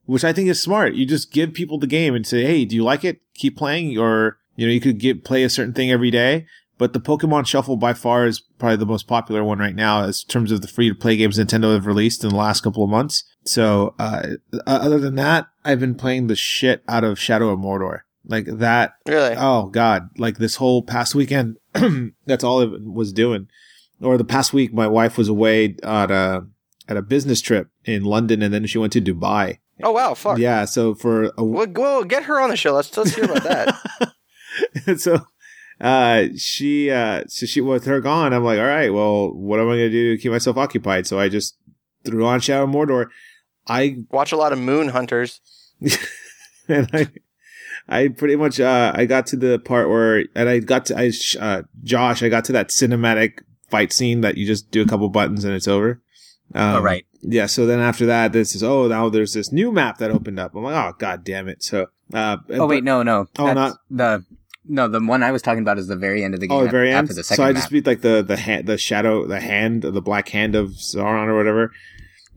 which 0.09 0.25
I 0.25 0.33
think 0.33 0.49
is 0.49 0.61
smart. 0.61 0.95
You 0.95 1.05
just 1.05 1.31
give 1.31 1.53
people 1.53 1.79
the 1.79 1.87
game 1.87 2.15
and 2.15 2.27
say, 2.27 2.43
hey, 2.43 2.65
do 2.65 2.75
you 2.75 2.83
like 2.83 3.05
it? 3.05 3.21
Keep 3.35 3.59
playing, 3.59 3.99
or 3.99 4.39
you 4.57 4.67
know, 4.67 4.73
you 4.73 4.81
could 4.81 4.99
get 4.99 5.23
play 5.23 5.45
a 5.45 5.51
certain 5.51 5.75
thing 5.75 5.91
every 5.91 6.11
day. 6.11 6.47
But 6.79 6.95
the 6.95 7.01
Pokemon 7.01 7.47
Shuffle 7.47 7.77
by 7.77 7.93
far 7.93 8.25
is 8.25 8.41
probably 8.41 8.77
the 8.77 8.87
most 8.87 9.07
popular 9.07 9.45
one 9.45 9.59
right 9.59 9.75
now 9.75 10.05
as 10.05 10.25
terms 10.25 10.51
of 10.51 10.63
the 10.63 10.69
free 10.69 10.89
to 10.89 10.95
play 10.95 11.17
games 11.17 11.39
Nintendo 11.39 11.75
have 11.75 11.87
released 11.87 12.25
in 12.25 12.31
the 12.31 12.37
last 12.37 12.63
couple 12.63 12.83
of 12.83 12.89
months. 12.89 13.25
So, 13.45 13.95
uh, 13.99 14.37
other 14.67 14.99
than 14.99 15.17
that, 15.17 15.49
I've 15.63 15.81
been 15.81 15.95
playing 15.95 16.29
the 16.29 16.37
shit 16.37 16.83
out 16.89 17.05
of 17.05 17.19
Shadow 17.19 17.51
of 17.51 17.59
Mordor. 17.59 18.01
Like 18.25 18.47
that. 18.47 18.95
Really? 19.07 19.35
Oh 19.37 19.67
God. 19.67 20.09
Like 20.17 20.39
this 20.39 20.57
whole 20.57 20.83
past 20.83 21.15
weekend, 21.15 21.59
that's 22.27 22.45
all 22.45 22.63
I 22.63 22.79
was 22.83 23.13
doing. 23.13 23.49
Or 24.01 24.17
the 24.17 24.25
past 24.25 24.55
week, 24.55 24.73
my 24.73 24.87
wife 24.87 25.19
was 25.19 25.29
away 25.29 25.77
at 25.83 26.11
a, 26.11 26.47
at 26.89 26.97
a 26.97 27.03
business 27.03 27.41
trip 27.43 27.69
in 27.85 28.05
London 28.05 28.43
and 28.43 28.55
then 28.55 28.67
she 28.67 28.79
went 28.79 28.93
to 28.95 29.01
Dubai. 29.01 29.59
Oh 29.83 29.93
wow, 29.93 30.15
fuck. 30.15 30.39
Yeah. 30.39 30.65
So 30.65 30.95
for 30.95 31.33
a, 31.37 31.45
Well, 31.45 31.67
well, 31.69 32.05
get 32.05 32.25
her 32.25 32.41
on 32.41 32.51
the 32.51 32.57
show. 32.57 32.73
Let's 32.73 32.97
let's 32.97 33.15
hear 33.15 33.25
about 33.25 33.43
that. 33.45 34.15
so 34.97 35.27
uh 35.81 36.25
she 36.37 36.91
uh 36.91 37.23
so 37.29 37.47
she 37.47 37.61
with 37.61 37.85
her 37.85 38.01
gone 38.01 38.33
i'm 38.33 38.43
like 38.43 38.59
all 38.59 38.67
right 38.67 38.93
well 38.93 39.33
what 39.33 39.61
am 39.61 39.69
i 39.69 39.73
gonna 39.73 39.89
do 39.89 40.17
to 40.17 40.21
keep 40.21 40.33
myself 40.33 40.57
occupied 40.57 41.07
so 41.07 41.21
i 41.21 41.29
just 41.29 41.57
threw 42.05 42.27
on 42.27 42.41
shadow 42.41 42.65
of 42.65 42.71
mordor 42.71 43.07
i 43.69 43.97
Watch 44.11 44.33
a 44.33 44.37
lot 44.37 44.53
of 44.53 44.59
Moon 44.59 44.89
Hunters. 44.89 45.41
and 46.69 46.91
i 46.93 47.07
i 47.89 48.09
pretty 48.09 48.35
much 48.35 48.59
uh 48.59 48.93
i 48.97 49.05
got 49.05 49.27
to 49.29 49.37
the 49.37 49.61
part 49.61 49.89
where 49.89 50.25
and 50.35 50.49
i 50.49 50.59
got 50.59 50.87
to 50.87 50.99
i 50.99 51.13
uh 51.39 51.63
josh 51.85 52.25
i 52.25 52.29
got 52.29 52.45
to 52.47 52.53
that 52.53 52.71
cinematic 52.71 53.43
fight 53.71 53.93
scene 53.93 54.23
that 54.23 54.37
you 54.37 54.47
just 54.47 54.73
do 54.73 54.83
a 54.83 54.87
couple 54.87 55.09
buttons 55.11 55.45
and 55.45 55.55
it's 55.55 55.69
over 55.69 56.03
um, 56.55 56.77
oh, 56.77 56.81
right. 56.81 57.05
Yeah 57.23 57.47
so 57.47 57.67
then 57.67 57.81
after 57.81 58.07
that 58.07 58.33
this 58.33 58.55
is 58.55 58.63
oh 58.63 58.87
now 58.89 59.09
there's 59.09 59.33
this 59.35 59.51
new 59.53 59.73
map 59.73 59.99
that 59.99 60.11
opened 60.11 60.39
up 60.39 60.55
i'm 60.55 60.63
like 60.63 60.75
oh 60.75 60.95
god 60.99 61.25
damn 61.25 61.49
it 61.49 61.63
so 61.63 61.87
uh 62.15 62.37
Oh, 62.51 62.67
wait, 62.67 62.85
no, 62.85 63.03
no. 63.03 63.27
Oh, 63.39 63.45
That's 63.47 63.55
not- 63.55 63.77
the. 63.91 64.25
No, 64.71 64.89
the 64.89 64.99
one 65.01 65.23
I 65.23 65.31
was 65.31 65.43
talking 65.43 65.61
about 65.63 65.79
is 65.79 65.89
the 65.89 65.97
very 65.97 66.25
end 66.25 66.33
of 66.35 66.41
the 66.41 66.47
game. 66.47 66.57
Oh, 66.59 66.65
the 66.65 66.71
very 66.71 66.89
end. 66.91 67.05
After 67.05 67.15
the 67.15 67.23
second 67.25 67.37
so 67.43 67.45
I 67.49 67.53
map. 67.53 67.57
just 67.57 67.71
beat 67.71 67.87
like 67.87 68.01
the 68.03 68.23
the 68.23 68.37
hand, 68.39 68.67
the 68.67 68.79
shadow, 68.79 69.27
the 69.27 69.41
hand, 69.41 69.83
the 69.83 70.01
black 70.03 70.29
hand 70.31 70.55
of 70.55 70.69
Sauron 70.71 71.27
or 71.27 71.37
whatever. 71.37 71.71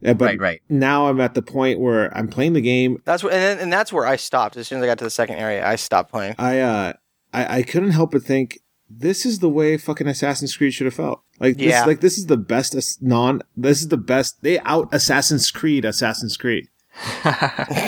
Uh, 0.06 0.14
but 0.14 0.26
right, 0.26 0.40
right. 0.40 0.62
now 0.70 1.08
I'm 1.08 1.22
at 1.22 1.36
the 1.36 1.42
point 1.42 1.80
where 1.80 2.14
I'm 2.18 2.28
playing 2.28 2.54
the 2.54 2.62
game. 2.62 3.02
That's 3.06 3.24
what, 3.24 3.32
and, 3.34 3.42
then- 3.42 3.60
and 3.60 3.72
that's 3.74 3.94
where 3.94 4.06
I 4.06 4.16
stopped. 4.18 4.58
As 4.58 4.68
soon 4.68 4.80
as 4.80 4.84
I 4.84 4.88
got 4.88 4.98
to 4.98 5.04
the 5.04 5.10
second 5.10 5.36
area, 5.38 5.66
I 5.66 5.76
stopped 5.76 6.12
playing. 6.12 6.36
I 6.38 6.60
uh, 6.60 6.94
I, 7.34 7.58
I 7.60 7.64
couldn't 7.64 7.92
help 7.92 8.12
but 8.12 8.24
think 8.24 8.60
this 9.00 9.26
is 9.26 9.40
the 9.40 9.50
way 9.50 9.78
fucking 9.78 10.08
Assassin's 10.08 10.56
Creed 10.56 10.74
should 10.74 10.86
have 10.86 10.94
felt. 10.94 11.24
Like 11.40 11.58
this, 11.58 11.68
Yeah. 11.68 11.86
like 11.86 12.02
this 12.02 12.18
is 12.18 12.26
the 12.28 12.38
best 12.38 12.76
non. 13.02 13.42
This 13.56 13.82
is 13.82 13.88
the 13.88 13.98
best. 13.98 14.42
They 14.42 14.60
out 14.60 14.90
Assassin's 14.92 15.50
Creed. 15.52 15.86
Assassin's 15.86 16.38
Creed. 16.38 16.68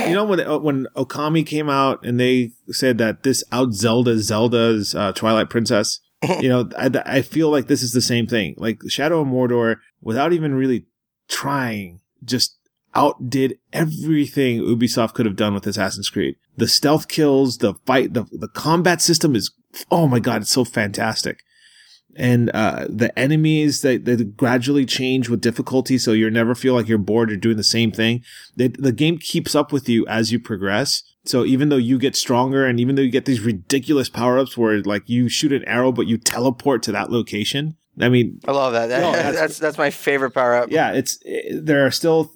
you 0.07 0.13
know 0.13 0.23
when 0.25 0.39
uh, 0.39 0.57
when 0.59 0.87
Okami 0.95 1.45
came 1.45 1.69
out 1.69 2.05
and 2.05 2.19
they 2.19 2.51
said 2.69 2.97
that 2.99 3.23
this 3.23 3.43
out 3.51 3.73
Zelda 3.73 4.17
Zelda's 4.19 4.95
uh, 4.95 5.11
Twilight 5.13 5.49
Princess. 5.49 5.99
you 6.39 6.47
know, 6.47 6.69
I, 6.77 6.89
I 7.05 7.21
feel 7.21 7.49
like 7.49 7.67
this 7.67 7.83
is 7.83 7.91
the 7.91 7.99
same 8.01 8.27
thing. 8.27 8.55
Like 8.57 8.79
Shadow 8.87 9.19
of 9.21 9.27
Mordor, 9.27 9.75
without 10.01 10.31
even 10.31 10.55
really 10.55 10.85
trying, 11.27 11.99
just 12.23 12.57
outdid 12.95 13.57
everything 13.71 14.61
Ubisoft 14.61 15.13
could 15.13 15.25
have 15.25 15.35
done 15.35 15.53
with 15.53 15.65
Assassin's 15.67 16.09
Creed. 16.09 16.35
The 16.57 16.67
stealth 16.67 17.07
kills, 17.07 17.57
the 17.59 17.73
fight, 17.85 18.13
the 18.13 18.25
the 18.31 18.47
combat 18.47 19.01
system 19.01 19.35
is 19.35 19.51
oh 19.91 20.07
my 20.07 20.19
god, 20.19 20.41
it's 20.43 20.51
so 20.51 20.63
fantastic. 20.63 21.39
And 22.15 22.51
uh, 22.53 22.85
the 22.89 23.17
enemies 23.17 23.81
that 23.81 24.05
they, 24.05 24.15
gradually 24.17 24.85
change 24.85 25.29
with 25.29 25.41
difficulty, 25.41 25.97
so 25.97 26.11
you 26.11 26.29
never 26.29 26.53
feel 26.53 26.75
like 26.75 26.87
you're 26.87 26.99
bored 26.99 27.31
or 27.31 27.37
doing 27.37 27.57
the 27.57 27.63
same 27.63 27.91
thing. 27.91 28.21
The, 28.55 28.67
the 28.67 28.91
game 28.91 29.17
keeps 29.17 29.55
up 29.55 29.71
with 29.71 29.89
you 29.89 30.05
as 30.05 30.31
you 30.31 30.39
progress. 30.39 31.01
So 31.25 31.43
even 31.43 31.69
though 31.69 31.77
you 31.77 31.97
get 31.97 32.15
stronger, 32.15 32.67
and 32.67 32.79
even 32.79 32.93
though 32.95 33.01
you 33.01 33.09
get 33.09 33.25
these 33.25 33.41
ridiculous 33.41 34.09
power 34.09 34.37
ups 34.37 34.55
where 34.55 34.79
like 34.83 35.09
you 35.09 35.27
shoot 35.27 35.51
an 35.51 35.63
arrow 35.65 35.91
but 35.91 36.05
you 36.05 36.19
teleport 36.19 36.83
to 36.83 36.91
that 36.91 37.09
location, 37.11 37.77
I 37.99 38.09
mean, 38.09 38.39
I 38.47 38.51
love 38.51 38.73
that. 38.73 38.87
That- 38.87 39.01
No, 39.01 39.11
that's- 39.13 39.35
that's, 39.35 39.57
that's 39.57 39.77
my 39.79 39.89
favorite 39.89 40.35
power 40.35 40.53
up. 40.53 40.69
yeah, 40.69 40.91
it's 40.91 41.17
it, 41.23 41.65
there 41.65 41.83
are 41.83 41.89
still 41.91 42.31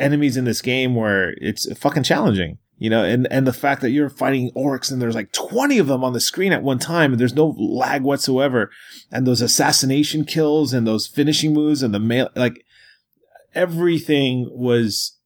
enemies 0.00 0.36
in 0.36 0.44
this 0.44 0.62
game 0.62 0.94
where 0.94 1.34
it's 1.38 1.70
fucking 1.78 2.02
challenging, 2.02 2.58
you 2.78 2.90
know, 2.90 3.04
and 3.04 3.30
and 3.30 3.46
the 3.46 3.52
fact 3.52 3.82
that 3.82 3.90
you're 3.90 4.10
fighting 4.10 4.50
orcs 4.56 4.90
and 4.90 5.00
there's 5.00 5.14
like 5.14 5.32
20 5.32 5.78
of 5.78 5.86
them 5.86 6.02
on 6.02 6.12
the 6.12 6.20
screen 6.20 6.52
at 6.52 6.62
one 6.62 6.78
time 6.78 7.12
and 7.12 7.20
there's 7.20 7.34
no 7.34 7.54
lag 7.58 8.02
whatsoever, 8.02 8.70
and 9.12 9.26
those 9.26 9.40
assassination 9.40 10.24
kills 10.24 10.72
and 10.72 10.86
those 10.86 11.06
finishing 11.06 11.52
moves 11.52 11.82
and 11.82 11.94
the 11.94 12.00
mail 12.00 12.30
like 12.34 12.64
everything 13.54 14.48
was 14.50 15.18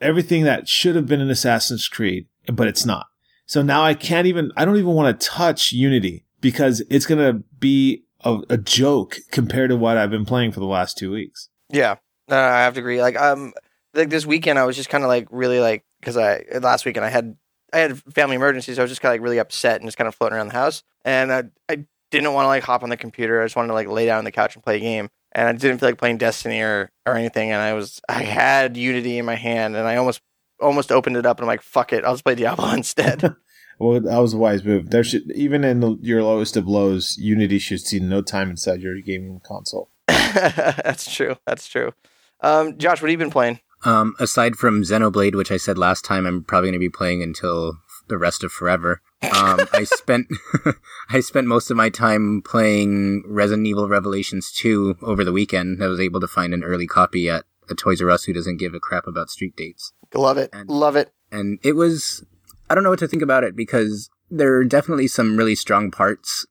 everything 0.00 0.44
that 0.44 0.68
should 0.68 0.96
have 0.96 1.06
been 1.06 1.20
in 1.20 1.30
Assassin's 1.30 1.88
Creed, 1.88 2.26
but 2.52 2.68
it's 2.68 2.84
not. 2.84 3.06
So 3.46 3.62
now 3.62 3.82
I 3.82 3.94
can't 3.94 4.26
even 4.26 4.52
I 4.56 4.64
don't 4.64 4.76
even 4.76 4.94
want 4.94 5.20
to 5.20 5.26
touch 5.26 5.72
Unity 5.72 6.24
because 6.40 6.82
it's 6.90 7.06
gonna 7.06 7.42
be 7.58 8.04
a, 8.24 8.40
a 8.50 8.56
joke 8.56 9.16
compared 9.30 9.70
to 9.70 9.76
what 9.76 9.96
I've 9.96 10.10
been 10.10 10.24
playing 10.24 10.52
for 10.52 10.60
the 10.60 10.66
last 10.66 10.98
two 10.98 11.12
weeks. 11.12 11.48
Yeah, 11.70 11.96
no, 12.28 12.36
I 12.36 12.60
have 12.60 12.74
to 12.74 12.80
agree. 12.80 13.00
Like, 13.00 13.16
um, 13.16 13.52
like 13.96 14.10
this 14.10 14.26
weekend, 14.26 14.58
I 14.58 14.64
was 14.64 14.76
just 14.76 14.88
kind 14.88 15.04
of 15.04 15.08
like 15.08 15.28
really 15.30 15.60
like 15.60 15.84
because 16.00 16.16
I 16.16 16.44
last 16.60 16.84
weekend 16.84 17.04
I 17.04 17.10
had 17.10 17.36
I 17.72 17.78
had 17.78 17.98
family 18.14 18.36
emergencies. 18.36 18.76
So 18.76 18.82
I 18.82 18.84
was 18.84 18.90
just 18.90 19.00
kind 19.00 19.10
of 19.10 19.14
like 19.14 19.24
really 19.24 19.38
upset 19.38 19.80
and 19.80 19.88
just 19.88 19.98
kind 19.98 20.08
of 20.08 20.14
floating 20.14 20.36
around 20.36 20.48
the 20.48 20.54
house, 20.54 20.82
and 21.04 21.32
I 21.32 21.44
I 21.68 21.84
didn't 22.10 22.32
want 22.32 22.44
to 22.44 22.48
like 22.48 22.62
hop 22.62 22.82
on 22.82 22.90
the 22.90 22.96
computer. 22.96 23.40
I 23.40 23.44
just 23.44 23.56
wanted 23.56 23.68
to 23.68 23.74
like 23.74 23.88
lay 23.88 24.06
down 24.06 24.18
on 24.18 24.24
the 24.24 24.32
couch 24.32 24.54
and 24.54 24.64
play 24.64 24.76
a 24.76 24.80
game, 24.80 25.08
and 25.32 25.48
I 25.48 25.52
didn't 25.52 25.78
feel 25.78 25.88
like 25.88 25.98
playing 25.98 26.18
Destiny 26.18 26.60
or 26.60 26.90
or 27.06 27.14
anything. 27.14 27.50
And 27.50 27.60
I 27.60 27.72
was 27.72 28.00
I 28.08 28.22
had 28.22 28.76
Unity 28.76 29.18
in 29.18 29.24
my 29.24 29.36
hand, 29.36 29.76
and 29.76 29.86
I 29.86 29.96
almost 29.96 30.20
almost 30.60 30.92
opened 30.92 31.16
it 31.16 31.26
up, 31.26 31.38
and 31.38 31.44
I'm 31.44 31.48
like, 31.48 31.62
fuck 31.62 31.92
it, 31.92 32.04
I'll 32.04 32.14
just 32.14 32.24
play 32.24 32.34
Diablo 32.34 32.70
instead. 32.72 33.34
Well, 33.78 34.00
that 34.00 34.18
was 34.18 34.32
a 34.32 34.38
wise 34.38 34.64
move. 34.64 34.88
There 34.88 35.04
should 35.04 35.30
even 35.32 35.62
in 35.62 35.80
the, 35.80 35.98
your 36.00 36.22
lowest 36.22 36.56
of 36.56 36.66
lows, 36.66 37.16
Unity 37.18 37.58
should 37.58 37.80
see 37.80 38.00
no 38.00 38.22
time 38.22 38.48
inside 38.48 38.80
your 38.80 38.98
gaming 39.02 39.40
console. 39.44 39.90
That's 40.08 41.12
true. 41.14 41.36
That's 41.46 41.68
true. 41.68 41.92
Um, 42.40 42.78
Josh, 42.78 43.02
what 43.02 43.10
have 43.10 43.12
you 43.12 43.18
been 43.18 43.30
playing? 43.30 43.60
Um, 43.86 44.14
aside 44.18 44.56
from 44.56 44.82
Xenoblade, 44.82 45.34
which 45.36 45.52
I 45.52 45.56
said 45.56 45.78
last 45.78 46.04
time, 46.04 46.26
I'm 46.26 46.42
probably 46.42 46.68
going 46.68 46.80
to 46.80 46.86
be 46.86 46.88
playing 46.90 47.22
until 47.22 47.78
the 48.08 48.18
rest 48.18 48.42
of 48.44 48.50
forever. 48.52 49.00
Um, 49.22 49.60
I 49.72 49.84
spent 49.84 50.26
I 51.10 51.20
spent 51.20 51.46
most 51.46 51.70
of 51.70 51.76
my 51.76 51.88
time 51.88 52.42
playing 52.44 53.22
Resident 53.26 53.66
Evil 53.66 53.88
Revelations 53.88 54.52
2 54.52 54.98
over 55.02 55.24
the 55.24 55.32
weekend. 55.32 55.82
I 55.82 55.86
was 55.86 56.00
able 56.00 56.20
to 56.20 56.26
find 56.26 56.52
an 56.52 56.64
early 56.64 56.86
copy 56.86 57.30
at 57.30 57.44
a 57.70 57.74
Toys 57.74 58.02
R 58.02 58.10
Us 58.10 58.24
who 58.24 58.32
doesn't 58.32 58.58
give 58.58 58.74
a 58.74 58.80
crap 58.80 59.06
about 59.06 59.30
street 59.30 59.56
dates. 59.56 59.92
Love 60.14 60.38
it. 60.38 60.50
And- 60.52 60.68
Love 60.68 60.96
it. 60.96 61.12
and 61.30 61.58
it 61.62 61.72
was 61.72 62.24
I 62.68 62.74
don't 62.74 62.82
know 62.84 62.90
what 62.90 62.98
to 63.00 63.08
think 63.08 63.22
about 63.22 63.44
it 63.44 63.54
because 63.54 64.10
there 64.30 64.54
are 64.56 64.64
definitely 64.64 65.06
some 65.06 65.36
really 65.36 65.54
strong 65.54 65.90
parts 65.92 66.44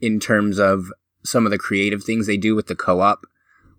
in 0.00 0.18
terms 0.20 0.58
of 0.58 0.90
some 1.24 1.44
of 1.46 1.50
the 1.52 1.58
creative 1.58 2.02
things 2.02 2.26
they 2.26 2.36
do 2.38 2.54
with 2.54 2.66
the 2.66 2.74
co-op 2.74 3.20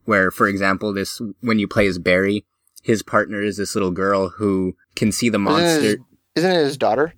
where 0.05 0.29
for 0.31 0.47
example 0.47 0.93
this 0.93 1.19
when 1.41 1.57
you 1.59 1.67
play 1.67 1.87
as 1.87 1.97
Barry 1.97 2.45
his 2.83 3.01
partner 3.01 3.41
is 3.41 3.57
this 3.57 3.73
little 3.75 3.91
girl 3.91 4.29
who 4.37 4.75
can 4.95 5.11
see 5.11 5.29
the 5.29 5.39
Isn't 5.39 5.47
it 5.47 5.51
monster 5.51 5.81
his, 5.87 5.97
isn't 6.35 6.51
it 6.51 6.63
his 6.63 6.77
daughter? 6.77 7.13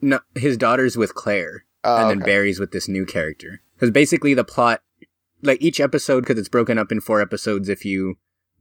no 0.00 0.18
his 0.34 0.56
daughter's 0.56 0.96
with 0.96 1.14
Claire 1.14 1.64
Oh, 1.84 1.96
and 2.02 2.10
then 2.10 2.18
okay. 2.22 2.26
Barry's 2.32 2.58
with 2.60 2.72
this 2.72 2.88
new 2.88 3.06
character 3.06 3.60
cuz 3.78 3.90
basically 3.90 4.34
the 4.34 4.44
plot 4.44 4.82
like 5.42 5.62
each 5.62 5.78
episode 5.80 6.26
cuz 6.26 6.38
it's 6.38 6.48
broken 6.48 6.76
up 6.78 6.90
in 6.92 7.00
four 7.00 7.20
episodes 7.20 7.68
if 7.68 7.84
you 7.84 8.16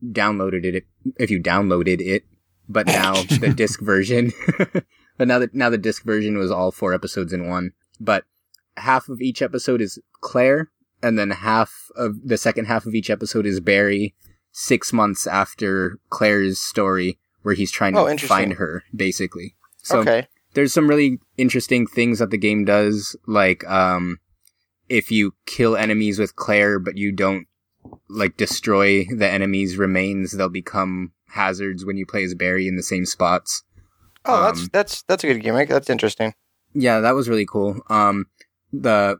downloaded 0.05 0.63
it 0.63 0.85
if 1.17 1.29
you 1.31 1.41
downloaded 1.41 1.99
it 2.01 2.23
but 2.69 2.85
now 2.87 3.13
the 3.41 3.53
disc 3.55 3.81
version 3.81 4.31
but 5.17 5.27
now 5.27 5.39
that 5.39 5.53
now 5.53 5.69
the 5.69 5.77
disc 5.77 6.03
version 6.05 6.37
was 6.37 6.51
all 6.51 6.71
four 6.71 6.93
episodes 6.93 7.33
in 7.33 7.47
one 7.47 7.71
but 7.99 8.23
half 8.77 9.09
of 9.09 9.19
each 9.21 9.41
episode 9.41 9.81
is 9.81 9.99
claire 10.21 10.71
and 11.03 11.17
then 11.19 11.31
half 11.31 11.89
of 11.95 12.15
the 12.23 12.37
second 12.37 12.65
half 12.65 12.85
of 12.85 12.93
each 12.95 13.09
episode 13.09 13.45
is 13.45 13.59
barry 13.59 14.15
six 14.51 14.91
months 14.93 15.27
after 15.27 15.99
claire's 16.09 16.59
story 16.59 17.17
where 17.43 17.55
he's 17.55 17.71
trying 17.71 17.95
Oh, 17.97 18.05
to 18.05 18.11
interesting. 18.11 18.35
find 18.37 18.53
her 18.53 18.83
basically 18.95 19.55
so 19.77 19.99
okay. 19.99 20.27
there's 20.53 20.73
some 20.73 20.87
really 20.89 21.19
interesting 21.37 21.85
things 21.87 22.19
that 22.19 22.31
the 22.31 22.37
game 22.37 22.65
does 22.65 23.15
like 23.27 23.65
um 23.69 24.17
if 24.89 25.11
you 25.11 25.33
kill 25.45 25.75
enemies 25.77 26.17
with 26.19 26.35
claire 26.35 26.79
but 26.79 26.97
you 26.97 27.11
don't 27.11 27.45
like 28.09 28.35
destroy 28.37 29.05
the 29.05 29.27
enemy's 29.27 29.77
remains, 29.77 30.33
they'll 30.33 30.49
become 30.49 31.13
hazards 31.29 31.85
when 31.85 31.95
you 31.95 32.05
play 32.05 32.23
as 32.23 32.35
Barry 32.35 32.67
in 32.67 32.75
the 32.75 32.83
same 32.83 33.05
spots. 33.05 33.63
Oh, 34.25 34.43
that's 34.43 34.61
Um, 34.61 34.69
that's 34.73 35.01
that's 35.03 35.23
a 35.23 35.27
good 35.27 35.41
gimmick. 35.41 35.69
That's 35.69 35.89
interesting. 35.89 36.33
Yeah, 36.73 36.99
that 36.99 37.15
was 37.15 37.29
really 37.29 37.45
cool. 37.45 37.79
Um, 37.89 38.25
the 38.73 39.17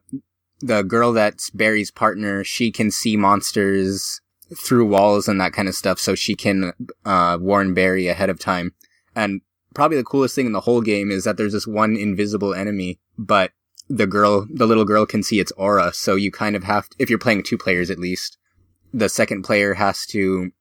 the 0.59 0.81
girl 0.83 1.13
that's 1.13 1.49
Barry's 1.51 1.89
partner, 1.89 2.43
she 2.43 2.69
can 2.71 2.91
see 2.91 3.15
monsters 3.15 4.19
through 4.57 4.85
walls 4.85 5.27
and 5.27 5.39
that 5.39 5.53
kind 5.53 5.67
of 5.67 5.75
stuff, 5.75 5.99
so 5.99 6.15
she 6.15 6.35
can 6.35 6.73
uh, 7.05 7.37
warn 7.39 7.73
Barry 7.73 8.07
ahead 8.07 8.29
of 8.29 8.39
time. 8.39 8.73
And 9.15 9.41
probably 9.73 9.97
the 9.97 10.03
coolest 10.03 10.35
thing 10.35 10.45
in 10.45 10.53
the 10.53 10.61
whole 10.61 10.81
game 10.81 11.11
is 11.11 11.23
that 11.23 11.37
there's 11.37 11.53
this 11.53 11.67
one 11.67 11.95
invisible 11.95 12.53
enemy, 12.53 12.99
but 13.17 13.51
the 13.87 14.07
girl, 14.07 14.47
the 14.51 14.67
little 14.67 14.85
girl, 14.85 15.05
can 15.05 15.23
see 15.23 15.39
its 15.39 15.51
aura. 15.53 15.93
So 15.93 16.15
you 16.15 16.31
kind 16.31 16.55
of 16.55 16.63
have, 16.63 16.87
if 16.99 17.09
you're 17.09 17.19
playing 17.19 17.43
two 17.43 17.57
players 17.57 17.89
at 17.89 17.99
least, 17.99 18.37
the 18.93 19.09
second 19.09 19.43
player 19.43 19.75
has 19.75 20.05
to 20.07 20.51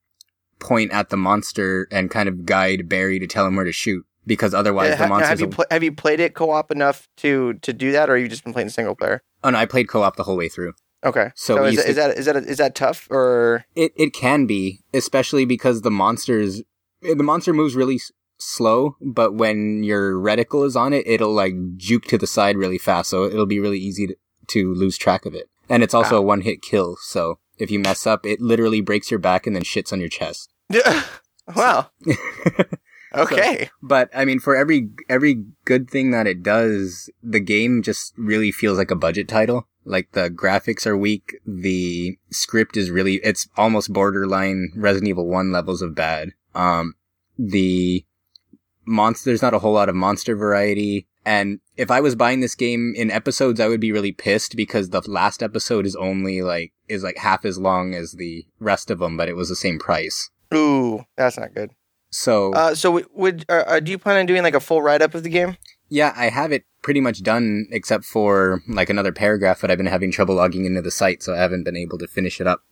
point 0.58 0.92
at 0.92 1.10
the 1.10 1.16
monster 1.16 1.88
and 1.90 2.10
kind 2.10 2.28
of 2.28 2.44
guide 2.44 2.88
Barry 2.88 3.18
to 3.18 3.26
tell 3.26 3.46
him 3.46 3.56
where 3.56 3.64
to 3.64 3.72
shoot. 3.72 4.04
Because 4.26 4.52
otherwise, 4.52 4.92
Uh, 4.92 4.96
the 4.96 5.06
monster's 5.06 5.28
have 5.28 5.40
you 5.40 5.48
pl- 5.48 5.64
have 5.70 5.82
you 5.82 5.92
played 5.92 6.20
it 6.20 6.34
co-op 6.34 6.70
enough 6.70 7.08
to 7.16 7.54
to 7.62 7.72
do 7.72 7.92
that, 7.92 8.10
or 8.10 8.16
have 8.16 8.22
you 8.22 8.28
just 8.28 8.44
been 8.44 8.52
playing 8.52 8.68
single 8.68 8.94
player? 8.94 9.22
Oh 9.42 9.48
no, 9.48 9.56
I 9.56 9.64
played 9.64 9.88
co-op 9.88 10.16
the 10.16 10.24
whole 10.24 10.36
way 10.36 10.50
through. 10.50 10.74
Okay, 11.04 11.30
So 11.34 11.56
so, 11.56 11.64
is, 11.64 11.78
is 11.78 11.96
that 11.96 12.18
is 12.18 12.24
that 12.26 12.36
is 12.36 12.58
that 12.58 12.74
tough 12.74 13.06
or 13.10 13.64
It 13.76 13.92
it 13.96 14.12
can 14.12 14.46
be, 14.46 14.80
especially 14.92 15.44
because 15.44 15.82
the 15.82 15.90
monsters 15.90 16.62
eh, 17.04 17.14
the 17.14 17.22
monster 17.22 17.52
moves 17.52 17.76
really 17.76 17.96
s- 17.96 18.10
slow, 18.38 18.96
but 19.00 19.34
when 19.34 19.84
your 19.84 20.14
reticle 20.14 20.66
is 20.66 20.74
on 20.74 20.92
it, 20.92 21.06
it'll 21.06 21.32
like 21.32 21.54
juke 21.76 22.04
to 22.06 22.18
the 22.18 22.26
side 22.26 22.56
really 22.56 22.78
fast, 22.78 23.10
so 23.10 23.24
it'll 23.24 23.46
be 23.46 23.60
really 23.60 23.78
easy 23.78 24.08
to, 24.08 24.16
to 24.48 24.74
lose 24.74 24.98
track 24.98 25.24
of 25.24 25.34
it. 25.34 25.48
And 25.68 25.82
it's 25.82 25.94
also 25.94 26.16
ah. 26.16 26.18
a 26.18 26.22
one 26.22 26.40
hit 26.40 26.62
kill, 26.62 26.96
so 27.00 27.38
if 27.58 27.70
you 27.70 27.78
mess 27.78 28.06
up, 28.06 28.26
it 28.26 28.40
literally 28.40 28.80
breaks 28.80 29.10
your 29.10 29.20
back 29.20 29.46
and 29.46 29.54
then 29.54 29.62
shits 29.62 29.92
on 29.92 30.00
your 30.00 30.08
chest. 30.08 30.50
wow? 31.54 31.90
Okay, 33.14 33.70
But 33.82 34.10
I 34.14 34.24
mean, 34.24 34.38
for 34.38 34.54
every 34.54 34.90
every 35.08 35.44
good 35.64 35.88
thing 35.88 36.10
that 36.10 36.26
it 36.26 36.42
does, 36.42 37.08
the 37.22 37.40
game 37.40 37.82
just 37.82 38.12
really 38.18 38.52
feels 38.52 38.76
like 38.76 38.90
a 38.90 38.96
budget 38.96 39.28
title. 39.28 39.66
Like 39.88 40.12
the 40.12 40.28
graphics 40.28 40.86
are 40.86 40.96
weak, 40.96 41.40
the 41.46 42.18
script 42.30 42.76
is 42.76 42.90
really 42.90 43.14
it's 43.24 43.48
almost 43.56 43.92
borderline 43.92 44.70
Resident 44.76 45.08
Evil 45.08 45.26
One 45.26 45.50
levels 45.50 45.82
of 45.82 45.94
bad. 45.94 46.32
Um, 46.54 46.94
the 47.38 48.04
monster 48.84 49.30
there's 49.30 49.42
not 49.42 49.54
a 49.54 49.58
whole 49.58 49.72
lot 49.72 49.88
of 49.88 49.94
monster 49.94 50.36
variety. 50.36 51.06
And 51.24 51.60
if 51.76 51.90
I 51.90 52.00
was 52.00 52.14
buying 52.14 52.40
this 52.40 52.54
game 52.54 52.94
in 52.96 53.10
episodes, 53.10 53.60
I 53.60 53.68
would 53.68 53.80
be 53.80 53.92
really 53.92 54.12
pissed 54.12 54.56
because 54.56 54.90
the 54.90 55.02
last 55.06 55.42
episode 55.42 55.84
is 55.86 55.96
only 55.96 56.42
like 56.42 56.72
is 56.88 57.02
like 57.02 57.18
half 57.18 57.44
as 57.44 57.58
long 57.58 57.94
as 57.94 58.12
the 58.12 58.46
rest 58.60 58.90
of 58.90 58.98
them, 58.98 59.16
but 59.16 59.28
it 59.28 59.36
was 59.36 59.48
the 59.48 59.56
same 59.56 59.78
price. 59.78 60.30
ooh, 60.54 61.04
that's 61.16 61.38
not 61.38 61.54
good. 61.54 61.70
So 62.10 62.52
Uh, 62.54 62.74
so 62.74 63.02
would 63.14 63.44
uh, 63.48 63.80
do 63.80 63.90
you 63.90 63.98
plan 63.98 64.18
on 64.18 64.26
doing 64.26 64.42
like 64.42 64.54
a 64.54 64.60
full 64.60 64.80
write 64.82 65.02
up 65.02 65.14
of 65.14 65.22
the 65.22 65.28
game? 65.28 65.56
Yeah, 65.88 66.12
I 66.16 66.28
have 66.28 66.52
it 66.52 66.64
pretty 66.82 67.00
much 67.00 67.22
done 67.22 67.66
except 67.70 68.04
for 68.04 68.62
like 68.68 68.90
another 68.90 69.12
paragraph, 69.12 69.60
but 69.60 69.70
I've 69.70 69.78
been 69.78 69.86
having 69.86 70.10
trouble 70.10 70.34
logging 70.34 70.64
into 70.64 70.82
the 70.82 70.90
site, 70.90 71.22
so 71.22 71.34
I 71.34 71.38
haven't 71.38 71.64
been 71.64 71.76
able 71.76 71.98
to 71.98 72.06
finish 72.06 72.40
it 72.40 72.46
up. 72.46 72.62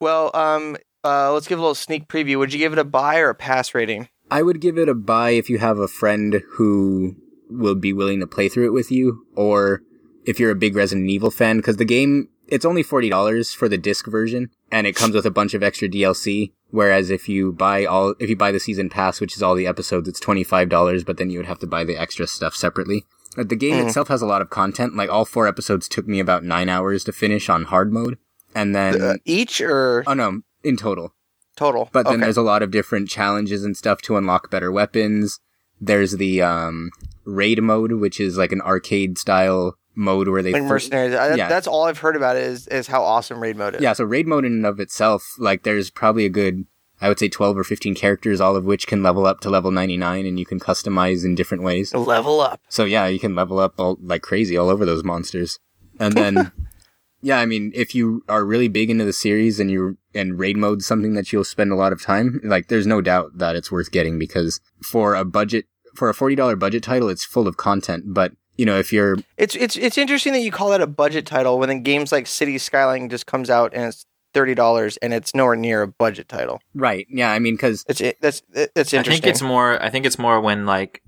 Well, 0.00 0.30
um, 0.34 0.76
uh, 1.04 1.32
let's 1.32 1.48
give 1.48 1.58
a 1.58 1.62
little 1.62 1.74
sneak 1.74 2.08
preview. 2.08 2.38
Would 2.38 2.52
you 2.52 2.58
give 2.58 2.72
it 2.72 2.78
a 2.78 2.84
buy 2.84 3.18
or 3.18 3.30
a 3.30 3.34
pass 3.34 3.74
rating? 3.74 4.08
I 4.30 4.42
would 4.42 4.60
give 4.60 4.76
it 4.76 4.88
a 4.88 4.94
buy 4.94 5.30
if 5.30 5.48
you 5.48 5.58
have 5.58 5.78
a 5.78 5.88
friend 5.88 6.42
who 6.52 7.16
will 7.48 7.74
be 7.74 7.92
willing 7.92 8.20
to 8.20 8.26
play 8.26 8.48
through 8.48 8.66
it 8.66 8.72
with 8.72 8.92
you, 8.92 9.26
or 9.34 9.82
if 10.26 10.38
you're 10.38 10.50
a 10.50 10.56
big 10.56 10.76
Resident 10.76 11.08
Evil 11.08 11.30
fan, 11.30 11.56
because 11.56 11.78
the 11.78 11.84
game, 11.84 12.28
it's 12.48 12.64
only 12.64 12.82
$40 12.82 13.54
for 13.54 13.68
the 13.68 13.78
disc 13.78 14.06
version, 14.06 14.50
and 14.72 14.86
it 14.86 14.96
comes 14.96 15.14
with 15.14 15.26
a 15.26 15.30
bunch 15.30 15.54
of 15.54 15.62
extra 15.62 15.88
DLC. 15.88 16.52
Whereas 16.70 17.08
if 17.10 17.28
you 17.28 17.52
buy 17.52 17.84
all, 17.86 18.14
if 18.18 18.28
you 18.28 18.36
buy 18.36 18.52
the 18.52 18.60
season 18.60 18.90
pass, 18.90 19.20
which 19.20 19.36
is 19.36 19.42
all 19.42 19.54
the 19.54 19.66
episodes, 19.66 20.08
it's 20.08 20.20
$25, 20.20 21.04
but 21.06 21.16
then 21.16 21.30
you 21.30 21.38
would 21.38 21.46
have 21.46 21.60
to 21.60 21.66
buy 21.66 21.84
the 21.84 21.96
extra 21.96 22.26
stuff 22.26 22.54
separately. 22.54 23.04
Uh, 23.38 23.44
The 23.44 23.56
game 23.56 23.76
Mm. 23.76 23.86
itself 23.86 24.08
has 24.08 24.20
a 24.20 24.26
lot 24.26 24.42
of 24.42 24.50
content. 24.50 24.94
Like 24.96 25.08
all 25.10 25.24
four 25.24 25.46
episodes 25.46 25.88
took 25.88 26.06
me 26.06 26.20
about 26.20 26.44
nine 26.44 26.68
hours 26.68 27.04
to 27.04 27.12
finish 27.12 27.48
on 27.48 27.64
hard 27.64 27.92
mode. 27.92 28.18
And 28.54 28.74
then, 28.74 29.00
Uh, 29.00 29.14
each 29.24 29.60
or 29.60 30.04
oh 30.06 30.14
no, 30.14 30.40
in 30.62 30.76
total. 30.76 31.14
total? 31.56 31.88
But 31.92 32.04
then 32.04 32.16
Okay. 32.16 32.24
there's 32.24 32.36
a 32.36 32.42
lot 32.42 32.62
of 32.62 32.70
different 32.70 33.08
challenges 33.08 33.64
and 33.64 33.76
stuff 33.76 34.02
to 34.02 34.16
unlock 34.16 34.50
better 34.50 34.70
weapons. 34.70 35.38
There's 35.80 36.12
the 36.12 36.42
um, 36.42 36.90
raid 37.24 37.62
mode, 37.62 37.92
which 37.92 38.20
is 38.20 38.36
like 38.36 38.52
an 38.52 38.60
arcade 38.60 39.16
style 39.18 39.77
mode 39.98 40.28
where 40.28 40.42
they 40.42 40.52
like 40.52 40.62
throw- 40.62 40.68
mercenaries. 40.68 41.14
I, 41.14 41.34
yeah. 41.34 41.48
That's 41.48 41.66
all 41.66 41.84
I've 41.84 41.98
heard 41.98 42.16
about 42.16 42.36
is 42.36 42.66
is 42.68 42.86
how 42.86 43.02
awesome 43.02 43.40
raid 43.40 43.56
mode 43.56 43.74
is. 43.74 43.82
Yeah, 43.82 43.92
so 43.92 44.04
raid 44.04 44.26
mode 44.26 44.44
in 44.44 44.52
and 44.52 44.66
of 44.66 44.80
itself, 44.80 45.34
like 45.38 45.64
there's 45.64 45.90
probably 45.90 46.24
a 46.24 46.30
good, 46.30 46.64
I 47.00 47.08
would 47.08 47.18
say 47.18 47.28
12 47.28 47.58
or 47.58 47.64
15 47.64 47.94
characters, 47.94 48.40
all 48.40 48.56
of 48.56 48.64
which 48.64 48.86
can 48.86 49.02
level 49.02 49.26
up 49.26 49.40
to 49.40 49.50
level 49.50 49.70
99 49.70 50.24
and 50.24 50.38
you 50.38 50.46
can 50.46 50.60
customize 50.60 51.24
in 51.24 51.34
different 51.34 51.64
ways. 51.64 51.92
Level 51.94 52.40
up. 52.40 52.60
So 52.68 52.84
yeah, 52.84 53.06
you 53.06 53.18
can 53.18 53.34
level 53.34 53.58
up 53.58 53.74
all 53.78 53.98
like 54.00 54.22
crazy 54.22 54.56
all 54.56 54.70
over 54.70 54.86
those 54.86 55.04
monsters. 55.04 55.58
And 56.00 56.14
then, 56.14 56.52
yeah, 57.20 57.40
I 57.40 57.46
mean, 57.46 57.72
if 57.74 57.94
you 57.94 58.22
are 58.28 58.44
really 58.44 58.68
big 58.68 58.90
into 58.90 59.04
the 59.04 59.12
series 59.12 59.58
and 59.58 59.70
you 59.70 59.98
and 60.14 60.38
raid 60.38 60.56
mode 60.56 60.82
something 60.82 61.14
that 61.14 61.32
you'll 61.32 61.44
spend 61.44 61.72
a 61.72 61.76
lot 61.76 61.92
of 61.92 62.00
time, 62.02 62.40
like 62.44 62.68
there's 62.68 62.86
no 62.86 63.00
doubt 63.00 63.38
that 63.38 63.56
it's 63.56 63.72
worth 63.72 63.90
getting 63.90 64.18
because 64.18 64.60
for 64.82 65.14
a 65.14 65.24
budget, 65.24 65.66
for 65.94 66.08
a 66.08 66.14
$40 66.14 66.56
budget 66.58 66.84
title, 66.84 67.08
it's 67.08 67.24
full 67.24 67.48
of 67.48 67.56
content. 67.56 68.04
But 68.14 68.32
you 68.58 68.66
know, 68.66 68.78
if 68.78 68.92
you're, 68.92 69.16
It's 69.38 69.54
it's 69.56 69.76
it's 69.76 69.96
interesting 69.96 70.34
that 70.34 70.40
you 70.40 70.50
call 70.50 70.68
that 70.70 70.82
a 70.82 70.86
budget 70.86 71.24
title 71.24 71.58
when 71.58 71.68
then 71.70 71.82
games 71.82 72.12
like 72.12 72.26
City 72.26 72.58
Skyline 72.58 73.08
just 73.08 73.24
comes 73.26 73.48
out 73.48 73.72
and 73.72 73.84
it's 73.86 74.04
thirty 74.34 74.54
dollars 74.54 74.98
and 74.98 75.14
it's 75.14 75.34
nowhere 75.34 75.56
near 75.56 75.80
a 75.80 75.88
budget 75.88 76.28
title. 76.28 76.60
right. 76.74 77.06
Yeah. 77.08 77.32
I 77.32 77.38
mean, 77.38 77.56
cause 77.56 77.84
It's 77.88 78.00
it, 78.02 78.18
that's 78.20 78.42
it, 78.52 78.72
that's 78.74 78.92
I 78.92 78.98
interesting. 78.98 79.22
think 79.22 79.30
it's 79.32 79.40
more. 79.42 79.82
I 79.82 79.88
think 79.88 80.04
it's 80.04 80.18
more 80.18 80.38
when 80.40 80.66
like 80.66 81.02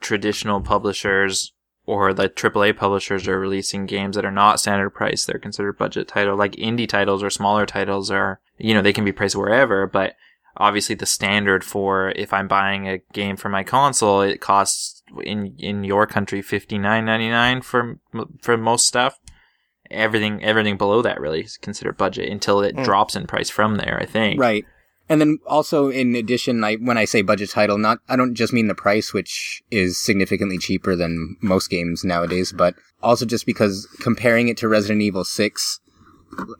traditional 0.00 0.60
publishers 0.60 1.52
or 1.86 2.12
the 2.12 2.28
AAA 2.28 2.76
publishers 2.76 3.28
are 3.28 3.38
releasing 3.38 3.86
games 3.86 4.16
that 4.16 4.24
are 4.24 4.32
not 4.32 4.58
standard 4.60 4.90
price. 4.90 5.24
They're 5.24 5.38
considered 5.38 5.78
budget 5.78 6.08
title. 6.08 6.36
Like 6.36 6.52
indie 6.56 6.88
titles 6.88 7.22
or 7.22 7.30
smaller 7.30 7.64
titles 7.64 8.10
are, 8.10 8.40
you 8.58 8.74
know, 8.74 8.82
they 8.82 8.92
can 8.92 9.04
be 9.04 9.12
priced 9.12 9.36
wherever, 9.36 9.86
but 9.86 10.16
obviously 10.58 10.94
the 10.94 11.06
standard 11.06 11.64
for 11.64 12.10
if 12.16 12.32
I'm 12.32 12.48
buying 12.48 12.88
a 12.88 12.98
game 13.12 13.36
for 13.36 13.48
my 13.48 13.62
console, 13.64 14.20
it 14.22 14.40
costs 14.40 15.02
in 15.22 15.54
in 15.58 15.84
your 15.84 16.06
country 16.06 16.42
fifty 16.42 16.78
nine 16.78 17.04
ninety 17.04 17.28
nine 17.28 17.62
for 17.62 17.98
for 18.42 18.56
most 18.56 18.86
stuff. 18.86 19.18
Everything 19.90 20.42
everything 20.42 20.76
below 20.76 21.00
that 21.02 21.20
really 21.20 21.42
is 21.42 21.56
considered 21.58 21.96
budget 21.96 22.28
until 22.30 22.60
it 22.60 22.74
Mm. 22.74 22.84
drops 22.84 23.14
in 23.14 23.26
price 23.26 23.50
from 23.50 23.76
there. 23.76 23.98
I 24.00 24.04
think. 24.06 24.40
Right. 24.40 24.64
And 25.08 25.20
then 25.20 25.38
also 25.46 25.88
in 25.88 26.16
addition, 26.16 26.64
I, 26.64 26.74
when 26.74 26.98
I 26.98 27.04
say 27.04 27.22
budget 27.22 27.50
title, 27.50 27.78
not, 27.78 27.98
I 28.08 28.16
don't 28.16 28.34
just 28.34 28.52
mean 28.52 28.66
the 28.66 28.74
price, 28.74 29.12
which 29.12 29.62
is 29.70 29.96
significantly 29.96 30.58
cheaper 30.58 30.96
than 30.96 31.36
most 31.40 31.70
games 31.70 32.02
nowadays, 32.02 32.50
but 32.52 32.74
also 33.04 33.24
just 33.24 33.46
because 33.46 33.86
comparing 34.00 34.48
it 34.48 34.56
to 34.56 34.66
Resident 34.68 35.02
Evil 35.02 35.22
6, 35.24 35.80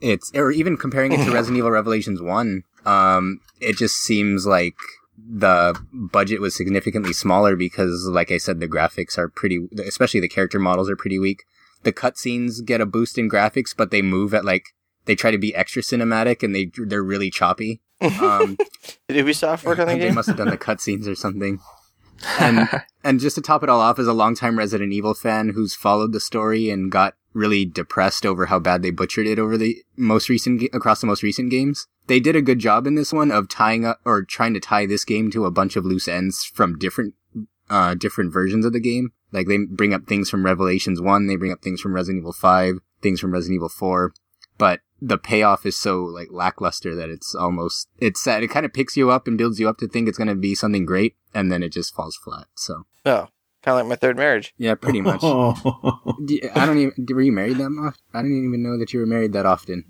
it's, 0.00 0.30
or 0.32 0.52
even 0.52 0.76
comparing 0.76 1.10
it 1.10 1.24
to 1.24 1.30
Resident 1.34 1.58
Evil 1.58 1.72
Revelations 1.72 2.22
1, 2.22 2.62
um, 2.86 3.40
it 3.60 3.76
just 3.76 3.96
seems 3.96 4.46
like 4.46 4.76
the 5.18 5.78
budget 5.92 6.40
was 6.40 6.54
significantly 6.54 7.12
smaller 7.12 7.56
because, 7.56 8.08
like 8.10 8.30
I 8.30 8.38
said, 8.38 8.60
the 8.60 8.68
graphics 8.68 9.18
are 9.18 9.28
pretty, 9.28 9.66
especially 9.84 10.20
the 10.20 10.28
character 10.28 10.58
models 10.58 10.88
are 10.88 10.96
pretty 10.96 11.18
weak. 11.18 11.44
The 11.82 11.92
cutscenes 11.92 12.64
get 12.64 12.80
a 12.80 12.86
boost 12.86 13.18
in 13.18 13.28
graphics, 13.28 13.74
but 13.76 13.90
they 13.90 14.02
move 14.02 14.32
at 14.32 14.44
like, 14.44 14.66
they 15.06 15.14
try 15.14 15.30
to 15.30 15.38
be 15.38 15.54
extra 15.54 15.82
cinematic 15.82 16.42
and 16.42 16.54
they, 16.54 16.70
they're 16.76 17.02
really 17.02 17.30
choppy. 17.30 17.80
Um, 18.00 18.56
Did 19.08 19.24
Ubisoft 19.24 19.64
work 19.64 19.78
on 19.78 19.88
the 19.88 19.98
they 19.98 20.10
must 20.10 20.28
have 20.28 20.36
done 20.36 20.50
the 20.50 20.58
cutscenes 20.58 21.06
or 21.06 21.14
something. 21.14 21.60
And 22.40 22.66
and 23.04 23.20
just 23.20 23.36
to 23.36 23.42
top 23.42 23.62
it 23.62 23.68
all 23.68 23.82
off, 23.82 23.98
as 23.98 24.06
a 24.06 24.14
longtime 24.14 24.58
Resident 24.58 24.90
Evil 24.90 25.12
fan 25.12 25.50
who's 25.50 25.74
followed 25.74 26.12
the 26.12 26.18
story 26.18 26.70
and 26.70 26.90
got 26.90 27.14
really 27.36 27.64
depressed 27.64 28.24
over 28.24 28.46
how 28.46 28.58
bad 28.58 28.82
they 28.82 28.90
butchered 28.90 29.26
it 29.26 29.38
over 29.38 29.56
the 29.56 29.82
most 29.96 30.28
recent 30.28 30.62
across 30.72 31.00
the 31.00 31.06
most 31.06 31.22
recent 31.22 31.50
games, 31.50 31.86
they 32.06 32.18
did 32.18 32.34
a 32.34 32.42
good 32.42 32.58
job 32.58 32.86
in 32.86 32.94
this 32.94 33.12
one 33.12 33.30
of 33.30 33.48
tying 33.48 33.84
up 33.84 34.00
or 34.04 34.22
trying 34.22 34.54
to 34.54 34.60
tie 34.60 34.86
this 34.86 35.04
game 35.04 35.30
to 35.30 35.44
a 35.44 35.50
bunch 35.50 35.76
of 35.76 35.84
loose 35.84 36.08
ends 36.08 36.44
from 36.44 36.78
different 36.78 37.14
uh 37.68 37.94
different 37.94 38.32
versions 38.32 38.64
of 38.64 38.72
the 38.72 38.80
game. 38.80 39.12
Like 39.32 39.46
they 39.46 39.58
bring 39.58 39.92
up 39.92 40.06
things 40.06 40.30
from 40.30 40.44
Revelations 40.44 41.00
One, 41.00 41.26
they 41.26 41.36
bring 41.36 41.52
up 41.52 41.62
things 41.62 41.80
from 41.80 41.94
Resident 41.94 42.22
Evil 42.22 42.32
Five, 42.32 42.78
things 43.02 43.20
from 43.20 43.32
Resident 43.32 43.56
Evil 43.56 43.68
Four, 43.68 44.14
but 44.58 44.80
the 45.00 45.18
payoff 45.18 45.66
is 45.66 45.76
so 45.76 46.02
like 46.02 46.28
lackluster 46.30 46.94
that 46.94 47.10
it's 47.10 47.34
almost 47.34 47.88
it's 47.98 48.22
sad. 48.22 48.42
It 48.42 48.48
kind 48.48 48.64
of 48.64 48.72
picks 48.72 48.96
you 48.96 49.10
up 49.10 49.28
and 49.28 49.36
builds 49.36 49.60
you 49.60 49.68
up 49.68 49.78
to 49.78 49.88
think 49.88 50.08
it's 50.08 50.18
going 50.18 50.28
to 50.28 50.34
be 50.34 50.54
something 50.54 50.86
great, 50.86 51.16
and 51.34 51.52
then 51.52 51.62
it 51.62 51.72
just 51.72 51.94
falls 51.94 52.16
flat. 52.16 52.46
So 52.54 52.86
Oh, 53.04 53.28
kind 53.66 53.78
of 53.78 53.84
like 53.84 53.88
my 53.90 53.96
third 53.96 54.16
marriage. 54.16 54.54
yeah, 54.56 54.74
pretty 54.76 55.00
much. 55.02 55.22
I 55.24 56.64
don't 56.64 56.78
even. 56.78 57.06
Were 57.10 57.20
you 57.20 57.32
married 57.32 57.58
that 57.58 57.68
much? 57.70 57.96
I 58.14 58.22
didn't 58.22 58.46
even 58.46 58.62
know 58.62 58.78
that 58.78 58.92
you 58.94 59.00
were 59.00 59.06
married 59.06 59.32
that 59.34 59.44
often. 59.44 59.84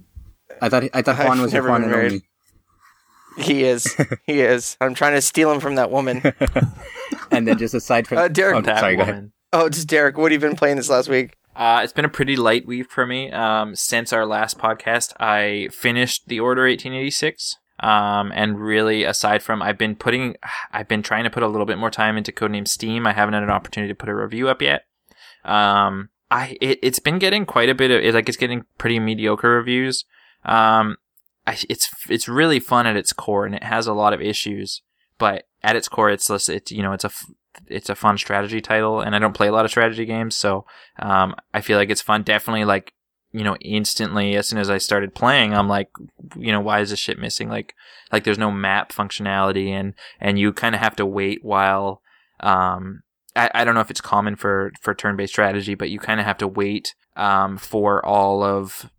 I 0.60 0.68
thought 0.68 0.84
I 0.94 1.02
thought 1.02 1.18
I've 1.20 1.26
Juan 1.28 1.42
was 1.42 1.52
your 1.52 1.62
never 1.62 1.68
Juan 1.70 1.82
been 1.82 1.90
and 1.90 1.96
married. 1.98 2.12
only. 2.12 3.44
He 3.46 3.64
is. 3.64 3.94
he 4.24 4.40
is. 4.54 4.76
I'm 4.80 4.94
trying 4.94 5.12
to 5.14 5.20
steal 5.20 5.52
him 5.52 5.60
from 5.60 5.74
that 5.76 5.90
woman. 5.90 6.22
And 7.30 7.46
then 7.46 7.58
just 7.58 7.74
aside 7.74 8.06
from 8.08 8.18
Uh, 8.18 8.28
Derek- 8.28 8.56
oh, 8.56 8.60
That 8.62 8.80
sorry, 8.80 8.96
go 8.96 9.02
ahead. 9.02 9.14
woman. 9.14 9.32
Oh, 9.52 9.68
just 9.68 9.88
Derek. 9.88 10.16
What 10.16 10.32
have 10.32 10.42
you 10.42 10.48
been 10.48 10.56
playing 10.56 10.76
this 10.76 10.88
last 10.88 11.08
week? 11.08 11.36
Uh, 11.54 11.80
it's 11.84 11.92
been 11.92 12.04
a 12.04 12.08
pretty 12.10 12.34
light 12.36 12.66
week 12.66 12.90
for 12.90 13.06
me. 13.06 13.30
Um, 13.30 13.74
since 13.76 14.12
our 14.12 14.24
last 14.26 14.58
podcast, 14.58 15.12
I 15.20 15.68
finished 15.72 16.28
the 16.28 16.40
Order 16.40 16.62
1886. 16.62 17.56
Um, 17.80 18.32
and 18.34 18.58
really, 18.58 19.04
aside 19.04 19.42
from, 19.42 19.60
I've 19.60 19.76
been 19.76 19.96
putting, 19.96 20.36
I've 20.72 20.88
been 20.88 21.02
trying 21.02 21.24
to 21.24 21.30
put 21.30 21.42
a 21.42 21.48
little 21.48 21.66
bit 21.66 21.76
more 21.76 21.90
time 21.90 22.16
into 22.16 22.32
Codename 22.32 22.66
Steam. 22.66 23.06
I 23.06 23.12
haven't 23.12 23.34
had 23.34 23.42
an 23.42 23.50
opportunity 23.50 23.92
to 23.92 23.94
put 23.94 24.08
a 24.08 24.14
review 24.14 24.48
up 24.48 24.62
yet. 24.62 24.86
Um, 25.44 26.08
I, 26.30 26.56
it, 26.60 26.78
it's 26.82 26.98
been 26.98 27.18
getting 27.18 27.44
quite 27.44 27.68
a 27.68 27.74
bit 27.74 27.90
of, 27.90 28.14
like, 28.14 28.28
it's 28.28 28.38
getting 28.38 28.64
pretty 28.78 28.98
mediocre 28.98 29.50
reviews. 29.50 30.06
Um, 30.44 30.96
I, 31.46 31.58
it's, 31.68 31.90
it's 32.08 32.28
really 32.28 32.60
fun 32.60 32.86
at 32.86 32.96
its 32.96 33.12
core 33.12 33.44
and 33.44 33.54
it 33.54 33.62
has 33.62 33.86
a 33.86 33.92
lot 33.92 34.14
of 34.14 34.22
issues, 34.22 34.82
but 35.18 35.44
at 35.62 35.76
its 35.76 35.88
core, 35.88 36.10
it's, 36.10 36.30
it's, 36.30 36.72
you 36.72 36.82
know, 36.82 36.92
it's 36.92 37.04
a, 37.04 37.10
it's 37.66 37.90
a 37.90 37.94
fun 37.94 38.16
strategy 38.16 38.60
title 38.60 39.00
and 39.00 39.14
I 39.14 39.18
don't 39.18 39.34
play 39.34 39.48
a 39.48 39.52
lot 39.52 39.64
of 39.64 39.70
strategy 39.70 40.06
games. 40.06 40.34
So, 40.34 40.64
um, 40.98 41.36
I 41.52 41.60
feel 41.60 41.76
like 41.76 41.90
it's 41.90 42.02
fun. 42.02 42.22
Definitely 42.22 42.64
like, 42.64 42.94
you 43.32 43.44
know, 43.44 43.56
instantly 43.56 44.36
as 44.36 44.48
soon 44.48 44.58
as 44.58 44.70
I 44.70 44.78
started 44.78 45.14
playing, 45.14 45.52
I'm 45.54 45.68
like, 45.68 45.88
you 46.36 46.52
know, 46.52 46.60
why 46.60 46.80
is 46.80 46.90
this 46.90 46.98
shit 46.98 47.18
missing? 47.18 47.48
Like, 47.48 47.74
like 48.12 48.24
there's 48.24 48.38
no 48.38 48.50
map 48.50 48.92
functionality 48.92 49.68
and, 49.68 49.94
and 50.20 50.38
you 50.38 50.52
kind 50.52 50.74
of 50.74 50.80
have 50.80 50.96
to 50.96 51.06
wait 51.06 51.44
while, 51.44 52.00
um, 52.40 53.02
I, 53.34 53.50
I 53.54 53.64
don't 53.64 53.74
know 53.74 53.80
if 53.80 53.90
it's 53.90 54.00
common 54.00 54.36
for, 54.36 54.72
for 54.80 54.94
turn-based 54.94 55.32
strategy, 55.32 55.74
but 55.74 55.90
you 55.90 55.98
kind 55.98 56.20
of 56.20 56.26
have 56.26 56.38
to 56.38 56.48
wait, 56.48 56.94
um, 57.16 57.58
for 57.58 58.04
all 58.04 58.42
of 58.42 58.90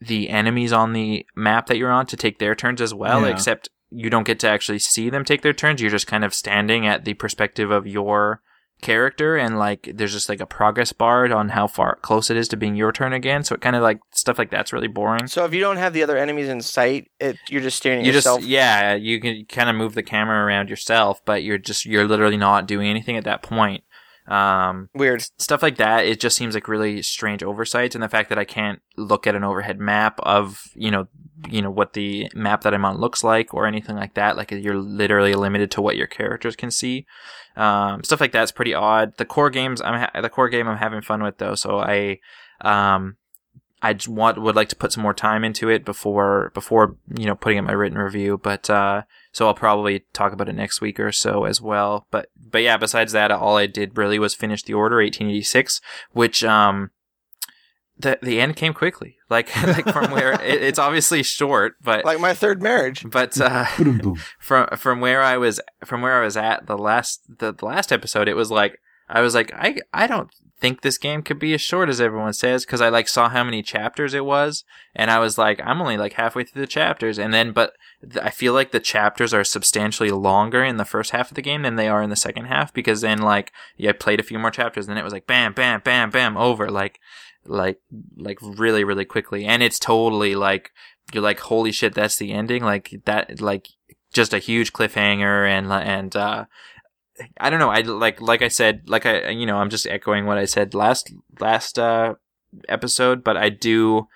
the 0.00 0.28
enemies 0.28 0.72
on 0.72 0.92
the 0.92 1.24
map 1.34 1.66
that 1.66 1.78
you're 1.78 1.90
on 1.90 2.06
to 2.06 2.16
take 2.16 2.38
their 2.38 2.54
turns 2.54 2.80
as 2.82 2.92
well, 2.92 3.22
Yeah. 3.22 3.28
except 3.28 3.70
you 3.90 4.10
don't 4.10 4.26
get 4.26 4.38
to 4.40 4.48
actually 4.48 4.78
see 4.80 5.08
them 5.08 5.24
take 5.24 5.40
their 5.42 5.52
turns. 5.54 5.80
You're 5.80 5.90
just 5.90 6.06
kind 6.06 6.24
of 6.24 6.34
standing 6.34 6.86
at 6.86 7.04
the 7.04 7.14
perspective 7.14 7.70
of 7.70 7.86
your 7.86 8.42
character 8.82 9.36
and 9.36 9.58
like 9.58 9.90
there's 9.94 10.12
just 10.12 10.28
like 10.28 10.40
a 10.40 10.46
progress 10.46 10.92
bar 10.92 11.32
on 11.32 11.48
how 11.48 11.66
far 11.66 11.96
close 12.02 12.28
it 12.30 12.36
is 12.36 12.46
to 12.48 12.56
being 12.56 12.76
your 12.76 12.92
turn 12.92 13.12
again. 13.12 13.42
So 13.42 13.54
it 13.54 13.60
kind 13.60 13.74
of 13.74 13.82
like 13.82 14.00
stuff 14.12 14.38
like 14.38 14.50
that's 14.50 14.72
really 14.72 14.86
boring. 14.88 15.26
So 15.26 15.44
if 15.44 15.54
you 15.54 15.60
don't 15.60 15.78
have 15.78 15.92
the 15.92 16.02
other 16.02 16.16
enemies 16.16 16.48
in 16.48 16.60
sight, 16.60 17.10
it 17.18 17.36
you're 17.48 17.62
just 17.62 17.78
staring 17.78 18.00
at 18.00 18.04
You 18.04 18.12
yourself. 18.12 18.40
just 18.40 18.48
yeah, 18.48 18.94
you 18.94 19.20
can 19.20 19.44
kind 19.46 19.70
of 19.70 19.76
move 19.76 19.94
the 19.94 20.02
camera 20.02 20.44
around 20.44 20.68
yourself, 20.68 21.24
but 21.24 21.42
you're 21.42 21.58
just 21.58 21.86
you're 21.86 22.06
literally 22.06 22.36
not 22.36 22.66
doing 22.66 22.88
anything 22.88 23.16
at 23.16 23.24
that 23.24 23.42
point. 23.42 23.82
Um, 24.28 24.88
Weird. 24.94 25.22
stuff 25.38 25.62
like 25.62 25.76
that 25.76 26.04
it 26.04 26.18
just 26.18 26.36
seems 26.36 26.54
like 26.54 26.66
really 26.66 27.00
strange 27.02 27.44
oversights 27.44 27.94
and 27.94 28.02
the 28.02 28.08
fact 28.08 28.28
that 28.30 28.38
i 28.38 28.44
can't 28.44 28.80
look 28.96 29.26
at 29.26 29.36
an 29.36 29.44
overhead 29.44 29.78
map 29.78 30.18
of 30.24 30.64
you 30.74 30.90
know 30.90 31.06
you 31.48 31.62
know 31.62 31.70
what 31.70 31.92
the 31.92 32.28
map 32.34 32.62
that 32.62 32.74
i'm 32.74 32.84
on 32.84 32.98
looks 32.98 33.22
like 33.22 33.54
or 33.54 33.66
anything 33.66 33.94
like 33.94 34.14
that 34.14 34.36
like 34.36 34.50
you're 34.50 34.74
literally 34.78 35.34
limited 35.34 35.70
to 35.70 35.80
what 35.80 35.96
your 35.96 36.08
characters 36.08 36.56
can 36.56 36.72
see 36.72 37.06
um, 37.56 38.02
stuff 38.02 38.20
like 38.20 38.32
that's 38.32 38.50
pretty 38.52 38.74
odd 38.74 39.16
the 39.16 39.24
core 39.24 39.50
games 39.50 39.80
i'm 39.80 40.00
ha- 40.00 40.20
the 40.20 40.28
core 40.28 40.48
game 40.48 40.66
i'm 40.66 40.76
having 40.76 41.02
fun 41.02 41.22
with 41.22 41.38
though 41.38 41.54
so 41.54 41.78
i 41.78 42.18
um 42.62 43.16
I 43.88 43.92
just 43.92 44.08
want 44.08 44.40
would 44.40 44.56
like 44.56 44.68
to 44.70 44.76
put 44.76 44.92
some 44.92 45.02
more 45.02 45.14
time 45.14 45.44
into 45.44 45.68
it 45.68 45.84
before 45.84 46.50
before 46.54 46.96
you 47.16 47.26
know 47.26 47.34
putting 47.34 47.58
in 47.58 47.64
my 47.64 47.72
written 47.72 47.98
review, 47.98 48.38
but 48.42 48.68
uh, 48.68 49.02
so 49.32 49.46
I'll 49.46 49.54
probably 49.54 50.04
talk 50.12 50.32
about 50.32 50.48
it 50.48 50.54
next 50.54 50.80
week 50.80 50.98
or 51.00 51.12
so 51.12 51.44
as 51.44 51.60
well. 51.60 52.06
But 52.10 52.30
but 52.36 52.62
yeah, 52.62 52.76
besides 52.76 53.12
that, 53.12 53.30
all 53.30 53.56
I 53.56 53.66
did 53.66 53.96
really 53.96 54.18
was 54.18 54.34
finish 54.34 54.62
the 54.62 54.74
order 54.74 54.96
1886, 54.96 55.80
which 56.12 56.42
um 56.44 56.90
the 57.98 58.18
the 58.22 58.40
end 58.40 58.56
came 58.56 58.74
quickly. 58.74 59.16
Like 59.28 59.48
like 59.66 59.84
from 59.92 60.12
where 60.12 60.32
it, 60.42 60.62
it's 60.62 60.78
obviously 60.78 61.22
short, 61.24 61.74
but 61.82 62.04
Like 62.04 62.20
my 62.20 62.32
third 62.32 62.62
marriage. 62.62 63.04
but 63.10 63.40
uh, 63.40 63.66
Boom, 63.76 63.98
boom. 63.98 64.18
from 64.38 64.68
from 64.76 65.00
where 65.00 65.20
I 65.20 65.36
was 65.36 65.60
from 65.84 66.00
where 66.02 66.20
I 66.20 66.24
was 66.24 66.36
at 66.36 66.66
the 66.66 66.78
last 66.78 67.22
the, 67.40 67.52
the 67.52 67.64
last 67.66 67.90
episode, 67.92 68.28
it 68.28 68.36
was 68.36 68.50
like 68.52 68.78
I 69.08 69.20
was 69.20 69.34
like 69.34 69.52
I 69.54 69.78
I 69.92 70.06
don't 70.06 70.30
think 70.58 70.80
this 70.80 70.98
game 70.98 71.22
could 71.22 71.38
be 71.38 71.52
as 71.52 71.60
short 71.60 71.88
as 71.88 72.00
everyone 72.00 72.32
says 72.32 72.64
because 72.64 72.80
I 72.80 72.88
like 72.88 73.08
saw 73.08 73.28
how 73.28 73.44
many 73.44 73.62
chapters 73.62 74.14
it 74.14 74.24
was 74.24 74.64
and 74.94 75.10
I 75.10 75.18
was 75.18 75.36
like 75.36 75.60
I'm 75.62 75.80
only 75.80 75.96
like 75.96 76.14
halfway 76.14 76.44
through 76.44 76.62
the 76.62 76.66
chapters 76.66 77.18
and 77.18 77.32
then 77.32 77.52
but 77.52 77.74
th- 78.02 78.24
I 78.24 78.30
feel 78.30 78.54
like 78.54 78.70
the 78.70 78.80
chapters 78.80 79.34
are 79.34 79.44
substantially 79.44 80.10
longer 80.10 80.64
in 80.64 80.78
the 80.78 80.84
first 80.84 81.10
half 81.10 81.30
of 81.30 81.34
the 81.34 81.42
game 81.42 81.62
than 81.62 81.76
they 81.76 81.88
are 81.88 82.02
in 82.02 82.10
the 82.10 82.16
second 82.16 82.46
half 82.46 82.72
because 82.72 83.02
then 83.02 83.18
like 83.18 83.52
yeah 83.76 83.90
I 83.90 83.92
played 83.92 84.20
a 84.20 84.24
few 84.24 84.38
more 84.38 84.50
chapters 84.50 84.88
and 84.88 84.98
it 84.98 85.04
was 85.04 85.12
like 85.12 85.26
bam 85.26 85.52
bam 85.52 85.80
bam 85.84 86.10
bam 86.10 86.36
over 86.36 86.70
like 86.70 87.00
like 87.44 87.78
like 88.16 88.38
really 88.40 88.82
really 88.82 89.04
quickly 89.04 89.44
and 89.44 89.62
it's 89.62 89.78
totally 89.78 90.34
like 90.34 90.70
you're 91.12 91.22
like 91.22 91.40
holy 91.40 91.70
shit 91.70 91.94
that's 91.94 92.16
the 92.16 92.32
ending 92.32 92.64
like 92.64 92.94
that 93.04 93.40
like 93.40 93.68
just 94.12 94.32
a 94.32 94.38
huge 94.38 94.72
cliffhanger 94.72 95.46
and 95.46 95.70
and 95.70 96.16
uh 96.16 96.46
I 97.38 97.50
don't 97.50 97.60
know 97.60 97.70
I 97.70 97.80
like 97.80 98.20
like 98.20 98.42
I 98.42 98.48
said 98.48 98.82
like 98.86 99.06
I 99.06 99.30
you 99.30 99.46
know 99.46 99.58
I'm 99.58 99.70
just 99.70 99.86
echoing 99.86 100.26
what 100.26 100.38
I 100.38 100.44
said 100.44 100.74
last 100.74 101.12
last 101.40 101.78
uh 101.78 102.14
episode 102.68 103.24
but 103.24 103.36
I 103.36 103.48
do 103.48 104.06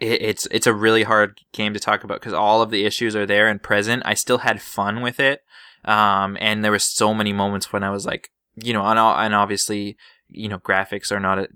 it, 0.00 0.22
it's 0.22 0.46
it's 0.50 0.66
a 0.66 0.74
really 0.74 1.02
hard 1.02 1.40
game 1.52 1.74
to 1.74 1.80
talk 1.80 2.04
about 2.04 2.20
because 2.20 2.32
all 2.32 2.62
of 2.62 2.70
the 2.70 2.84
issues 2.84 3.16
are 3.16 3.26
there 3.26 3.48
and 3.48 3.62
present. 3.62 4.02
I 4.04 4.14
still 4.14 4.38
had 4.38 4.62
fun 4.62 5.02
with 5.02 5.20
it 5.20 5.42
um 5.84 6.36
and 6.40 6.64
there 6.64 6.72
were 6.72 6.78
so 6.78 7.14
many 7.14 7.32
moments 7.32 7.72
when 7.72 7.82
I 7.82 7.90
was 7.90 8.06
like 8.06 8.30
you 8.56 8.72
know 8.72 8.84
and, 8.84 8.98
and 8.98 9.34
obviously 9.34 9.96
you 10.28 10.48
know 10.48 10.58
graphics 10.58 11.12
are 11.12 11.20
not 11.20 11.38
a 11.38 11.48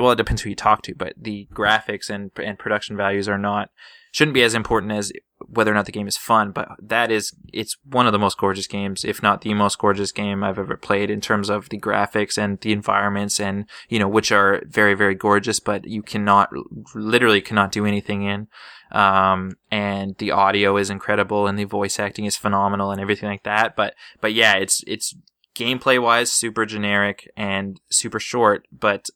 well 0.00 0.12
it 0.12 0.16
depends 0.16 0.42
who 0.42 0.50
you 0.50 0.56
talk 0.56 0.82
to 0.82 0.94
but 0.94 1.14
the 1.16 1.48
graphics 1.52 2.10
and 2.10 2.30
and 2.36 2.58
production 2.58 2.96
values 2.96 3.28
are 3.28 3.38
not 3.38 3.70
shouldn't 4.16 4.34
be 4.34 4.42
as 4.42 4.54
important 4.54 4.92
as 4.92 5.12
whether 5.46 5.70
or 5.70 5.74
not 5.74 5.84
the 5.84 5.92
game 5.92 6.08
is 6.08 6.16
fun 6.16 6.50
but 6.50 6.68
that 6.82 7.10
is 7.10 7.34
it's 7.52 7.76
one 7.84 8.06
of 8.06 8.12
the 8.14 8.18
most 8.18 8.38
gorgeous 8.38 8.66
games 8.66 9.04
if 9.04 9.22
not 9.22 9.42
the 9.42 9.52
most 9.52 9.78
gorgeous 9.78 10.10
game 10.10 10.42
I've 10.42 10.58
ever 10.58 10.74
played 10.74 11.10
in 11.10 11.20
terms 11.20 11.50
of 11.50 11.68
the 11.68 11.78
graphics 11.78 12.38
and 12.38 12.58
the 12.60 12.72
environments 12.72 13.38
and 13.38 13.66
you 13.90 13.98
know 13.98 14.08
which 14.08 14.32
are 14.32 14.62
very 14.64 14.94
very 14.94 15.14
gorgeous 15.14 15.60
but 15.60 15.86
you 15.86 16.02
cannot 16.02 16.48
literally 16.94 17.42
cannot 17.42 17.72
do 17.72 17.84
anything 17.84 18.22
in. 18.22 18.48
Um 18.90 19.58
and 19.70 20.16
the 20.16 20.30
audio 20.30 20.78
is 20.78 20.88
incredible 20.88 21.46
and 21.46 21.58
the 21.58 21.64
voice 21.64 22.00
acting 22.00 22.24
is 22.24 22.38
phenomenal 22.38 22.90
and 22.92 23.02
everything 23.02 23.28
like 23.28 23.42
that 23.42 23.76
but 23.76 23.94
but 24.22 24.32
yeah 24.32 24.54
it's 24.54 24.82
it's 24.86 25.14
gameplay 25.56 26.00
wise 26.00 26.30
super 26.30 26.66
generic 26.66 27.30
and 27.36 27.80
super 27.90 28.20
short 28.20 28.68
but 28.70 29.08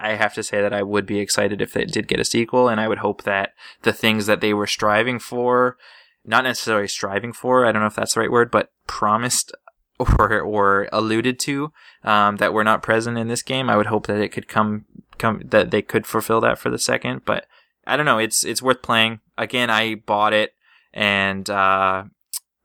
i 0.00 0.14
have 0.14 0.32
to 0.32 0.42
say 0.42 0.62
that 0.62 0.72
i 0.72 0.82
would 0.82 1.04
be 1.04 1.18
excited 1.18 1.60
if 1.60 1.76
it 1.76 1.92
did 1.92 2.08
get 2.08 2.18
a 2.18 2.24
sequel 2.24 2.68
and 2.68 2.80
i 2.80 2.88
would 2.88 2.98
hope 2.98 3.24
that 3.24 3.52
the 3.82 3.92
things 3.92 4.24
that 4.24 4.40
they 4.40 4.54
were 4.54 4.66
striving 4.66 5.18
for 5.18 5.76
not 6.24 6.44
necessarily 6.44 6.88
striving 6.88 7.32
for 7.32 7.66
i 7.66 7.72
don't 7.72 7.82
know 7.82 7.86
if 7.86 7.94
that's 7.94 8.14
the 8.14 8.20
right 8.20 8.30
word 8.30 8.50
but 8.50 8.70
promised 8.86 9.52
or 9.98 10.40
or 10.40 10.88
alluded 10.92 11.38
to 11.38 11.72
um, 12.04 12.36
that 12.36 12.52
were 12.52 12.64
not 12.64 12.82
present 12.82 13.18
in 13.18 13.28
this 13.28 13.42
game 13.42 13.68
i 13.68 13.76
would 13.76 13.86
hope 13.86 14.06
that 14.06 14.20
it 14.20 14.30
could 14.30 14.48
come 14.48 14.86
come 15.18 15.42
that 15.44 15.70
they 15.70 15.82
could 15.82 16.06
fulfill 16.06 16.40
that 16.40 16.58
for 16.58 16.70
the 16.70 16.78
second 16.78 17.22
but 17.26 17.46
i 17.86 17.96
don't 17.96 18.06
know 18.06 18.18
it's 18.18 18.44
it's 18.44 18.62
worth 18.62 18.82
playing. 18.82 19.20
Again 19.38 19.68
i 19.68 19.94
bought 19.94 20.32
it 20.32 20.52
and 20.94 21.48
uh 21.50 22.04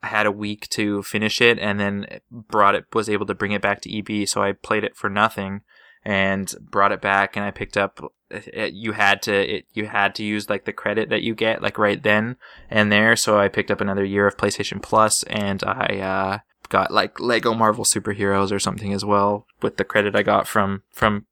had 0.03 0.25
a 0.25 0.31
week 0.31 0.67
to 0.69 1.03
finish 1.03 1.41
it 1.41 1.59
and 1.59 1.79
then 1.79 2.07
brought 2.31 2.75
it 2.75 2.85
was 2.93 3.09
able 3.09 3.25
to 3.25 3.35
bring 3.35 3.51
it 3.51 3.61
back 3.61 3.81
to 3.81 3.97
EB 3.97 4.27
so 4.27 4.41
I 4.41 4.53
played 4.53 4.83
it 4.83 4.95
for 4.95 5.09
nothing 5.09 5.61
and 6.03 6.53
brought 6.59 6.91
it 6.91 7.01
back 7.01 7.35
and 7.35 7.45
I 7.45 7.51
picked 7.51 7.77
up 7.77 7.99
it, 8.31 8.73
you 8.73 8.93
had 8.93 9.21
to 9.23 9.57
it, 9.57 9.65
you 9.73 9.87
had 9.87 10.15
to 10.15 10.23
use 10.23 10.49
like 10.49 10.65
the 10.65 10.73
credit 10.73 11.09
that 11.09 11.21
you 11.21 11.35
get 11.35 11.61
like 11.61 11.77
right 11.77 12.01
then 12.01 12.37
and 12.69 12.91
there 12.91 13.15
so 13.15 13.39
I 13.39 13.47
picked 13.47 13.69
up 13.69 13.81
another 13.81 14.05
year 14.05 14.25
of 14.25 14.37
PlayStation 14.37 14.81
Plus 14.81 15.23
and 15.23 15.63
I 15.63 15.99
uh 15.99 16.37
got 16.69 16.91
like 16.91 17.19
Lego 17.19 17.53
Marvel 17.53 17.83
Superheroes 17.83 18.51
or 18.51 18.59
something 18.59 18.93
as 18.93 19.03
well 19.05 19.45
with 19.61 19.77
the 19.77 19.83
credit 19.83 20.15
I 20.15 20.23
got 20.23 20.47
from 20.47 20.83
from 20.91 21.27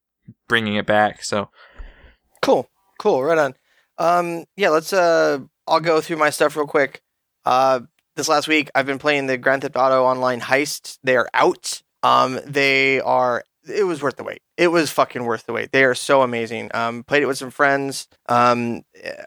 bringing 0.48 0.76
it 0.76 0.86
back 0.86 1.24
so 1.24 1.50
Cool. 2.42 2.70
Cool. 3.00 3.24
Right 3.24 3.38
on. 3.38 3.56
Um, 3.98 4.46
yeah, 4.56 4.70
let's 4.70 4.94
uh 4.94 5.40
I'll 5.68 5.80
go 5.80 6.02
through 6.02 6.18
my 6.18 6.30
stuff 6.30 6.56
real 6.56 6.68
quick. 6.68 7.02
Uh 7.46 7.82
this 8.20 8.28
last 8.28 8.48
week 8.50 8.70
I've 8.76 8.86
been 8.86 9.00
playing 9.00 9.28
the 9.28 9.38
Grand 9.38 9.62
Theft 9.62 9.78
Auto 9.78 10.04
online 10.04 10.42
heists. 10.42 11.00
They 11.04 11.16
are 11.16 11.30
out. 11.34 11.82
Um 12.04 12.40
they 12.46 13.00
are 13.00 13.44
it 13.68 13.84
was 13.86 14.02
worth 14.02 14.16
the 14.18 14.24
wait. 14.24 14.42
It 14.58 14.70
was 14.70 14.90
fucking 14.92 15.24
worth 15.24 15.46
the 15.46 15.54
wait. 15.54 15.72
They 15.72 15.84
are 15.86 15.96
so 15.96 16.22
amazing. 16.22 16.70
Um 16.74 17.04
played 17.04 17.24
it 17.24 17.28
with 17.28 17.38
some 17.38 17.50
friends 17.50 18.08
um 18.28 18.84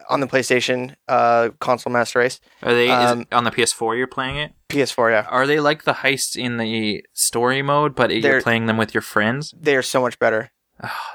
on 0.09 0.19
the 0.19 0.27
PlayStation 0.27 0.95
uh 1.07 1.49
console 1.59 1.91
master 1.91 2.19
race. 2.19 2.39
are 2.61 2.73
they 2.73 2.89
Um, 2.89 3.25
on 3.31 3.43
the 3.45 3.51
PS4 3.51 3.97
you're 3.97 4.07
playing 4.07 4.37
it 4.37 4.53
PS4, 4.69 5.11
yeah. 5.11 5.27
Are 5.29 5.47
they 5.47 5.59
like 5.59 5.83
the 5.83 5.93
heists 5.93 6.35
in 6.35 6.57
the 6.57 7.03
story 7.13 7.61
mode, 7.61 7.95
but 7.95 8.11
you're 8.11 8.41
playing 8.41 8.65
them 8.67 8.77
with 8.77 8.93
your 8.93 9.01
friends? 9.01 9.53
They 9.59 9.75
are 9.75 9.83
so 9.83 10.01
much 10.01 10.17
better. 10.19 10.51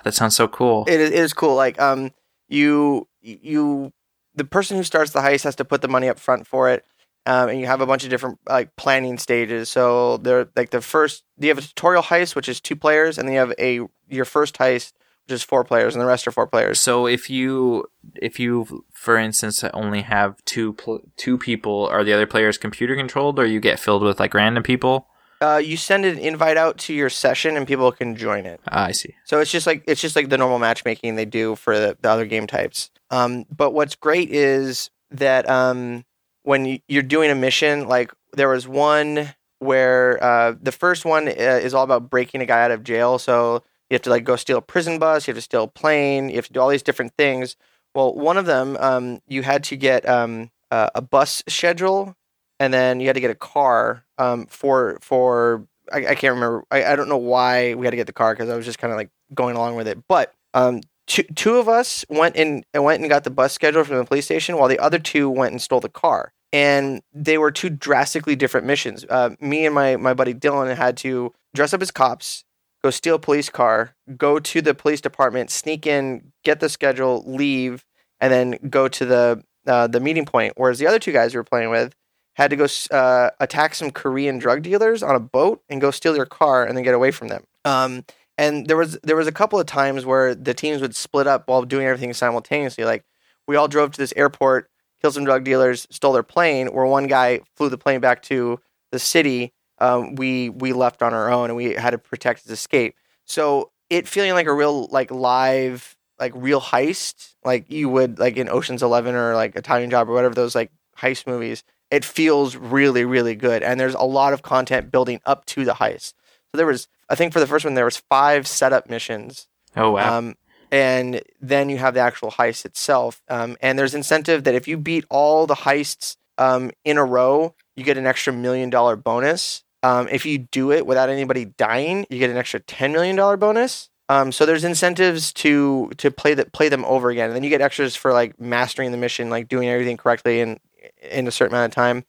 That 0.05 0.15
sounds 0.15 0.37
so 0.37 0.47
cool. 0.49 0.85
It 0.87 1.01
is, 1.01 1.11
it 1.11 1.19
is 1.19 1.33
cool. 1.33 1.55
Like 1.57 1.81
um, 1.81 2.13
you 2.49 3.09
you 3.21 3.93
the 4.35 4.45
person 4.45 4.77
who 4.77 4.85
starts 4.85 5.11
the 5.11 5.21
heist 5.21 5.45
has 5.45 5.57
to 5.57 5.65
put 5.65 5.83
the 5.83 5.89
money 5.89 6.09
up 6.09 6.19
front 6.19 6.47
for 6.47 6.71
it, 6.71 6.85
um, 7.29 7.51
and 7.51 7.61
you 7.61 7.67
have 7.67 7.83
a 7.83 7.87
bunch 7.87 8.05
of 8.05 8.11
different 8.11 8.39
like 8.49 8.75
planning 8.77 9.19
stages. 9.19 9.69
So 9.69 10.17
they're 10.17 10.49
like 10.57 10.71
the 10.71 10.81
first. 10.81 11.25
You 11.39 11.49
have 11.49 11.59
a 11.59 11.63
tutorial 11.63 12.03
heist, 12.03 12.35
which 12.35 12.49
is 12.49 12.59
two 12.59 12.75
players, 12.75 13.19
and 13.19 13.29
then 13.29 13.35
you 13.35 13.41
have 13.41 13.53
a 13.59 13.81
your 14.09 14.25
first 14.25 14.57
heist, 14.57 14.95
which 15.27 15.35
is 15.35 15.43
four 15.43 15.63
players, 15.63 15.95
and 15.95 16.01
the 16.01 16.07
rest 16.07 16.27
are 16.27 16.31
four 16.31 16.47
players. 16.47 16.81
so 16.81 17.07
if 17.07 17.29
you, 17.29 17.85
if 18.15 18.41
you, 18.41 18.85
for 18.95 19.19
instance, 19.19 19.63
only 19.75 20.01
have 20.03 20.43
two 20.47 20.73
pl- 20.73 21.03
two 21.19 21.37
people, 21.37 21.87
are 21.93 22.03
the 22.03 22.15
other 22.15 22.27
players 22.27 22.57
computer 22.57 22.97
controlled, 22.97 23.39
or 23.39 23.45
you 23.45 23.61
get 23.61 23.79
filled 23.79 24.03
with 24.03 24.19
like 24.19 24.33
random 24.33 24.63
people? 24.63 25.07
uh, 25.41 25.61
you 25.63 25.77
send 25.77 26.05
an 26.05 26.19
invite 26.19 26.57
out 26.57 26.79
to 26.79 26.95
your 26.95 27.11
session 27.11 27.57
and 27.57 27.67
people 27.67 27.93
can 27.93 28.17
join 28.17 28.47
it. 28.47 28.61
Ah, 28.69 28.87
I 28.87 28.93
see. 28.93 29.15
So 29.25 29.39
it's 29.41 29.51
just 29.51 29.67
like 29.67 29.85
it's 29.87 30.01
just 30.01 30.17
like 30.17 30.31
the 30.31 30.39
normal 30.39 30.59
matchmaking 30.59 31.15
they 31.15 31.25
do 31.25 31.55
for 31.57 31.79
the, 31.79 31.97
the 32.01 32.11
other 32.11 32.25
game 32.25 32.47
types. 32.47 32.91
Um, 33.11 33.45
but 33.55 33.73
what's 33.73 33.95
great 33.95 34.31
is 34.31 34.91
that 35.11 35.49
um, 35.49 36.05
when 36.49 36.65
you- 36.65 36.81
you're 36.89 37.03
doing 37.17 37.31
a 37.31 37.35
mission, 37.35 37.87
like 37.89 38.11
there 38.33 38.49
was 38.49 38.67
one 38.67 39.35
where 39.59 40.23
uh, 40.23 40.55
the 40.63 40.73
first 40.73 41.05
one 41.05 41.29
uh, 41.29 41.33
is 41.67 41.75
all 41.75 41.85
about 41.85 42.09
breaking 42.09 42.41
a 42.41 42.47
guy 42.47 42.63
out 42.63 42.71
of 42.71 42.83
jail. 42.83 43.19
So 43.19 43.63
you 43.91 43.95
have 43.97 44.03
to 44.03 44.11
like 44.11 44.25
go 44.25 44.37
steal 44.37 44.59
a 44.59 44.63
prison 44.63 44.99
bus, 44.99 45.27
you 45.27 45.33
have 45.33 45.39
to 45.39 45.43
steal 45.43 45.65
a 45.65 45.69
plane, 45.69 46.31
you 46.31 46.37
have 46.37 46.47
to 46.47 46.53
do 46.53 46.61
all 46.61 46.69
these 46.69 46.83
different 46.83 47.13
things. 47.19 47.57
Well, 47.95 48.15
one 48.15 48.39
of 48.39 48.47
them, 48.47 48.77
um, 48.81 49.21
you 49.29 49.43
had 49.43 49.63
to 49.65 49.77
get 49.77 50.09
um, 50.09 50.51
uh, 50.71 50.89
a 50.95 51.03
bus 51.03 51.43
schedule, 51.49 52.15
and 52.61 52.73
then 52.73 53.01
you 53.01 53.07
had 53.09 53.15
to 53.15 53.21
get 53.21 53.31
a 53.31 53.35
car 53.35 54.05
um, 54.17 54.47
for 54.47 54.99
for 55.03 55.67
I, 55.93 55.99
I 55.99 56.15
can't 56.15 56.35
remember. 56.35 56.65
I, 56.71 56.85
I 56.93 56.97
don't 56.97 57.09
know 57.09 57.17
why 57.35 57.75
we 57.75 57.85
had 57.87 57.91
to 57.91 57.97
get 57.97 58.07
the 58.07 58.13
car 58.13 58.35
because 58.35 58.49
I 58.49 58.57
was 58.57 58.65
just 58.65 58.79
kind 58.79 58.93
of 58.93 58.97
like 58.97 59.11
going 59.35 59.57
along 59.57 59.77
with 59.77 59.89
it. 59.89 59.99
But 60.09 60.33
um, 60.55 60.81
two 61.07 61.25
two 61.35 61.57
of 61.57 61.69
us 61.69 62.05
went 62.09 62.37
in 62.37 62.65
and 62.73 62.85
went 62.85 63.01
and 63.01 63.11
got 63.11 63.25
the 63.25 63.31
bus 63.31 63.53
schedule 63.53 63.85
from 63.85 63.97
the 63.99 64.05
police 64.05 64.27
station, 64.27 64.57
while 64.57 64.69
the 64.69 64.79
other 64.79 64.99
two 64.99 65.29
went 65.29 65.53
and 65.53 65.61
stole 65.63 65.81
the 65.81 65.89
car. 65.89 66.33
And 66.53 67.03
they 67.13 67.37
were 67.37 67.51
two 67.51 67.69
drastically 67.69 68.35
different 68.35 68.67
missions. 68.67 69.05
Uh, 69.09 69.31
me 69.41 69.67
and 69.67 69.75
my 69.75 69.97
my 69.97 70.15
buddy 70.15 70.35
Dylan 70.35 70.75
had 70.75 70.97
to 70.99 71.35
dress 71.55 71.75
up 71.75 71.83
as 71.83 71.91
cops, 71.91 72.45
go 72.83 72.91
steal 72.91 73.17
a 73.17 73.19
police 73.19 73.51
car, 73.51 73.95
go 74.17 74.39
to 74.39 74.63
the 74.63 74.75
police 74.75 75.01
department, 75.01 75.51
sneak 75.51 75.87
in, 75.87 76.33
get 76.45 76.61
the 76.61 76.69
schedule, 76.69 77.23
leave, 77.27 77.85
and 78.21 78.33
then 78.33 78.59
go 78.71 78.89
to 78.89 79.05
the 79.05 79.43
uh, 79.67 79.87
the 79.87 80.01
meeting 80.01 80.25
point. 80.25 80.55
Whereas 80.57 80.79
the 80.79 80.87
other 80.87 80.99
two 80.99 81.13
guys 81.13 81.35
we 81.35 81.39
were 81.39 81.45
playing 81.45 81.71
with 81.71 81.95
had 82.35 82.51
to 82.51 82.57
go 82.57 82.67
uh, 82.93 83.31
attack 83.41 83.75
some 83.75 83.91
Korean 83.91 84.39
drug 84.39 84.63
dealers 84.63 85.03
on 85.03 85.15
a 85.15 85.21
boat 85.21 85.63
and 85.69 85.81
go 85.81 85.91
steal 85.91 86.13
their 86.13 86.25
car 86.25 86.65
and 86.65 86.77
then 86.77 86.85
get 86.85 86.95
away 86.95 87.11
from 87.11 87.29
them. 87.29 87.45
Um, 87.65 88.05
and 88.39 88.67
there 88.69 88.77
was 88.77 88.99
there 89.03 89.17
was 89.17 89.27
a 89.27 89.33
couple 89.33 89.59
of 89.59 89.67
times 89.67 90.07
where 90.07 90.35
the 90.35 90.55
teams 90.55 90.81
would 90.81 90.95
split 90.95 91.27
up 91.27 91.49
while 91.49 91.63
doing 91.63 91.87
everything 91.87 92.15
simultaneously. 92.15 92.85
Like 92.85 93.05
we 93.49 93.57
all 93.57 93.67
drove 93.67 93.91
to 93.91 93.99
this 93.99 94.15
airport, 94.17 94.71
killed 95.01 95.15
some 95.15 95.25
drug 95.25 95.45
dealers, 95.45 95.87
stole 95.91 96.13
their 96.13 96.23
plane. 96.23 96.69
Where 96.69 96.87
one 96.87 97.07
guy 97.07 97.41
flew 97.57 97.69
the 97.69 97.79
plane 97.79 98.01
back 98.01 98.23
to 98.25 98.61
the 98.93 98.99
city. 98.99 99.53
Um, 99.79 100.15
we 100.17 100.49
we 100.51 100.73
left 100.73 101.03
on 101.03 101.15
our 101.15 101.31
own 101.31 101.51
and 101.51 101.57
we 101.57 101.75
had 101.75 101.91
to 101.91 101.99
protect 101.99 102.43
his 102.43 102.51
escape. 102.53 102.95
So 103.25 103.71
it 103.91 104.09
feeling 104.09 104.33
like 104.33 104.47
a 104.47 104.53
real 104.53 104.87
like 104.87 105.11
live 105.11 105.97
like 106.19 106.33
real 106.35 106.61
heist, 106.61 107.35
like 107.45 107.71
you 107.71 107.89
would 107.89 108.19
like 108.19 108.37
in 108.37 108.49
Ocean's 108.49 108.83
Eleven 108.83 109.15
or 109.15 109.35
like 109.35 109.55
Italian 109.55 109.89
Job 109.91 110.09
or 110.09 110.15
whatever 110.15 110.35
those 110.35 110.55
like 110.55 110.73
heist 110.99 111.27
movies. 111.27 111.63
It 111.91 112.05
feels 112.05 112.57
really 112.57 113.05
really 113.05 113.35
good, 113.37 113.63
and 113.63 113.79
there's 113.79 113.95
a 113.95 114.03
lot 114.03 114.33
of 114.33 114.43
content 114.43 114.91
building 114.91 115.21
up 115.25 115.45
to 115.47 115.65
the 115.65 115.75
heist. 115.75 116.15
So 116.51 116.57
there 116.57 116.67
was, 116.67 116.89
I 117.09 117.15
think, 117.15 117.33
for 117.33 117.41
the 117.41 117.47
first 117.47 117.65
one 117.65 117.75
there 117.75 117.85
was 117.85 117.99
five 118.11 118.47
setup 118.49 118.91
missions, 118.91 119.47
Oh 119.77 119.93
wow. 119.93 120.19
um, 120.19 120.35
and 120.71 121.23
then 121.41 121.69
you 121.69 121.79
have 121.79 121.95
the 121.95 122.01
actual 122.01 122.31
heist 122.31 122.65
itself. 122.65 123.23
Um, 123.29 123.57
and 123.61 123.79
there's 123.79 123.95
incentive 123.95 124.45
that 124.45 124.55
if 124.55 124.69
you 124.69 124.77
beat 124.77 125.05
all 125.09 125.47
the 125.47 125.55
heists 125.55 126.17
um, 126.37 126.71
in 126.85 126.99
a 126.99 127.05
row, 127.05 127.55
you 127.77 127.85
get 127.85 127.99
an 127.99 128.07
extra 128.07 128.33
million 128.33 128.71
dollar 128.71 128.97
bonus. 128.97 129.65
Um, 129.83 130.09
if 130.09 130.27
you 130.27 130.39
do 130.39 130.73
it 130.73 130.87
without 130.87 131.09
anybody 131.09 131.45
dying, 131.45 132.07
you 132.11 132.19
get 132.19 132.31
an 132.31 132.37
extra 132.37 132.61
ten 132.61 132.93
million 132.93 133.17
dollar 133.17 133.37
bonus. 133.37 133.91
Um, 134.09 134.33
so 134.33 134.47
there's 134.47 134.65
incentives 134.65 135.33
to 135.35 135.91
to 135.99 136.11
play 136.11 136.35
that 136.35 136.53
play 136.53 136.69
them 136.69 136.85
over 136.87 137.11
again, 137.11 137.27
and 137.27 137.37
then 137.37 137.45
you 137.45 137.51
get 137.51 137.61
extras 137.61 137.95
for 137.95 138.13
like 138.13 138.41
mastering 138.41 138.91
the 138.91 138.97
mission, 138.97 139.31
like 139.31 139.49
doing 139.49 139.69
everything 139.69 139.97
correctly 139.97 140.41
in 140.41 140.59
in 141.03 141.29
a 141.29 141.31
certain 141.31 141.55
amount 141.55 141.73
of 141.73 141.75
time. 141.75 142.05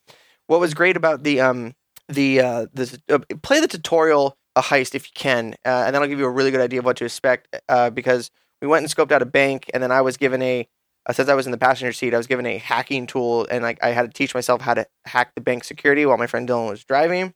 What 0.48 0.60
was 0.60 0.74
great 0.74 0.98
about 0.98 1.24
the 1.24 1.42
um 1.42 1.76
the 2.08 2.42
uh, 2.42 2.66
the 2.74 3.00
uh, 3.10 3.20
play 3.42 3.60
the 3.60 3.68
tutorial 3.68 4.38
a 4.56 4.62
heist 4.62 4.96
if 4.96 5.06
you 5.06 5.12
can, 5.14 5.56
uh, 5.66 5.84
and 5.86 5.94
that'll 5.94 6.08
give 6.08 6.20
you 6.20 6.26
a 6.26 6.30
really 6.30 6.52
good 6.52 6.62
idea 6.62 6.80
of 6.80 6.86
what 6.86 6.98
to 6.98 7.06
expect. 7.06 7.56
Uh, 7.68 7.90
because 7.90 8.32
we 8.62 8.68
went 8.68 8.84
and 8.84 8.94
scoped 8.94 9.12
out 9.12 9.22
a 9.22 9.26
bank, 9.26 9.70
and 9.74 9.82
then 9.82 9.92
I 9.92 10.02
was 10.02 10.18
given 10.18 10.42
a 10.42 10.68
uh, 11.06 11.14
since 11.14 11.30
I 11.30 11.34
was 11.34 11.46
in 11.46 11.52
the 11.52 11.58
passenger 11.58 11.94
seat, 11.94 12.14
I 12.14 12.18
was 12.18 12.28
given 12.28 12.46
a 12.46 12.58
hacking 12.58 13.08
tool, 13.08 13.48
and 13.50 13.64
like 13.64 13.82
I 13.84 13.90
had 13.90 14.04
to 14.04 14.14
teach 14.14 14.34
myself 14.34 14.62
how 14.62 14.74
to 14.74 14.86
hack 15.06 15.34
the 15.36 15.42
bank 15.42 15.64
security 15.64 16.06
while 16.06 16.18
my 16.18 16.28
friend 16.28 16.48
Dylan 16.48 16.70
was 16.70 16.84
driving. 16.84 17.34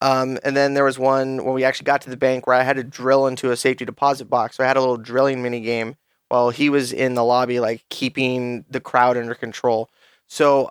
Um, 0.00 0.38
and 0.44 0.56
then 0.56 0.74
there 0.74 0.84
was 0.84 0.98
one 0.98 1.44
when 1.44 1.54
we 1.54 1.64
actually 1.64 1.84
got 1.84 2.02
to 2.02 2.10
the 2.10 2.16
bank 2.16 2.46
where 2.46 2.56
I 2.56 2.62
had 2.62 2.76
to 2.76 2.84
drill 2.84 3.26
into 3.26 3.50
a 3.50 3.56
safety 3.56 3.84
deposit 3.84 4.26
box. 4.26 4.56
So 4.56 4.64
I 4.64 4.66
had 4.66 4.76
a 4.76 4.80
little 4.80 4.96
drilling 4.96 5.42
mini 5.42 5.60
game 5.60 5.96
while 6.28 6.50
he 6.50 6.70
was 6.70 6.92
in 6.92 7.14
the 7.14 7.24
lobby, 7.24 7.58
like 7.58 7.84
keeping 7.88 8.64
the 8.70 8.80
crowd 8.80 9.16
under 9.16 9.34
control. 9.34 9.90
So 10.28 10.70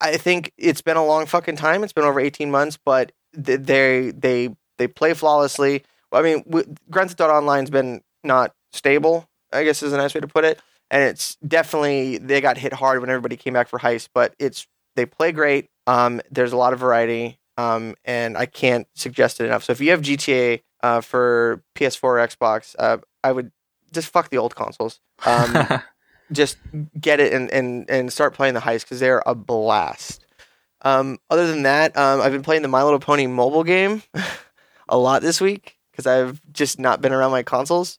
I, 0.00 0.16
think 0.16 0.52
it's 0.56 0.82
been 0.82 0.96
a 0.96 1.04
long 1.04 1.26
fucking 1.26 1.56
time. 1.56 1.84
It's 1.84 1.92
been 1.92 2.04
over 2.04 2.20
eighteen 2.20 2.50
months, 2.50 2.78
but 2.82 3.12
they 3.32 4.10
they 4.10 4.54
they 4.78 4.88
play 4.88 5.14
flawlessly. 5.14 5.84
I 6.12 6.22
mean, 6.22 6.44
Grand 6.90 7.08
Theft 7.08 7.20
Auto 7.20 7.32
Online's 7.32 7.70
been 7.70 8.02
not 8.22 8.54
stable. 8.72 9.28
I 9.52 9.64
guess 9.64 9.82
is 9.82 9.92
a 9.92 9.96
nice 9.96 10.14
way 10.14 10.20
to 10.20 10.28
put 10.28 10.44
it. 10.44 10.60
And 10.90 11.02
it's 11.02 11.36
definitely 11.36 12.18
they 12.18 12.40
got 12.40 12.58
hit 12.58 12.72
hard 12.72 13.00
when 13.00 13.10
everybody 13.10 13.36
came 13.36 13.54
back 13.54 13.68
for 13.68 13.78
heist, 13.78 14.08
but 14.14 14.34
it's 14.38 14.66
they 14.94 15.06
play 15.06 15.32
great. 15.32 15.70
Um, 15.86 16.20
there's 16.30 16.52
a 16.52 16.56
lot 16.56 16.72
of 16.72 16.78
variety, 16.78 17.38
um, 17.56 17.94
and 18.04 18.36
I 18.36 18.46
can't 18.46 18.86
suggest 18.94 19.40
it 19.40 19.46
enough. 19.46 19.64
So 19.64 19.72
if 19.72 19.80
you 19.80 19.90
have 19.90 20.02
GTA 20.02 20.60
uh, 20.82 21.00
for 21.00 21.62
PS4 21.76 22.04
or 22.04 22.16
Xbox, 22.16 22.74
uh, 22.78 22.98
I 23.24 23.32
would 23.32 23.52
just 23.92 24.12
fuck 24.12 24.30
the 24.30 24.38
old 24.38 24.54
consoles. 24.54 25.00
Um, 25.24 25.80
just 26.32 26.58
get 26.98 27.20
it 27.20 27.32
and, 27.32 27.50
and, 27.50 27.88
and 27.88 28.12
start 28.12 28.34
playing 28.34 28.54
the 28.54 28.60
heist 28.60 28.82
because 28.82 29.00
they're 29.00 29.22
a 29.26 29.34
blast. 29.34 30.24
Um, 30.82 31.18
other 31.30 31.46
than 31.46 31.62
that, 31.62 31.96
um, 31.96 32.20
I've 32.20 32.32
been 32.32 32.42
playing 32.42 32.62
the 32.62 32.68
My 32.68 32.82
Little 32.82 32.98
Pony 32.98 33.26
mobile 33.26 33.64
game 33.64 34.02
a 34.88 34.98
lot 34.98 35.22
this 35.22 35.40
week 35.40 35.78
because 35.90 36.06
I've 36.06 36.40
just 36.52 36.78
not 36.78 37.00
been 37.00 37.12
around 37.12 37.30
my 37.30 37.42
consoles, 37.42 37.98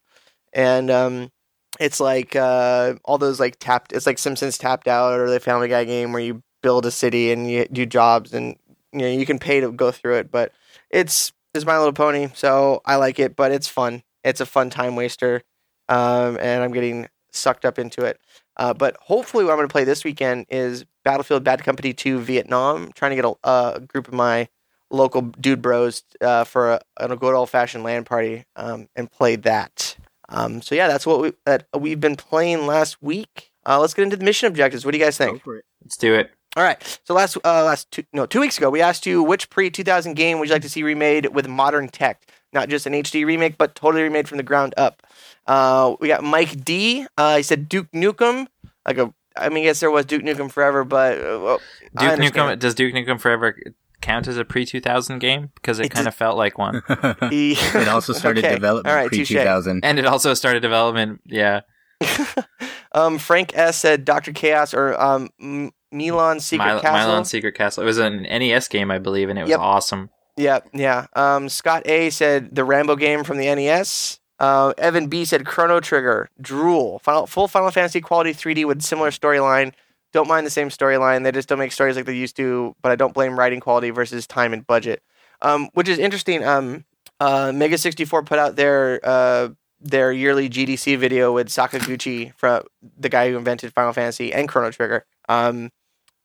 and 0.54 0.90
um, 0.90 1.32
it's 1.80 2.00
like 2.00 2.36
uh, 2.36 2.96
all 3.04 3.18
those 3.18 3.40
like 3.40 3.58
tapped. 3.60 3.94
It's 3.94 4.06
like 4.06 4.20
Simpsons 4.20 4.58
tapped 4.58 4.88
out 4.88 5.20
or 5.20 5.30
the 5.30 5.40
Family 5.40 5.68
Guy 5.68 5.84
game 5.84 6.14
where 6.14 6.22
you 6.22 6.44
build 6.62 6.86
a 6.86 6.92
city 6.92 7.32
and 7.32 7.50
you 7.50 7.66
do 7.66 7.86
jobs 7.86 8.34
and 8.34 8.56
you 8.92 9.00
know 9.00 9.08
you 9.08 9.26
can 9.26 9.40
pay 9.40 9.60
to 9.60 9.72
go 9.72 9.92
through 9.92 10.16
it, 10.16 10.32
but 10.32 10.52
it's 10.90 11.32
it's 11.54 11.66
My 11.66 11.78
Little 11.78 11.94
Pony, 11.94 12.30
so 12.34 12.82
I 12.86 12.96
like 12.96 13.20
it, 13.20 13.36
but 13.36 13.52
it's 13.52 13.68
fun. 13.68 14.04
It's 14.24 14.42
a 14.42 14.46
fun 14.46 14.70
time 14.70 14.96
waster, 14.96 15.44
um, 15.90 16.38
and 16.40 16.64
I'm 16.64 16.72
getting 16.72 17.10
sucked 17.32 17.66
up 17.66 17.78
into 17.78 18.06
it. 18.06 18.20
Uh, 18.58 18.74
but 18.74 18.96
hopefully, 19.02 19.44
what 19.44 19.52
I'm 19.52 19.58
going 19.58 19.68
to 19.68 19.72
play 19.72 19.84
this 19.84 20.04
weekend 20.04 20.46
is 20.50 20.86
Battlefield 21.04 21.44
Bad 21.44 21.64
Company 21.64 21.94
2 21.94 22.20
Vietnam. 22.20 22.92
trying 22.94 23.12
to 23.12 23.16
get 23.16 23.26
a, 23.26 23.50
a 23.76 23.80
group 23.80 24.08
of 24.08 24.14
my 24.14 24.48
local 24.92 25.22
dude 25.22 25.62
bros 25.62 26.04
uh, 26.22 26.44
for 26.44 26.74
a, 26.74 26.82
a 26.98 27.16
good 27.16 27.34
old 27.34 27.50
fashioned 27.50 27.84
land 27.84 28.06
party 28.06 28.46
um, 28.56 28.88
and 28.96 29.12
play 29.12 29.36
that. 29.36 29.98
Um, 30.30 30.62
so 30.62 30.76
yeah, 30.76 30.88
that's 30.88 31.06
what 31.06 31.22
we 31.22 31.34
that 31.45 31.68
we've 31.78 32.00
been 32.00 32.16
playing 32.16 32.66
last 32.66 33.02
week. 33.02 33.52
Uh, 33.66 33.80
let's 33.80 33.94
get 33.94 34.04
into 34.04 34.18
the 34.18 34.26
mission 34.26 34.48
objectives. 34.48 34.86
What 34.86 34.91
do 34.91 34.98
you 34.98 35.04
guys 35.04 35.18
think? 35.18 35.34
Go 35.34 35.40
for 35.40 35.58
it. 35.58 35.66
Let's 35.84 35.98
do 35.98 36.14
it. 36.14 36.32
All 36.56 36.64
right. 36.64 37.00
So 37.04 37.14
last 37.14 37.38
uh, 37.44 37.64
last 37.64 37.90
two 37.91 38.04
no 38.14 38.26
two 38.26 38.40
weeks 38.40 38.58
ago, 38.58 38.70
we 38.70 38.82
asked 38.82 39.06
you 39.06 39.24
which 39.24 39.50
pre 39.50 39.70
2000 39.70 40.14
game 40.14 40.40
would 40.40 40.50
you 40.50 40.54
like 40.54 40.62
to 40.62 40.70
see 40.70 40.84
remade 40.84 41.34
with 41.34 41.48
modern 41.48 41.90
tech, 41.90 42.26
not 42.52 42.70
just 42.70 42.86
an 42.86 42.94
HD 42.94 43.26
remake, 43.26 43.58
but 43.58 43.76
totally 43.76 44.04
remade 44.04 44.28
from 44.28 44.38
the 44.38 44.44
ground 44.44 44.74
up. 44.78 45.04
Uh, 45.48 45.95
we 46.00 46.08
got 46.08 46.24
Mike 46.24 46.64
D. 46.64 47.08
Uh, 47.18 47.38
he 47.38 47.44
said 47.44 47.68
Duke 47.68 47.91
Nukem. 47.91 48.48
Like 48.86 48.98
a, 48.98 49.14
I 49.36 49.50
mean, 49.50 49.64
yes, 49.64 49.80
there 49.80 49.90
was 49.90 50.06
Duke 50.06 50.22
Nukem 50.22 50.52
Forever, 50.52 50.84
but 50.84 51.18
uh, 51.18 51.40
well, 51.41 51.62
Duke. 51.98 52.20
Nukem 52.20 52.60
does 52.60 52.76
Duke 52.76 52.94
Nukem 52.94 53.20
Forever 53.20 53.58
count 54.04 54.28
as 54.28 54.38
a 54.38 54.46
pre 54.46 54.66
two 54.66 54.80
thousand 54.80 55.18
game 55.20 55.50
because 55.56 55.80
it, 55.80 55.88
It 55.88 55.90
kind 55.90 56.08
of 56.08 56.14
felt 56.14 56.38
like 56.38 56.58
one, 56.60 56.84
it 56.90 57.88
also 57.88 58.14
started 58.22 58.46
Okay. 58.46 58.54
development 58.54 58.88
All 58.88 58.96
right, 58.96 59.08
pre 59.08 59.20
touche. 59.20 59.30
2000. 59.30 59.84
and 59.84 59.98
it 59.98 60.06
also 60.06 60.34
started 60.36 60.60
development. 60.60 61.22
Yeah, 61.26 61.62
um, 62.94 63.18
Frank 63.18 63.52
S 63.56 63.78
said 63.78 64.06
Doctor 64.06 64.32
Chaos 64.32 64.74
or 64.74 65.00
um, 65.02 65.30
M- 65.42 65.72
Milan 65.92 66.40
Secret 66.40 66.66
Mil- 66.66 66.80
Castle. 66.82 67.12
Milon 67.14 67.26
Secret 67.26 67.56
Castle. 67.56 67.84
It 67.84 67.86
was 67.88 67.98
an 67.98 68.24
NES 68.24 68.68
game, 68.68 68.92
I 68.92 69.00
believe, 69.00 69.30
and 69.30 69.38
it 69.40 69.44
was 69.44 69.50
Yep. 69.52 69.60
awesome. 69.60 70.10
Yeah, 70.36 70.60
yeah. 70.74 71.06
Um, 71.16 71.50
Scott 71.50 71.84
A 71.86 72.10
said 72.10 72.56
the 72.56 72.64
Rambo 72.64 72.96
game 72.96 73.24
from 73.24 73.38
the 73.38 73.46
NES. 73.54 74.20
Uh, 74.40 74.74
Evan 74.80 75.08
B 75.08 75.24
said 75.26 75.46
Chrono 75.46 75.80
Trigger, 75.80 76.28
Drool, 76.42 77.00
Final, 77.00 77.28
full 77.28 77.48
Final 77.48 77.70
Fantasy 77.72 78.02
quality 78.02 78.34
3D 78.34 78.66
with 78.66 78.82
similar 78.82 79.12
storyline. 79.12 79.74
Don't 80.14 80.27
mind 80.27 80.45
the 80.45 80.52
same 80.52 80.69
storyline. 80.69 81.23
They 81.23 81.31
just 81.31 81.49
don't 81.49 81.60
make 81.60 81.72
stories 81.72 81.95
like 81.95 82.06
they 82.06 82.15
used 82.15 82.35
to. 82.38 82.76
But 82.81 82.91
I 82.91 82.95
don't 82.95 83.14
blame 83.14 83.38
writing 83.38 83.60
quality 83.60 83.90
versus 83.90 84.26
time 84.27 84.53
and 84.53 84.65
budget. 84.65 85.03
Um, 85.41 85.69
which 85.73 85.90
is 85.90 85.99
interesting. 85.99 86.44
Um, 86.44 86.85
uh, 87.19 87.52
Mega 87.53 87.77
64 87.77 88.23
put 88.23 88.40
out 88.40 88.56
their 88.56 88.99
uh, 89.03 89.49
their 89.80 90.11
yearly 90.11 90.49
GDC 90.49 90.98
video 90.98 91.34
with 91.34 91.49
Sakaguchi, 91.49 92.34
from 92.38 92.64
the 92.98 93.10
guy 93.10 93.30
who 93.30 93.38
invented 93.38 93.73
Final 93.73 93.94
Fantasy 93.94 94.34
and 94.34 94.48
Chrono 94.48 94.72
Trigger. 94.72 95.06
Um, 95.27 95.72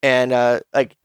and 0.02 0.32
uh, 0.32 0.60
like 0.73 0.97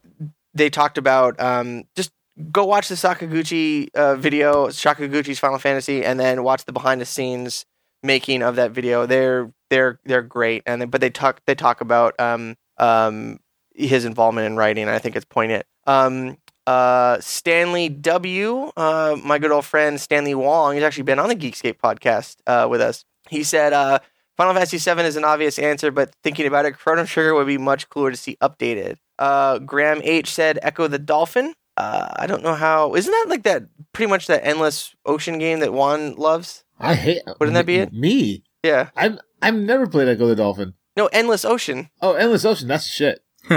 they 0.54 0.70
talked 0.70 0.98
about 0.98 1.40
um, 1.40 1.86
just 1.96 2.12
go 2.52 2.66
watch 2.66 2.88
the 2.88 2.96
Sakaguchi 2.96 3.90
uh, 3.96 4.16
video, 4.16 4.68
Sakaguchi's 4.68 5.40
Final 5.40 5.60
Fantasy, 5.60 6.04
and 6.04 6.20
then 6.20 6.44
watch 6.44 6.66
the 6.66 6.74
behind 6.74 7.02
the 7.02 7.06
scenes 7.06 7.66
making 8.02 8.44
of 8.44 8.56
that 8.56 8.72
video. 8.72 9.06
They're 9.06 9.52
they're 9.70 10.00
they're 10.06 10.22
great, 10.22 10.64
and 10.66 10.82
they, 10.82 10.86
but 10.86 11.02
they 11.02 11.10
talk 11.10 11.42
they 11.46 11.56
talk 11.56 11.82
about 11.82 12.20
um, 12.20 12.56
um, 12.78 13.40
his 13.76 14.06
involvement 14.06 14.48
in 14.48 14.56
writing. 14.58 14.88
I 14.90 15.00
think 15.00 15.16
it's 15.16 15.26
poignant. 15.26 15.66
Um, 15.86 16.38
Uh, 16.66 17.20
Stanley 17.20 17.90
W, 17.90 18.72
uh, 18.78 19.18
my 19.22 19.38
good 19.38 19.52
old 19.52 19.66
friend 19.66 20.00
Stanley 20.00 20.34
Wong, 20.34 20.76
he's 20.76 20.84
actually 20.84 21.04
been 21.04 21.20
on 21.20 21.28
the 21.28 21.36
Geekscape 21.36 21.78
podcast 21.78 22.38
uh, 22.48 22.70
with 22.70 22.80
us. 22.80 23.04
He 23.30 23.44
said, 23.44 23.74
uh, 23.74 24.00
Final 24.38 24.54
Fantasy 24.54 24.78
VII 24.78 25.02
is 25.04 25.18
an 25.18 25.26
obvious 25.26 25.60
answer, 25.60 25.92
but 25.92 26.16
thinking 26.24 26.48
about 26.48 26.66
it, 26.66 26.78
Chrono 26.78 27.04
Trigger 27.06 27.34
would 27.36 27.48
be 27.48 27.58
much 27.58 27.90
cooler 27.90 28.12
to 28.12 28.16
see 28.18 28.38
updated. 28.42 28.96
Uh, 29.20 29.60
Graham 29.60 30.00
H 30.06 30.32
said, 30.32 30.58
Ecco 30.64 30.88
the 30.90 31.00
Dolphin. 31.00 31.54
Uh, 31.76 32.08
I 32.16 32.28
don't 32.28 32.44
know 32.44 32.56
how. 32.56 32.96
Isn't 32.96 33.12
that 33.12 33.26
like 33.28 33.44
that 33.44 33.64
pretty 33.92 34.10
much 34.10 34.28
that 34.28 34.46
endless 34.46 34.96
ocean 35.06 35.40
game 35.40 35.60
that 35.60 35.74
Juan 35.74 36.16
loves? 36.16 36.64
I 36.80 36.96
hate. 36.96 37.24
Wouldn't 37.40 37.56
that 37.56 37.66
be 37.66 37.76
it? 37.78 37.92
Me. 37.92 38.42
Yeah. 38.64 38.90
I've 38.96 39.18
I've 39.42 39.56
never 39.56 39.86
played 39.86 40.08
Ecco 40.08 40.28
the 40.28 40.36
Dolphin. 40.36 40.76
No, 40.96 41.08
Endless 41.08 41.44
Ocean. 41.46 41.90
Oh, 42.02 42.14
Endless 42.14 42.46
Ocean. 42.46 42.68
That's 42.68 42.86
shit. 42.86 43.24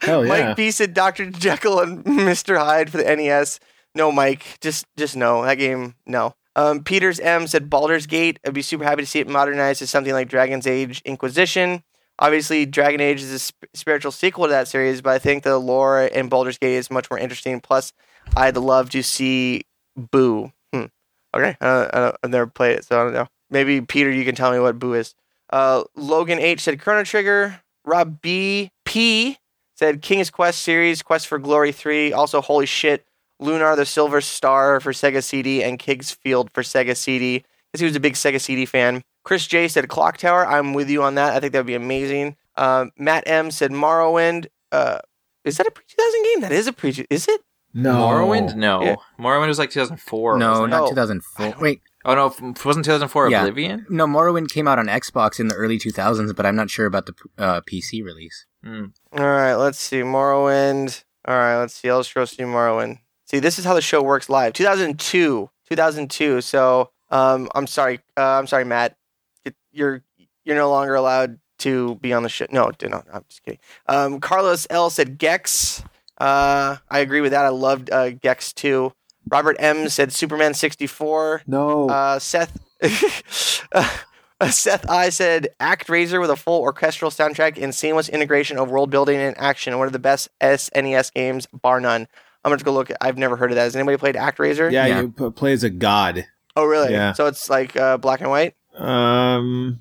Hell 0.00 0.24
yeah. 0.26 0.46
Mike 0.48 0.56
B 0.56 0.70
said 0.70 0.94
Dr. 0.94 1.30
Jekyll 1.30 1.80
and 1.80 2.04
Mr. 2.04 2.58
Hyde 2.58 2.90
for 2.90 2.96
the 2.96 3.04
NES. 3.04 3.60
No, 3.94 4.10
Mike. 4.10 4.58
Just 4.60 4.86
just 4.96 5.16
no. 5.16 5.44
That 5.44 5.56
game, 5.56 5.94
no. 6.06 6.34
Um, 6.56 6.82
Peters 6.82 7.20
M 7.20 7.46
said 7.46 7.70
Baldur's 7.70 8.06
Gate. 8.06 8.38
I'd 8.44 8.54
be 8.54 8.62
super 8.62 8.84
happy 8.84 9.02
to 9.02 9.06
see 9.06 9.20
it 9.20 9.28
modernized 9.28 9.82
as 9.82 9.90
something 9.90 10.12
like 10.12 10.28
Dragon's 10.28 10.66
Age 10.66 11.00
Inquisition. 11.04 11.82
Obviously, 12.18 12.66
Dragon 12.66 13.00
Age 13.00 13.22
is 13.22 13.30
a 13.32 13.38
sp- 13.40 13.70
spiritual 13.72 14.12
sequel 14.12 14.44
to 14.46 14.50
that 14.50 14.68
series, 14.68 15.00
but 15.00 15.10
I 15.10 15.18
think 15.18 15.42
the 15.42 15.58
lore 15.58 16.02
in 16.02 16.28
Baldur's 16.28 16.58
Gate 16.58 16.74
is 16.74 16.90
much 16.90 17.08
more 17.10 17.18
interesting. 17.18 17.60
Plus, 17.60 17.92
I'd 18.36 18.56
love 18.56 18.90
to 18.90 19.02
see 19.02 19.62
Boo. 19.96 20.52
Hmm. 20.74 20.86
Okay, 21.34 21.56
uh, 21.60 22.12
I've 22.22 22.30
never 22.30 22.46
played 22.46 22.76
it, 22.78 22.84
so 22.84 23.00
I 23.00 23.04
don't 23.04 23.14
know. 23.14 23.26
Maybe 23.50 23.80
Peter, 23.80 24.10
you 24.10 24.24
can 24.24 24.34
tell 24.34 24.52
me 24.52 24.58
what 24.58 24.78
Boo 24.78 24.94
is. 24.94 25.14
Uh, 25.50 25.84
Logan 25.96 26.38
H 26.38 26.60
said 26.60 26.80
Chrono 26.80 27.04
Trigger. 27.04 27.60
Rob 27.84 28.20
B 28.20 28.70
P 28.84 29.38
said 29.74 30.02
King's 30.02 30.30
Quest 30.30 30.60
series, 30.60 31.02
Quest 31.02 31.26
for 31.26 31.38
Glory 31.38 31.72
3. 31.72 32.12
Also, 32.12 32.40
holy 32.40 32.66
shit, 32.66 33.06
Lunar 33.38 33.74
the 33.74 33.86
Silver 33.86 34.20
Star 34.20 34.78
for 34.80 34.92
Sega 34.92 35.24
CD 35.24 35.62
and 35.64 35.78
King's 35.78 36.10
Field 36.10 36.50
for 36.52 36.62
Sega 36.62 36.96
CD. 36.96 37.42
Because 37.72 37.80
he 37.80 37.86
was 37.86 37.96
a 37.96 38.00
big 38.00 38.14
Sega 38.14 38.40
CD 38.40 38.66
fan. 38.66 39.02
Chris 39.24 39.46
J 39.46 39.68
said 39.68 39.88
Clock 39.88 40.18
Tower. 40.18 40.46
I'm 40.46 40.74
with 40.74 40.90
you 40.90 41.02
on 41.02 41.14
that. 41.16 41.34
I 41.34 41.40
think 41.40 41.52
that 41.52 41.60
would 41.60 41.66
be 41.66 41.74
amazing. 41.74 42.36
Um, 42.56 42.90
Matt 42.98 43.24
M 43.26 43.50
said 43.50 43.70
Morrowind. 43.70 44.46
Uh, 44.72 44.98
is 45.44 45.56
that 45.56 45.66
a 45.66 45.70
pre 45.70 45.84
2000 45.88 46.22
game? 46.24 46.40
That 46.42 46.52
is 46.52 46.66
a 46.66 46.72
pre. 46.72 46.90
Is 47.10 47.28
it? 47.28 47.40
no. 47.72 47.94
Morrowind? 47.94 48.56
No. 48.56 48.82
Yeah. 48.82 48.96
Morrowind 49.18 49.48
was 49.48 49.58
like 49.58 49.70
2004. 49.70 50.38
no, 50.38 50.50
wasn't 50.50 50.72
it? 50.74 50.76
Oh. 50.76 50.88
2004. 50.90 51.54
Wait, 51.60 51.80
Oh, 52.04 52.14
no. 52.14 52.26
f- 52.26 52.64
Wasn't 52.64 52.84
2004 52.84 53.28
Yeah. 53.30 53.40
Oblivion? 53.40 53.86
no, 53.90 54.06
Morrowind 54.06 54.50
came 54.50 54.66
out 54.66 54.78
on 54.78 54.86
Xbox 54.86 55.38
in 55.38 55.48
the 55.48 55.54
early 55.54 55.78
2000s, 55.78 56.34
but 56.34 56.46
I'm 56.46 56.56
not 56.56 56.70
sure 56.70 56.86
about 56.86 57.06
the 57.06 57.14
uh, 57.38 57.60
PC 57.62 58.02
release. 58.04 58.46
Hmm. 58.64 58.86
All 59.12 59.24
right, 59.24 59.54
let's 59.54 59.78
see. 59.78 60.00
Morrowind. 60.00 61.04
All 61.26 61.36
right, 61.36 61.58
let's 61.58 61.74
see. 61.74 61.90
I'll 61.90 62.00
just 62.00 62.14
go 62.14 62.24
see 62.24 62.42
Morrowind. 62.44 62.98
See, 63.26 63.38
this 63.38 63.58
is 63.58 63.64
how 63.64 63.74
the 63.74 63.82
show 63.82 64.02
works 64.02 64.28
live. 64.28 64.52
2002. 64.54 65.50
2002. 65.68 66.40
So, 66.40 66.90
um, 67.10 67.48
I'm 67.54 67.66
sorry. 67.66 68.00
Uh, 68.16 68.38
I'm 68.38 68.46
sorry, 68.46 68.64
Matt. 68.64 68.96
It- 69.44 69.54
You're 69.72 70.02
you're 70.44 70.56
no 70.56 70.70
longer 70.70 70.94
allowed 70.94 71.38
to 71.58 71.96
be 71.96 72.12
on 72.14 72.22
the 72.22 72.28
show. 72.30 72.46
No, 72.50 72.70
no, 72.82 73.02
I'm 73.12 73.24
just 73.28 73.42
kidding. 73.44 73.60
Um, 73.86 74.18
Carlos 74.20 74.66
L 74.70 74.88
said 74.90 75.18
Gex. 75.18 75.82
Uh, 76.18 76.76
I 76.90 76.98
agree 77.00 77.20
with 77.20 77.32
that. 77.32 77.44
I 77.44 77.50
loved 77.50 77.90
uh, 77.90 78.10
Gex 78.10 78.52
too. 78.54 78.92
Robert 79.30 79.56
M 79.58 79.88
said 79.88 80.12
Superman 80.12 80.54
64. 80.54 81.42
No. 81.46 81.88
Uh, 81.88 82.18
Seth 82.18 82.58
uh, 83.72 84.48
Seth 84.48 84.88
I 84.88 85.10
said 85.10 85.48
"Act 85.60 85.86
ActRaiser 85.86 86.20
with 86.20 86.30
a 86.30 86.36
full 86.36 86.60
orchestral 86.62 87.10
soundtrack 87.10 87.62
and 87.62 87.74
seamless 87.74 88.08
integration 88.08 88.58
of 88.58 88.70
world 88.70 88.90
building 88.90 89.18
and 89.18 89.36
action. 89.38 89.76
One 89.78 89.86
of 89.86 89.92
the 89.92 89.98
best 89.98 90.28
SNES 90.40 91.12
games, 91.12 91.46
bar 91.46 91.80
none. 91.80 92.06
I'm 92.44 92.50
gonna 92.50 92.62
go 92.62 92.72
look. 92.72 92.90
I've 93.00 93.18
never 93.18 93.36
heard 93.36 93.50
of 93.50 93.56
that. 93.56 93.64
Has 93.64 93.76
anybody 93.76 93.98
played 93.98 94.14
ActRaiser? 94.14 94.72
Yeah, 94.72 94.86
Yeah. 94.86 95.00
you 95.02 95.10
p- 95.10 95.30
play 95.30 95.52
as 95.52 95.62
a 95.62 95.70
god. 95.70 96.26
Oh, 96.56 96.64
really? 96.64 96.92
Yeah. 96.92 97.12
So 97.12 97.26
it's 97.26 97.48
like 97.50 97.76
uh, 97.76 97.98
black 97.98 98.20
and 98.20 98.30
white. 98.30 98.54
Um, 98.76 99.78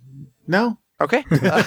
no. 0.48 0.78
Okay. 1.02 1.24
Uh, 1.32 1.64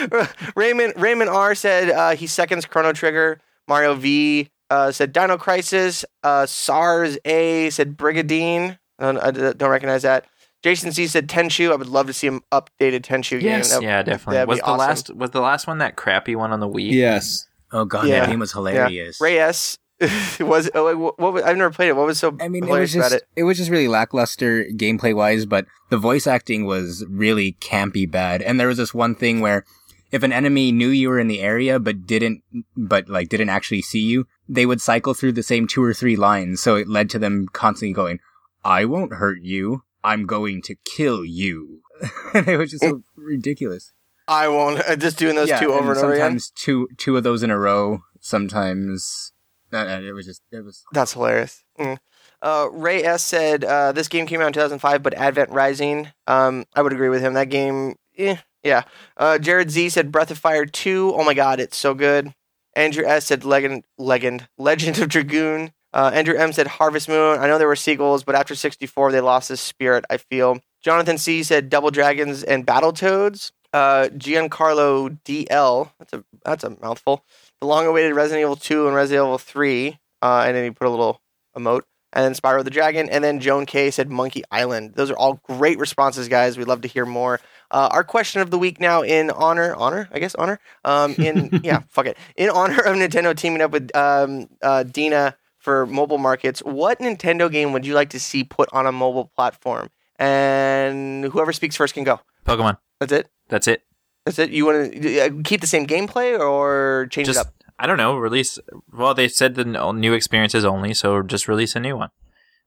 Raymond 0.56 0.94
Raymond 0.96 1.30
R 1.30 1.54
said 1.56 1.90
uh, 1.90 2.10
he 2.14 2.26
seconds 2.28 2.64
Chrono 2.64 2.92
Trigger. 2.92 3.40
Mario 3.66 3.94
V 3.94 4.50
uh, 4.70 4.92
said 4.92 5.12
Dino 5.12 5.36
Crisis. 5.36 6.04
Uh, 6.22 6.46
SARS 6.46 7.18
A 7.24 7.70
said 7.70 7.96
Brigandine. 7.96 8.78
I 8.98 9.12
don't, 9.12 9.18
I 9.18 9.52
don't 9.52 9.70
recognize 9.70 10.02
that. 10.02 10.26
Jason 10.62 10.92
C 10.92 11.06
said 11.06 11.28
Tenchu. 11.28 11.72
I 11.72 11.76
would 11.76 11.88
love 11.88 12.06
to 12.06 12.12
see 12.12 12.26
him 12.26 12.40
updated 12.50 13.00
Tenchu 13.02 13.40
game. 13.40 13.60
That- 13.60 13.82
yeah, 13.82 14.02
definitely. 14.02 14.34
that'd 14.34 14.48
Was 14.48 14.58
be 14.58 14.60
the 14.62 14.66
awesome. 14.66 14.78
last 14.78 15.14
was 15.14 15.30
the 15.30 15.40
last 15.40 15.66
one 15.66 15.78
that 15.78 15.96
crappy 15.96 16.34
one 16.36 16.52
on 16.52 16.60
the 16.60 16.68
Wii? 16.68 16.90
Yes. 16.92 17.46
Oh 17.72 17.84
god, 17.84 18.06
Yeah. 18.06 18.20
that 18.20 18.30
game 18.30 18.38
was 18.38 18.52
hilarious. 18.52 19.20
Ray 19.20 19.38
S 19.38 19.76
was 20.40 20.70
oh, 20.74 20.96
what, 20.96 21.18
what 21.18 21.44
I've 21.44 21.56
never 21.56 21.70
played 21.72 21.88
it. 21.88 21.96
What 21.96 22.06
was 22.06 22.18
so 22.18 22.36
I 22.40 22.48
mean, 22.48 22.64
it 22.64 22.70
was 22.70 22.92
just 22.92 23.08
about 23.08 23.16
it? 23.16 23.24
it? 23.36 23.42
was 23.44 23.58
just 23.58 23.70
really 23.70 23.88
lackluster 23.88 24.64
gameplay 24.72 25.14
wise, 25.14 25.44
but 25.44 25.66
the 25.90 25.98
voice 25.98 26.26
acting 26.26 26.64
was 26.64 27.04
really 27.10 27.56
campy 27.60 28.10
bad. 28.10 28.40
And 28.42 28.58
there 28.58 28.68
was 28.68 28.78
this 28.78 28.94
one 28.94 29.14
thing 29.14 29.40
where 29.40 29.64
if 30.12 30.22
an 30.22 30.32
enemy 30.32 30.70
knew 30.72 30.88
you 30.88 31.08
were 31.08 31.18
in 31.18 31.28
the 31.28 31.40
area 31.40 31.78
but 31.78 32.06
didn't 32.06 32.42
but 32.76 33.08
like 33.08 33.28
didn't 33.28 33.48
actually 33.48 33.82
see 33.82 34.00
you, 34.00 34.26
they 34.48 34.66
would 34.66 34.80
cycle 34.80 35.14
through 35.14 35.32
the 35.32 35.42
same 35.42 35.66
two 35.66 35.82
or 35.82 35.94
three 35.94 36.16
lines. 36.16 36.60
So 36.60 36.76
it 36.76 36.88
led 36.88 37.10
to 37.10 37.18
them 37.18 37.48
constantly 37.52 37.92
going, 37.94 38.20
"I 38.64 38.84
won't 38.84 39.14
hurt 39.14 39.42
you. 39.42 39.82
I'm 40.02 40.26
going 40.26 40.62
to 40.62 40.76
kill 40.84 41.24
you." 41.24 41.80
and 42.34 42.48
it 42.48 42.56
was 42.56 42.70
just 42.70 42.82
so 42.84 43.02
ridiculous. 43.16 43.92
I 44.26 44.48
won't. 44.48 44.80
Uh, 44.80 44.96
just 44.96 45.18
doing 45.18 45.36
those 45.36 45.48
Yeah, 45.48 45.60
two 45.60 45.72
over 45.72 45.90
and 45.92 45.98
over 45.98 46.12
again. 46.12 46.20
sometimes 46.38 46.50
two 46.54 46.88
two 46.96 47.16
of 47.16 47.22
those 47.24 47.42
in 47.42 47.50
a 47.50 47.58
row. 47.58 48.00
Sometimes 48.20 49.32
uh, 49.72 49.76
uh, 49.78 50.00
it 50.00 50.12
was 50.12 50.26
just 50.26 50.42
it 50.50 50.64
was 50.64 50.84
That's 50.92 51.12
hilarious. 51.12 51.62
Mm. 51.78 51.98
Uh, 52.42 52.68
Ray 52.72 53.02
S 53.02 53.22
said 53.22 53.64
uh, 53.64 53.92
this 53.92 54.08
game 54.08 54.26
came 54.26 54.40
out 54.40 54.48
in 54.48 54.52
2005, 54.52 55.02
but 55.02 55.14
Advent 55.14 55.50
Rising. 55.50 56.08
Um, 56.26 56.64
I 56.74 56.82
would 56.82 56.92
agree 56.92 57.08
with 57.08 57.22
him. 57.22 57.34
That 57.34 57.48
game, 57.48 57.94
eh, 58.18 58.36
yeah. 58.64 58.82
Uh, 59.16 59.38
Jared 59.38 59.70
Z 59.70 59.90
said 59.90 60.10
Breath 60.10 60.30
of 60.30 60.38
Fire 60.38 60.66
2. 60.66 61.14
Oh 61.14 61.24
my 61.24 61.34
god, 61.34 61.60
it's 61.60 61.76
so 61.76 61.94
good. 61.94 62.34
Andrew 62.74 63.04
S 63.04 63.26
said 63.26 63.44
Legend, 63.44 63.84
Legend, 63.98 64.48
Legend 64.58 64.98
of 64.98 65.08
Dragoon. 65.08 65.72
Uh, 65.92 66.10
Andrew 66.12 66.34
M 66.36 66.52
said 66.52 66.66
Harvest 66.66 67.08
Moon. 67.08 67.38
I 67.38 67.46
know 67.46 67.56
there 67.56 67.68
were 67.68 67.76
sequels, 67.76 68.24
but 68.24 68.34
after 68.34 68.56
64, 68.56 69.12
they 69.12 69.20
lost 69.20 69.48
the 69.48 69.56
spirit. 69.56 70.04
I 70.10 70.16
feel. 70.16 70.58
Jonathan 70.82 71.18
C 71.18 71.44
said 71.44 71.70
Double 71.70 71.90
Dragons 71.90 72.42
and 72.42 72.66
Battletoads. 72.66 73.52
Uh, 73.72 74.08
Giancarlo 74.08 75.18
DL. 75.24 75.90
That's 75.98 76.12
a 76.12 76.24
that's 76.44 76.64
a 76.64 76.70
mouthful. 76.82 77.24
The 77.60 77.66
long-awaited 77.66 78.14
Resident 78.14 78.42
Evil 78.42 78.56
2 78.56 78.86
and 78.86 78.96
Resident 78.96 79.26
Evil 79.26 79.38
3. 79.38 79.98
Uh, 80.20 80.44
and 80.46 80.56
then 80.56 80.64
he 80.64 80.70
put 80.70 80.86
a 80.86 80.90
little 80.90 81.20
emote. 81.56 81.82
And 82.12 82.24
then 82.24 82.34
Spyro 82.34 82.62
the 82.64 82.70
Dragon. 82.70 83.08
And 83.08 83.22
then 83.22 83.40
Joan 83.40 83.66
K 83.66 83.90
said 83.90 84.10
Monkey 84.10 84.42
Island. 84.50 84.94
Those 84.94 85.10
are 85.10 85.16
all 85.16 85.40
great 85.44 85.78
responses, 85.78 86.28
guys. 86.28 86.58
We'd 86.58 86.68
love 86.68 86.82
to 86.82 86.88
hear 86.88 87.06
more. 87.06 87.40
Uh, 87.70 87.88
our 87.90 88.04
question 88.04 88.40
of 88.40 88.50
the 88.50 88.58
week 88.58 88.80
now 88.80 89.02
in 89.02 89.30
honor, 89.30 89.74
honor, 89.74 90.08
I 90.12 90.18
guess, 90.18 90.34
honor. 90.34 90.60
Um, 90.84 91.14
in 91.14 91.60
yeah, 91.64 91.82
fuck 91.88 92.06
it. 92.06 92.16
In 92.36 92.50
honor 92.50 92.80
of 92.80 92.96
Nintendo 92.96 93.36
teaming 93.36 93.62
up 93.62 93.70
with 93.70 93.94
um, 93.96 94.48
uh, 94.62 94.84
DeNA 94.86 95.34
for 95.58 95.86
mobile 95.86 96.18
markets, 96.18 96.60
what 96.60 96.98
Nintendo 96.98 97.50
game 97.50 97.72
would 97.72 97.86
you 97.86 97.94
like 97.94 98.10
to 98.10 98.20
see 98.20 98.44
put 98.44 98.68
on 98.72 98.86
a 98.86 98.92
mobile 98.92 99.30
platform? 99.34 99.90
And 100.18 101.24
whoever 101.24 101.52
speaks 101.52 101.74
first 101.74 101.94
can 101.94 102.04
go. 102.04 102.20
Pokemon. 102.46 102.78
That's 103.00 103.12
it. 103.12 103.28
That's 103.48 103.66
it. 103.66 103.82
That's 104.24 104.38
it. 104.38 104.50
You 104.50 104.66
want 104.66 104.92
to 104.92 105.42
keep 105.44 105.60
the 105.60 105.66
same 105.66 105.86
gameplay 105.86 106.38
or 106.38 107.08
change 107.10 107.26
Just 107.26 107.40
it 107.40 107.46
up? 107.46 107.54
I 107.78 107.86
don't 107.86 107.96
know. 107.96 108.16
Release. 108.16 108.58
Well, 108.92 109.14
they 109.14 109.28
said 109.28 109.54
the 109.54 109.64
new 109.64 110.12
experiences 110.12 110.64
only, 110.64 110.94
so 110.94 111.22
just 111.22 111.48
release 111.48 111.74
a 111.74 111.80
new 111.80 111.96
one. 111.96 112.10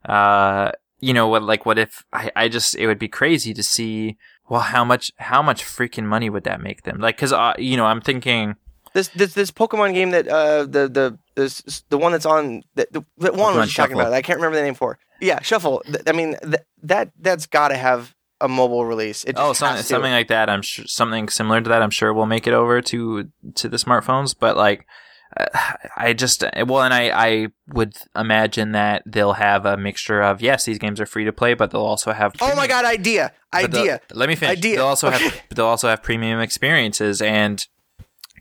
Uh, 0.06 0.72
you 1.00 1.14
know 1.14 1.28
what? 1.28 1.44
Like, 1.44 1.66
what 1.66 1.80
if 1.80 2.04
I? 2.12 2.32
I 2.36 2.48
just 2.50 2.76
it 2.76 2.88
would 2.88 3.00
be 3.00 3.08
crazy 3.08 3.54
to 3.54 3.64
see. 3.64 4.18
Well, 4.50 4.62
how 4.62 4.86
much? 4.86 5.12
How 5.18 5.42
much 5.42 5.64
freaking 5.64 6.06
money 6.06 6.30
would 6.30 6.44
that 6.46 6.62
make 6.62 6.84
them? 6.84 7.00
Like, 7.00 7.18
because 7.18 7.34
uh, 7.34 7.54
you 7.58 7.78
know, 7.78 7.86
I'm 7.86 8.02
thinking. 8.02 8.56
This 8.94 9.10
this 9.10 9.34
this 9.34 9.52
Pokemon 9.52 9.94
game 9.94 10.12
that 10.12 10.28
uh 10.28 10.64
the 10.64 10.88
the 10.88 11.20
this 11.36 11.84
the 11.90 11.98
one 11.98 12.14
that's 12.14 12.26
on 12.26 12.64
that 12.76 12.92
the, 12.92 13.04
that 13.20 13.36
one 13.36 13.56
was 13.56 13.74
talking 13.74 13.94
about. 13.96 14.14
I 14.14 14.22
can't 14.22 14.38
remember 14.38 14.58
the 14.58 14.64
name 14.64 14.74
for. 14.74 14.98
Yeah, 15.20 15.42
Shuffle. 15.42 15.84
I 16.08 16.14
mean 16.14 16.36
th- 16.42 16.64
that 16.84 17.12
that's 17.20 17.46
got 17.46 17.68
to 17.68 17.78
have 17.78 18.16
a 18.40 18.48
mobile 18.48 18.86
release. 18.86 19.24
It 19.24 19.36
just 19.36 19.44
Oh, 19.44 19.54
something, 19.54 19.84
something 19.84 20.12
like 20.12 20.30
that. 20.30 20.50
I'm 20.50 20.62
sure 20.62 20.86
something 20.88 21.28
similar 21.30 21.62
to 21.62 21.70
that. 21.70 21.82
I'm 21.82 21.90
sure 21.90 22.14
will 22.14 22.26
make 22.26 22.48
it 22.48 22.54
over 22.54 22.82
to 22.82 23.30
to 23.56 23.70
the 23.70 23.78
smartphones. 23.78 24.36
But 24.40 24.58
like, 24.58 24.88
I 25.98 26.14
just 26.14 26.44
well, 26.66 26.84
and 26.84 26.94
I 26.94 27.10
I 27.10 27.48
would 27.68 27.96
imagine 28.16 28.72
that 28.72 29.04
they'll 29.06 29.34
have 29.34 29.66
a 29.66 29.78
mixture 29.78 30.22
of 30.22 30.42
yes, 30.42 30.66
these 30.66 30.78
games 30.80 31.02
are 31.02 31.06
free 31.06 31.26
to 31.26 31.34
play, 31.34 31.54
but 31.54 31.72
they'll 31.72 31.82
also 31.82 32.12
have. 32.14 32.34
Oh 32.42 32.56
my 32.56 32.68
god, 32.68 32.86
idea, 32.86 33.34
idea. 33.54 34.00
Let 34.14 34.30
me 34.30 34.36
finish. 34.36 34.58
Idea. 34.58 34.78
They'll 34.78 34.86
also 34.88 35.08
Okay. 35.10 35.18
have 35.30 35.42
they'll 35.50 35.66
also 35.66 35.90
have 35.90 36.02
premium 36.04 36.40
experiences, 36.40 37.22
and 37.22 37.66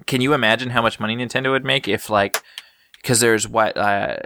can 0.07 0.21
you 0.21 0.33
imagine 0.35 0.71
how 0.71 0.83
much 0.83 1.01
money 1.01 1.17
Nintendo 1.17 1.51
would 1.51 1.65
make 1.65 1.89
if 1.89 2.09
like 2.11 2.43
because 3.03 3.21
there's 3.21 3.49
what 3.49 3.77
uh, 3.77 4.17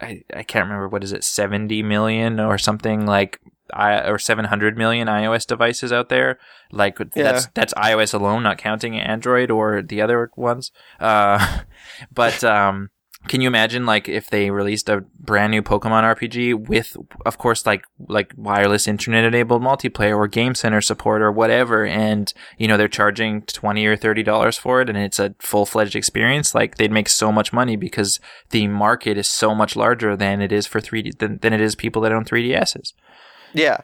I 0.00 0.22
I 0.34 0.42
can't 0.42 0.64
remember 0.64 0.88
what 0.88 1.04
is 1.04 1.12
it 1.12 1.24
seventy 1.24 1.82
million 1.82 2.40
or 2.40 2.58
something 2.58 3.06
like 3.06 3.40
I, 3.74 4.08
or 4.08 4.18
700 4.18 4.76
million 4.76 5.08
iOS 5.08 5.46
devices 5.46 5.92
out 5.92 6.08
there. 6.08 6.38
Like 6.70 6.98
that's 7.14 7.46
that's 7.54 7.74
iOS 7.74 8.14
alone, 8.14 8.42
not 8.42 8.58
counting 8.58 8.98
Android 8.98 9.50
or 9.50 9.82
the 9.82 10.00
other 10.00 10.30
ones. 10.36 10.70
Uh, 11.00 11.60
but 12.12 12.44
um, 12.44 12.90
can 13.26 13.40
you 13.40 13.48
imagine 13.48 13.84
like 13.84 14.08
if 14.08 14.30
they 14.30 14.50
released 14.50 14.88
a 14.88 15.04
brand 15.18 15.50
new 15.50 15.60
Pokemon 15.60 16.02
RPG 16.16 16.68
with, 16.68 16.96
of 17.26 17.36
course, 17.36 17.66
like 17.66 17.84
like 18.08 18.32
wireless 18.36 18.86
internet 18.86 19.24
enabled 19.24 19.62
multiplayer 19.62 20.16
or 20.16 20.28
Game 20.28 20.54
Center 20.54 20.80
support 20.80 21.20
or 21.20 21.32
whatever, 21.32 21.84
and 21.84 22.32
you 22.58 22.68
know 22.68 22.76
they're 22.76 22.88
charging 22.88 23.42
twenty 23.42 23.86
or 23.86 23.96
thirty 23.96 24.22
dollars 24.22 24.56
for 24.56 24.80
it, 24.80 24.88
and 24.88 24.96
it's 24.96 25.18
a 25.18 25.34
full 25.40 25.66
fledged 25.66 25.96
experience. 25.96 26.54
Like 26.54 26.76
they'd 26.76 26.92
make 26.92 27.08
so 27.08 27.32
much 27.32 27.52
money 27.52 27.76
because 27.76 28.20
the 28.50 28.68
market 28.68 29.18
is 29.18 29.28
so 29.28 29.54
much 29.54 29.74
larger 29.74 30.16
than 30.16 30.40
it 30.40 30.52
is 30.52 30.66
for 30.66 30.80
three 30.80 31.02
D 31.02 31.12
than, 31.18 31.38
than 31.38 31.52
it 31.52 31.60
is 31.60 31.74
people 31.74 32.02
that 32.02 32.12
own 32.12 32.24
three 32.24 32.48
DSs. 32.48 32.92
Yeah. 33.54 33.78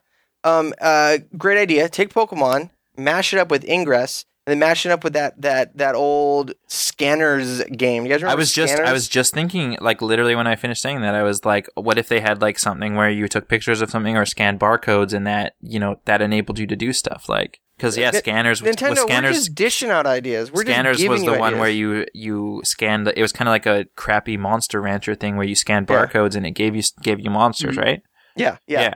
Um. 0.45 0.75
Uh. 0.81 1.19
Great 1.39 1.59
idea. 1.59 1.89
Take 1.89 2.13
Pokemon, 2.13 2.71
mash 2.97 3.33
it 3.33 3.39
up 3.39 3.51
with 3.51 3.65
Ingress, 3.65 4.25
and 4.47 4.53
then 4.53 4.59
mash 4.59 4.85
it 4.85 4.91
up 4.93 5.03
with 5.05 5.13
that 5.15 5.41
that 5.41 5.77
that 5.77 5.95
old 5.95 6.53
Scanners 6.69 7.63
game. 7.65 8.05
You 8.05 8.11
guys 8.11 8.23
remember? 8.23 8.33
I 8.33 8.35
was 8.35 8.53
just 8.53 8.75
I 8.75 8.93
was 8.93 9.09
just 9.09 9.33
thinking 9.35 9.77
like 9.81 10.03
literally 10.03 10.35
when 10.35 10.47
I 10.47 10.57
finished 10.57 10.83
saying 10.83 11.01
that 11.01 11.15
I 11.15 11.23
was 11.23 11.45
like, 11.45 11.67
what 11.75 11.99
if 11.99 12.09
they 12.09 12.21
had 12.21 12.41
like 12.43 12.59
something 12.59 12.95
where 12.95 13.11
you 13.11 13.27
took 13.29 13.49
pictures 13.49 13.81
of 13.81 13.91
something 13.91 14.17
or 14.17 14.27
scanned 14.27 14.61
barcodes 14.61 15.13
and 15.13 15.27
that 15.27 15.55
you 15.61 15.79
know 15.81 15.97
that 16.05 16.21
enabled 16.23 16.59
you 16.59 16.67
to 16.67 16.77
do 16.77 16.93
stuff 16.93 17.29
like 17.29 17.61
because 17.77 17.97
yeah, 17.97 18.11
scanners 18.13 18.61
Nintendo. 18.61 18.91
We're 18.91 18.97
scanners 18.97 19.37
just 19.37 19.55
dishing 19.55 19.91
out 19.91 20.07
ideas. 20.07 20.53
We're 20.53 20.63
scanners 20.63 21.03
was 21.09 21.23
the 21.25 21.33
one 21.33 21.55
ideas. 21.55 21.61
where 21.61 21.71
you 21.71 22.07
you 22.15 22.61
scanned 22.65 23.09
it 23.09 23.21
was 23.23 23.33
kind 23.33 23.49
of 23.49 23.53
like 23.53 23.67
a 23.67 23.87
crappy 23.97 24.37
monster 24.37 24.81
rancher 24.81 25.15
thing 25.15 25.37
where 25.37 25.47
you 25.47 25.55
scanned 25.55 25.89
Yeah. 25.89 26.07
barcodes 26.07 26.37
and 26.37 26.47
it 26.47 26.53
gave 26.53 26.77
you 26.77 26.83
gave 27.03 27.19
you 27.19 27.31
monsters 27.31 27.77
right 27.77 28.03
Yeah, 28.37 28.59
Yeah. 28.67 28.81
Yeah. 28.83 28.95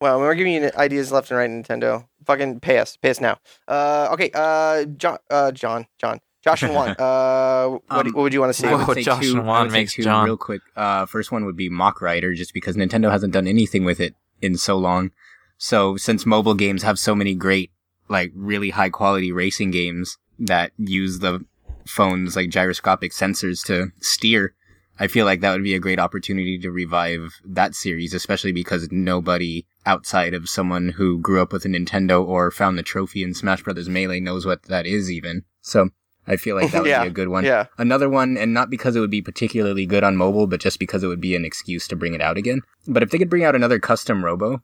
Well, 0.00 0.20
we're 0.20 0.34
giving 0.34 0.52
you 0.54 0.70
ideas 0.76 1.10
left 1.10 1.30
and 1.30 1.38
right, 1.38 1.50
Nintendo. 1.50 2.06
Fucking 2.24 2.60
pay 2.60 2.78
us, 2.78 2.96
pay 2.96 3.10
us 3.10 3.20
now. 3.20 3.38
Uh, 3.66 4.08
okay. 4.12 4.30
Uh, 4.32 4.84
John, 4.84 5.18
uh, 5.30 5.50
John, 5.50 5.86
John, 5.98 6.20
Josh 6.44 6.62
and 6.62 6.74
Juan. 6.74 6.90
Uh, 6.98 7.68
what, 7.88 8.06
Um, 8.06 8.12
what 8.12 8.22
would 8.22 8.32
you 8.32 8.40
want 8.40 8.54
to 8.54 8.60
see? 8.60 8.68
I 8.68 8.74
would 8.74 8.94
say 8.94 9.02
Josh 9.02 9.24
two, 9.24 9.36
and 9.38 9.46
Juan 9.46 9.72
makes 9.72 9.94
two 9.94 10.02
John. 10.02 10.24
real 10.26 10.36
quick. 10.36 10.62
Uh, 10.76 11.06
first 11.06 11.32
one 11.32 11.44
would 11.46 11.56
be 11.56 11.68
Mach 11.68 12.00
Rider, 12.00 12.34
just 12.34 12.54
because 12.54 12.76
Nintendo 12.76 13.10
hasn't 13.10 13.32
done 13.32 13.46
anything 13.48 13.84
with 13.84 13.98
it 14.00 14.14
in 14.40 14.56
so 14.56 14.76
long. 14.78 15.10
So 15.56 15.96
since 15.96 16.24
mobile 16.24 16.54
games 16.54 16.82
have 16.84 16.98
so 16.98 17.14
many 17.16 17.34
great, 17.34 17.72
like 18.08 18.30
really 18.34 18.70
high 18.70 18.90
quality 18.90 19.32
racing 19.32 19.72
games 19.72 20.16
that 20.38 20.70
use 20.78 21.18
the 21.18 21.44
phone's 21.86 22.36
like 22.36 22.50
gyroscopic 22.50 23.10
sensors 23.12 23.64
to 23.66 23.88
steer, 24.00 24.54
I 25.00 25.06
feel 25.06 25.24
like 25.26 25.40
that 25.40 25.52
would 25.52 25.62
be 25.62 25.74
a 25.74 25.78
great 25.80 26.00
opportunity 26.00 26.58
to 26.58 26.70
revive 26.70 27.40
that 27.44 27.74
series, 27.74 28.12
especially 28.14 28.52
because 28.52 28.88
nobody 28.90 29.64
outside 29.86 30.34
of 30.34 30.48
someone 30.48 30.88
who 30.90 31.18
grew 31.20 31.40
up 31.40 31.52
with 31.52 31.64
a 31.64 31.68
Nintendo 31.68 32.24
or 32.26 32.50
found 32.50 32.76
the 32.76 32.82
trophy 32.82 33.22
in 33.22 33.32
Smash 33.34 33.62
Brothers 33.62 33.88
Melee 33.88 34.20
knows 34.20 34.44
what 34.44 34.64
that 34.64 34.86
is 34.86 35.10
even. 35.10 35.44
So 35.62 35.90
I 36.26 36.36
feel 36.36 36.56
like 36.56 36.72
that 36.72 36.82
would 36.82 36.88
Yeah, 36.90 37.02
be 37.04 37.08
a 37.08 37.12
good 37.12 37.28
one. 37.28 37.44
yeah. 37.44 37.66
Another 37.78 38.08
one, 38.08 38.36
and 38.36 38.52
not 38.52 38.70
because 38.70 38.96
it 38.96 39.00
would 39.00 39.10
be 39.10 39.22
particularly 39.22 39.86
good 39.86 40.02
on 40.04 40.16
mobile, 40.16 40.46
but 40.46 40.60
just 40.60 40.78
because 40.78 41.02
it 41.04 41.06
would 41.08 41.20
be 41.20 41.36
an 41.36 41.44
excuse 41.44 41.86
to 41.88 41.96
bring 41.96 42.12
it 42.14 42.20
out 42.20 42.36
again. 42.36 42.60
But 42.86 43.02
if 43.02 43.10
they 43.10 43.18
could 43.18 43.30
bring 43.30 43.44
out 43.44 43.54
another 43.54 43.78
Custom 43.78 44.24
Robo 44.24 44.62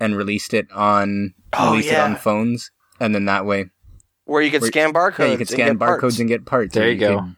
and 0.00 0.16
released 0.16 0.52
it 0.52 0.70
on 0.72 1.32
Oh, 1.52 1.70
release 1.70 1.90
it 1.92 1.98
on 1.98 2.16
phones, 2.16 2.70
and 2.98 3.14
then 3.14 3.26
that 3.26 3.46
way, 3.46 3.70
Where 4.24 4.42
you 4.42 4.50
could 4.50 4.62
Where- 4.62 4.68
scan 4.72 4.92
barcodes. 4.92 5.18
yeah, 5.20 5.26
you 5.32 5.36
could 5.38 5.48
scan 5.48 5.68
and 5.68 5.78
get 5.78 5.86
barcodes 5.86 6.00
parts. 6.00 6.18
and 6.18 6.28
get 6.28 6.44
parts. 6.44 6.74
There 6.74 6.84
or 6.86 6.90
you 6.90 6.98
go. 6.98 7.20
could- 7.20 7.36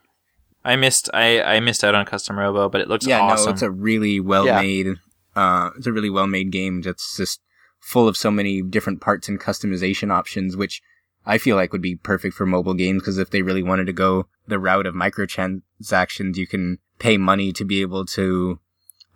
I 0.66 0.76
missed 0.76 1.08
I 1.14 1.40
I 1.40 1.60
missed 1.60 1.84
out 1.84 1.94
on 1.94 2.04
Custom 2.06 2.38
Robo 2.38 2.68
but 2.68 2.80
it 2.80 2.88
looks 2.88 3.06
yeah, 3.06 3.20
awesome 3.20 3.46
no, 3.46 3.52
it's 3.52 3.62
a 3.62 3.70
really 3.70 4.20
well 4.20 4.44
made. 4.44 4.96
Uh, 5.34 5.70
it's 5.76 5.86
a 5.86 5.92
really 5.92 6.10
well 6.10 6.26
made 6.26 6.50
game 6.50 6.82
that's 6.82 7.16
just 7.16 7.40
full 7.80 8.08
of 8.08 8.16
so 8.16 8.30
many 8.30 8.62
different 8.62 9.00
parts 9.00 9.28
and 9.28 9.40
customization 9.40 10.10
options, 10.10 10.56
which 10.56 10.82
I 11.24 11.38
feel 11.38 11.56
like 11.56 11.72
would 11.72 11.82
be 11.82 11.96
perfect 11.96 12.34
for 12.34 12.46
mobile 12.46 12.74
games 12.74 13.02
because 13.02 13.18
if 13.18 13.30
they 13.30 13.42
really 13.42 13.62
wanted 13.62 13.86
to 13.86 13.92
go 13.92 14.26
the 14.46 14.58
route 14.58 14.86
of 14.86 14.94
microtransactions, 14.94 16.36
you 16.36 16.46
can 16.46 16.78
pay 16.98 17.16
money 17.16 17.52
to 17.52 17.64
be 17.64 17.80
able 17.82 18.04
to 18.06 18.58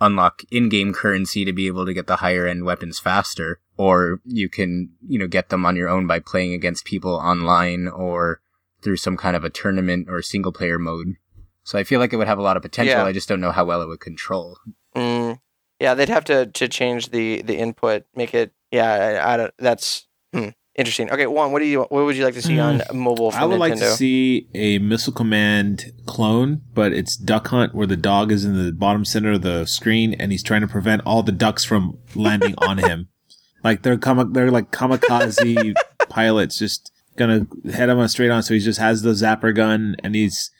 unlock 0.00 0.42
in-game 0.50 0.92
currency 0.92 1.44
to 1.44 1.52
be 1.52 1.66
able 1.66 1.84
to 1.84 1.94
get 1.94 2.06
the 2.06 2.16
higher 2.16 2.46
end 2.46 2.64
weapons 2.64 2.98
faster, 2.98 3.60
or 3.76 4.20
you 4.24 4.48
can, 4.48 4.90
you 5.06 5.18
know, 5.18 5.26
get 5.26 5.50
them 5.50 5.66
on 5.66 5.76
your 5.76 5.88
own 5.88 6.06
by 6.06 6.18
playing 6.18 6.54
against 6.54 6.84
people 6.84 7.14
online 7.14 7.86
or 7.86 8.40
through 8.82 8.96
some 8.96 9.16
kind 9.16 9.36
of 9.36 9.44
a 9.44 9.50
tournament 9.50 10.08
or 10.08 10.22
single 10.22 10.52
player 10.52 10.78
mode. 10.78 11.16
So 11.64 11.78
I 11.78 11.84
feel 11.84 12.00
like 12.00 12.12
it 12.12 12.16
would 12.16 12.26
have 12.26 12.38
a 12.38 12.42
lot 12.42 12.56
of 12.56 12.62
potential. 12.62 12.94
Yeah. 12.94 13.04
I 13.04 13.12
just 13.12 13.28
don't 13.28 13.40
know 13.40 13.52
how 13.52 13.64
well 13.64 13.82
it 13.82 13.88
would 13.88 14.00
control. 14.00 14.58
Mm, 14.96 15.38
yeah, 15.78 15.94
they'd 15.94 16.08
have 16.08 16.24
to 16.24 16.46
to 16.46 16.68
change 16.68 17.10
the 17.10 17.42
the 17.42 17.56
input, 17.56 18.04
make 18.14 18.34
it. 18.34 18.52
Yeah, 18.70 18.92
I, 18.92 19.34
I 19.34 19.36
don't. 19.36 19.54
That's 19.58 20.06
hmm, 20.32 20.48
interesting. 20.74 21.10
Okay, 21.10 21.26
Juan, 21.26 21.52
what 21.52 21.60
do 21.60 21.66
you 21.66 21.80
what 21.82 22.04
would 22.04 22.16
you 22.16 22.24
like 22.24 22.34
to 22.34 22.42
see 22.42 22.58
on 22.58 22.82
mobile? 22.92 23.30
From 23.30 23.42
I 23.42 23.46
would 23.46 23.56
Nintendo? 23.56 23.58
like 23.58 23.78
to 23.78 23.90
see 23.92 24.48
a 24.54 24.78
Missile 24.78 25.12
Command 25.12 25.92
clone, 26.06 26.62
but 26.74 26.92
it's 26.92 27.16
Duck 27.16 27.48
Hunt 27.48 27.74
where 27.74 27.86
the 27.86 27.96
dog 27.96 28.32
is 28.32 28.44
in 28.44 28.62
the 28.62 28.72
bottom 28.72 29.04
center 29.04 29.32
of 29.32 29.42
the 29.42 29.66
screen 29.66 30.14
and 30.14 30.32
he's 30.32 30.42
trying 30.42 30.62
to 30.62 30.68
prevent 30.68 31.02
all 31.04 31.22
the 31.22 31.32
ducks 31.32 31.64
from 31.64 31.98
landing 32.14 32.54
on 32.58 32.78
him. 32.78 33.08
Like 33.62 33.82
they're 33.82 33.98
kama- 33.98 34.30
they're 34.30 34.50
like 34.50 34.70
kamikaze 34.70 35.74
pilots 36.08 36.58
just 36.58 36.90
gonna 37.16 37.46
head 37.70 37.90
him 37.90 37.98
on 37.98 38.08
straight 38.08 38.30
on. 38.30 38.42
So 38.42 38.54
he 38.54 38.60
just 38.60 38.78
has 38.80 39.02
the 39.02 39.10
zapper 39.10 39.54
gun 39.54 39.96
and 40.02 40.14
he's 40.14 40.50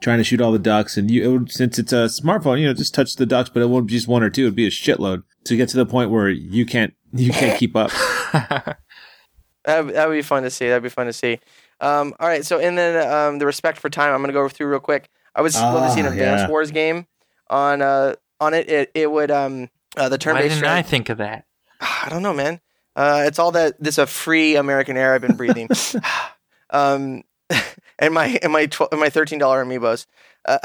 trying 0.00 0.18
to 0.18 0.24
shoot 0.24 0.40
all 0.40 0.52
the 0.52 0.58
ducks. 0.58 0.96
And 0.96 1.10
you, 1.10 1.22
it 1.24 1.28
would, 1.28 1.50
since 1.52 1.78
it's 1.78 1.92
a 1.92 2.06
smartphone, 2.06 2.60
you 2.60 2.66
know, 2.66 2.74
just 2.74 2.94
touch 2.94 3.16
the 3.16 3.26
ducks, 3.26 3.48
but 3.50 3.62
it 3.62 3.66
won't 3.66 3.86
be 3.86 3.92
just 3.94 4.08
one 4.08 4.22
or 4.22 4.30
two. 4.30 4.42
It'd 4.42 4.54
be 4.54 4.66
a 4.66 4.70
shitload 4.70 5.22
to 5.44 5.56
get 5.56 5.68
to 5.70 5.76
the 5.76 5.86
point 5.86 6.10
where 6.10 6.28
you 6.28 6.64
can't 6.66 6.94
you 7.12 7.32
can't 7.32 7.58
keep 7.58 7.74
up. 7.76 7.90
That 9.64 9.84
would- 9.84 9.94
that 9.94 10.08
would 10.08 10.14
be 10.14 10.22
fun 10.22 10.42
to 10.44 10.50
see. 10.50 10.68
That'd 10.68 10.82
be 10.82 10.88
fun 10.88 11.06
to 11.06 11.12
see. 11.12 11.38
Um, 11.80 12.14
all 12.20 12.28
right, 12.28 12.44
so 12.44 12.58
and 12.58 12.76
then 12.76 13.10
um, 13.10 13.38
the 13.38 13.46
respect 13.46 13.78
for 13.78 13.88
time. 13.90 14.12
I'm 14.14 14.20
gonna 14.20 14.32
go 14.32 14.48
through 14.48 14.68
real 14.68 14.80
quick. 14.80 15.08
I 15.34 15.42
would 15.42 15.54
love 15.54 15.86
to 15.88 15.94
see 15.94 16.00
an 16.00 16.06
Ah, 16.06 16.10
Advance 16.10 16.40
yeah. 16.42 16.48
Wars 16.48 16.70
game 16.70 17.06
on 17.48 17.80
uh 17.82 18.14
on 18.40 18.52
it. 18.54 18.68
It 18.68 18.90
it 18.94 19.10
would 19.10 19.30
um 19.30 19.70
uh, 19.96 20.08
the 20.08 20.18
turn 20.18 20.34
Why 20.34 20.42
didn't 20.42 20.64
I 20.64 20.82
think 20.82 21.08
of 21.08 21.18
that? 21.18 21.44
I 21.80 22.08
don't 22.10 22.22
know, 22.22 22.34
man. 22.34 22.60
Uh, 22.96 23.22
it's 23.26 23.38
all 23.38 23.52
that 23.52 23.82
this 23.82 23.96
a 23.98 24.06
free 24.06 24.56
American 24.56 24.96
air 24.96 25.14
I've 25.14 25.22
been 25.22 25.36
breathing. 25.36 25.68
um, 26.70 27.22
and 28.00 28.12
my 28.12 28.38
and 28.42 28.52
my 28.52 28.66
tw- 28.66 28.88
and 28.90 28.98
my 28.98 29.10
thirteen 29.10 29.38
dollar 29.38 29.64
amiibos. 29.64 30.06
Uh, 30.44 30.58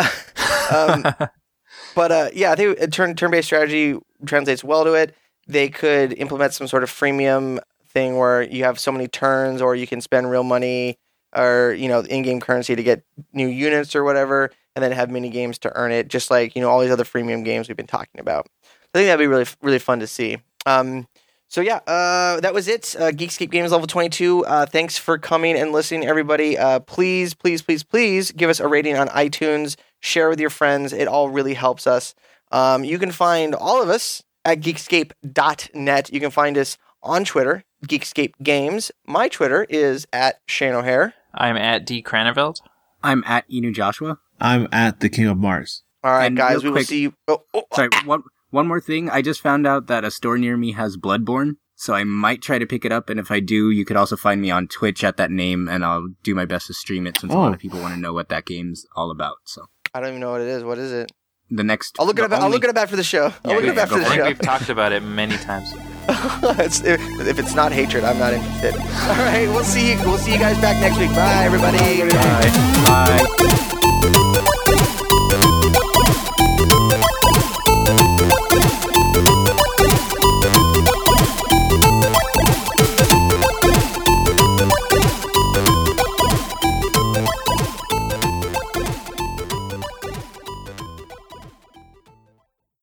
um, 0.73 1.29
but 1.95 2.11
uh, 2.11 2.29
yeah, 2.33 2.51
I 2.51 2.55
think 2.55 2.91
turn 2.91 3.15
turn 3.15 3.29
based 3.29 3.47
strategy 3.47 3.99
translates 4.25 4.63
well 4.63 4.83
to 4.85 4.93
it. 4.93 5.15
They 5.47 5.69
could 5.69 6.13
implement 6.13 6.53
some 6.53 6.67
sort 6.67 6.81
of 6.81 6.89
freemium 6.89 7.59
thing 7.89 8.17
where 8.17 8.41
you 8.41 8.63
have 8.63 8.79
so 8.79 8.91
many 8.91 9.07
turns, 9.07 9.61
or 9.61 9.75
you 9.75 9.85
can 9.85 10.01
spend 10.01 10.31
real 10.31 10.43
money 10.43 10.97
or 11.35 11.75
you 11.77 11.87
know 11.87 11.99
in 11.99 12.23
game 12.23 12.39
currency 12.39 12.75
to 12.75 12.83
get 12.83 13.03
new 13.33 13.47
units 13.47 13.95
or 13.95 14.03
whatever, 14.03 14.49
and 14.75 14.81
then 14.81 14.91
have 14.91 15.11
mini 15.11 15.29
games 15.29 15.59
to 15.59 15.75
earn 15.75 15.91
it, 15.91 16.07
just 16.07 16.31
like 16.31 16.55
you 16.55 16.61
know 16.61 16.69
all 16.69 16.79
these 16.79 16.91
other 16.91 17.03
freemium 17.03 17.43
games 17.43 17.67
we've 17.67 17.77
been 17.77 17.85
talking 17.85 18.19
about. 18.19 18.47
I 18.63 18.99
think 18.99 19.07
that'd 19.07 19.19
be 19.19 19.27
really 19.27 19.45
really 19.61 19.79
fun 19.79 19.99
to 19.99 20.07
see. 20.07 20.37
Um, 20.65 21.07
so 21.47 21.61
yeah, 21.61 21.77
uh, 21.87 22.39
that 22.41 22.53
was 22.53 22.67
it. 22.67 22.95
Uh, 22.97 23.11
Geekscape 23.11 23.51
Games 23.51 23.71
level 23.71 23.87
22. 23.87 24.45
Uh, 24.45 24.65
thanks 24.65 24.97
for 24.97 25.17
coming 25.17 25.55
and 25.55 25.71
listening, 25.71 26.05
everybody. 26.05 26.57
Uh, 26.57 26.79
please, 26.79 27.33
please, 27.33 27.61
please, 27.61 27.83
please 27.83 28.31
give 28.31 28.49
us 28.49 28.59
a 28.59 28.67
rating 28.67 28.97
on 28.97 29.07
iTunes. 29.09 29.75
Share 29.99 30.29
with 30.29 30.39
your 30.39 30.49
friends. 30.49 30.91
It 30.93 31.07
all 31.07 31.29
really 31.29 31.53
helps 31.53 31.87
us. 31.87 32.15
Um, 32.51 32.83
you 32.83 32.99
can 32.99 33.11
find 33.11 33.55
all 33.55 33.81
of 33.81 33.89
us 33.89 34.23
at 34.43 34.59
geekscape.net. 34.59 36.13
You 36.13 36.19
can 36.19 36.31
find 36.31 36.57
us 36.57 36.77
on 37.01 37.25
Twitter, 37.25 37.63
Geekscape 37.87 38.33
Games. 38.41 38.91
My 39.05 39.27
Twitter 39.27 39.65
is 39.69 40.07
at 40.11 40.41
Shane 40.47 40.73
O'Hare. 40.73 41.13
I'm 41.33 41.57
at 41.57 41.85
D 41.85 42.01
Craneveld. 42.01 42.59
I'm 43.03 43.23
at 43.25 43.49
Inu 43.49 43.73
Joshua. 43.73 44.19
I'm 44.39 44.67
at 44.71 44.99
the 44.99 45.09
King 45.09 45.27
of 45.27 45.37
Mars. 45.37 45.83
All 46.03 46.11
right, 46.11 46.25
And 46.25 46.37
guys, 46.37 46.63
real 46.63 46.73
we 46.73 46.79
will 46.79 46.85
see 46.85 47.01
you. 47.01 47.13
Oh, 47.27 47.43
oh, 47.53 47.63
Sorry, 47.73 47.89
one 48.05 48.23
one 48.49 48.67
more 48.67 48.79
thing. 48.81 49.09
I 49.09 49.21
just 49.21 49.41
found 49.41 49.65
out 49.67 49.87
that 49.87 50.03
a 50.05 50.11
store 50.11 50.37
near 50.37 50.55
me 50.57 50.71
has 50.73 50.97
Bloodborne, 50.97 51.57
so 51.75 51.93
I 51.93 52.03
might 52.03 52.41
try 52.41 52.57
to 52.59 52.65
pick 52.65 52.85
it 52.85 52.91
up. 52.91 53.09
And 53.09 53.19
if 53.19 53.31
I 53.31 53.39
do, 53.39 53.69
you 53.71 53.85
could 53.85 53.97
also 53.97 54.15
find 54.15 54.41
me 54.41 54.51
on 54.51 54.67
Twitch 54.67 55.03
at 55.03 55.17
that 55.17 55.31
name, 55.31 55.67
and 55.67 55.83
I'll 55.83 56.07
do 56.23 56.33
my 56.35 56.45
best 56.45 56.67
to 56.67 56.73
stream 56.73 57.05
it 57.07 57.17
since 57.19 57.33
a 57.33 57.37
lot 57.37 57.49
Oh. 57.49 57.53
of 57.53 57.59
people 57.59 57.79
want 57.81 57.93
to 57.95 57.99
know 57.99 58.13
what 58.13 58.29
that 58.29 58.45
game's 58.45 58.85
all 58.95 59.11
about. 59.11 59.35
So 59.45 59.65
I 59.93 59.99
don't 59.99 60.09
even 60.09 60.21
know 60.21 60.31
what 60.31 60.41
it 60.41 60.47
is. 60.47 60.63
What 60.63 60.77
is 60.77 60.91
it? 60.91 61.11
the 61.51 61.63
next, 61.63 61.95
I'll 61.99 62.07
look 62.07 62.17
it 62.17 62.21
the 62.21 62.25
up. 62.25 62.31
I'll 62.39 62.45
only- 62.45 62.55
look 62.55 62.63
it 62.63 62.71
up 62.71 62.77
after 62.77 62.95
the 62.95 63.03
show. 63.03 63.25
I'll 63.45 63.51
Yeah, 63.51 63.55
look 63.57 63.63
it 63.65 63.69
up 63.77 63.83
after 63.83 63.99
the 63.99 64.15
show. 64.15 64.25
we've 64.25 64.39
talked 64.39 64.69
about 64.69 64.91
it 64.91 65.03
many 65.03 65.37
times. 65.37 65.71
It's- 66.57 66.81
if, 66.83 66.99
if 67.19 67.37
it's 67.37 67.53
not 67.53 67.71
hatred, 67.71 68.03
I'm 68.03 68.17
not 68.17 68.33
interested. 68.33 68.73
All 68.73 69.15
right, 69.17 69.47
we'll 69.49 69.63
see 69.63 69.91
you. 69.91 69.97
We'll 69.99 70.17
see 70.17 70.33
you 70.33 70.39
guys 70.39 70.57
back 70.59 70.81
next 70.81 70.97
week. 70.97 71.11
Bye, 71.11 71.43
everybody. 71.45 71.77
Bye. 72.09 72.49
Bye. 74.01 74.91